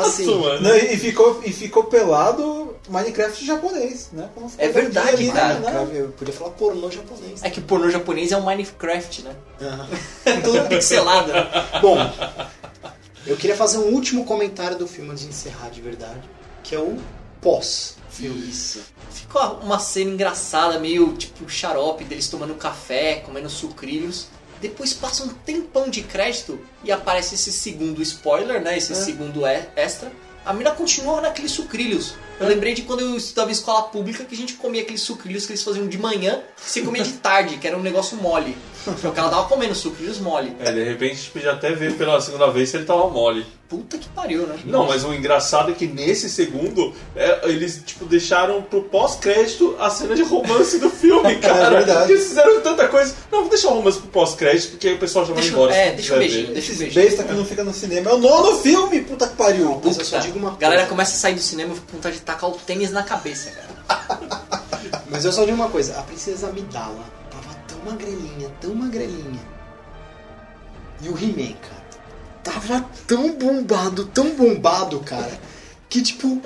Assim, 0.00 0.34
mano. 0.38 0.60
Não, 0.62 0.74
e 0.76 0.96
ficou, 0.96 1.40
e 1.44 1.52
ficou 1.52 1.84
pelado 1.84 2.59
Minecraft 2.88 3.44
japonês, 3.44 4.08
né? 4.12 4.28
É 4.58 4.68
verdade, 4.68 5.08
ali, 5.08 5.26
né? 5.28 5.32
cara. 5.32 5.58
Né? 5.84 6.00
Eu 6.00 6.08
podia 6.08 6.34
falar 6.34 6.50
pornô 6.50 6.90
japonês. 6.90 7.42
É 7.42 7.50
que 7.50 7.60
o 7.60 7.62
pornô 7.62 7.90
japonês 7.90 8.32
é 8.32 8.36
o 8.36 8.42
Minecraft, 8.44 9.22
né? 9.22 9.36
Aham. 9.60 9.88
Todo 10.42 10.68
pixelado. 10.68 11.32
Bom, 11.80 11.96
eu 13.26 13.36
queria 13.36 13.56
fazer 13.56 13.78
um 13.78 13.92
último 13.92 14.24
comentário 14.24 14.76
do 14.78 14.88
filme 14.88 15.10
antes 15.10 15.24
de 15.24 15.28
encerrar 15.30 15.68
de 15.68 15.80
verdade, 15.80 16.22
que 16.62 16.74
é 16.74 16.78
o 16.78 16.98
pós. 17.40 17.96
Isso. 18.18 18.82
Ficou 19.10 19.40
uma 19.62 19.78
cena 19.78 20.10
engraçada, 20.10 20.78
meio 20.78 21.14
tipo 21.14 21.48
xarope 21.48 22.04
deles 22.04 22.28
tomando 22.28 22.54
café, 22.54 23.16
comendo 23.24 23.48
sucrilhos. 23.48 24.26
Depois 24.60 24.92
passa 24.92 25.24
um 25.24 25.28
tempão 25.28 25.88
de 25.88 26.02
crédito 26.02 26.60
e 26.84 26.92
aparece 26.92 27.34
esse 27.34 27.50
segundo 27.50 28.02
spoiler, 28.02 28.60
né? 28.60 28.76
Esse 28.76 28.94
segundo 28.94 29.46
e- 29.46 29.68
extra. 29.74 30.12
A 30.44 30.52
mina 30.52 30.70
continua 30.72 31.20
naqueles 31.20 31.50
sucrilhos. 31.52 32.14
Eu 32.40 32.48
lembrei 32.48 32.72
de 32.74 32.82
quando 32.82 33.00
eu 33.00 33.16
estudava 33.16 33.50
em 33.50 33.52
escola 33.52 33.82
pública 33.82 34.24
que 34.24 34.34
a 34.34 34.38
gente 34.38 34.54
comia 34.54 34.80
aqueles 34.82 35.02
sucrilhos 35.02 35.44
que 35.46 35.52
eles 35.52 35.62
faziam 35.62 35.86
de 35.86 35.98
manhã 35.98 36.40
e 36.66 36.68
você 36.70 36.80
comia 36.80 37.02
de 37.02 37.12
tarde, 37.12 37.58
que 37.58 37.66
era 37.68 37.76
um 37.76 37.82
negócio 37.82 38.16
mole. 38.16 38.56
Porque 38.82 39.20
ela 39.20 39.28
tava 39.28 39.46
comendo 39.46 39.74
sucrilhos 39.74 40.18
mole. 40.18 40.56
É, 40.58 40.72
de 40.72 40.82
repente 40.82 41.12
a 41.12 41.14
gente 41.16 41.30
podia 41.32 41.52
até 41.52 41.70
ver 41.72 41.94
pela 41.98 42.18
segunda 42.18 42.50
vez 42.50 42.70
se 42.70 42.78
ele 42.78 42.86
tava 42.86 43.08
mole. 43.10 43.44
Puta 43.68 43.98
que 43.98 44.08
pariu, 44.08 44.46
né? 44.48 44.56
Não, 44.64 44.84
mas 44.86 45.04
o 45.04 45.14
engraçado 45.14 45.70
é 45.70 45.74
que 45.74 45.86
nesse 45.86 46.28
segundo, 46.30 46.92
é, 47.14 47.40
eles 47.44 47.80
tipo 47.86 48.04
deixaram 48.06 48.62
pro 48.62 48.82
pós-crédito 48.84 49.76
a 49.78 49.88
cena 49.90 50.16
de 50.16 50.22
romance 50.22 50.78
do 50.78 50.90
filme, 50.90 51.36
cara. 51.38 51.70
verdade. 51.70 52.10
Eles 52.10 52.26
fizeram 52.28 52.60
tanta 52.62 52.88
coisa. 52.88 53.14
Não, 53.30 53.42
vou 53.42 53.48
deixar 53.50 53.68
o 53.68 53.74
romance 53.74 53.98
pro 53.98 54.08
pós-crédito, 54.08 54.70
porque 54.72 54.88
aí 54.88 54.94
o 54.94 54.98
pessoal 54.98 55.24
já 55.26 55.34
vai 55.34 55.42
Deixa, 55.42 55.54
embora. 55.56 55.74
é, 55.76 55.90
se 55.90 55.96
deixa 55.96 56.14
o 56.14 56.18
beijinho, 56.18 56.46
ver. 56.48 56.52
deixa 56.54 56.72
o 56.72 56.76
beijinho. 56.76 57.04
besta 57.06 57.22
que 57.22 57.32
não 57.32 57.44
fica 57.44 57.62
no 57.62 57.72
cinema. 57.74 58.10
É 58.10 58.14
o 58.14 58.18
nono 58.18 58.58
filme, 58.58 59.02
puta 59.02 59.28
que 59.28 59.36
pariu. 59.36 59.80
Mas 59.84 59.98
eu 59.98 60.04
só 60.04 60.18
digo 60.18 60.38
uma 60.38 60.52
A 60.54 60.56
galera 60.56 60.80
coisa. 60.82 60.90
começa 60.90 61.12
a 61.12 61.18
sair 61.18 61.34
do 61.34 61.40
cinema 61.42 61.72
e 61.72 61.74
fica 61.76 61.86
com 61.88 61.96
vontade 61.98 62.16
de 62.16 62.22
tacar 62.30 62.50
o 62.50 62.52
tênis 62.54 62.90
na 62.90 63.02
cabeça, 63.02 63.50
cara. 63.50 64.20
Mas 65.10 65.24
eu 65.24 65.32
só 65.32 65.44
digo 65.44 65.56
uma 65.56 65.68
coisa, 65.68 65.98
a 65.98 66.02
princesa 66.02 66.48
Amidala 66.48 67.04
tava 67.30 67.54
tão 67.66 67.78
magrelinha, 67.84 68.48
tão 68.60 68.74
magrelinha. 68.74 69.40
E 71.02 71.08
o 71.08 71.16
He-Man, 71.18 71.54
cara, 71.54 71.82
tava 72.44 72.84
tão 73.06 73.32
bombado, 73.32 74.04
tão 74.06 74.30
bombado, 74.30 75.00
cara, 75.00 75.38
que 75.88 76.00
tipo, 76.02 76.40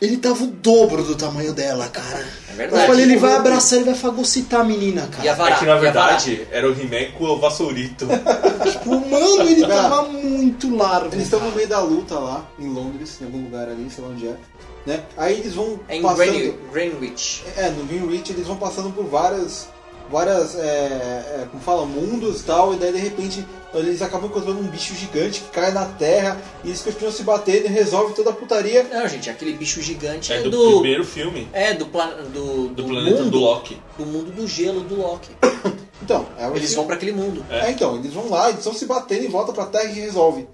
ele 0.00 0.16
tava 0.18 0.44
o 0.44 0.48
dobro 0.48 1.02
do 1.02 1.14
tamanho 1.16 1.52
dela, 1.54 1.88
cara. 1.88 2.18
É 2.48 2.52
Eu 2.52 2.56
verdade. 2.56 2.86
falei, 2.86 3.04
ele 3.04 3.16
vai 3.16 3.34
abraçar, 3.34 3.76
ele 3.78 3.86
vai 3.86 3.94
fagocitar 3.94 4.60
a 4.60 4.64
menina, 4.64 5.08
E 5.22 5.28
a 5.28 5.34
cara. 5.34 5.34
Vará, 5.34 5.56
É 5.56 5.58
que 5.60 5.64
na 5.66 5.76
verdade 5.76 6.46
era 6.50 6.68
o 6.68 6.72
He-Man 6.72 7.12
com 7.16 7.24
o 7.24 7.38
Vassourito. 7.40 8.06
Tipo, 8.70 8.90
mano, 9.08 9.42
ele 9.48 9.60
Cara, 9.62 9.74
tava 9.74 10.02
muito 10.12 10.74
largo. 10.76 11.14
Eles 11.14 11.24
estão 11.24 11.38
cara. 11.38 11.50
no 11.50 11.56
meio 11.56 11.68
da 11.68 11.80
luta 11.80 12.18
lá, 12.18 12.44
em 12.58 12.68
Londres, 12.68 13.16
em 13.20 13.24
algum 13.24 13.42
lugar 13.44 13.68
ali, 13.68 13.88
sei 13.90 14.04
lá 14.04 14.10
onde 14.10 14.26
é. 14.28 14.36
Né? 14.86 15.02
Aí 15.16 15.40
eles 15.40 15.54
vão 15.54 15.80
É 15.88 15.96
em 15.96 16.02
passando... 16.02 16.30
Greenwich. 16.32 16.58
Greenwich. 16.72 17.44
É, 17.56 17.70
no 17.70 17.84
Greenwich 17.84 18.32
eles 18.32 18.46
vão 18.46 18.56
passando 18.56 18.90
por 18.90 19.04
várias, 19.06 19.68
várias, 20.10 20.54
é, 20.56 20.62
é, 21.42 21.48
como 21.50 21.62
fala, 21.62 21.86
mundos 21.86 22.40
e 22.40 22.44
tal, 22.44 22.74
e 22.74 22.76
daí 22.76 22.92
de 22.92 22.98
repente 22.98 23.44
eles 23.72 24.02
acabam 24.02 24.28
encontrando 24.30 24.60
um 24.60 24.68
bicho 24.68 24.94
gigante 24.94 25.40
que 25.40 25.48
cai 25.50 25.72
na 25.72 25.86
terra, 25.86 26.40
e 26.62 26.68
eles 26.68 26.82
continuam 26.82 27.12
se 27.12 27.22
batendo 27.24 27.64
e 27.64 27.68
resolve 27.68 28.14
toda 28.14 28.30
a 28.30 28.32
putaria. 28.32 28.84
Não, 28.84 29.08
gente, 29.08 29.28
aquele 29.30 29.54
bicho 29.54 29.80
gigante 29.82 30.32
É 30.32 30.36
é 30.36 30.42
do, 30.42 30.50
do. 30.50 30.70
primeiro 30.80 31.04
filme. 31.04 31.48
É, 31.52 31.72
do, 31.74 31.86
plan... 31.86 32.10
do, 32.32 32.68
Do, 32.68 32.84
planeta 32.84 33.16
mundo, 33.22 33.30
do 33.30 33.38
Loki. 33.38 33.78
do 33.98 34.06
mundo 34.06 34.30
do 34.32 34.46
gelo 34.46 34.80
do 34.80 34.96
Loki. 34.96 35.30
Então, 36.02 36.26
é 36.38 36.46
o 36.46 36.54
Eles 36.54 36.74
vão 36.74 36.84
pra 36.86 36.96
aquele 36.96 37.12
mundo. 37.12 37.42
É, 37.48 37.70
então, 37.70 37.96
eles 37.96 38.12
vão 38.12 38.28
lá, 38.28 38.48
eles 38.48 38.58
estão 38.58 38.74
se 38.74 38.84
batendo 38.84 39.24
e 39.24 39.28
voltam 39.28 39.54
pra 39.54 39.64
terra 39.64 39.84
e 39.90 40.00
resolve. 40.00 40.46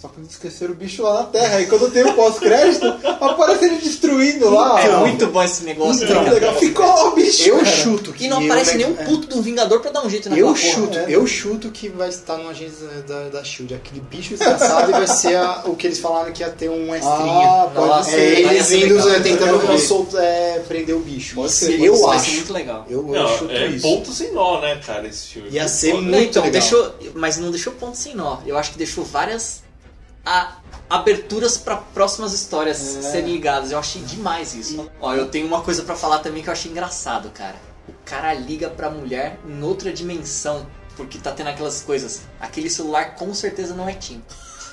Só 0.00 0.08
que 0.08 0.18
eles 0.18 0.30
esqueceram 0.30 0.72
o 0.72 0.76
bicho 0.76 1.02
lá 1.02 1.12
na 1.20 1.24
terra, 1.24 1.60
e 1.60 1.66
quando 1.66 1.90
tem 1.90 2.02
o 2.02 2.14
pós-crédito, 2.14 2.86
aparece 3.20 3.66
ele 3.66 3.76
destruindo 3.76 4.48
lá. 4.48 4.82
É 4.82 4.88
ó. 4.96 5.00
muito 5.00 5.26
bom 5.26 5.42
esse 5.42 5.62
negócio. 5.62 6.04
Então, 6.04 6.24
cara? 6.24 6.32
legal. 6.36 6.54
Ficou 6.56 6.86
lá 6.86 7.04
o 7.08 7.10
bicho. 7.14 7.46
Eu 7.46 7.56
cara. 7.56 7.66
chuto 7.66 8.12
que 8.14 8.24
E 8.24 8.28
não 8.28 8.40
eu, 8.40 8.46
aparece 8.46 8.78
nenhum 8.78 8.96
é. 8.98 9.04
puto 9.04 9.28
de 9.28 9.34
um 9.38 9.42
Vingador 9.42 9.78
pra 9.80 9.90
dar 9.90 10.02
um 10.02 10.08
jeito 10.08 10.30
naquela 10.30 10.48
Eu 10.48 10.54
porra. 10.54 10.66
chuto, 10.72 10.98
é. 10.98 11.04
eu 11.08 11.26
chuto 11.26 11.70
que 11.70 11.90
vai 11.90 12.08
estar 12.08 12.38
no 12.38 12.48
agência 12.48 12.86
da, 13.06 13.28
da 13.28 13.44
Shield, 13.44 13.74
aquele 13.74 14.00
bicho 14.00 14.30
desgraçado 14.30 14.88
e 14.90 14.92
vai 14.94 15.06
ser 15.06 15.36
a- 15.36 15.64
o 15.66 15.76
que 15.76 15.86
eles 15.86 15.98
falaram 15.98 16.32
que 16.32 16.42
ia 16.42 16.48
ter 16.48 16.70
um 16.70 16.94
estrinha. 16.94 17.04
Ah, 17.64 17.70
pode 17.74 18.08
é, 18.08 18.12
ser. 18.12 18.42
vai 18.46 18.54
eles 18.54 18.72
indo 18.72 19.06
é, 19.10 19.20
tentando 19.20 19.78
soltar, 19.78 20.24
é, 20.24 20.60
prender 20.66 20.96
o 20.96 21.00
bicho. 21.00 21.34
Pode 21.34 21.52
ser, 21.52 21.78
eu 21.78 21.92
Isso 21.92 22.06
vai 22.06 22.18
ser 22.18 22.24
acho. 22.26 22.34
muito 22.36 22.52
legal. 22.54 22.86
Eu, 22.88 23.06
eu 23.14 23.22
Não, 23.22 23.36
chuto 23.38 23.52
é 23.52 23.66
isso. 23.66 23.82
ponto 23.82 24.12
sem 24.14 24.32
nó, 24.32 24.62
né, 24.62 24.80
cara, 24.86 25.06
esse 25.06 25.26
filme. 25.26 25.50
Ia 25.50 25.68
ser 25.68 25.92
muito 25.92 26.10
Não, 26.10 26.18
então, 26.20 26.42
legal. 26.42 26.52
deixou. 26.58 26.94
Mas 27.14 27.36
não 27.36 27.50
deixou 27.50 27.74
ponto 27.74 27.98
sem 27.98 28.14
nó. 28.14 28.38
Eu 28.46 28.56
acho 28.56 28.72
que 28.72 28.78
deixou 28.78 29.04
várias 29.04 29.60
a- 30.24 30.52
aberturas 30.88 31.56
pra 31.56 31.76
próximas 31.76 32.32
histórias 32.32 32.96
É. 32.96 33.02
serem 33.02 33.32
ligadas. 33.32 33.70
Eu 33.72 33.78
achei 33.78 34.02
demais 34.02 34.54
isso. 34.54 34.90
Ó, 35.00 35.14
eu 35.14 35.28
tenho 35.28 35.46
uma 35.46 35.60
coisa 35.62 35.82
pra 35.82 35.94
falar 35.94 36.18
também 36.18 36.42
que 36.42 36.48
eu 36.48 36.52
achei 36.52 36.70
engraçado, 36.70 37.30
cara. 37.30 37.56
O 37.88 37.92
cara 38.04 38.32
liga 38.34 38.68
pra 38.68 38.90
mulher 38.90 39.38
em 39.46 39.62
outra 39.62 39.92
dimensão. 39.92 40.66
Porque 40.96 41.18
tá 41.18 41.30
tendo 41.30 41.48
aquelas 41.48 41.80
coisas. 41.82 42.22
Aquele 42.40 42.68
celular 42.68 43.14
com 43.14 43.32
certeza 43.32 43.74
não 43.74 43.88
é 43.88 43.94
Tim. 43.94 44.22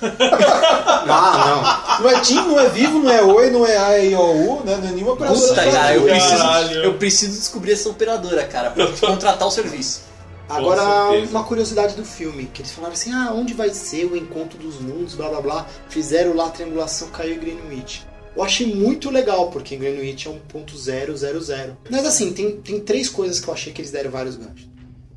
Ah, 1.10 1.98
Não 2.00 2.10
é 2.10 2.20
Tim, 2.20 2.34
não 2.36 2.58
é 2.60 2.68
vivo, 2.68 2.98
não 3.00 3.10
é 3.10 3.22
Oi, 3.22 3.50
não 3.50 3.66
é 3.66 3.76
A, 3.76 3.98
E, 3.98 4.14
O, 4.14 4.20
U, 4.58 4.64
né? 4.64 4.76
Não 4.76 4.88
é 4.88 4.92
nenhuma 4.92 5.12
operadora. 5.12 5.40
Puta, 5.48 5.70
cara, 5.70 5.94
eu 5.94 6.02
preciso, 6.02 6.44
eu 6.84 6.94
preciso 6.94 7.38
descobrir 7.38 7.72
essa 7.72 7.88
operadora, 7.88 8.44
cara, 8.46 8.70
pra 8.70 8.86
contratar 9.00 9.46
o 9.48 9.50
serviço. 9.50 10.02
Agora, 10.48 11.10
uma 11.28 11.44
curiosidade 11.44 11.94
do 11.94 12.04
filme, 12.04 12.46
que 12.52 12.62
eles 12.62 12.72
falaram 12.72 12.94
assim, 12.94 13.12
ah, 13.12 13.32
onde 13.34 13.52
vai 13.52 13.70
ser 13.70 14.06
o 14.06 14.16
encontro 14.16 14.58
dos 14.58 14.80
mundos, 14.80 15.14
blá 15.14 15.28
blá 15.28 15.40
blá. 15.40 15.66
Fizeram 15.88 16.34
lá 16.34 16.46
a 16.46 16.50
triangulação, 16.50 17.08
caiu 17.08 17.34
em 17.34 17.38
Greenwich. 17.38 18.06
Eu 18.34 18.42
achei 18.42 18.72
muito 18.74 19.10
legal, 19.10 19.50
porque 19.50 19.74
em 19.74 19.78
Greenwich 19.78 20.28
é 20.28 20.30
1.000. 20.30 21.76
Mas 21.90 22.06
assim, 22.06 22.32
tem, 22.32 22.60
tem 22.60 22.80
três 22.80 23.08
coisas 23.08 23.40
que 23.40 23.48
eu 23.48 23.54
achei 23.54 23.72
que 23.72 23.80
eles 23.80 23.90
deram 23.90 24.10
vários 24.10 24.36
ganchos. 24.36 24.68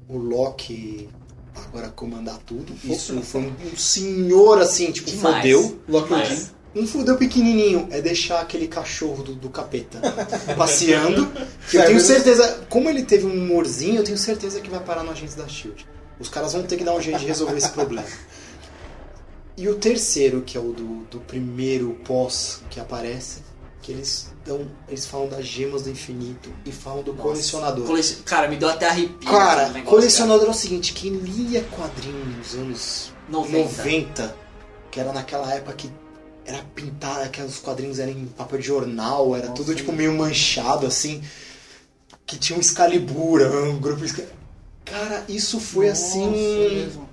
O 0.10 0.18
Loki 0.18 1.08
agora 1.54 1.90
comandar 1.90 2.38
tudo. 2.46 2.74
Isso 2.84 3.22
foi 3.22 3.42
um, 3.42 3.54
um 3.72 3.78
senhor 3.78 4.60
assim, 4.60 4.92
tipo, 4.92 5.10
Demais. 5.10 5.36
fodeu. 5.38 5.80
Loki. 5.88 6.14
Odin. 6.14 6.48
Um 6.74 6.88
fudeu 6.88 7.18
pequenininho 7.18 7.88
é 7.92 8.00
deixar 8.02 8.40
aquele 8.40 8.68
cachorro 8.68 9.24
do, 9.24 9.36
do 9.36 9.50
capeta 9.50 10.00
passeando. 10.58 11.26
Que 11.70 11.78
eu 11.78 11.86
tenho 11.86 12.00
verdade. 12.00 12.02
certeza, 12.04 12.66
como 12.70 12.90
ele 12.90 13.04
teve 13.04 13.26
um 13.26 13.34
humorzinho, 13.34 13.98
eu 13.98 14.04
tenho 14.04 14.18
certeza 14.18 14.62
que 14.62 14.70
vai 14.70 14.80
parar 14.80 15.04
no 15.04 15.12
agente 15.12 15.36
da 15.36 15.48
Shield. 15.48 15.86
Os 16.20 16.30
caras 16.30 16.54
vão 16.54 16.64
ter 16.64 16.78
que 16.78 16.84
dar 16.84 16.94
um 16.96 17.02
jeito 17.02 17.20
de 17.20 17.26
resolver 17.26 17.58
esse 17.58 17.70
problema. 17.70 18.08
E 19.58 19.68
o 19.68 19.76
terceiro, 19.76 20.42
que 20.42 20.58
é 20.58 20.62
o 20.62 20.72
do, 20.72 21.04
do 21.12 21.20
primeiro 21.20 21.92
pós 22.06 22.62
que 22.70 22.80
aparece, 22.80 23.40
que 23.82 23.92
eles 23.92 24.32
dão, 24.46 24.66
eles 24.88 25.06
falam 25.06 25.28
das 25.28 25.46
gemas 25.46 25.82
do 25.84 25.90
infinito 25.90 26.50
e 26.66 26.72
falam 26.72 27.04
do 27.04 27.14
colecionador. 27.14 27.86
Colecion- 27.86 28.24
Cara, 28.24 28.48
me 28.48 28.56
deu 28.56 28.70
até 28.70 28.88
arrepio. 28.88 29.30
Cara, 29.30 29.68
negócio, 29.70 29.84
colecionador 29.90 30.48
é 30.48 30.52
o 30.52 30.54
seguinte, 30.54 30.94
quem 30.94 31.12
lia 31.14 31.64
quadrinhos 31.64 32.38
nos 32.38 32.56
anos 32.56 33.14
Noventa. 33.28 33.84
90, 33.84 34.36
que 34.90 35.00
era 35.00 35.12
naquela 35.12 35.52
época 35.54 35.74
que 35.74 35.90
era 36.46 36.64
pintada, 36.76 37.30
que 37.30 37.42
os 37.42 37.60
quadrinhos 37.60 38.00
eram 38.00 38.12
em 38.12 38.26
papel 38.26 38.60
de 38.60 38.68
jornal, 38.68 39.36
era 39.36 39.50
tudo 39.50 39.76
tipo 39.76 39.92
meio 39.92 40.14
manchado 40.14 40.86
assim, 40.86 41.22
que 42.26 42.38
tinha 42.38 42.58
um 42.58 42.62
Excalibur, 42.62 43.42
um 43.42 43.80
grupo 43.80 44.04
Cara, 44.86 45.24
isso 45.30 45.60
foi 45.60 45.88
Nossa, 45.90 46.06
assim 46.06 46.30
mesmo. 46.30 47.10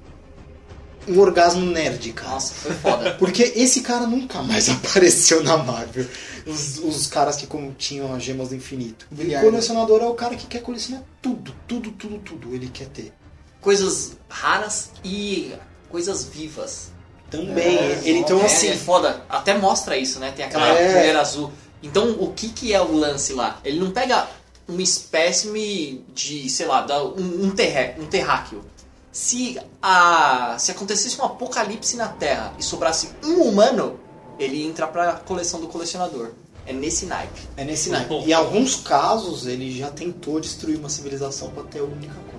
um 1.06 1.18
orgasmo 1.20 1.64
nerd, 1.64 2.12
cara. 2.12 2.30
Nossa, 2.30 2.54
foi 2.54 2.74
foda. 2.74 3.14
Porque 3.20 3.42
esse 3.54 3.82
cara 3.82 4.06
nunca 4.06 4.42
mais 4.42 4.68
apareceu 4.70 5.42
na 5.44 5.56
Marvel. 5.56 6.06
Os, 6.46 6.78
os 6.78 7.06
caras 7.06 7.36
que 7.36 7.46
como, 7.46 7.72
tinham 7.72 8.12
as 8.14 8.22
gemas 8.22 8.48
do 8.48 8.56
infinito. 8.56 9.06
O 9.12 9.14
Bilhar, 9.14 9.42
colecionador 9.42 10.02
é 10.02 10.06
o 10.06 10.14
cara 10.14 10.34
que 10.34 10.46
quer 10.46 10.62
colecionar 10.62 11.04
tudo, 11.22 11.54
tudo, 11.68 11.92
tudo, 11.92 12.18
tudo. 12.18 12.54
Ele 12.54 12.68
quer 12.68 12.88
ter. 12.88 13.12
Coisas 13.60 14.16
raras 14.28 14.90
e 15.04 15.52
coisas 15.88 16.24
vivas. 16.24 16.90
Também. 17.30 17.76
É, 17.78 18.00
ele 18.04 18.18
então 18.20 18.40
é, 18.40 18.46
assim. 18.46 18.68
é 18.68 18.76
foda. 18.76 19.22
Até 19.28 19.54
mostra 19.56 19.96
isso, 19.96 20.18
né? 20.18 20.32
Tem 20.34 20.44
aquela 20.44 20.66
É. 20.68 20.88
mulher 20.88 21.16
azul. 21.16 21.52
Então, 21.82 22.16
o 22.18 22.32
que 22.32 22.48
que 22.48 22.72
é 22.72 22.80
o 22.80 22.96
lance 22.96 23.32
lá? 23.32 23.60
Ele 23.64 23.78
não 23.78 23.90
pega 23.90 24.26
uma 24.66 24.82
espécime 24.82 26.04
de, 26.14 26.48
sei 26.48 26.66
lá, 26.66 26.84
um, 27.16 27.46
um, 27.46 27.50
terré, 27.50 27.96
um 27.98 28.06
terráqueo. 28.06 28.64
Se, 29.12 29.58
a, 29.82 30.56
se 30.58 30.70
acontecesse 30.70 31.20
um 31.20 31.24
apocalipse 31.24 31.96
na 31.96 32.08
Terra 32.08 32.52
e 32.58 32.62
sobrasse 32.62 33.10
um 33.24 33.42
humano, 33.42 33.98
ele 34.38 34.64
entra 34.64 34.86
pra 34.86 35.14
coleção 35.14 35.60
do 35.60 35.68
colecionador. 35.68 36.30
É 36.66 36.72
nesse 36.72 37.06
naipe. 37.06 37.40
É 37.56 37.64
nesse 37.64 37.88
naipe. 37.88 38.12
Em 38.14 38.32
alguns 38.32 38.76
casos, 38.76 39.46
ele 39.46 39.76
já 39.76 39.90
tentou 39.90 40.38
destruir 40.38 40.78
uma 40.78 40.90
civilização 40.90 41.50
pra 41.50 41.62
ter 41.64 41.78
a 41.80 41.84
única 41.84 42.14
cópia. 42.14 42.37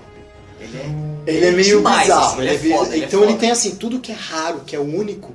Ele 0.59 0.77
é, 0.77 1.31
Ele 1.31 1.45
é 1.45 1.51
meio 1.51 1.77
demais, 1.77 2.01
bizarro. 2.03 2.25
assim, 2.33 2.41
ele 2.41 2.49
é 2.49 2.57
foda, 2.57 2.89
vi- 2.89 2.95
ele 2.95 3.03
é 3.03 3.07
então 3.07 3.19
ele 3.21 3.27
foda. 3.31 3.39
tem 3.39 3.51
assim, 3.51 3.75
tudo 3.75 3.99
que 3.99 4.11
é 4.11 4.15
raro, 4.15 4.61
que 4.65 4.75
é 4.75 4.79
único, 4.79 5.33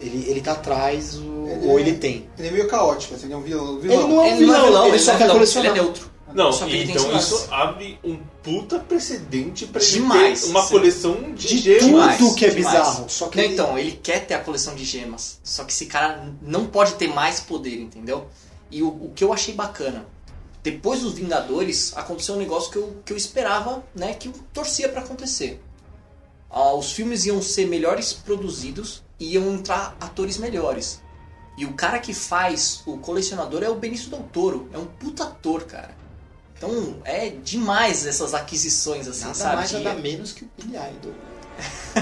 ele, 0.00 0.26
ele 0.30 0.40
tá 0.40 0.52
atrás 0.52 1.14
o- 1.16 1.46
Ele 1.48 1.66
ou 1.66 1.78
é- 1.78 1.82
ele 1.82 1.92
tem. 1.94 2.28
Ele 2.38 2.48
é 2.48 2.50
meio 2.50 2.68
caótico, 2.68 3.14
assim, 3.14 3.24
ele 3.26 3.34
é 3.34 3.36
um 3.36 3.42
vilão. 3.42 3.78
Ele 3.78 3.88
não 3.88 3.94
é 3.94 4.04
um 4.04 4.06
Ele 4.06 4.12
não 4.12 4.24
é 4.24 4.36
vilão, 4.36 4.64
vilão, 4.66 4.86
ele 4.88 4.98
só 4.98 5.12
é 5.12 5.16
quer 5.16 5.30
colecionar. 5.30 5.70
Ele 5.70 5.78
é 5.78 5.82
neutro. 5.82 6.08
Não, 6.34 6.50
então 6.50 7.16
isso 7.16 7.48
abre 7.50 7.98
um 8.04 8.18
puta 8.42 8.78
precedente 8.78 9.64
pra 9.66 9.80
ele 9.80 9.90
Demais, 9.90 10.42
ter 10.42 10.50
uma 10.50 10.62
sim. 10.62 10.68
coleção 10.68 11.14
de, 11.34 11.48
De 11.48 11.58
gemas. 11.58 11.80
tudo 11.80 11.90
Demais, 11.90 12.34
que 12.34 12.44
é 12.44 12.50
demais. 12.50 12.76
bizarro. 12.76 13.04
Só 13.08 13.28
que 13.28 13.38
Não, 13.38 13.44
ele- 13.44 13.52
então, 13.54 13.78
ele 13.78 13.92
quer 14.02 14.26
ter 14.26 14.34
a 14.34 14.38
coleção 14.40 14.74
de 14.74 14.84
gemas. 14.84 15.38
Só 15.42 15.64
que 15.64 15.72
esse 15.72 15.86
cara 15.86 16.30
não 16.42 16.66
pode 16.66 16.92
ter 16.96 17.08
mais 17.08 17.40
poder, 17.40 17.80
entendeu? 17.80 18.26
E 18.70 18.82
o, 18.82 18.88
o 18.88 19.12
que 19.14 19.24
eu 19.24 19.32
achei 19.32 19.54
bacana, 19.54 20.04
depois 20.62 21.00
dos 21.00 21.14
Vingadores, 21.14 21.92
aconteceu 21.96 22.34
um 22.34 22.38
negócio 22.38 22.70
que 22.70 22.76
eu, 22.78 22.96
que 23.04 23.12
eu 23.12 23.16
esperava, 23.16 23.84
né? 23.94 24.14
Que 24.14 24.28
eu 24.28 24.32
torcia 24.52 24.88
pra 24.88 25.02
acontecer. 25.02 25.62
Ah, 26.50 26.72
os 26.74 26.92
filmes 26.92 27.26
iam 27.26 27.40
ser 27.42 27.66
melhores 27.66 28.12
produzidos 28.12 29.02
e 29.20 29.34
iam 29.34 29.52
entrar 29.52 29.96
atores 30.00 30.38
melhores. 30.38 31.00
E 31.56 31.64
o 31.64 31.72
cara 31.72 31.98
que 31.98 32.14
faz 32.14 32.82
o 32.86 32.98
colecionador 32.98 33.62
é 33.62 33.68
o 33.68 33.74
Benício 33.74 34.10
Del 34.10 34.22
Toro. 34.32 34.68
É 34.72 34.78
um 34.78 34.86
puta 34.86 35.24
ator, 35.24 35.64
cara. 35.64 35.96
Então 36.56 36.96
é 37.04 37.30
demais 37.30 38.06
essas 38.06 38.34
aquisições, 38.34 39.06
assim, 39.06 39.22
Nada 39.22 39.34
sabe? 39.34 39.56
mais, 39.56 39.72
nada 39.72 39.94
menos 39.94 40.32
que 40.32 40.44
o 40.44 40.50
Billy 40.56 40.76
Idol. 40.76 41.14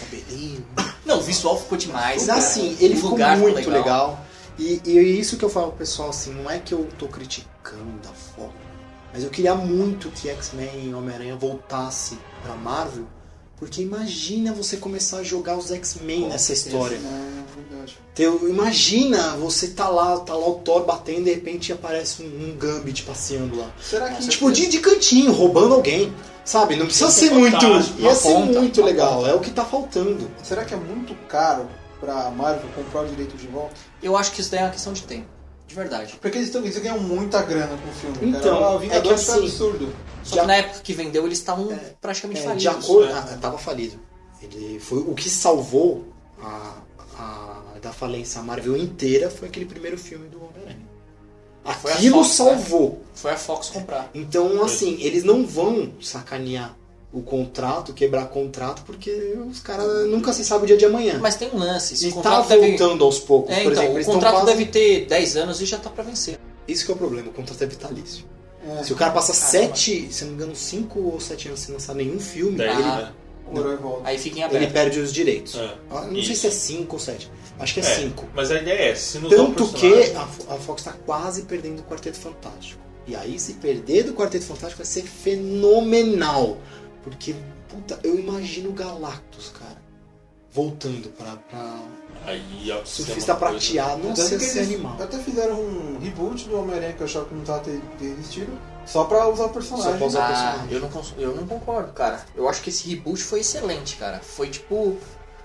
Cabelinho. 0.00 0.66
Não, 1.04 1.18
o 1.18 1.22
visual 1.22 1.58
ficou 1.58 1.76
demais. 1.76 2.26
Mas 2.26 2.38
assim, 2.38 2.76
ele 2.80 2.94
O 2.94 2.96
ficou 2.96 3.18
muito 3.18 3.70
legal. 3.70 4.24
E, 4.58 4.80
e 4.84 4.98
é 4.98 5.02
isso 5.02 5.36
que 5.36 5.44
eu 5.44 5.48
falo 5.48 5.68
pro 5.68 5.78
pessoal, 5.78 6.10
assim, 6.10 6.32
não 6.32 6.50
é 6.50 6.58
que 6.58 6.72
eu 6.72 6.88
tô 6.98 7.06
criticando 7.08 7.98
da 8.02 8.10
forma, 8.10 8.52
mas 9.12 9.24
eu 9.24 9.30
queria 9.30 9.54
muito 9.54 10.10
que 10.10 10.28
X-Men 10.28 10.88
e 10.88 10.94
Homem-Aranha 10.94 11.36
voltasse 11.36 12.18
pra 12.42 12.54
Marvel, 12.54 13.06
porque 13.56 13.80
imagina 13.80 14.52
você 14.52 14.76
começar 14.76 15.18
a 15.18 15.22
jogar 15.22 15.56
os 15.56 15.70
X-Men 15.70 16.28
nessa 16.28 16.52
história. 16.52 16.96
É, 16.96 17.42
verdade. 17.56 17.98
Então, 18.12 18.48
imagina 18.48 19.36
você 19.36 19.68
tá 19.68 19.88
lá, 19.88 20.18
tá 20.18 20.34
lá 20.34 20.48
o 20.48 20.56
Thor 20.56 20.84
batendo 20.84 21.20
e 21.20 21.24
de 21.24 21.34
repente 21.34 21.72
aparece 21.72 22.22
um, 22.22 22.26
um 22.26 22.56
Gambit 22.56 23.04
passeando 23.04 23.56
lá. 23.56 23.70
Será 23.80 24.10
que. 24.10 24.28
Tipo, 24.28 24.50
de, 24.50 24.66
de 24.66 24.80
cantinho, 24.80 25.32
roubando 25.32 25.74
alguém. 25.74 26.12
Sabe? 26.44 26.74
Não 26.74 26.86
precisa 26.86 27.08
ser 27.08 27.28
ser 27.28 27.34
muito. 27.34 27.64
Ia 27.98 28.14
ser 28.16 28.32
ponta, 28.32 28.58
muito 28.58 28.82
legal. 28.82 29.18
ponta. 29.18 29.30
É 29.30 29.34
o 29.34 29.38
que 29.38 29.50
tá 29.52 29.64
faltando. 29.64 30.28
Será 30.42 30.64
que 30.64 30.74
é 30.74 30.76
muito 30.76 31.14
caro 31.28 31.68
pra 32.02 32.30
Marvel 32.30 32.68
comprar 32.74 33.02
o 33.02 33.06
direito 33.06 33.36
de 33.36 33.46
volta? 33.46 33.74
Eu 34.02 34.16
acho 34.16 34.32
que 34.32 34.40
isso 34.40 34.50
daí 34.50 34.60
é 34.60 34.64
uma 34.64 34.70
questão 34.72 34.92
de 34.92 35.02
tempo. 35.04 35.26
De 35.68 35.74
verdade. 35.76 36.18
Porque 36.20 36.36
eles, 36.36 36.50
tão, 36.50 36.60
eles 36.62 36.76
ganham 36.78 36.98
muita 36.98 37.40
grana 37.42 37.78
com 37.78 37.88
o 37.88 37.92
filme. 37.92 38.36
Então, 38.36 38.58
cara. 38.60 38.76
O 38.76 38.82
é 38.84 39.00
que 39.00 39.08
assim, 39.08 39.38
absurdo. 39.44 39.94
Só 40.24 40.40
que 40.40 40.46
na 40.46 40.56
época 40.56 40.80
que 40.80 40.92
vendeu, 40.92 41.24
eles 41.24 41.38
estavam 41.38 41.68
praticamente 42.00 42.40
É, 42.40 42.44
falidos. 42.44 42.62
de 42.62 42.68
acordo. 42.68 43.08
é. 43.10 43.12
Ah, 43.14 43.38
tava 43.40 43.56
falido. 43.56 43.98
Ele 44.42 44.78
foi 44.80 44.98
o 44.98 45.14
que 45.14 45.30
salvou 45.30 46.04
a, 46.42 46.74
a- 47.18 47.62
da 47.80 47.92
falência 47.92 48.40
a 48.40 48.44
Marvel 48.44 48.76
inteira 48.76 49.30
foi 49.30 49.48
aquele 49.48 49.64
primeiro 49.64 49.96
filme 49.96 50.28
do 50.28 50.38
Homem-Aranha. 50.44 50.92
Foi 51.80 51.92
a 51.92 51.94
Aquilo 51.94 52.16
Fox, 52.24 52.28
né? 52.28 52.34
salvou. 52.34 53.02
Foi 53.14 53.30
a 53.30 53.36
Fox 53.36 53.68
comprar. 53.70 54.10
Então, 54.12 54.62
assim, 54.64 55.00
eles 55.00 55.22
não 55.24 55.46
vão 55.46 55.92
sacanear 56.00 56.76
o 57.12 57.20
contrato, 57.22 57.92
quebrar 57.92 58.26
contrato, 58.28 58.82
porque 58.86 59.10
os 59.50 59.60
caras 59.60 60.06
nunca 60.08 60.32
se 60.32 60.44
sabe 60.44 60.64
o 60.64 60.66
dia 60.66 60.76
de 60.78 60.84
amanhã. 60.86 61.18
Mas 61.20 61.36
tem 61.36 61.50
um 61.52 61.58
lance. 61.58 61.94
E 62.04 62.08
o 62.08 62.10
tá 62.10 62.14
contrato 62.16 62.48
deve... 62.48 62.68
voltando 62.68 63.04
aos 63.04 63.18
poucos. 63.18 63.52
É, 63.54 63.62
Por 63.62 63.72
então, 63.72 63.84
exemplo, 63.84 64.02
o 64.02 64.04
contrato 64.06 64.32
quase- 64.34 64.46
deve 64.46 64.64
ter 64.66 65.06
10 65.06 65.36
anos 65.36 65.60
e 65.60 65.66
já 65.66 65.76
tá 65.78 65.90
pra 65.90 66.02
vencer. 66.02 66.38
Isso 66.66 66.86
que 66.86 66.90
é 66.90 66.94
o 66.94 66.96
problema, 66.96 67.28
o 67.28 67.32
contrato 67.32 67.62
é 67.62 67.66
vitalício. 67.66 68.24
É, 68.66 68.82
Se 68.84 68.92
o 68.92 68.96
cara 68.96 69.10
passa 69.10 69.32
Caramba. 69.32 69.50
sete, 69.74 70.08
se 70.12 70.22
não 70.24 70.30
me 70.30 70.36
engano, 70.36 70.56
cinco 70.56 71.00
ou 71.00 71.20
sete 71.20 71.48
anos 71.48 71.60
sem 71.60 71.74
lançar 71.74 71.94
nenhum 71.94 72.18
filme, 72.20 72.56
Daí, 72.56 72.68
ele, 72.70 72.82
né? 72.82 73.12
Aí 74.04 74.16
fica 74.18 74.38
em 74.38 74.42
ele 74.44 74.56
aberto. 74.56 74.72
perde 74.72 75.00
os 75.00 75.12
direitos. 75.12 75.56
É. 75.56 75.74
Ah, 75.90 76.02
Não 76.02 76.12
sei 76.22 76.32
Isso. 76.32 76.36
se 76.42 76.46
é 76.46 76.50
cinco 76.50 76.94
ou 76.96 77.00
sete. 77.00 77.30
Acho 77.58 77.74
que 77.74 77.80
é, 77.80 77.82
É, 77.82 77.86
cinco. 77.96 78.24
Mas 78.34 78.50
a 78.50 78.54
ideia 78.58 78.74
é 78.78 78.88
essa. 78.92 79.12
Se 79.12 79.18
não 79.18 79.28
dá 79.28 79.36
o 79.36 79.46
Tanto 79.48 79.68
personagem- 79.68 80.10
que 80.12 80.16
a, 80.16 80.54
a 80.54 80.58
Fox 80.58 80.80
está 80.80 80.92
quase 81.04 81.42
perdendo 81.42 81.80
o 81.80 81.82
Quarteto 81.82 82.16
Fantástico. 82.18 82.80
E 83.06 83.14
aí, 83.16 83.38
se 83.38 83.54
perder 83.54 84.04
do 84.04 84.14
Quarteto 84.14 84.44
Fantástico, 84.46 84.78
vai 84.78 84.86
ser 84.86 85.02
fenomenal. 85.02 86.56
Porque, 87.02 87.34
puta, 87.68 87.98
eu 88.04 88.18
imagino 88.18 88.70
o 88.70 88.72
Galactus, 88.72 89.52
cara, 89.58 89.80
voltando 90.52 91.08
pra, 91.16 91.36
pra 91.50 91.78
Aí, 92.26 92.70
ó, 92.70 92.84
surfista 92.84 93.32
é 93.32 93.34
coisa- 93.34 93.34
prateado. 93.36 94.06
Ia 94.08 94.12
que 94.14 94.20
ser 94.22 94.34
eles 94.36 94.56
animal. 94.58 94.96
até 95.00 95.18
fizeram 95.18 95.54
um 95.60 95.98
reboot 96.00 96.48
do 96.48 96.58
Homem-Aranha 96.58 96.92
que 96.92 97.00
eu 97.00 97.06
achava 97.06 97.24
que 97.24 97.34
não 97.34 97.42
tava 97.42 97.64
existido, 98.00 98.52
só 98.86 99.04
pra 99.04 99.26
usar 99.28 99.46
o 99.46 99.48
personagem. 99.48 99.90
Só 99.92 99.96
pra 99.98 100.06
usar 100.06 100.18
o 100.20 100.22
Ah, 100.22 100.26
personagem. 100.28 100.72
eu 100.74 100.80
não, 100.80 100.88
cons- 100.90 101.14
eu 101.18 101.34
não 101.34 101.46
concordo, 101.46 101.92
cara. 101.92 102.24
Eu 102.36 102.48
acho 102.48 102.62
que 102.62 102.70
esse 102.70 102.88
reboot 102.88 103.20
foi 103.22 103.40
excelente, 103.40 103.96
cara. 103.96 104.20
Foi 104.20 104.48
tipo 104.48 104.96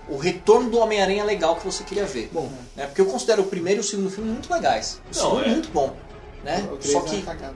o 0.08 0.16
retorno 0.16 0.70
do 0.70 0.78
Homem-Aranha 0.78 1.24
legal 1.24 1.56
que 1.56 1.64
você 1.66 1.82
queria 1.84 2.06
ver. 2.06 2.30
Bom, 2.32 2.48
Né? 2.76 2.86
Porque 2.86 3.00
eu 3.00 3.06
considero 3.06 3.42
o 3.42 3.46
primeiro 3.46 3.80
e 3.80 3.82
o 3.82 3.84
segundo 3.84 4.08
filme 4.10 4.30
muito 4.30 4.52
legais. 4.52 5.00
O 5.12 5.16
Não, 5.18 5.30
segundo 5.30 5.44
é. 5.44 5.48
muito 5.48 5.68
bom. 5.70 5.96
Né? 6.44 6.68
O 6.70 6.80
Só 6.86 7.00
é 7.00 7.02
que, 7.02 7.22
cagada. 7.22 7.54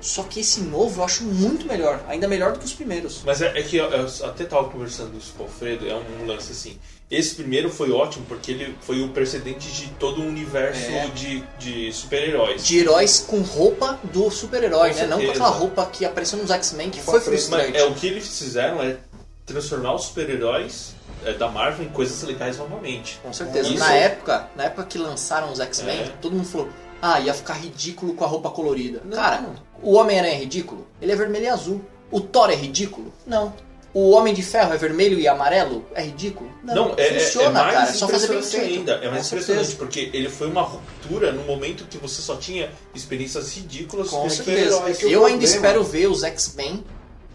Só 0.00 0.22
que 0.22 0.40
esse 0.40 0.60
novo 0.62 1.00
eu 1.00 1.04
acho 1.04 1.24
muito 1.24 1.66
melhor. 1.66 2.00
Ainda 2.08 2.26
melhor 2.28 2.52
do 2.52 2.58
que 2.58 2.64
os 2.64 2.72
primeiros. 2.72 3.22
Mas 3.24 3.40
é, 3.42 3.58
é 3.58 3.62
que 3.62 3.76
eu, 3.76 3.84
eu 3.90 4.06
até 4.26 4.44
tava 4.44 4.68
conversando 4.68 5.16
isso 5.18 5.32
com 5.36 5.42
o 5.44 5.46
Alfredo, 5.46 5.88
é 5.88 5.94
um 5.94 6.26
lance 6.26 6.52
assim. 6.52 6.78
Esse 7.10 7.34
primeiro 7.34 7.68
foi 7.70 7.90
ótimo 7.90 8.24
porque 8.26 8.52
ele 8.52 8.76
foi 8.82 9.02
o 9.02 9.08
precedente 9.08 9.68
de 9.72 9.88
todo 9.98 10.20
um 10.22 10.28
universo 10.28 10.88
É. 10.90 11.06
de, 11.08 11.42
de 11.58 11.92
super-heróis. 11.92 12.64
De 12.64 12.78
heróis 12.78 13.18
com 13.26 13.40
roupa 13.40 13.98
do 14.12 14.30
super-herói, 14.30 14.92
né? 14.94 15.06
Não 15.06 15.16
com 15.16 15.22
certeza. 15.24 15.30
aquela 15.44 15.48
roupa 15.58 15.86
que 15.86 16.04
apareceu 16.04 16.38
nos 16.38 16.50
X-Men, 16.52 16.88
que 16.90 17.00
foi 17.00 17.20
frustrante. 17.20 17.72
Mas 17.72 17.82
é, 17.82 17.84
o 17.84 17.94
que 17.94 18.06
eles 18.06 18.38
fizeram 18.38 18.80
é 18.80 18.96
transformar 19.44 19.94
os 19.96 20.04
super-heróis 20.04 20.94
é, 21.24 21.32
da 21.32 21.48
Marvel 21.48 21.84
em 21.84 21.88
coisas 21.88 22.22
legais 22.22 22.56
novamente. 22.58 23.18
Com 23.22 23.32
certeza. 23.32 23.68
Isso- 23.68 23.78
Na 23.78 23.92
época, 23.92 24.48
na 24.54 24.64
época 24.64 24.84
que 24.84 24.96
lançaram 24.96 25.50
os 25.52 25.58
X-Men, 25.58 26.02
É. 26.02 26.12
todo 26.22 26.32
mundo 26.36 26.46
falou: 26.46 26.68
"Ah, 27.02 27.18
ia 27.18 27.34
ficar 27.34 27.54
ridículo 27.54 28.14
com 28.14 28.24
a 28.24 28.28
roupa 28.28 28.50
colorida". 28.50 29.02
Não. 29.04 29.16
Cara, 29.16 29.52
o 29.82 29.94
Homem-Aranha 29.94 30.34
é 30.34 30.38
ridículo? 30.38 30.86
Ele 31.00 31.12
é 31.12 31.16
vermelho 31.16 31.44
e 31.44 31.48
azul. 31.48 31.80
O 32.10 32.20
Thor 32.20 32.50
é 32.50 32.54
ridículo? 32.54 33.12
Não. 33.26 33.52
O 33.92 34.10
Homem 34.10 34.32
de 34.32 34.40
Ferro 34.42 34.72
é 34.72 34.76
vermelho 34.76 35.18
e 35.18 35.26
amarelo? 35.26 35.84
É 35.94 36.02
ridículo? 36.02 36.48
Não, 36.62 36.94
é, 36.96 37.08
é- 37.08 37.20
funciona, 37.20 37.48
é 37.48 37.62
mais 37.62 37.74
cara. 37.74 37.90
É 37.90 37.92
só 37.92 38.06
fazer 38.08 38.28
bem 38.28 38.42
feito. 38.42 38.78
ainda. 38.78 38.92
É 38.92 39.08
mais 39.10 39.22
Com 39.28 39.34
impressionante 39.34 39.66
certeza. 39.66 39.76
porque 39.76 40.10
ele 40.16 40.28
foi 40.28 40.46
uma 40.48 40.62
ruptura 40.62 41.32
no 41.32 41.42
momento 41.42 41.84
que 41.90 41.98
você 41.98 42.22
só 42.22 42.36
tinha 42.36 42.70
experiências 42.94 43.52
ridículas 43.56 44.08
Com 44.10 44.20
com 44.22 44.30
certeza. 44.30 44.80
o 44.80 44.88
Eu 45.08 45.26
ainda 45.26 45.44
espero 45.44 45.82
ver 45.82 46.06
os 46.08 46.22
X-Men 46.22 46.84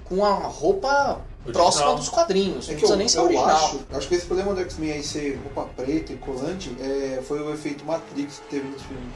com 0.05 0.23
a 0.23 0.33
roupa 0.33 1.19
Original. 1.43 1.51
próxima 1.51 1.95
dos 1.95 2.07
quadrinhos. 2.07 2.69
É 2.69 2.71
Não 2.71 2.79
que 2.79 2.85
eu, 2.85 2.87
precisa 2.89 2.95
nem 2.95 3.07
ser 3.09 3.17
eu 3.17 3.23
original. 3.25 3.49
acho, 3.57 3.79
acho 3.91 4.07
que 4.07 4.15
esse 4.15 4.25
problema 4.25 4.53
do 4.53 4.61
X-Men 4.61 4.91
aí 4.93 5.03
ser 5.03 5.37
roupa 5.43 5.69
preta 5.75 6.13
e 6.13 6.15
colante 6.15 6.71
é, 6.79 7.21
foi 7.27 7.41
o 7.41 7.53
efeito 7.53 7.83
Matrix 7.83 8.39
que 8.39 8.47
teve 8.49 8.67
nos 8.69 8.81
filmes. 8.83 9.11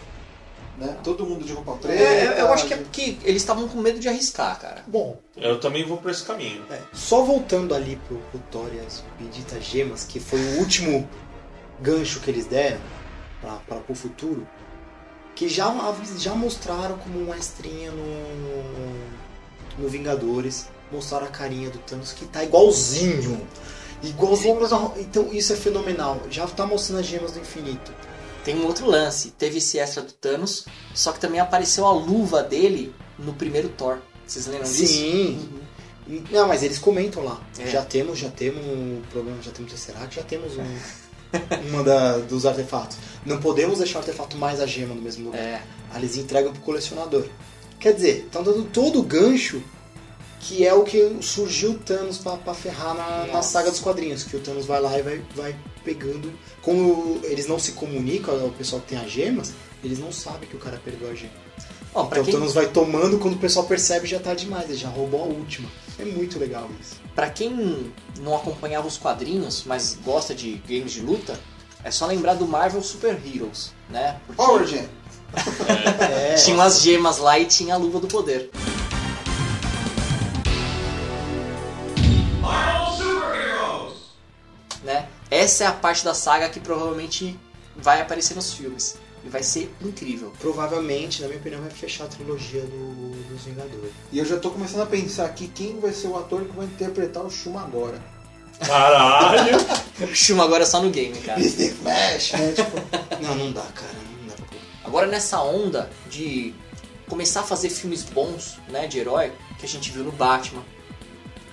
Né? 0.80 0.97
Todo 1.03 1.26
mundo 1.26 1.43
de 1.43 1.51
roupa 1.51 1.73
preta. 1.73 2.01
É, 2.01 2.41
eu 2.41 2.53
acho 2.53 2.65
que 2.65 2.73
é 2.73 2.77
porque 2.77 3.18
eles 3.23 3.41
estavam 3.41 3.68
com 3.68 3.80
medo 3.80 3.99
de 3.99 4.07
arriscar, 4.07 4.57
cara. 4.60 4.84
bom, 4.88 5.18
Eu 5.35 5.60
também 5.60 5.85
vou 5.85 5.97
por 5.97 6.10
esse 6.10 6.23
caminho. 6.23 6.64
é, 6.72 6.80
só 6.93 7.22
voltando 7.22 7.76
ali 7.76 7.99
pro, 8.07 8.18
pro 8.31 8.39
Thor 8.49 8.69
e 8.73 8.80
as 8.80 9.03
benditas 9.19 9.61
gemas, 9.64 10.06
que 10.06 10.22
foi 10.22 10.39
o 10.39 10.60
último 10.60 11.07
gancho 11.81 12.22
que 12.22 12.31
eles 12.31 12.45
deram 12.45 12.80
para 13.41 13.81
o 13.89 13.95
futuro, 13.95 14.47
que 15.35 15.49
já, 15.49 15.73
já 16.18 16.34
mostraram 16.34 16.97
como 16.97 17.19
uma 17.19 17.38
estrinha 17.38 17.91
no, 17.91 18.64
no 19.77 19.89
Vingadores, 19.89 20.68
mostraram 20.91 21.27
a 21.27 21.30
carinha 21.30 21.69
do 21.69 21.77
Thanos 21.80 22.14
que 22.14 22.26
tá 22.26 22.43
igualzinho. 22.43 23.45
Igualzinho 24.01 24.57
Então 24.97 25.30
isso 25.34 25.51
é 25.51 25.56
fenomenal. 25.56 26.22
Já 26.30 26.47
tá 26.47 26.65
mostrando 26.65 26.99
as 26.99 27.06
gemas 27.06 27.34
do 27.34 27.39
infinito. 27.39 27.93
Tem 28.51 28.59
um 28.59 28.65
outro 28.65 28.88
lance. 28.88 29.31
Teve 29.31 29.59
esse 29.59 29.77
extra 29.77 30.01
do 30.01 30.11
Thanos, 30.11 30.65
só 30.95 31.11
que 31.11 31.19
também 31.19 31.39
apareceu 31.39 31.85
a 31.85 31.91
luva 31.93 32.41
dele 32.41 32.93
no 33.17 33.34
primeiro 33.34 33.69
Thor. 33.69 33.99
Vocês 34.26 34.47
lembram 34.47 34.69
disso? 34.71 34.93
Sim. 34.93 35.49
E- 36.07 36.23
Não, 36.31 36.47
mas 36.47 36.63
eles 36.63 36.80
comentam 36.80 37.23
lá. 37.23 37.39
É. 37.59 37.67
Já 37.67 37.84
temos, 37.84 38.17
já 38.17 38.30
temos 38.30 38.65
um 38.65 39.01
problema, 39.11 39.38
já 39.43 39.51
temos 39.51 39.71
Tesseract, 39.71 40.15
já 40.15 40.23
temos 40.23 40.53
um, 40.57 40.63
uma 41.69 41.84
da- 41.84 42.17
dos 42.17 42.45
artefatos. 42.45 42.97
Não 43.26 43.39
podemos 43.39 43.77
deixar 43.77 43.99
o 43.99 44.01
artefato 44.01 44.35
mais 44.38 44.59
a 44.59 44.65
gema 44.65 44.95
no 44.95 45.01
mesmo 45.01 45.26
lugar. 45.26 45.39
É. 45.39 45.61
Aí 45.91 46.01
eles 46.01 46.17
entregam 46.17 46.51
pro 46.51 46.61
colecionador. 46.63 47.26
Quer 47.80 47.93
dizer, 47.93 48.23
estão 48.26 48.41
dando 48.41 48.63
todo 48.63 48.99
o 48.99 49.03
gancho 49.03 49.61
que 50.41 50.65
é 50.65 50.73
o 50.73 50.84
que 50.84 51.17
surgiu 51.21 51.71
o 51.71 51.77
Thanos 51.77 52.17
pra, 52.17 52.38
pra 52.38 52.53
ferrar 52.53 52.95
na, 52.95 53.27
na 53.34 53.41
saga 53.41 53.69
dos 53.69 53.80
quadrinhos. 53.81 54.23
Que 54.23 54.38
o 54.38 54.39
Thanos 54.39 54.65
vai 54.65 54.81
lá 54.81 54.97
e 54.97 55.01
vai, 55.01 55.21
vai 55.35 55.55
pegando. 55.84 56.31
Como 56.69 57.19
eles 57.23 57.47
não 57.47 57.57
se 57.57 57.71
comunicam, 57.71 58.45
o 58.45 58.51
pessoal 58.51 58.79
que 58.79 58.89
tem 58.89 58.99
as 58.99 59.09
gemas, 59.09 59.53
eles 59.83 59.97
não 59.97 60.11
sabem 60.11 60.47
que 60.47 60.55
o 60.55 60.59
cara 60.59 60.79
perdeu 60.85 61.09
a 61.09 61.15
gema. 61.15 61.33
Ó, 61.95 62.05
Então 62.05 62.23
quem, 62.23 62.31
o 62.35 62.37
Thanos 62.37 62.53
vai 62.53 62.67
tomando, 62.67 63.17
quando 63.17 63.33
o 63.33 63.39
pessoal 63.39 63.65
percebe 63.65 64.05
já 64.05 64.19
tá 64.19 64.35
demais, 64.35 64.69
ele 64.69 64.77
já 64.77 64.87
roubou 64.87 65.21
a 65.23 65.25
última. 65.25 65.67
É 65.97 66.05
muito 66.05 66.37
legal 66.37 66.69
isso. 66.79 66.97
pra 67.15 67.27
quem 67.27 67.91
não 68.19 68.35
acompanhava 68.35 68.87
os 68.87 68.97
quadrinhos, 68.97 69.63
mas 69.65 69.97
gosta 70.05 70.35
de 70.35 70.61
games 70.67 70.91
de 70.91 71.01
luta, 71.01 71.39
é 71.83 71.89
só 71.89 72.05
lembrar 72.05 72.35
do 72.35 72.47
Marvel 72.47 72.83
Super 72.83 73.19
Heroes, 73.25 73.73
né? 73.89 74.19
Porque 74.27 74.41
Power. 74.41 74.63
É, 75.99 76.35
tinha 76.35 76.63
as 76.63 76.81
gemas 76.81 77.17
lá 77.17 77.37
e 77.39 77.45
tinha 77.45 77.73
a 77.73 77.77
luva 77.77 77.99
do 77.99 78.07
poder. 78.07 78.49
Essa 85.30 85.64
é 85.65 85.68
a 85.68 85.72
parte 85.73 86.03
da 86.03 86.14
saga 86.14 86.49
que 86.49 86.60
provavelmente 86.60 87.39
vai 87.76 88.01
aparecer 88.01 88.35
nos 88.35 88.53
filmes. 88.53 88.97
E 89.23 89.27
vai 89.27 89.43
ser 89.43 89.69
incrível. 89.81 90.31
provavelmente, 90.39 91.22
na 91.22 91.27
minha 91.27 91.39
opinião, 91.39 91.61
vai 91.61 91.69
fechar 91.69 92.06
a 92.06 92.07
trilogia 92.07 92.61
do, 92.61 93.11
dos 93.27 93.43
Vingadores. 93.43 93.91
E 94.14 94.18
eu 94.18 94.26
já 94.26 94.38
tô 94.38 94.49
começando 94.49 94.81
a 94.81 94.85
pensar 94.85 95.26
aqui 95.26 95.49
quem 95.49 95.77
vai 95.80 95.91
ser 95.91 96.07
o 96.07 96.18
ator 96.18 96.45
que 96.45 96.56
vai 96.56 96.65
interpretar 96.65 97.23
o 97.26 97.30
Shuma 97.30 97.61
agora. 97.61 98.01
Caralho! 98.65 99.57
O 99.99 100.15
Shuma 100.15 100.45
agora 100.45 100.64
é 100.64 100.65
só 100.65 100.81
no 100.81 100.89
game, 100.89 101.18
cara. 101.19 101.41
Flash, 101.41 102.31
né? 102.31 102.53
Tipo, 102.53 102.77
Não, 103.22 103.35
não 103.35 103.51
dá, 103.51 103.64
cara. 103.64 103.91
Não 104.22 104.27
dá 104.30 104.34
pra. 104.35 104.45
Agora 104.85 105.07
nessa 105.07 105.41
onda 105.41 105.89
de 106.10 106.53
começar 107.10 107.41
a 107.41 107.43
fazer 107.43 107.69
filmes 107.69 108.03
bons, 108.03 108.57
né, 108.69 108.88
de 108.88 108.97
herói, 108.97 109.34
que 109.60 109.65
a 109.65 109.68
gente 109.68 109.91
viu 109.91 110.06
no 110.06 110.11
Batman. 110.14 110.64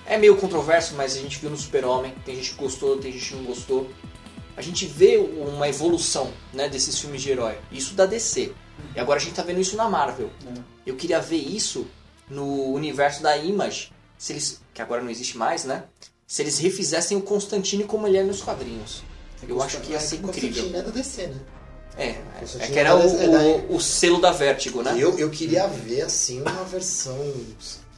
É 0.07 0.17
meio 0.17 0.37
controverso, 0.37 0.95
mas 0.95 1.15
a 1.17 1.19
gente 1.19 1.37
viu 1.39 1.49
no 1.49 1.57
Super-Homem, 1.57 2.13
tem 2.25 2.35
gente 2.35 2.51
que 2.51 2.55
gostou, 2.57 2.97
tem 2.97 3.11
gente 3.11 3.27
que 3.29 3.35
não 3.35 3.43
gostou. 3.43 3.89
A 4.55 4.61
gente 4.61 4.85
vê 4.85 5.17
uma 5.17 5.67
evolução, 5.67 6.31
né, 6.53 6.67
desses 6.69 6.97
filmes 6.97 7.21
de 7.21 7.29
herói. 7.31 7.57
Isso 7.71 7.93
da 7.93 8.05
DC. 8.05 8.53
E 8.95 8.99
agora 8.99 9.19
a 9.19 9.23
gente 9.23 9.33
tá 9.35 9.43
vendo 9.43 9.59
isso 9.59 9.75
na 9.75 9.89
Marvel. 9.89 10.29
Eu 10.85 10.95
queria 10.95 11.19
ver 11.19 11.37
isso 11.37 11.85
no 12.29 12.71
universo 12.73 13.21
da 13.21 13.37
Image, 13.37 13.91
se 14.17 14.33
eles, 14.33 14.61
que 14.73 14.81
agora 14.81 15.01
não 15.01 15.09
existe 15.11 15.37
mais, 15.37 15.63
né? 15.65 15.83
Se 16.25 16.41
eles 16.41 16.57
refizessem 16.57 17.17
o 17.17 17.21
Constantine 17.21 17.83
como 17.83 18.07
ele 18.07 18.17
é 18.17 18.23
nos 18.23 18.41
quadrinhos. 18.41 19.03
Eu 19.47 19.61
acho 19.61 19.79
que 19.81 19.91
ia 19.91 19.99
ser 19.99 20.15
incrível. 20.17 20.49
Constantine 20.63 20.77
é 20.77 20.81
da 20.81 20.89
DC, 20.91 21.27
né? 21.27 21.39
É, 21.97 22.05
é, 22.07 22.23
é 22.59 22.67
que 22.67 22.79
era 22.79 22.95
o, 22.95 23.01
é 23.01 23.27
da- 23.27 23.39
o, 23.41 23.75
o 23.75 23.81
selo 23.81 24.19
da 24.21 24.31
Vertigo, 24.31 24.81
né? 24.83 24.95
Eu, 24.97 25.17
eu 25.19 25.29
queria 25.29 25.67
ver, 25.67 26.01
assim, 26.01 26.41
uma 26.41 26.63
versão... 26.63 27.17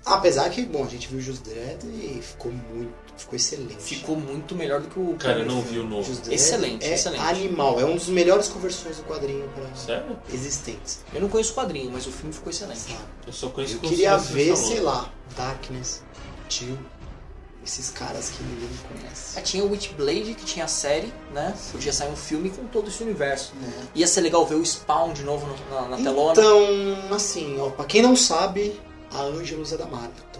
Apesar 0.05 0.49
que, 0.49 0.61
bom, 0.63 0.83
a 0.83 0.87
gente 0.87 1.07
viu 1.07 1.19
o 1.19 1.21
Just 1.21 1.43
Dredd 1.43 1.83
e 1.85 2.19
ficou 2.21 2.51
muito... 2.51 3.09
Ficou 3.17 3.35
excelente. 3.35 3.75
Ficou 3.79 4.15
muito 4.15 4.55
melhor 4.55 4.79
do 4.79 4.87
que 4.87 4.97
o 4.97 5.13
Cara, 5.15 5.39
eu 5.39 5.45
não 5.45 5.61
vi 5.61 5.77
o 5.77 5.83
novo. 5.83 6.03
Just 6.07 6.21
Dredd 6.23 6.35
Excelente, 6.35 6.85
é 6.85 6.93
excelente. 6.93 7.21
animal. 7.21 7.77
É 7.79 7.83
um 7.83 7.95
dos 7.97 8.07
melhores 8.07 8.47
conversões 8.47 8.95
do 8.97 9.03
quadrinho 9.03 9.47
pra 9.49 9.75
Sério? 9.75 10.17
existentes. 10.33 10.99
Eu 11.13 11.19
não 11.21 11.27
conheço 11.27 11.51
o 11.51 11.55
quadrinho, 11.55 11.91
mas 11.91 12.07
o 12.07 12.11
filme 12.13 12.33
ficou 12.33 12.49
excelente. 12.49 12.79
sabe? 12.79 12.99
Eu 13.27 13.33
só 13.33 13.49
conheço 13.49 13.75
Eu 13.75 13.79
queria 13.81 14.15
ver, 14.17 14.55
sei 14.55 14.79
lá, 14.79 15.11
Darkness, 15.35 16.01
Tio, 16.47 16.79
esses 17.61 17.89
caras 17.89 18.29
que 18.29 18.41
ninguém 18.41 18.69
conhece. 18.87 19.37
É, 19.37 19.41
tinha 19.41 19.65
o 19.65 19.69
Witchblade, 19.69 20.33
que 20.35 20.45
tinha 20.45 20.63
a 20.63 20.69
série, 20.69 21.13
né? 21.33 21.53
Podia 21.73 21.91
sair 21.91 22.09
um 22.09 22.15
filme 22.15 22.49
com 22.49 22.65
todo 22.67 22.87
esse 22.87 23.03
universo. 23.03 23.51
né? 23.61 23.69
Ia 23.95 24.07
ser 24.07 24.21
legal 24.21 24.45
ver 24.45 24.55
o 24.55 24.65
Spawn 24.65 25.11
de 25.11 25.23
novo 25.23 25.45
no- 25.45 25.75
na, 25.75 25.89
na 25.89 25.97
telona. 25.97 26.31
Então, 26.31 27.13
assim, 27.13 27.59
ó, 27.59 27.69
pra 27.69 27.83
quem 27.83 28.01
não 28.01 28.15
sabe, 28.15 28.79
a 29.13 29.21
Angelus 29.21 29.71
é 29.73 29.77
da 29.77 29.85
Marvel. 29.85 30.23
Tá? 30.33 30.39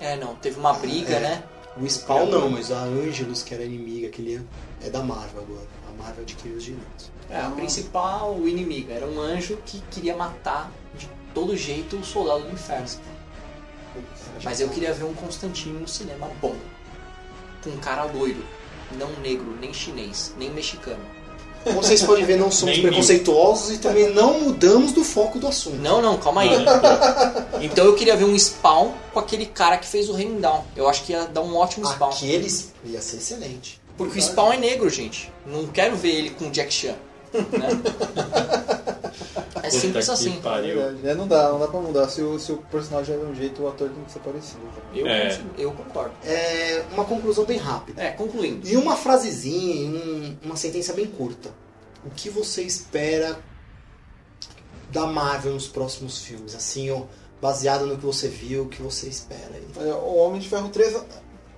É, 0.00 0.16
não, 0.16 0.34
teve 0.36 0.58
uma 0.58 0.72
briga, 0.74 1.14
É. 1.14 1.20
né? 1.20 1.42
O 1.76 1.88
Spawn 1.88 2.26
não, 2.26 2.50
mas 2.50 2.72
a 2.72 2.82
Angelus, 2.82 3.42
que 3.42 3.54
era 3.54 3.62
inimiga, 3.64 4.08
aquele 4.08 4.44
é 4.82 4.90
da 4.90 5.02
Marvel 5.02 5.42
agora. 5.42 5.66
A 5.88 6.02
Marvel 6.02 6.22
adquiriu 6.24 6.56
os 6.56 6.64
direitos. 6.64 7.10
É, 7.30 7.40
a 7.40 7.50
principal 7.50 8.36
inimiga 8.46 8.92
era 8.94 9.06
um 9.06 9.20
anjo 9.20 9.56
que 9.64 9.80
queria 9.90 10.16
matar 10.16 10.70
de 10.98 11.08
todo 11.32 11.56
jeito 11.56 11.96
o 11.96 12.04
soldado 12.04 12.42
do 12.42 12.50
inferno. 12.52 12.88
Mas 14.42 14.60
eu 14.60 14.68
queria 14.68 14.92
ver 14.92 15.04
um 15.04 15.14
Constantino 15.14 15.78
no 15.80 15.86
cinema 15.88 16.28
bom. 16.40 16.56
Com 17.62 17.70
um 17.70 17.78
cara 17.78 18.04
loiro. 18.04 18.42
Não 18.98 19.08
negro, 19.20 19.56
nem 19.60 19.72
chinês, 19.72 20.34
nem 20.36 20.50
mexicano. 20.50 21.04
Como 21.64 21.82
vocês 21.82 22.02
podem 22.02 22.24
ver, 22.24 22.36
não 22.38 22.50
somos 22.50 22.74
Nem 22.76 22.86
preconceituosos 22.86 23.74
e 23.74 23.78
também 23.78 24.10
não 24.10 24.40
mudamos 24.40 24.92
do 24.92 25.04
foco 25.04 25.38
do 25.38 25.46
assunto. 25.46 25.76
Não, 25.76 26.00
não, 26.00 26.16
calma 26.18 26.42
aí. 26.42 26.50
Então 27.62 27.84
eu 27.84 27.94
queria 27.94 28.16
ver 28.16 28.24
um 28.24 28.38
Spawn 28.38 28.92
com 29.12 29.20
aquele 29.20 29.44
cara 29.44 29.76
que 29.76 29.86
fez 29.86 30.08
o 30.08 30.14
Raindown. 30.14 30.64
Eu 30.74 30.88
acho 30.88 31.04
que 31.04 31.12
ia 31.12 31.26
dar 31.26 31.42
um 31.42 31.54
ótimo 31.54 31.86
Spawn. 31.86 32.08
Aqueles 32.10 32.72
ia 32.84 33.02
ser 33.02 33.18
excelente. 33.18 33.80
Porque 33.98 34.18
o 34.18 34.22
Spawn 34.22 34.54
é 34.54 34.56
negro, 34.56 34.88
gente. 34.88 35.30
Não 35.44 35.66
quero 35.66 35.94
ver 35.94 36.10
ele 36.14 36.30
com 36.30 36.46
o 36.46 36.50
Jack 36.50 36.72
Chan. 36.72 36.94
Né? 37.32 37.68
É 39.62 39.68
Puta 39.68 39.70
simples 39.70 40.06
que 40.06 40.10
assim. 40.12 40.40
é 40.44 40.90
né? 41.02 41.14
Não 41.14 41.28
dá, 41.28 41.50
não 41.50 41.60
dá 41.60 41.68
pra 41.68 41.80
mudar. 41.80 42.08
Se 42.08 42.22
o, 42.22 42.38
se 42.38 42.50
o 42.52 42.56
personagem 42.58 43.14
é 43.14 43.18
de 43.18 43.24
um 43.24 43.34
jeito, 43.34 43.62
o 43.62 43.68
ator 43.68 43.88
tem 43.90 44.02
que 44.04 44.10
ser 44.12 44.18
parecido. 44.20 44.60
Eu, 44.94 45.06
É. 45.06 45.40
eu 45.58 45.70
concordo. 45.72 46.12
É 46.24 46.84
uma 46.92 47.04
conclusão 47.04 47.44
bem 47.44 47.58
rápida. 47.58 48.02
É, 48.02 48.10
concluindo. 48.10 48.66
E 48.66 48.76
uma 48.76 48.96
frasezinha, 48.96 49.90
um- 49.90 50.36
uma 50.44 50.56
sentença 50.56 50.92
bem 50.92 51.06
curta. 51.06 51.50
O 52.04 52.10
que 52.10 52.30
você 52.30 52.62
espera 52.62 53.38
da 54.90 55.06
Marvel 55.06 55.52
nos 55.52 55.68
próximos 55.68 56.18
filmes? 56.22 56.54
Assim, 56.54 56.90
ó, 56.90 57.02
baseado 57.40 57.86
no 57.86 57.96
que 57.96 58.04
você 58.06 58.28
viu, 58.28 58.62
o 58.64 58.68
que 58.68 58.82
você 58.82 59.08
espera? 59.08 59.60
Olha, 59.76 59.94
O 59.96 60.16
Homem 60.16 60.40
de 60.40 60.48
Ferro 60.48 60.68
3, 60.70 60.96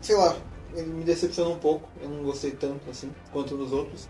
sei 0.01 0.17
lá, 0.17 0.37
ele 0.75 0.89
me 0.89 1.05
decepcionou 1.05 1.55
um 1.55 1.59
pouco. 1.59 1.89
Eu 2.03 2.09
não 2.09 2.25
gostei 2.25 2.51
tanto 2.51 2.81
assim 2.91 3.11
quanto 3.33 3.55
nos 3.57 3.73
outros. 3.73 4.09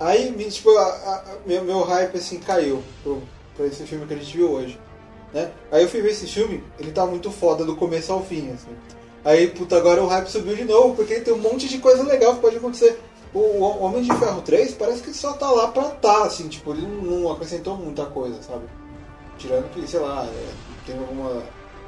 Aí, 0.00 0.32
tipo, 0.50 0.70
a- 0.78 0.82
a- 0.82 1.24
meu, 1.46 1.62
meu 1.62 1.82
hype 1.82 2.16
assim 2.16 2.38
caiu 2.40 2.82
pro, 3.02 3.22
pra 3.54 3.66
esse 3.66 3.84
filme 3.84 4.06
que 4.06 4.14
a 4.14 4.16
gente 4.16 4.34
viu 4.36 4.50
hoje. 4.50 4.80
Né? 5.32 5.50
Aí 5.70 5.82
eu 5.82 5.88
fui 5.88 6.00
ver 6.00 6.10
esse 6.10 6.26
filme, 6.26 6.64
ele 6.78 6.90
tá 6.90 7.06
muito 7.06 7.30
foda 7.30 7.64
do 7.64 7.76
começo 7.76 8.10
ao 8.12 8.24
fim, 8.24 8.50
assim. 8.50 8.74
Aí, 9.24 9.48
puta, 9.48 9.76
agora 9.76 10.02
o 10.02 10.06
hype 10.06 10.26
subiu 10.28 10.56
de 10.56 10.64
novo, 10.64 10.96
porque 10.96 11.20
tem 11.20 11.34
um 11.34 11.38
monte 11.38 11.68
de 11.68 11.78
coisa 11.78 12.02
legal 12.02 12.34
que 12.34 12.40
pode 12.40 12.56
acontecer. 12.56 12.98
O, 13.32 13.38
o 13.38 13.82
Homem 13.82 14.02
de 14.02 14.12
Ferro 14.16 14.40
3 14.42 14.72
parece 14.74 15.02
que 15.02 15.12
só 15.14 15.34
tá 15.34 15.48
lá 15.50 15.68
pra 15.68 15.84
tá, 15.84 16.24
assim, 16.24 16.48
tipo, 16.48 16.72
ele 16.72 16.84
não, 16.86 17.30
acrescentou 17.30 17.76
muita 17.76 18.06
coisa, 18.06 18.42
sabe? 18.42 18.64
Tirando 19.38 19.70
que, 19.72 19.86
sei 19.86 20.00
lá, 20.00 20.24
é, 20.26 20.48
tem 20.86 20.98
alguma. 20.98 21.42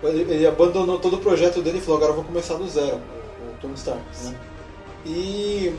Ele, 0.05 0.35
ele 0.35 0.47
abandonou 0.47 0.99
todo 1.01 1.17
o 1.17 1.21
projeto 1.21 1.63
dele 1.63 1.79
e 1.79 1.81
falou, 1.81 1.97
agora 1.97 2.13
eu 2.13 2.17
vou 2.17 2.25
começar 2.25 2.55
do 2.55 2.69
zero, 2.69 2.97
o 2.97 3.61
Tony 3.61 3.75
Stark, 3.75 4.03
né? 4.25 4.39
E 5.07 5.75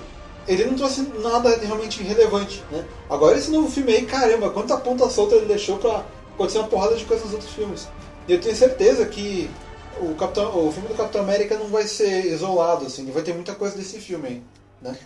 ele 0.48 0.66
não 0.66 0.76
trouxe 0.76 1.02
nada 1.22 1.58
realmente 1.58 2.04
relevante, 2.04 2.64
né? 2.72 2.86
Agora 3.10 3.38
esse 3.38 3.52
novo 3.52 3.70
filme 3.70 3.94
aí, 3.94 4.06
caramba, 4.06 4.50
quanta 4.50 4.78
ponta 4.78 5.10
solta 5.10 5.36
ele 5.36 5.46
deixou 5.46 5.78
pra 5.78 6.06
acontecer 6.34 6.60
uma 6.60 6.68
porrada 6.68 6.96
de 6.96 7.06
coisas 7.06 7.26
nos 7.26 7.34
outros 7.34 7.52
filmes. 7.54 7.88
E 8.28 8.34
eu 8.34 8.42
tenho 8.42 8.56
certeza 8.56 9.06
que 9.06 9.50
o, 10.00 10.16
Capitão, 10.16 10.68
o 10.68 10.72
filme 10.72 10.88
do 10.88 10.96
Capitão 10.96 11.22
América 11.22 11.58
não 11.58 11.68
vai 11.68 11.84
ser 11.84 12.26
isolado, 12.26 12.86
assim, 12.86 13.10
vai 13.12 13.24
ter 13.24 13.34
muita 13.34 13.56
coisa 13.56 13.76
desse 13.76 14.00
filme 14.00 14.28
aí, 14.28 14.44
né? 14.82 14.98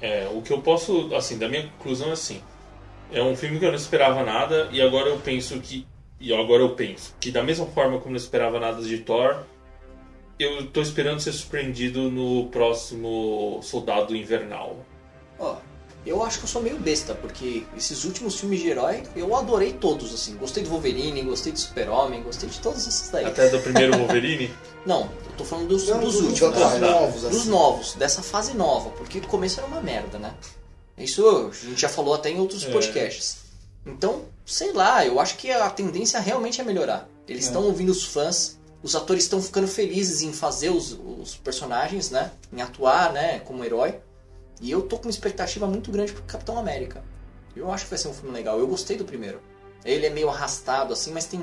É, 0.00 0.28
o 0.32 0.42
que 0.42 0.52
eu 0.52 0.60
posso, 0.60 1.14
assim, 1.14 1.38
da 1.38 1.48
minha 1.48 1.68
conclusão 1.78 2.10
é 2.10 2.12
assim. 2.12 2.42
É 3.12 3.22
um 3.22 3.36
filme 3.36 3.58
que 3.58 3.64
eu 3.64 3.70
não 3.70 3.76
esperava 3.76 4.22
nada 4.22 4.68
e 4.72 4.82
agora 4.82 5.08
eu 5.08 5.18
penso 5.18 5.58
que 5.60 5.86
e 6.18 6.32
agora 6.32 6.62
eu 6.62 6.70
penso 6.70 7.14
que 7.20 7.30
da 7.30 7.42
mesma 7.42 7.66
forma 7.66 7.98
como 7.98 8.06
eu 8.06 8.10
não 8.12 8.16
esperava 8.16 8.58
nada 8.58 8.82
de 8.82 8.98
Thor, 8.98 9.44
eu 10.38 10.66
tô 10.68 10.80
esperando 10.82 11.20
ser 11.20 11.32
surpreendido 11.32 12.10
no 12.10 12.46
próximo 12.48 13.60
Soldado 13.62 14.14
Invernal. 14.14 14.76
Ó, 15.38 15.56
eu 16.04 16.22
acho 16.22 16.38
que 16.38 16.44
eu 16.44 16.48
sou 16.48 16.62
meio 16.62 16.78
besta, 16.78 17.14
porque 17.14 17.64
esses 17.76 18.04
últimos 18.04 18.38
filmes 18.38 18.60
de 18.60 18.68
herói 18.68 19.02
eu 19.16 19.34
adorei 19.34 19.72
todos, 19.72 20.14
assim. 20.14 20.36
Gostei 20.36 20.62
do 20.62 20.70
Wolverine, 20.70 21.20
gostei 21.22 21.52
do 21.52 21.58
Super-Homem, 21.58 22.22
gostei 22.22 22.48
de 22.48 22.58
todos 22.60 22.86
esses 22.86 23.08
daí. 23.10 23.24
Até 23.24 23.48
do 23.48 23.58
primeiro 23.60 23.96
Wolverine. 23.98 24.50
Não, 24.86 25.02
eu 25.02 25.32
tô 25.36 25.44
falando 25.44 25.68
dos, 25.68 25.88
Não, 25.88 26.00
dos 26.00 26.14
dos 26.14 26.22
últimos. 26.22 26.54
atuais, 26.54 26.80
né? 26.80 26.90
novos, 26.90 27.22
Dos 27.22 27.36
assim. 27.40 27.48
novos, 27.50 27.94
dessa 27.94 28.22
fase 28.22 28.54
nova, 28.56 28.90
porque 28.90 29.18
o 29.18 29.26
começo 29.26 29.58
era 29.58 29.66
uma 29.66 29.80
merda, 29.80 30.18
né? 30.18 30.34
Isso 30.96 31.28
a 31.28 31.50
gente 31.68 31.80
já 31.80 31.88
falou 31.88 32.14
até 32.14 32.30
em 32.30 32.38
outros 32.38 32.64
É. 32.64 32.70
podcasts. 32.70 33.38
Então, 33.84 34.22
sei 34.44 34.72
lá, 34.72 35.04
eu 35.04 35.18
acho 35.20 35.36
que 35.36 35.50
a 35.50 35.68
tendência 35.70 36.18
realmente 36.20 36.60
é 36.60 36.64
melhorar. 36.64 37.08
Eles 37.28 37.44
estão 37.46 37.64
ouvindo 37.64 37.90
os 37.90 38.04
fãs, 38.04 38.58
Os 38.86 38.94
atores 38.94 39.24
estão 39.24 39.42
ficando 39.42 39.66
felizes 39.66 40.22
em 40.22 40.32
fazer 40.32 40.68
os, 40.70 40.92
os 40.92 41.34
personagens, 41.34 42.08
né? 42.12 42.30
Em 42.52 42.62
atuar, 42.62 43.12
né? 43.12 43.40
Como 43.40 43.64
herói. 43.64 43.96
E 44.62 44.70
eu 44.70 44.82
tô 44.82 44.96
com 44.96 45.06
uma 45.06 45.10
expectativa 45.10 45.66
muito 45.66 45.90
grande 45.90 46.12
pro 46.12 46.22
Capitão 46.22 46.56
América. 46.56 47.02
Eu 47.56 47.68
acho 47.72 47.82
que 47.82 47.90
vai 47.90 47.98
ser 47.98 48.06
um 48.06 48.14
filme 48.14 48.30
legal. 48.32 48.60
Eu 48.60 48.66
gostei 48.68 48.96
do 48.96 49.04
primeiro. 49.04 49.40
Ele 49.84 50.06
é 50.06 50.10
meio 50.10 50.28
arrastado, 50.28 50.92
assim, 50.92 51.10
mas 51.12 51.24
tem 51.24 51.42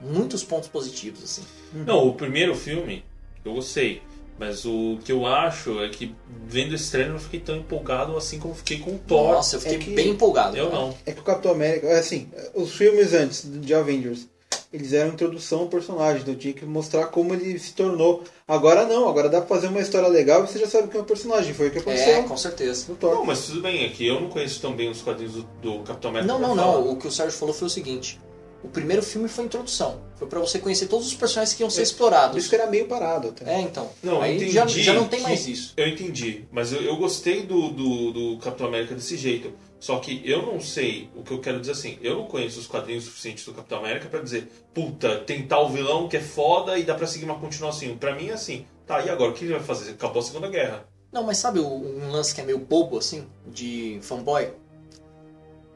muitos 0.00 0.44
pontos 0.44 0.68
positivos, 0.68 1.24
assim. 1.24 1.42
Não, 1.72 2.06
o 2.06 2.14
primeiro 2.14 2.54
filme, 2.54 3.04
eu 3.44 3.54
gostei. 3.54 4.00
Mas 4.38 4.64
o 4.64 5.00
que 5.04 5.10
eu 5.10 5.26
acho 5.26 5.80
é 5.82 5.88
que 5.88 6.14
vendo 6.46 6.72
esse 6.72 6.88
trailer 6.92 7.10
eu 7.10 7.14
não 7.14 7.20
fiquei 7.20 7.40
tão 7.40 7.56
empolgado 7.56 8.16
assim 8.16 8.38
como 8.38 8.54
fiquei 8.54 8.78
com 8.78 8.94
o 8.94 8.98
Thor. 9.00 9.32
Nossa, 9.32 9.56
eu 9.56 9.60
fiquei 9.60 9.76
É 9.76 9.80
que- 9.80 9.90
bem 9.92 10.10
empolgado. 10.10 10.56
eu 10.56 10.70
cara. 10.70 10.82
não. 10.82 10.94
É 11.04 11.10
que 11.10 11.18
o 11.20 11.24
Capitão 11.24 11.50
América, 11.50 11.88
é 11.88 11.98
assim, 11.98 12.28
os 12.54 12.70
filmes 12.76 13.12
antes 13.12 13.42
de 13.44 13.74
Avengers, 13.74 14.28
eles 14.72 14.92
eram 14.92 15.12
introdução 15.12 15.60
ao 15.60 15.66
personagem, 15.68 16.22
então 16.22 16.34
tinha 16.34 16.52
que 16.52 16.64
mostrar 16.64 17.06
como 17.06 17.32
ele 17.32 17.58
se 17.58 17.72
tornou. 17.72 18.22
Agora 18.46 18.84
não, 18.84 19.08
agora 19.08 19.28
dá 19.28 19.40
pra 19.40 19.48
fazer 19.56 19.68
uma 19.68 19.80
história 19.80 20.08
legal 20.08 20.44
e 20.44 20.48
você 20.48 20.58
já 20.58 20.66
sabe 20.68 20.88
que 20.88 20.96
é 20.96 21.00
um 21.00 21.04
personagem. 21.04 21.54
Foi 21.54 21.68
o 21.68 21.70
que 21.70 21.78
É, 21.78 21.80
aconteceu 21.80 22.22
com 22.24 22.36
certeza. 22.36 22.86
Não, 23.00 23.24
mas 23.24 23.46
tudo 23.46 23.60
bem, 23.62 23.84
é 23.84 23.88
que 23.88 24.06
eu 24.06 24.20
não 24.20 24.28
conheço 24.28 24.60
tão 24.60 24.74
bem 24.74 24.90
os 24.90 25.00
quadrinhos 25.02 25.34
do, 25.34 25.42
do 25.62 25.78
Capitão 25.84 26.10
América. 26.10 26.32
Não, 26.32 26.38
não, 26.40 26.54
falar. 26.56 26.72
não. 26.78 26.92
O 26.92 26.96
que 26.96 27.06
o 27.06 27.12
Sérgio 27.12 27.38
falou 27.38 27.54
foi 27.54 27.66
o 27.66 27.70
seguinte. 27.70 28.20
O 28.64 28.68
primeiro 28.68 29.02
filme 29.02 29.28
foi 29.28 29.44
a 29.44 29.46
introdução. 29.46 30.00
Foi 30.16 30.26
pra 30.26 30.40
você 30.40 30.58
conhecer 30.58 30.86
todos 30.88 31.06
os 31.06 31.14
personagens 31.14 31.54
que 31.54 31.62
iam 31.62 31.70
ser 31.70 31.76
Por 31.76 31.82
explorados. 31.84 32.36
isso 32.38 32.48
que 32.48 32.54
era 32.56 32.66
meio 32.66 32.86
parado 32.86 33.28
até. 33.28 33.48
É, 33.54 33.60
então. 33.60 33.88
Não, 34.02 34.20
Aí 34.20 34.42
eu 34.42 34.48
já, 34.50 34.64
entendi 34.64 34.82
já 34.82 34.94
não 34.94 35.06
tem 35.06 35.20
que- 35.20 35.26
mais 35.26 35.46
isso. 35.46 35.72
Eu 35.76 35.86
entendi, 35.86 36.44
mas 36.50 36.72
eu, 36.72 36.80
eu 36.82 36.96
gostei 36.96 37.42
do, 37.42 37.68
do, 37.70 38.12
do 38.12 38.38
Capitão 38.38 38.66
América 38.66 38.94
desse 38.94 39.16
jeito. 39.16 39.52
Só 39.78 39.98
que 39.98 40.22
eu 40.24 40.42
não 40.42 40.60
sei, 40.60 41.10
o 41.14 41.22
que 41.22 41.32
eu 41.32 41.40
quero 41.40 41.60
dizer 41.60 41.72
assim, 41.72 41.98
eu 42.00 42.16
não 42.16 42.26
conheço 42.26 42.58
os 42.58 42.66
quadrinhos 42.66 43.04
suficientes 43.04 43.44
do 43.44 43.52
Capitão 43.52 43.78
América 43.78 44.08
pra 44.08 44.22
dizer, 44.22 44.50
puta, 44.72 45.18
tem 45.20 45.46
tal 45.46 45.68
vilão 45.68 46.08
que 46.08 46.16
é 46.16 46.20
foda 46.20 46.78
e 46.78 46.82
dá 46.82 46.94
pra 46.94 47.06
seguir 47.06 47.26
uma 47.26 47.38
continuação. 47.38 47.96
Pra 47.96 48.14
mim 48.14 48.28
é 48.28 48.32
assim, 48.32 48.66
tá, 48.86 49.04
e 49.04 49.10
agora 49.10 49.30
o 49.30 49.34
que 49.34 49.44
ele 49.44 49.54
vai 49.54 49.62
fazer? 49.62 49.90
Acabou 49.90 50.20
a 50.20 50.24
Segunda 50.24 50.48
Guerra. 50.48 50.86
Não, 51.12 51.22
mas 51.22 51.38
sabe 51.38 51.60
um 51.60 52.10
lance 52.10 52.34
que 52.34 52.40
é 52.40 52.44
meio 52.44 52.58
bobo, 52.58 52.98
assim, 52.98 53.26
de 53.46 53.98
fanboy? 54.02 54.50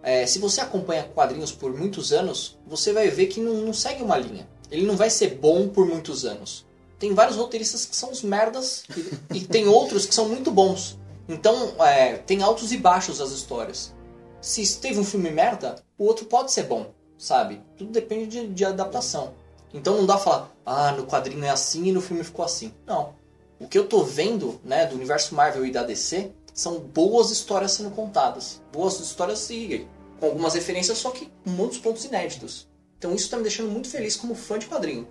É, 0.02 0.27
se 0.27 0.39
você 0.39 0.60
acompanha 0.60 1.05
quadrinhos 1.05 1.52
por 1.52 1.72
muitos 1.77 2.12
anos, 2.12 2.59
você 2.66 2.93
vai 2.93 3.09
ver 3.09 3.27
que 3.27 3.40
não, 3.40 3.55
não 3.55 3.72
segue 3.72 4.02
uma 4.02 4.16
linha. 4.16 4.48
Ele 4.70 4.86
não 4.86 4.97
vai 4.97 5.10
ser 5.10 5.35
bom 5.35 5.68
por 5.68 5.86
muitos 5.86 6.24
anos. 6.24 6.66
Tem 6.98 7.14
vários 7.14 7.36
roteiristas 7.36 7.86
que 7.86 7.97
são 7.97 8.10
os 8.10 8.22
merdas 8.22 8.85
e, 9.32 9.39
e 9.39 9.40
tem 9.40 9.66
outros 9.66 10.06
que 10.06 10.14
são 10.14 10.28
muito 10.28 10.51
bons. 10.51 10.98
Então, 11.29 11.75
é, 11.85 12.17
tem 12.17 12.43
altos 12.43 12.73
e 12.73 12.77
baixos 12.77 13.21
as 13.21 13.31
histórias. 13.31 13.95
Se 14.41 14.81
teve 14.81 14.99
um 14.99 15.05
filme 15.05 15.31
merda, 15.31 15.77
o 15.99 16.05
outro 16.05 16.25
pode 16.25 16.51
ser 16.51 16.65
bom, 16.65 16.93
sabe? 17.19 17.61
Tudo 17.77 17.93
depende 17.93 18.27
de, 18.27 18.49
de 18.49 18.65
adaptação. 18.65 19.35
Então 19.73 19.97
não 19.97 20.07
dá 20.07 20.15
pra 20.15 20.23
falar, 20.23 20.57
ah, 20.67 20.93
no 20.93 21.07
quadrinho 21.07 21.45
é 21.45 21.51
assim 21.51 21.87
e 21.87 21.93
no 21.93 22.01
filme 22.01 22.25
ficou 22.25 22.45
assim. 22.45 22.73
Não. 22.87 23.15
O 23.59 23.69
que 23.69 23.79
eu 23.79 23.87
tô 23.87 24.03
vendo, 24.03 24.61
né, 24.65 24.87
do 24.87 24.97
universo 24.97 25.35
Marvel 25.35 25.67
e 25.67 25.71
da 25.71 25.83
DC, 25.83 26.33
são 26.55 26.79
boas 26.79 27.31
histórias 27.31 27.73
sendo 27.73 27.91
contadas. 27.91 28.61
Boas 28.73 28.99
histórias 28.99 29.49
e 29.51 29.87
com 30.19 30.27
algumas 30.27 30.55
referências, 30.55 30.99
só 30.99 31.11
que 31.11 31.31
com 31.45 31.51
muitos 31.51 31.79
pontos 31.79 32.05
inéditos. 32.05 32.69
Então 32.99 33.15
isso 33.15 33.31
tá 33.31 33.37
me 33.37 33.43
deixando 33.43 33.71
muito 33.71 33.89
feliz 33.89 34.17
como 34.17 34.35
fã 34.35 34.59
de 34.59 34.67
quadrinho. 34.67 35.07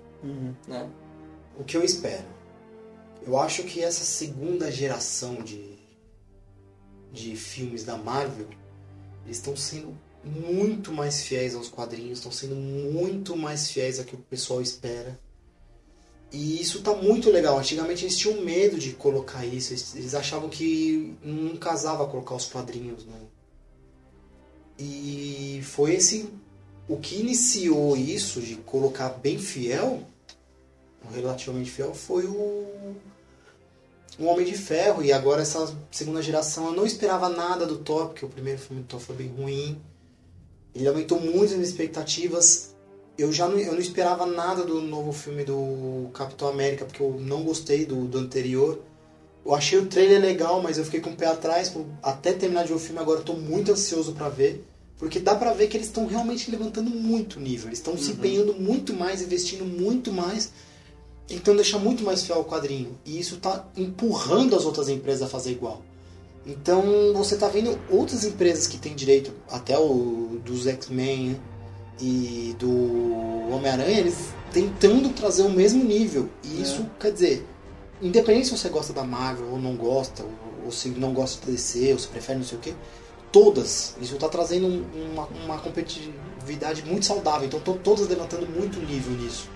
Né? 0.67 0.87
O 1.57 1.63
que 1.63 1.77
eu 1.77 1.83
espero? 1.83 2.25
Eu 3.25 3.37
acho 3.37 3.63
que 3.63 3.83
essa 3.83 4.03
segunda 4.03 4.71
geração 4.71 5.35
de, 5.35 5.78
de 7.11 7.35
filmes 7.35 7.83
da 7.83 7.97
Marvel, 7.97 8.47
eles 9.25 9.37
estão 9.37 9.55
sendo 9.55 9.95
muito 10.23 10.91
mais 10.91 11.21
fiéis 11.21 11.55
aos 11.55 11.69
quadrinhos, 11.69 12.19
estão 12.19 12.31
sendo 12.31 12.55
muito 12.55 13.35
mais 13.35 13.69
fiéis 13.69 13.99
ao 13.99 14.05
que 14.05 14.15
o 14.15 14.19
pessoal 14.19 14.61
espera. 14.61 15.19
E 16.31 16.61
isso 16.61 16.81
tá 16.81 16.93
muito 16.93 17.31
legal. 17.31 17.57
Antigamente 17.57 18.05
eles 18.05 18.17
tinham 18.17 18.41
medo 18.41 18.77
de 18.77 18.91
colocar 18.91 19.45
isso, 19.45 19.73
eles, 19.73 19.95
eles 19.95 20.13
achavam 20.13 20.49
que 20.49 21.15
não 21.23 21.55
casava 21.57 22.05
colocar 22.07 22.35
os 22.35 22.45
quadrinhos, 22.45 23.05
né? 23.05 23.19
E 24.77 25.61
foi 25.63 25.95
esse 25.95 26.29
o 26.87 26.97
que 26.97 27.19
iniciou 27.19 27.97
isso 27.97 28.41
de 28.41 28.55
colocar 28.55 29.09
bem 29.09 29.37
fiel 29.37 30.03
relativamente 31.13 31.71
fiel 31.71 31.93
foi 31.93 32.25
o 32.25 32.95
o 34.19 34.25
Homem 34.25 34.45
de 34.45 34.53
Ferro 34.53 35.01
e 35.01 35.13
agora 35.13 35.41
essa 35.41 35.73
segunda 35.89 36.21
geração 36.21 36.67
eu 36.67 36.73
não 36.73 36.85
esperava 36.85 37.29
nada 37.29 37.65
do 37.65 37.77
Thor 37.77 38.07
porque 38.07 38.25
o 38.25 38.29
primeiro 38.29 38.59
filme 38.59 38.83
do 38.83 38.87
Thor 38.87 38.99
foi 38.99 39.15
bem 39.15 39.27
ruim. 39.27 39.79
Ele 40.75 40.87
aumentou 40.87 41.19
muito 41.19 41.45
as 41.45 41.51
minhas 41.53 41.69
expectativas. 41.69 42.75
Eu 43.17 43.31
já 43.31 43.47
não, 43.47 43.57
eu 43.57 43.71
não 43.71 43.79
esperava 43.79 44.25
nada 44.25 44.63
do 44.63 44.81
novo 44.81 45.13
filme 45.13 45.43
do 45.43 46.09
Capitão 46.13 46.49
América 46.49 46.85
porque 46.85 47.01
eu 47.01 47.17
não 47.19 47.43
gostei 47.43 47.85
do, 47.85 48.05
do 48.05 48.17
anterior. 48.17 48.81
Eu 49.45 49.55
achei 49.55 49.79
o 49.79 49.85
trailer 49.85 50.19
legal 50.19 50.61
mas 50.61 50.77
eu 50.77 50.83
fiquei 50.83 50.99
com 50.99 51.11
o 51.11 51.15
pé 51.15 51.27
atrás 51.27 51.73
até 52.03 52.33
terminar 52.33 52.63
de 52.63 52.69
ver 52.69 52.75
o 52.75 52.79
filme 52.79 52.99
agora 52.99 53.21
eu 53.21 53.23
tô 53.23 53.33
muito 53.33 53.71
ansioso 53.71 54.11
pra 54.11 54.27
ver 54.27 54.65
porque 54.97 55.17
dá 55.17 55.33
pra 55.33 55.53
ver 55.53 55.67
que 55.67 55.77
eles 55.77 55.87
estão 55.87 56.05
realmente 56.05 56.51
levantando 56.51 56.89
muito 56.89 57.37
o 57.37 57.41
nível 57.41 57.69
eles 57.69 57.79
estão 57.79 57.97
se 57.97 58.11
empenhando 58.11 58.53
muito 58.53 58.93
mais 58.93 59.21
investindo 59.21 59.63
muito 59.63 60.11
mais 60.11 60.51
tentando 61.29 61.57
deixar 61.57 61.77
muito 61.79 62.03
mais 62.03 62.23
fiel 62.23 62.39
ao 62.39 62.45
quadrinho. 62.45 62.97
E 63.05 63.17
isso 63.19 63.35
está 63.35 63.65
empurrando 63.77 64.55
as 64.55 64.65
outras 64.65 64.89
empresas 64.89 65.21
a 65.21 65.27
fazer 65.27 65.51
igual. 65.51 65.81
Então 66.45 67.13
você 67.13 67.35
está 67.35 67.47
vendo 67.47 67.77
outras 67.89 68.23
empresas 68.25 68.65
que 68.67 68.77
têm 68.77 68.95
direito, 68.95 69.31
até 69.51 69.77
o 69.77 70.41
dos 70.43 70.65
X-Men 70.67 71.39
e 72.01 72.55
do 72.57 72.69
Homem-Aranha, 73.53 73.99
eles 73.99 74.29
tentando 74.51 75.09
trazer 75.09 75.43
o 75.43 75.49
mesmo 75.49 75.83
nível. 75.83 76.27
E 76.43 76.61
isso 76.61 76.85
quer 76.99 77.11
dizer, 77.11 77.45
independente 78.01 78.47
se 78.47 78.57
você 78.57 78.69
gosta 78.69 78.91
da 78.93 79.03
Marvel 79.03 79.47
ou 79.51 79.59
não 79.59 79.75
gosta, 79.75 80.23
ou, 80.23 80.65
ou 80.65 80.71
se 80.71 80.89
não 80.89 81.13
gosta 81.13 81.45
da 81.45 81.51
DC, 81.51 81.91
ou 81.93 81.99
se 81.99 82.07
prefere 82.07 82.39
não 82.39 82.45
sei 82.45 82.57
o 82.57 82.61
que, 82.61 82.73
todas. 83.31 83.95
Isso 84.01 84.15
está 84.15 84.27
trazendo 84.29 84.65
um- 84.65 84.85
uma, 85.13 85.27
uma 85.45 85.57
competitividade 85.59 86.83
muito 86.85 87.05
saudável. 87.05 87.45
Então 87.47 87.59
estão 87.59 87.77
todas 87.77 88.07
levantando 88.07 88.47
muito 88.47 88.79
nível 88.79 89.13
nisso. 89.13 89.47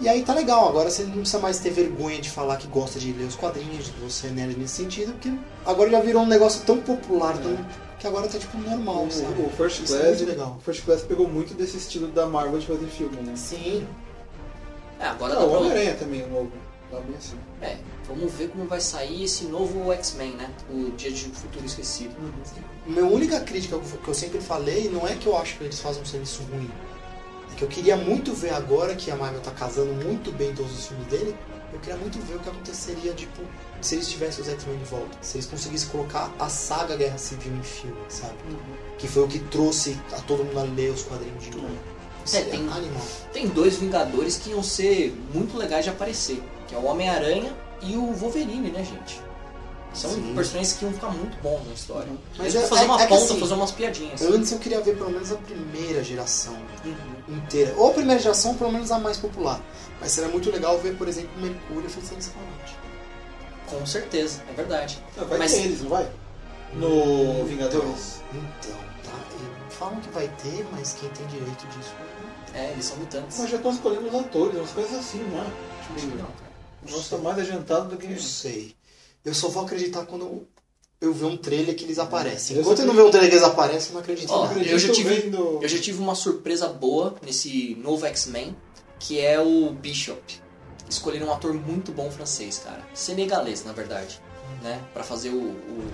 E 0.00 0.08
aí 0.08 0.22
tá 0.24 0.32
legal, 0.32 0.66
agora 0.68 0.88
você 0.90 1.04
não 1.04 1.12
precisa 1.18 1.38
mais 1.38 1.58
ter 1.58 1.70
vergonha 1.70 2.18
de 2.20 2.30
falar 2.30 2.56
que 2.56 2.66
gosta 2.66 2.98
de 2.98 3.12
ler 3.12 3.24
os 3.26 3.34
quadrinhos, 3.36 3.86
de 3.86 3.92
você 4.00 4.28
é 4.28 4.30
nerd 4.30 4.56
nesse 4.58 4.76
sentido, 4.76 5.12
porque 5.12 5.30
agora 5.66 5.90
já 5.90 6.00
virou 6.00 6.22
um 6.22 6.26
negócio 6.26 6.62
tão 6.64 6.78
popular, 6.78 7.36
tão, 7.36 7.54
que 7.98 8.06
agora 8.06 8.26
tá 8.26 8.38
tipo 8.38 8.56
normal, 8.56 9.04
O, 9.04 9.10
sabe? 9.10 9.42
o 9.42 9.50
First 9.50 9.82
Isso 9.84 9.94
é 9.94 9.98
Class, 10.00 10.16
muito 10.18 10.30
legal. 10.30 10.56
o 10.58 10.62
First 10.62 10.84
Class 10.86 11.02
pegou 11.02 11.28
muito 11.28 11.52
desse 11.52 11.76
estilo 11.76 12.08
da 12.08 12.24
Marvel 12.24 12.58
de 12.58 12.66
fazer 12.66 12.86
filme, 12.86 13.16
né? 13.20 13.34
Sim, 13.36 13.86
É, 14.98 15.04
agora 15.06 15.34
Ah, 15.34 15.36
dá 15.36 15.44
o 15.44 15.48
pra... 15.50 15.58
Homem-Aranha 15.58 15.94
também, 15.96 16.22
o 16.24 16.28
novo. 16.30 16.52
Tá 16.90 16.98
bem 17.00 17.14
assim. 17.16 17.36
É, 17.62 17.76
vamos 18.08 18.32
ver 18.32 18.48
como 18.48 18.64
vai 18.66 18.80
sair 18.80 19.22
esse 19.24 19.44
novo 19.44 19.92
X-Men, 19.92 20.32
né? 20.32 20.50
O 20.70 20.90
Dia 20.96 21.12
de 21.12 21.24
Futuro 21.26 21.64
Esquecido. 21.64 22.14
minha 22.86 23.04
única 23.04 23.38
crítica 23.40 23.78
que 23.78 24.08
eu 24.08 24.14
sempre 24.14 24.40
falei 24.40 24.88
não 24.90 25.06
é 25.06 25.14
que 25.14 25.26
eu 25.26 25.36
acho 25.36 25.56
que 25.58 25.64
eles 25.64 25.78
fazem 25.78 26.02
um 26.02 26.06
serviço 26.06 26.42
ruim. 26.50 26.68
Que 27.60 27.64
eu 27.66 27.68
queria 27.68 27.94
muito 27.94 28.32
ver 28.32 28.54
agora 28.54 28.94
que 28.96 29.10
a 29.10 29.16
Marvel 29.16 29.42
tá 29.42 29.50
casando 29.50 29.92
muito 29.92 30.32
bem 30.32 30.54
todos 30.54 30.72
os 30.72 30.86
filmes 30.86 31.06
dele, 31.08 31.36
eu 31.74 31.78
queria 31.80 31.98
muito 31.98 32.18
ver 32.20 32.36
o 32.36 32.38
que 32.38 32.48
aconteceria, 32.48 33.12
tipo, 33.12 33.42
se 33.82 33.96
eles 33.96 34.08
tivessem 34.08 34.40
os 34.42 34.48
X-Men 34.48 34.78
de 34.78 34.84
volta. 34.86 35.18
Se 35.20 35.36
eles 35.36 35.46
conseguissem 35.46 35.90
colocar 35.90 36.32
a 36.38 36.48
saga 36.48 36.96
Guerra 36.96 37.18
Civil 37.18 37.52
em 37.54 37.62
filme, 37.62 37.98
sabe? 38.08 38.32
Que 38.96 39.06
foi 39.06 39.24
o 39.24 39.28
que 39.28 39.38
trouxe 39.40 39.94
a 40.12 40.22
todo 40.22 40.42
mundo 40.42 40.58
a 40.58 40.62
ler 40.62 40.90
os 40.90 41.02
quadrinhos 41.02 41.44
de 41.44 41.50
novo. 41.54 41.68
Isso 42.24 42.36
É, 42.36 42.40
é 42.40 42.44
tem- 42.44 42.60
animal. 42.60 43.06
Tem 43.30 43.46
dois 43.48 43.76
Vingadores 43.76 44.38
que 44.38 44.50
iam 44.52 44.62
ser 44.62 45.14
muito 45.34 45.58
legais 45.58 45.84
de 45.84 45.90
aparecer, 45.90 46.42
que 46.66 46.74
é 46.74 46.78
o 46.78 46.86
Homem-Aranha 46.86 47.54
e 47.82 47.94
o 47.94 48.10
Wolverine, 48.14 48.70
né, 48.70 48.82
gente? 48.82 49.20
São 49.92 50.10
Sim. 50.12 50.34
personagens 50.34 50.74
que 50.74 50.84
iam 50.84 50.92
ficar 50.94 51.08
muito 51.10 51.36
bons 51.42 51.66
na 51.66 51.72
história. 51.74 52.08
Mas 52.38 52.40
Eles 52.40 52.54
vão 52.54 52.62
é- 52.62 52.66
fazer 52.68 52.82
é- 52.82 52.84
uma 52.86 52.94
é 52.94 53.02
que 53.02 53.08
ponta, 53.08 53.24
assim, 53.24 53.40
fazer 53.40 53.54
umas 53.54 53.70
piadinhas. 53.72 54.22
Antes 54.22 54.52
eu 54.52 54.58
queria 54.60 54.80
ver 54.80 54.96
pelo 54.96 55.10
menos 55.10 55.32
a 55.32 55.36
primeira 55.36 56.04
geração 56.04 56.56
inteira. 57.28 57.74
Ou 57.76 57.90
a 57.90 57.92
primeira 57.92 58.20
geração, 58.22 58.54
pelo 58.54 58.70
menos 58.72 58.92
a 58.92 58.98
mais 59.00 59.16
popular. 59.16 59.60
Mas 60.00 60.12
seria 60.12 60.30
muito 60.30 60.48
legal 60.50 60.78
ver, 60.78 60.96
por 60.96 61.08
exemplo, 61.08 61.30
Mercúrio 61.40 61.86
e 61.86 61.90
Feiticeiro 61.90 62.20
Escarlate. 62.22 62.76
Com 63.68 63.84
certeza, 63.86 64.42
é 64.48 64.52
verdade. 64.52 65.02
Ah, 65.18 65.24
vai 65.24 65.38
Mas- 65.38 65.52
ter 65.52 65.60
eles, 65.62 65.82
não 65.82 65.90
vai? 65.90 66.08
No 66.74 67.44
Vingadores? 67.46 68.22
Então, 68.32 68.76
tá. 69.04 69.18
E 69.68 69.72
falam 69.74 70.00
que 70.00 70.08
vai 70.10 70.28
ter, 70.42 70.64
mas 70.72 70.92
quem 70.94 71.08
tem 71.10 71.26
direito 71.26 71.66
disso? 71.76 71.92
É, 72.54 72.70
eles 72.72 72.84
são 72.84 72.96
mutantes. 72.96 73.38
Mas 73.38 73.50
já 73.50 73.56
estão 73.56 73.70
escolhendo 73.72 74.08
os 74.08 74.14
atores, 74.14 74.54
umas 74.56 74.70
coisas 74.70 74.98
assim, 74.98 75.18
né? 75.18 75.46
Acho 75.96 76.06
que 76.06 76.06
não, 76.06 76.16
cara. 76.26 76.50
Negócio 76.84 77.16
tá 77.18 77.22
mais 77.22 77.38
adiantado 77.38 77.88
do 77.90 77.96
que. 77.96 78.06
Não 78.08 78.18
sei. 78.18 78.74
Eu 79.24 79.34
só 79.34 79.48
vou 79.48 79.64
acreditar 79.64 80.06
quando 80.06 80.22
eu, 80.22 80.46
eu 81.00 81.12
ver 81.12 81.24
um 81.26 81.36
trailer 81.36 81.74
que 81.76 81.84
eles 81.84 81.98
aparecem. 81.98 82.56
Eu 82.56 82.62
Enquanto 82.62 82.80
eu 82.80 82.86
não 82.86 82.94
ver 82.94 83.02
um 83.02 83.10
trailer 83.10 83.30
que 83.30 83.36
eles 83.36 83.46
aparecem, 83.46 83.88
eu 83.88 83.94
não 83.94 84.00
acredito 84.00 84.30
Ó, 84.32 84.50
eu 84.52 84.78
já 84.78 84.92
tive- 84.92 85.14
vendo... 85.14 85.58
Eu 85.62 85.68
já 85.68 85.78
tive 85.78 86.00
uma 86.00 86.14
surpresa 86.14 86.68
boa 86.68 87.14
nesse 87.24 87.74
novo 87.82 88.06
X-Men, 88.06 88.56
que 88.98 89.20
é 89.20 89.40
o 89.40 89.70
Bishop. 89.72 90.20
Escolheram 90.88 91.28
um 91.28 91.32
ator 91.32 91.54
muito 91.54 91.92
bom 91.92 92.10
francês, 92.10 92.58
cara. 92.64 92.82
Senegalês, 92.94 93.64
na 93.64 93.72
verdade, 93.72 94.20
né? 94.62 94.80
Pra 94.92 95.04
fazer 95.04 95.28
o, 95.30 95.38
o 95.40 95.84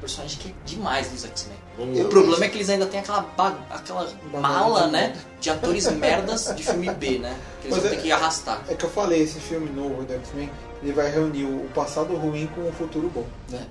personagem 0.00 0.38
que 0.38 0.48
é 0.50 0.52
demais 0.66 1.08
dos 1.08 1.24
X-Men. 1.24 1.56
O 2.04 2.08
problema 2.08 2.44
é 2.44 2.48
que 2.48 2.58
eles 2.58 2.68
ainda 2.68 2.84
têm 2.86 3.00
aquela, 3.00 3.22
ba- 3.22 3.66
aquela 3.70 4.06
mala, 4.30 4.86
de 4.86 4.92
né? 4.92 5.16
De 5.40 5.48
atores 5.50 5.90
merdas 5.92 6.54
de 6.54 6.62
filme 6.62 6.90
B, 6.90 7.18
né? 7.20 7.38
Que 7.62 7.68
eles 7.68 7.76
Mas 7.76 7.84
vão 7.84 7.92
é- 7.92 7.94
ter 7.96 8.02
que 8.02 8.12
arrastar. 8.12 8.62
É 8.68 8.74
que 8.74 8.84
eu 8.84 8.90
falei, 8.90 9.22
esse 9.22 9.40
filme 9.40 9.70
novo 9.70 10.04
do 10.04 10.12
X-Men, 10.12 10.50
ele 10.84 10.92
vai 10.92 11.10
reunir 11.10 11.44
o 11.44 11.66
passado 11.74 12.14
ruim 12.14 12.46
com 12.48 12.68
o 12.68 12.72
futuro 12.72 13.08
bom, 13.08 13.26
né? 13.48 13.66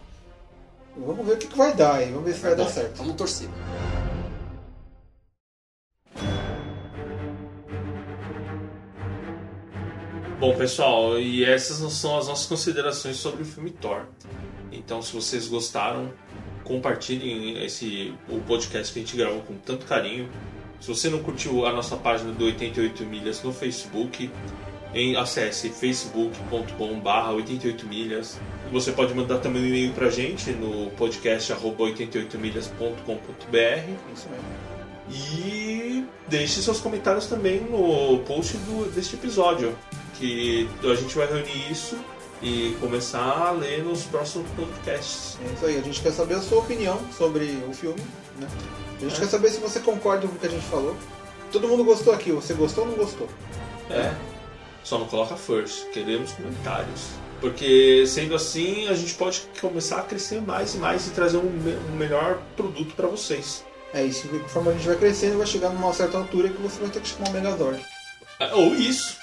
Vamos 0.97 1.23
ver 1.25 1.33
o 1.33 1.37
que, 1.37 1.47
que 1.47 1.57
vai 1.57 1.73
dar 1.75 1.97
aí, 1.97 2.11
vamos 2.11 2.25
ver 2.25 2.33
se 2.33 2.39
vai 2.39 2.55
dar 2.55 2.67
certo. 2.67 2.97
Vamos 2.97 3.15
torcer. 3.15 3.47
Bom, 10.39 10.55
pessoal, 10.57 11.19
e 11.19 11.45
essas 11.45 11.79
não 11.79 11.89
são 11.91 12.17
as 12.17 12.27
nossas 12.27 12.47
considerações 12.47 13.17
sobre 13.17 13.43
o 13.43 13.45
filme 13.45 13.69
Thor. 13.69 14.07
Então, 14.71 15.01
se 15.01 15.13
vocês 15.13 15.47
gostaram, 15.47 16.11
compartilhem 16.63 17.63
esse 17.63 18.13
o 18.27 18.41
podcast 18.41 18.91
que 18.91 18.99
a 18.99 19.01
gente 19.03 19.15
gravou 19.15 19.41
com 19.41 19.55
tanto 19.55 19.85
carinho. 19.85 20.27
Se 20.81 20.87
você 20.87 21.09
não 21.09 21.21
curtiu 21.21 21.65
a 21.67 21.71
nossa 21.71 21.95
página 21.95 22.33
do 22.33 22.43
88 22.45 23.05
milhas 23.05 23.41
no 23.43 23.53
Facebook, 23.53 24.29
em, 24.93 25.15
acesse 25.15 25.69
facebook.com/barra 25.69 27.31
88 27.31 27.87
milhas. 27.87 28.37
Você 28.71 28.91
pode 28.91 29.13
mandar 29.13 29.39
também 29.39 29.63
um 29.63 29.67
e-mail 29.67 29.93
pra 29.93 30.09
gente 30.09 30.51
no 30.51 30.89
podcast 30.91 31.51
88milhas.com.br 31.53 33.91
Isso 34.13 34.29
mesmo. 34.29 34.45
e 35.09 36.05
deixe 36.27 36.61
seus 36.61 36.79
comentários 36.79 37.27
também 37.27 37.61
no 37.61 38.19
post 38.19 38.57
do, 38.57 38.89
deste 38.91 39.15
episódio, 39.15 39.75
que 40.15 40.67
a 40.83 40.95
gente 40.95 41.15
vai 41.15 41.27
reunir 41.27 41.71
isso 41.71 41.97
e 42.41 42.75
começar 42.81 43.47
a 43.47 43.51
ler 43.51 43.83
nos 43.83 44.03
próximos 44.03 44.49
podcasts. 44.51 45.37
É 45.41 45.53
isso 45.53 45.65
aí, 45.65 45.77
a 45.77 45.81
gente 45.81 46.01
quer 46.01 46.11
saber 46.11 46.35
a 46.35 46.41
sua 46.41 46.59
opinião 46.59 46.99
sobre 47.17 47.57
o 47.69 47.73
filme, 47.73 47.99
né? 48.39 48.47
A 48.97 49.01
gente 49.05 49.19
quer 49.19 49.27
saber 49.27 49.49
se 49.49 49.59
você 49.59 49.79
concorda 49.79 50.27
com 50.27 50.35
o 50.35 50.39
que 50.39 50.47
a 50.47 50.49
gente 50.49 50.65
falou. 50.65 50.95
Todo 51.51 51.67
mundo 51.67 51.83
gostou 51.83 52.13
aqui, 52.13 52.31
você 52.31 52.53
gostou 52.53 52.85
ou 52.85 52.91
não 52.91 52.97
gostou? 52.97 53.27
É. 53.89 54.13
Só 54.83 54.97
não 54.97 55.05
coloca 55.07 55.35
first, 55.37 55.85
queremos 55.91 56.31
comentários. 56.33 57.01
Porque 57.39 58.05
sendo 58.07 58.35
assim, 58.35 58.87
a 58.87 58.93
gente 58.93 59.13
pode 59.15 59.41
começar 59.59 59.99
a 59.99 60.03
crescer 60.03 60.41
mais 60.41 60.75
e 60.75 60.77
mais 60.77 61.07
e 61.07 61.09
trazer 61.11 61.37
um, 61.37 61.49
me- 61.49 61.75
um 61.91 61.95
melhor 61.97 62.41
produto 62.55 62.93
pra 62.95 63.07
vocês. 63.07 63.65
É 63.93 64.03
isso, 64.03 64.27
conforme 64.27 64.69
a 64.69 64.73
gente 64.73 64.87
vai 64.87 64.95
crescendo, 64.95 65.37
vai 65.37 65.45
chegar 65.47 65.69
numa 65.69 65.93
certa 65.93 66.17
altura 66.17 66.49
que 66.49 66.61
você 66.61 66.79
vai 66.79 66.89
ter 66.89 67.01
que 67.01 67.07
chamar 67.09 67.29
o 67.29 67.31
Megazord. 67.33 67.85
É, 68.39 68.53
Ou 68.55 68.73
isso. 68.75 69.17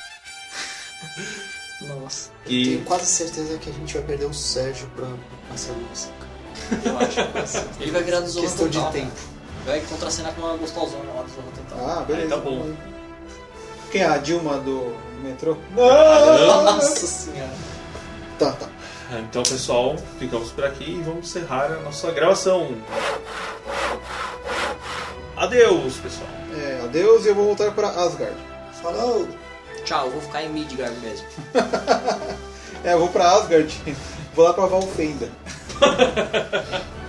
Nossa. 1.82 2.30
E- 2.46 2.64
Tenho 2.64 2.84
quase 2.84 3.06
certeza 3.06 3.58
que 3.58 3.70
a 3.70 3.72
gente 3.72 3.94
vai 3.94 4.02
perder 4.02 4.26
o 4.26 4.34
Sérgio 4.34 4.86
pra 4.94 5.06
passar 5.48 5.72
música. 5.72 6.12
Eu 6.84 6.98
acho. 6.98 7.68
Ele 7.80 7.90
vai 7.90 8.02
virar 8.02 8.20
do 8.20 8.28
Zorro 8.28 8.46
Questão 8.46 8.68
de 8.68 8.78
Total. 8.78 8.92
tempo. 8.92 9.12
Vai 9.64 9.80
contracenar 9.80 10.34
com 10.34 10.42
uma 10.42 10.56
gostosona 10.56 11.12
lá 11.14 11.22
do 11.22 11.30
Zorro 11.30 11.52
Total. 11.56 11.88
Ah, 11.90 12.00
beleza. 12.02 12.24
Aí 12.26 12.30
tá 12.30 12.36
bom. 12.36 12.72
Quem 13.90 14.02
é 14.02 14.06
a 14.06 14.18
Dilma 14.18 14.58
do 14.58 14.94
metrô? 15.20 15.56
Nossa 15.74 17.06
senhora. 17.06 17.50
Tá, 18.38 18.52
tá. 18.52 18.68
Então, 19.18 19.42
pessoal, 19.42 19.96
ficamos 20.18 20.52
por 20.52 20.64
aqui 20.64 20.98
e 20.98 21.02
vamos 21.02 21.28
encerrar 21.28 21.66
a 21.66 21.80
nossa 21.80 22.10
gravação. 22.12 22.76
Adeus, 25.36 25.96
pessoal. 25.96 26.28
É, 26.56 26.80
adeus 26.84 27.24
e 27.24 27.28
eu 27.28 27.34
vou 27.34 27.46
voltar 27.46 27.72
para 27.72 27.88
Asgard. 27.88 28.36
Falou! 28.82 29.28
Tchau, 29.84 30.06
eu 30.06 30.12
vou 30.12 30.20
ficar 30.20 30.42
em 30.42 30.50
Midgard 30.50 30.96
mesmo. 31.00 31.26
É, 32.82 32.94
eu 32.94 32.98
vou 32.98 33.08
pra 33.08 33.32
Asgard. 33.32 33.78
Vou 34.34 34.42
lá 34.42 34.54
pra 34.54 34.64
Valfenda. 34.64 35.28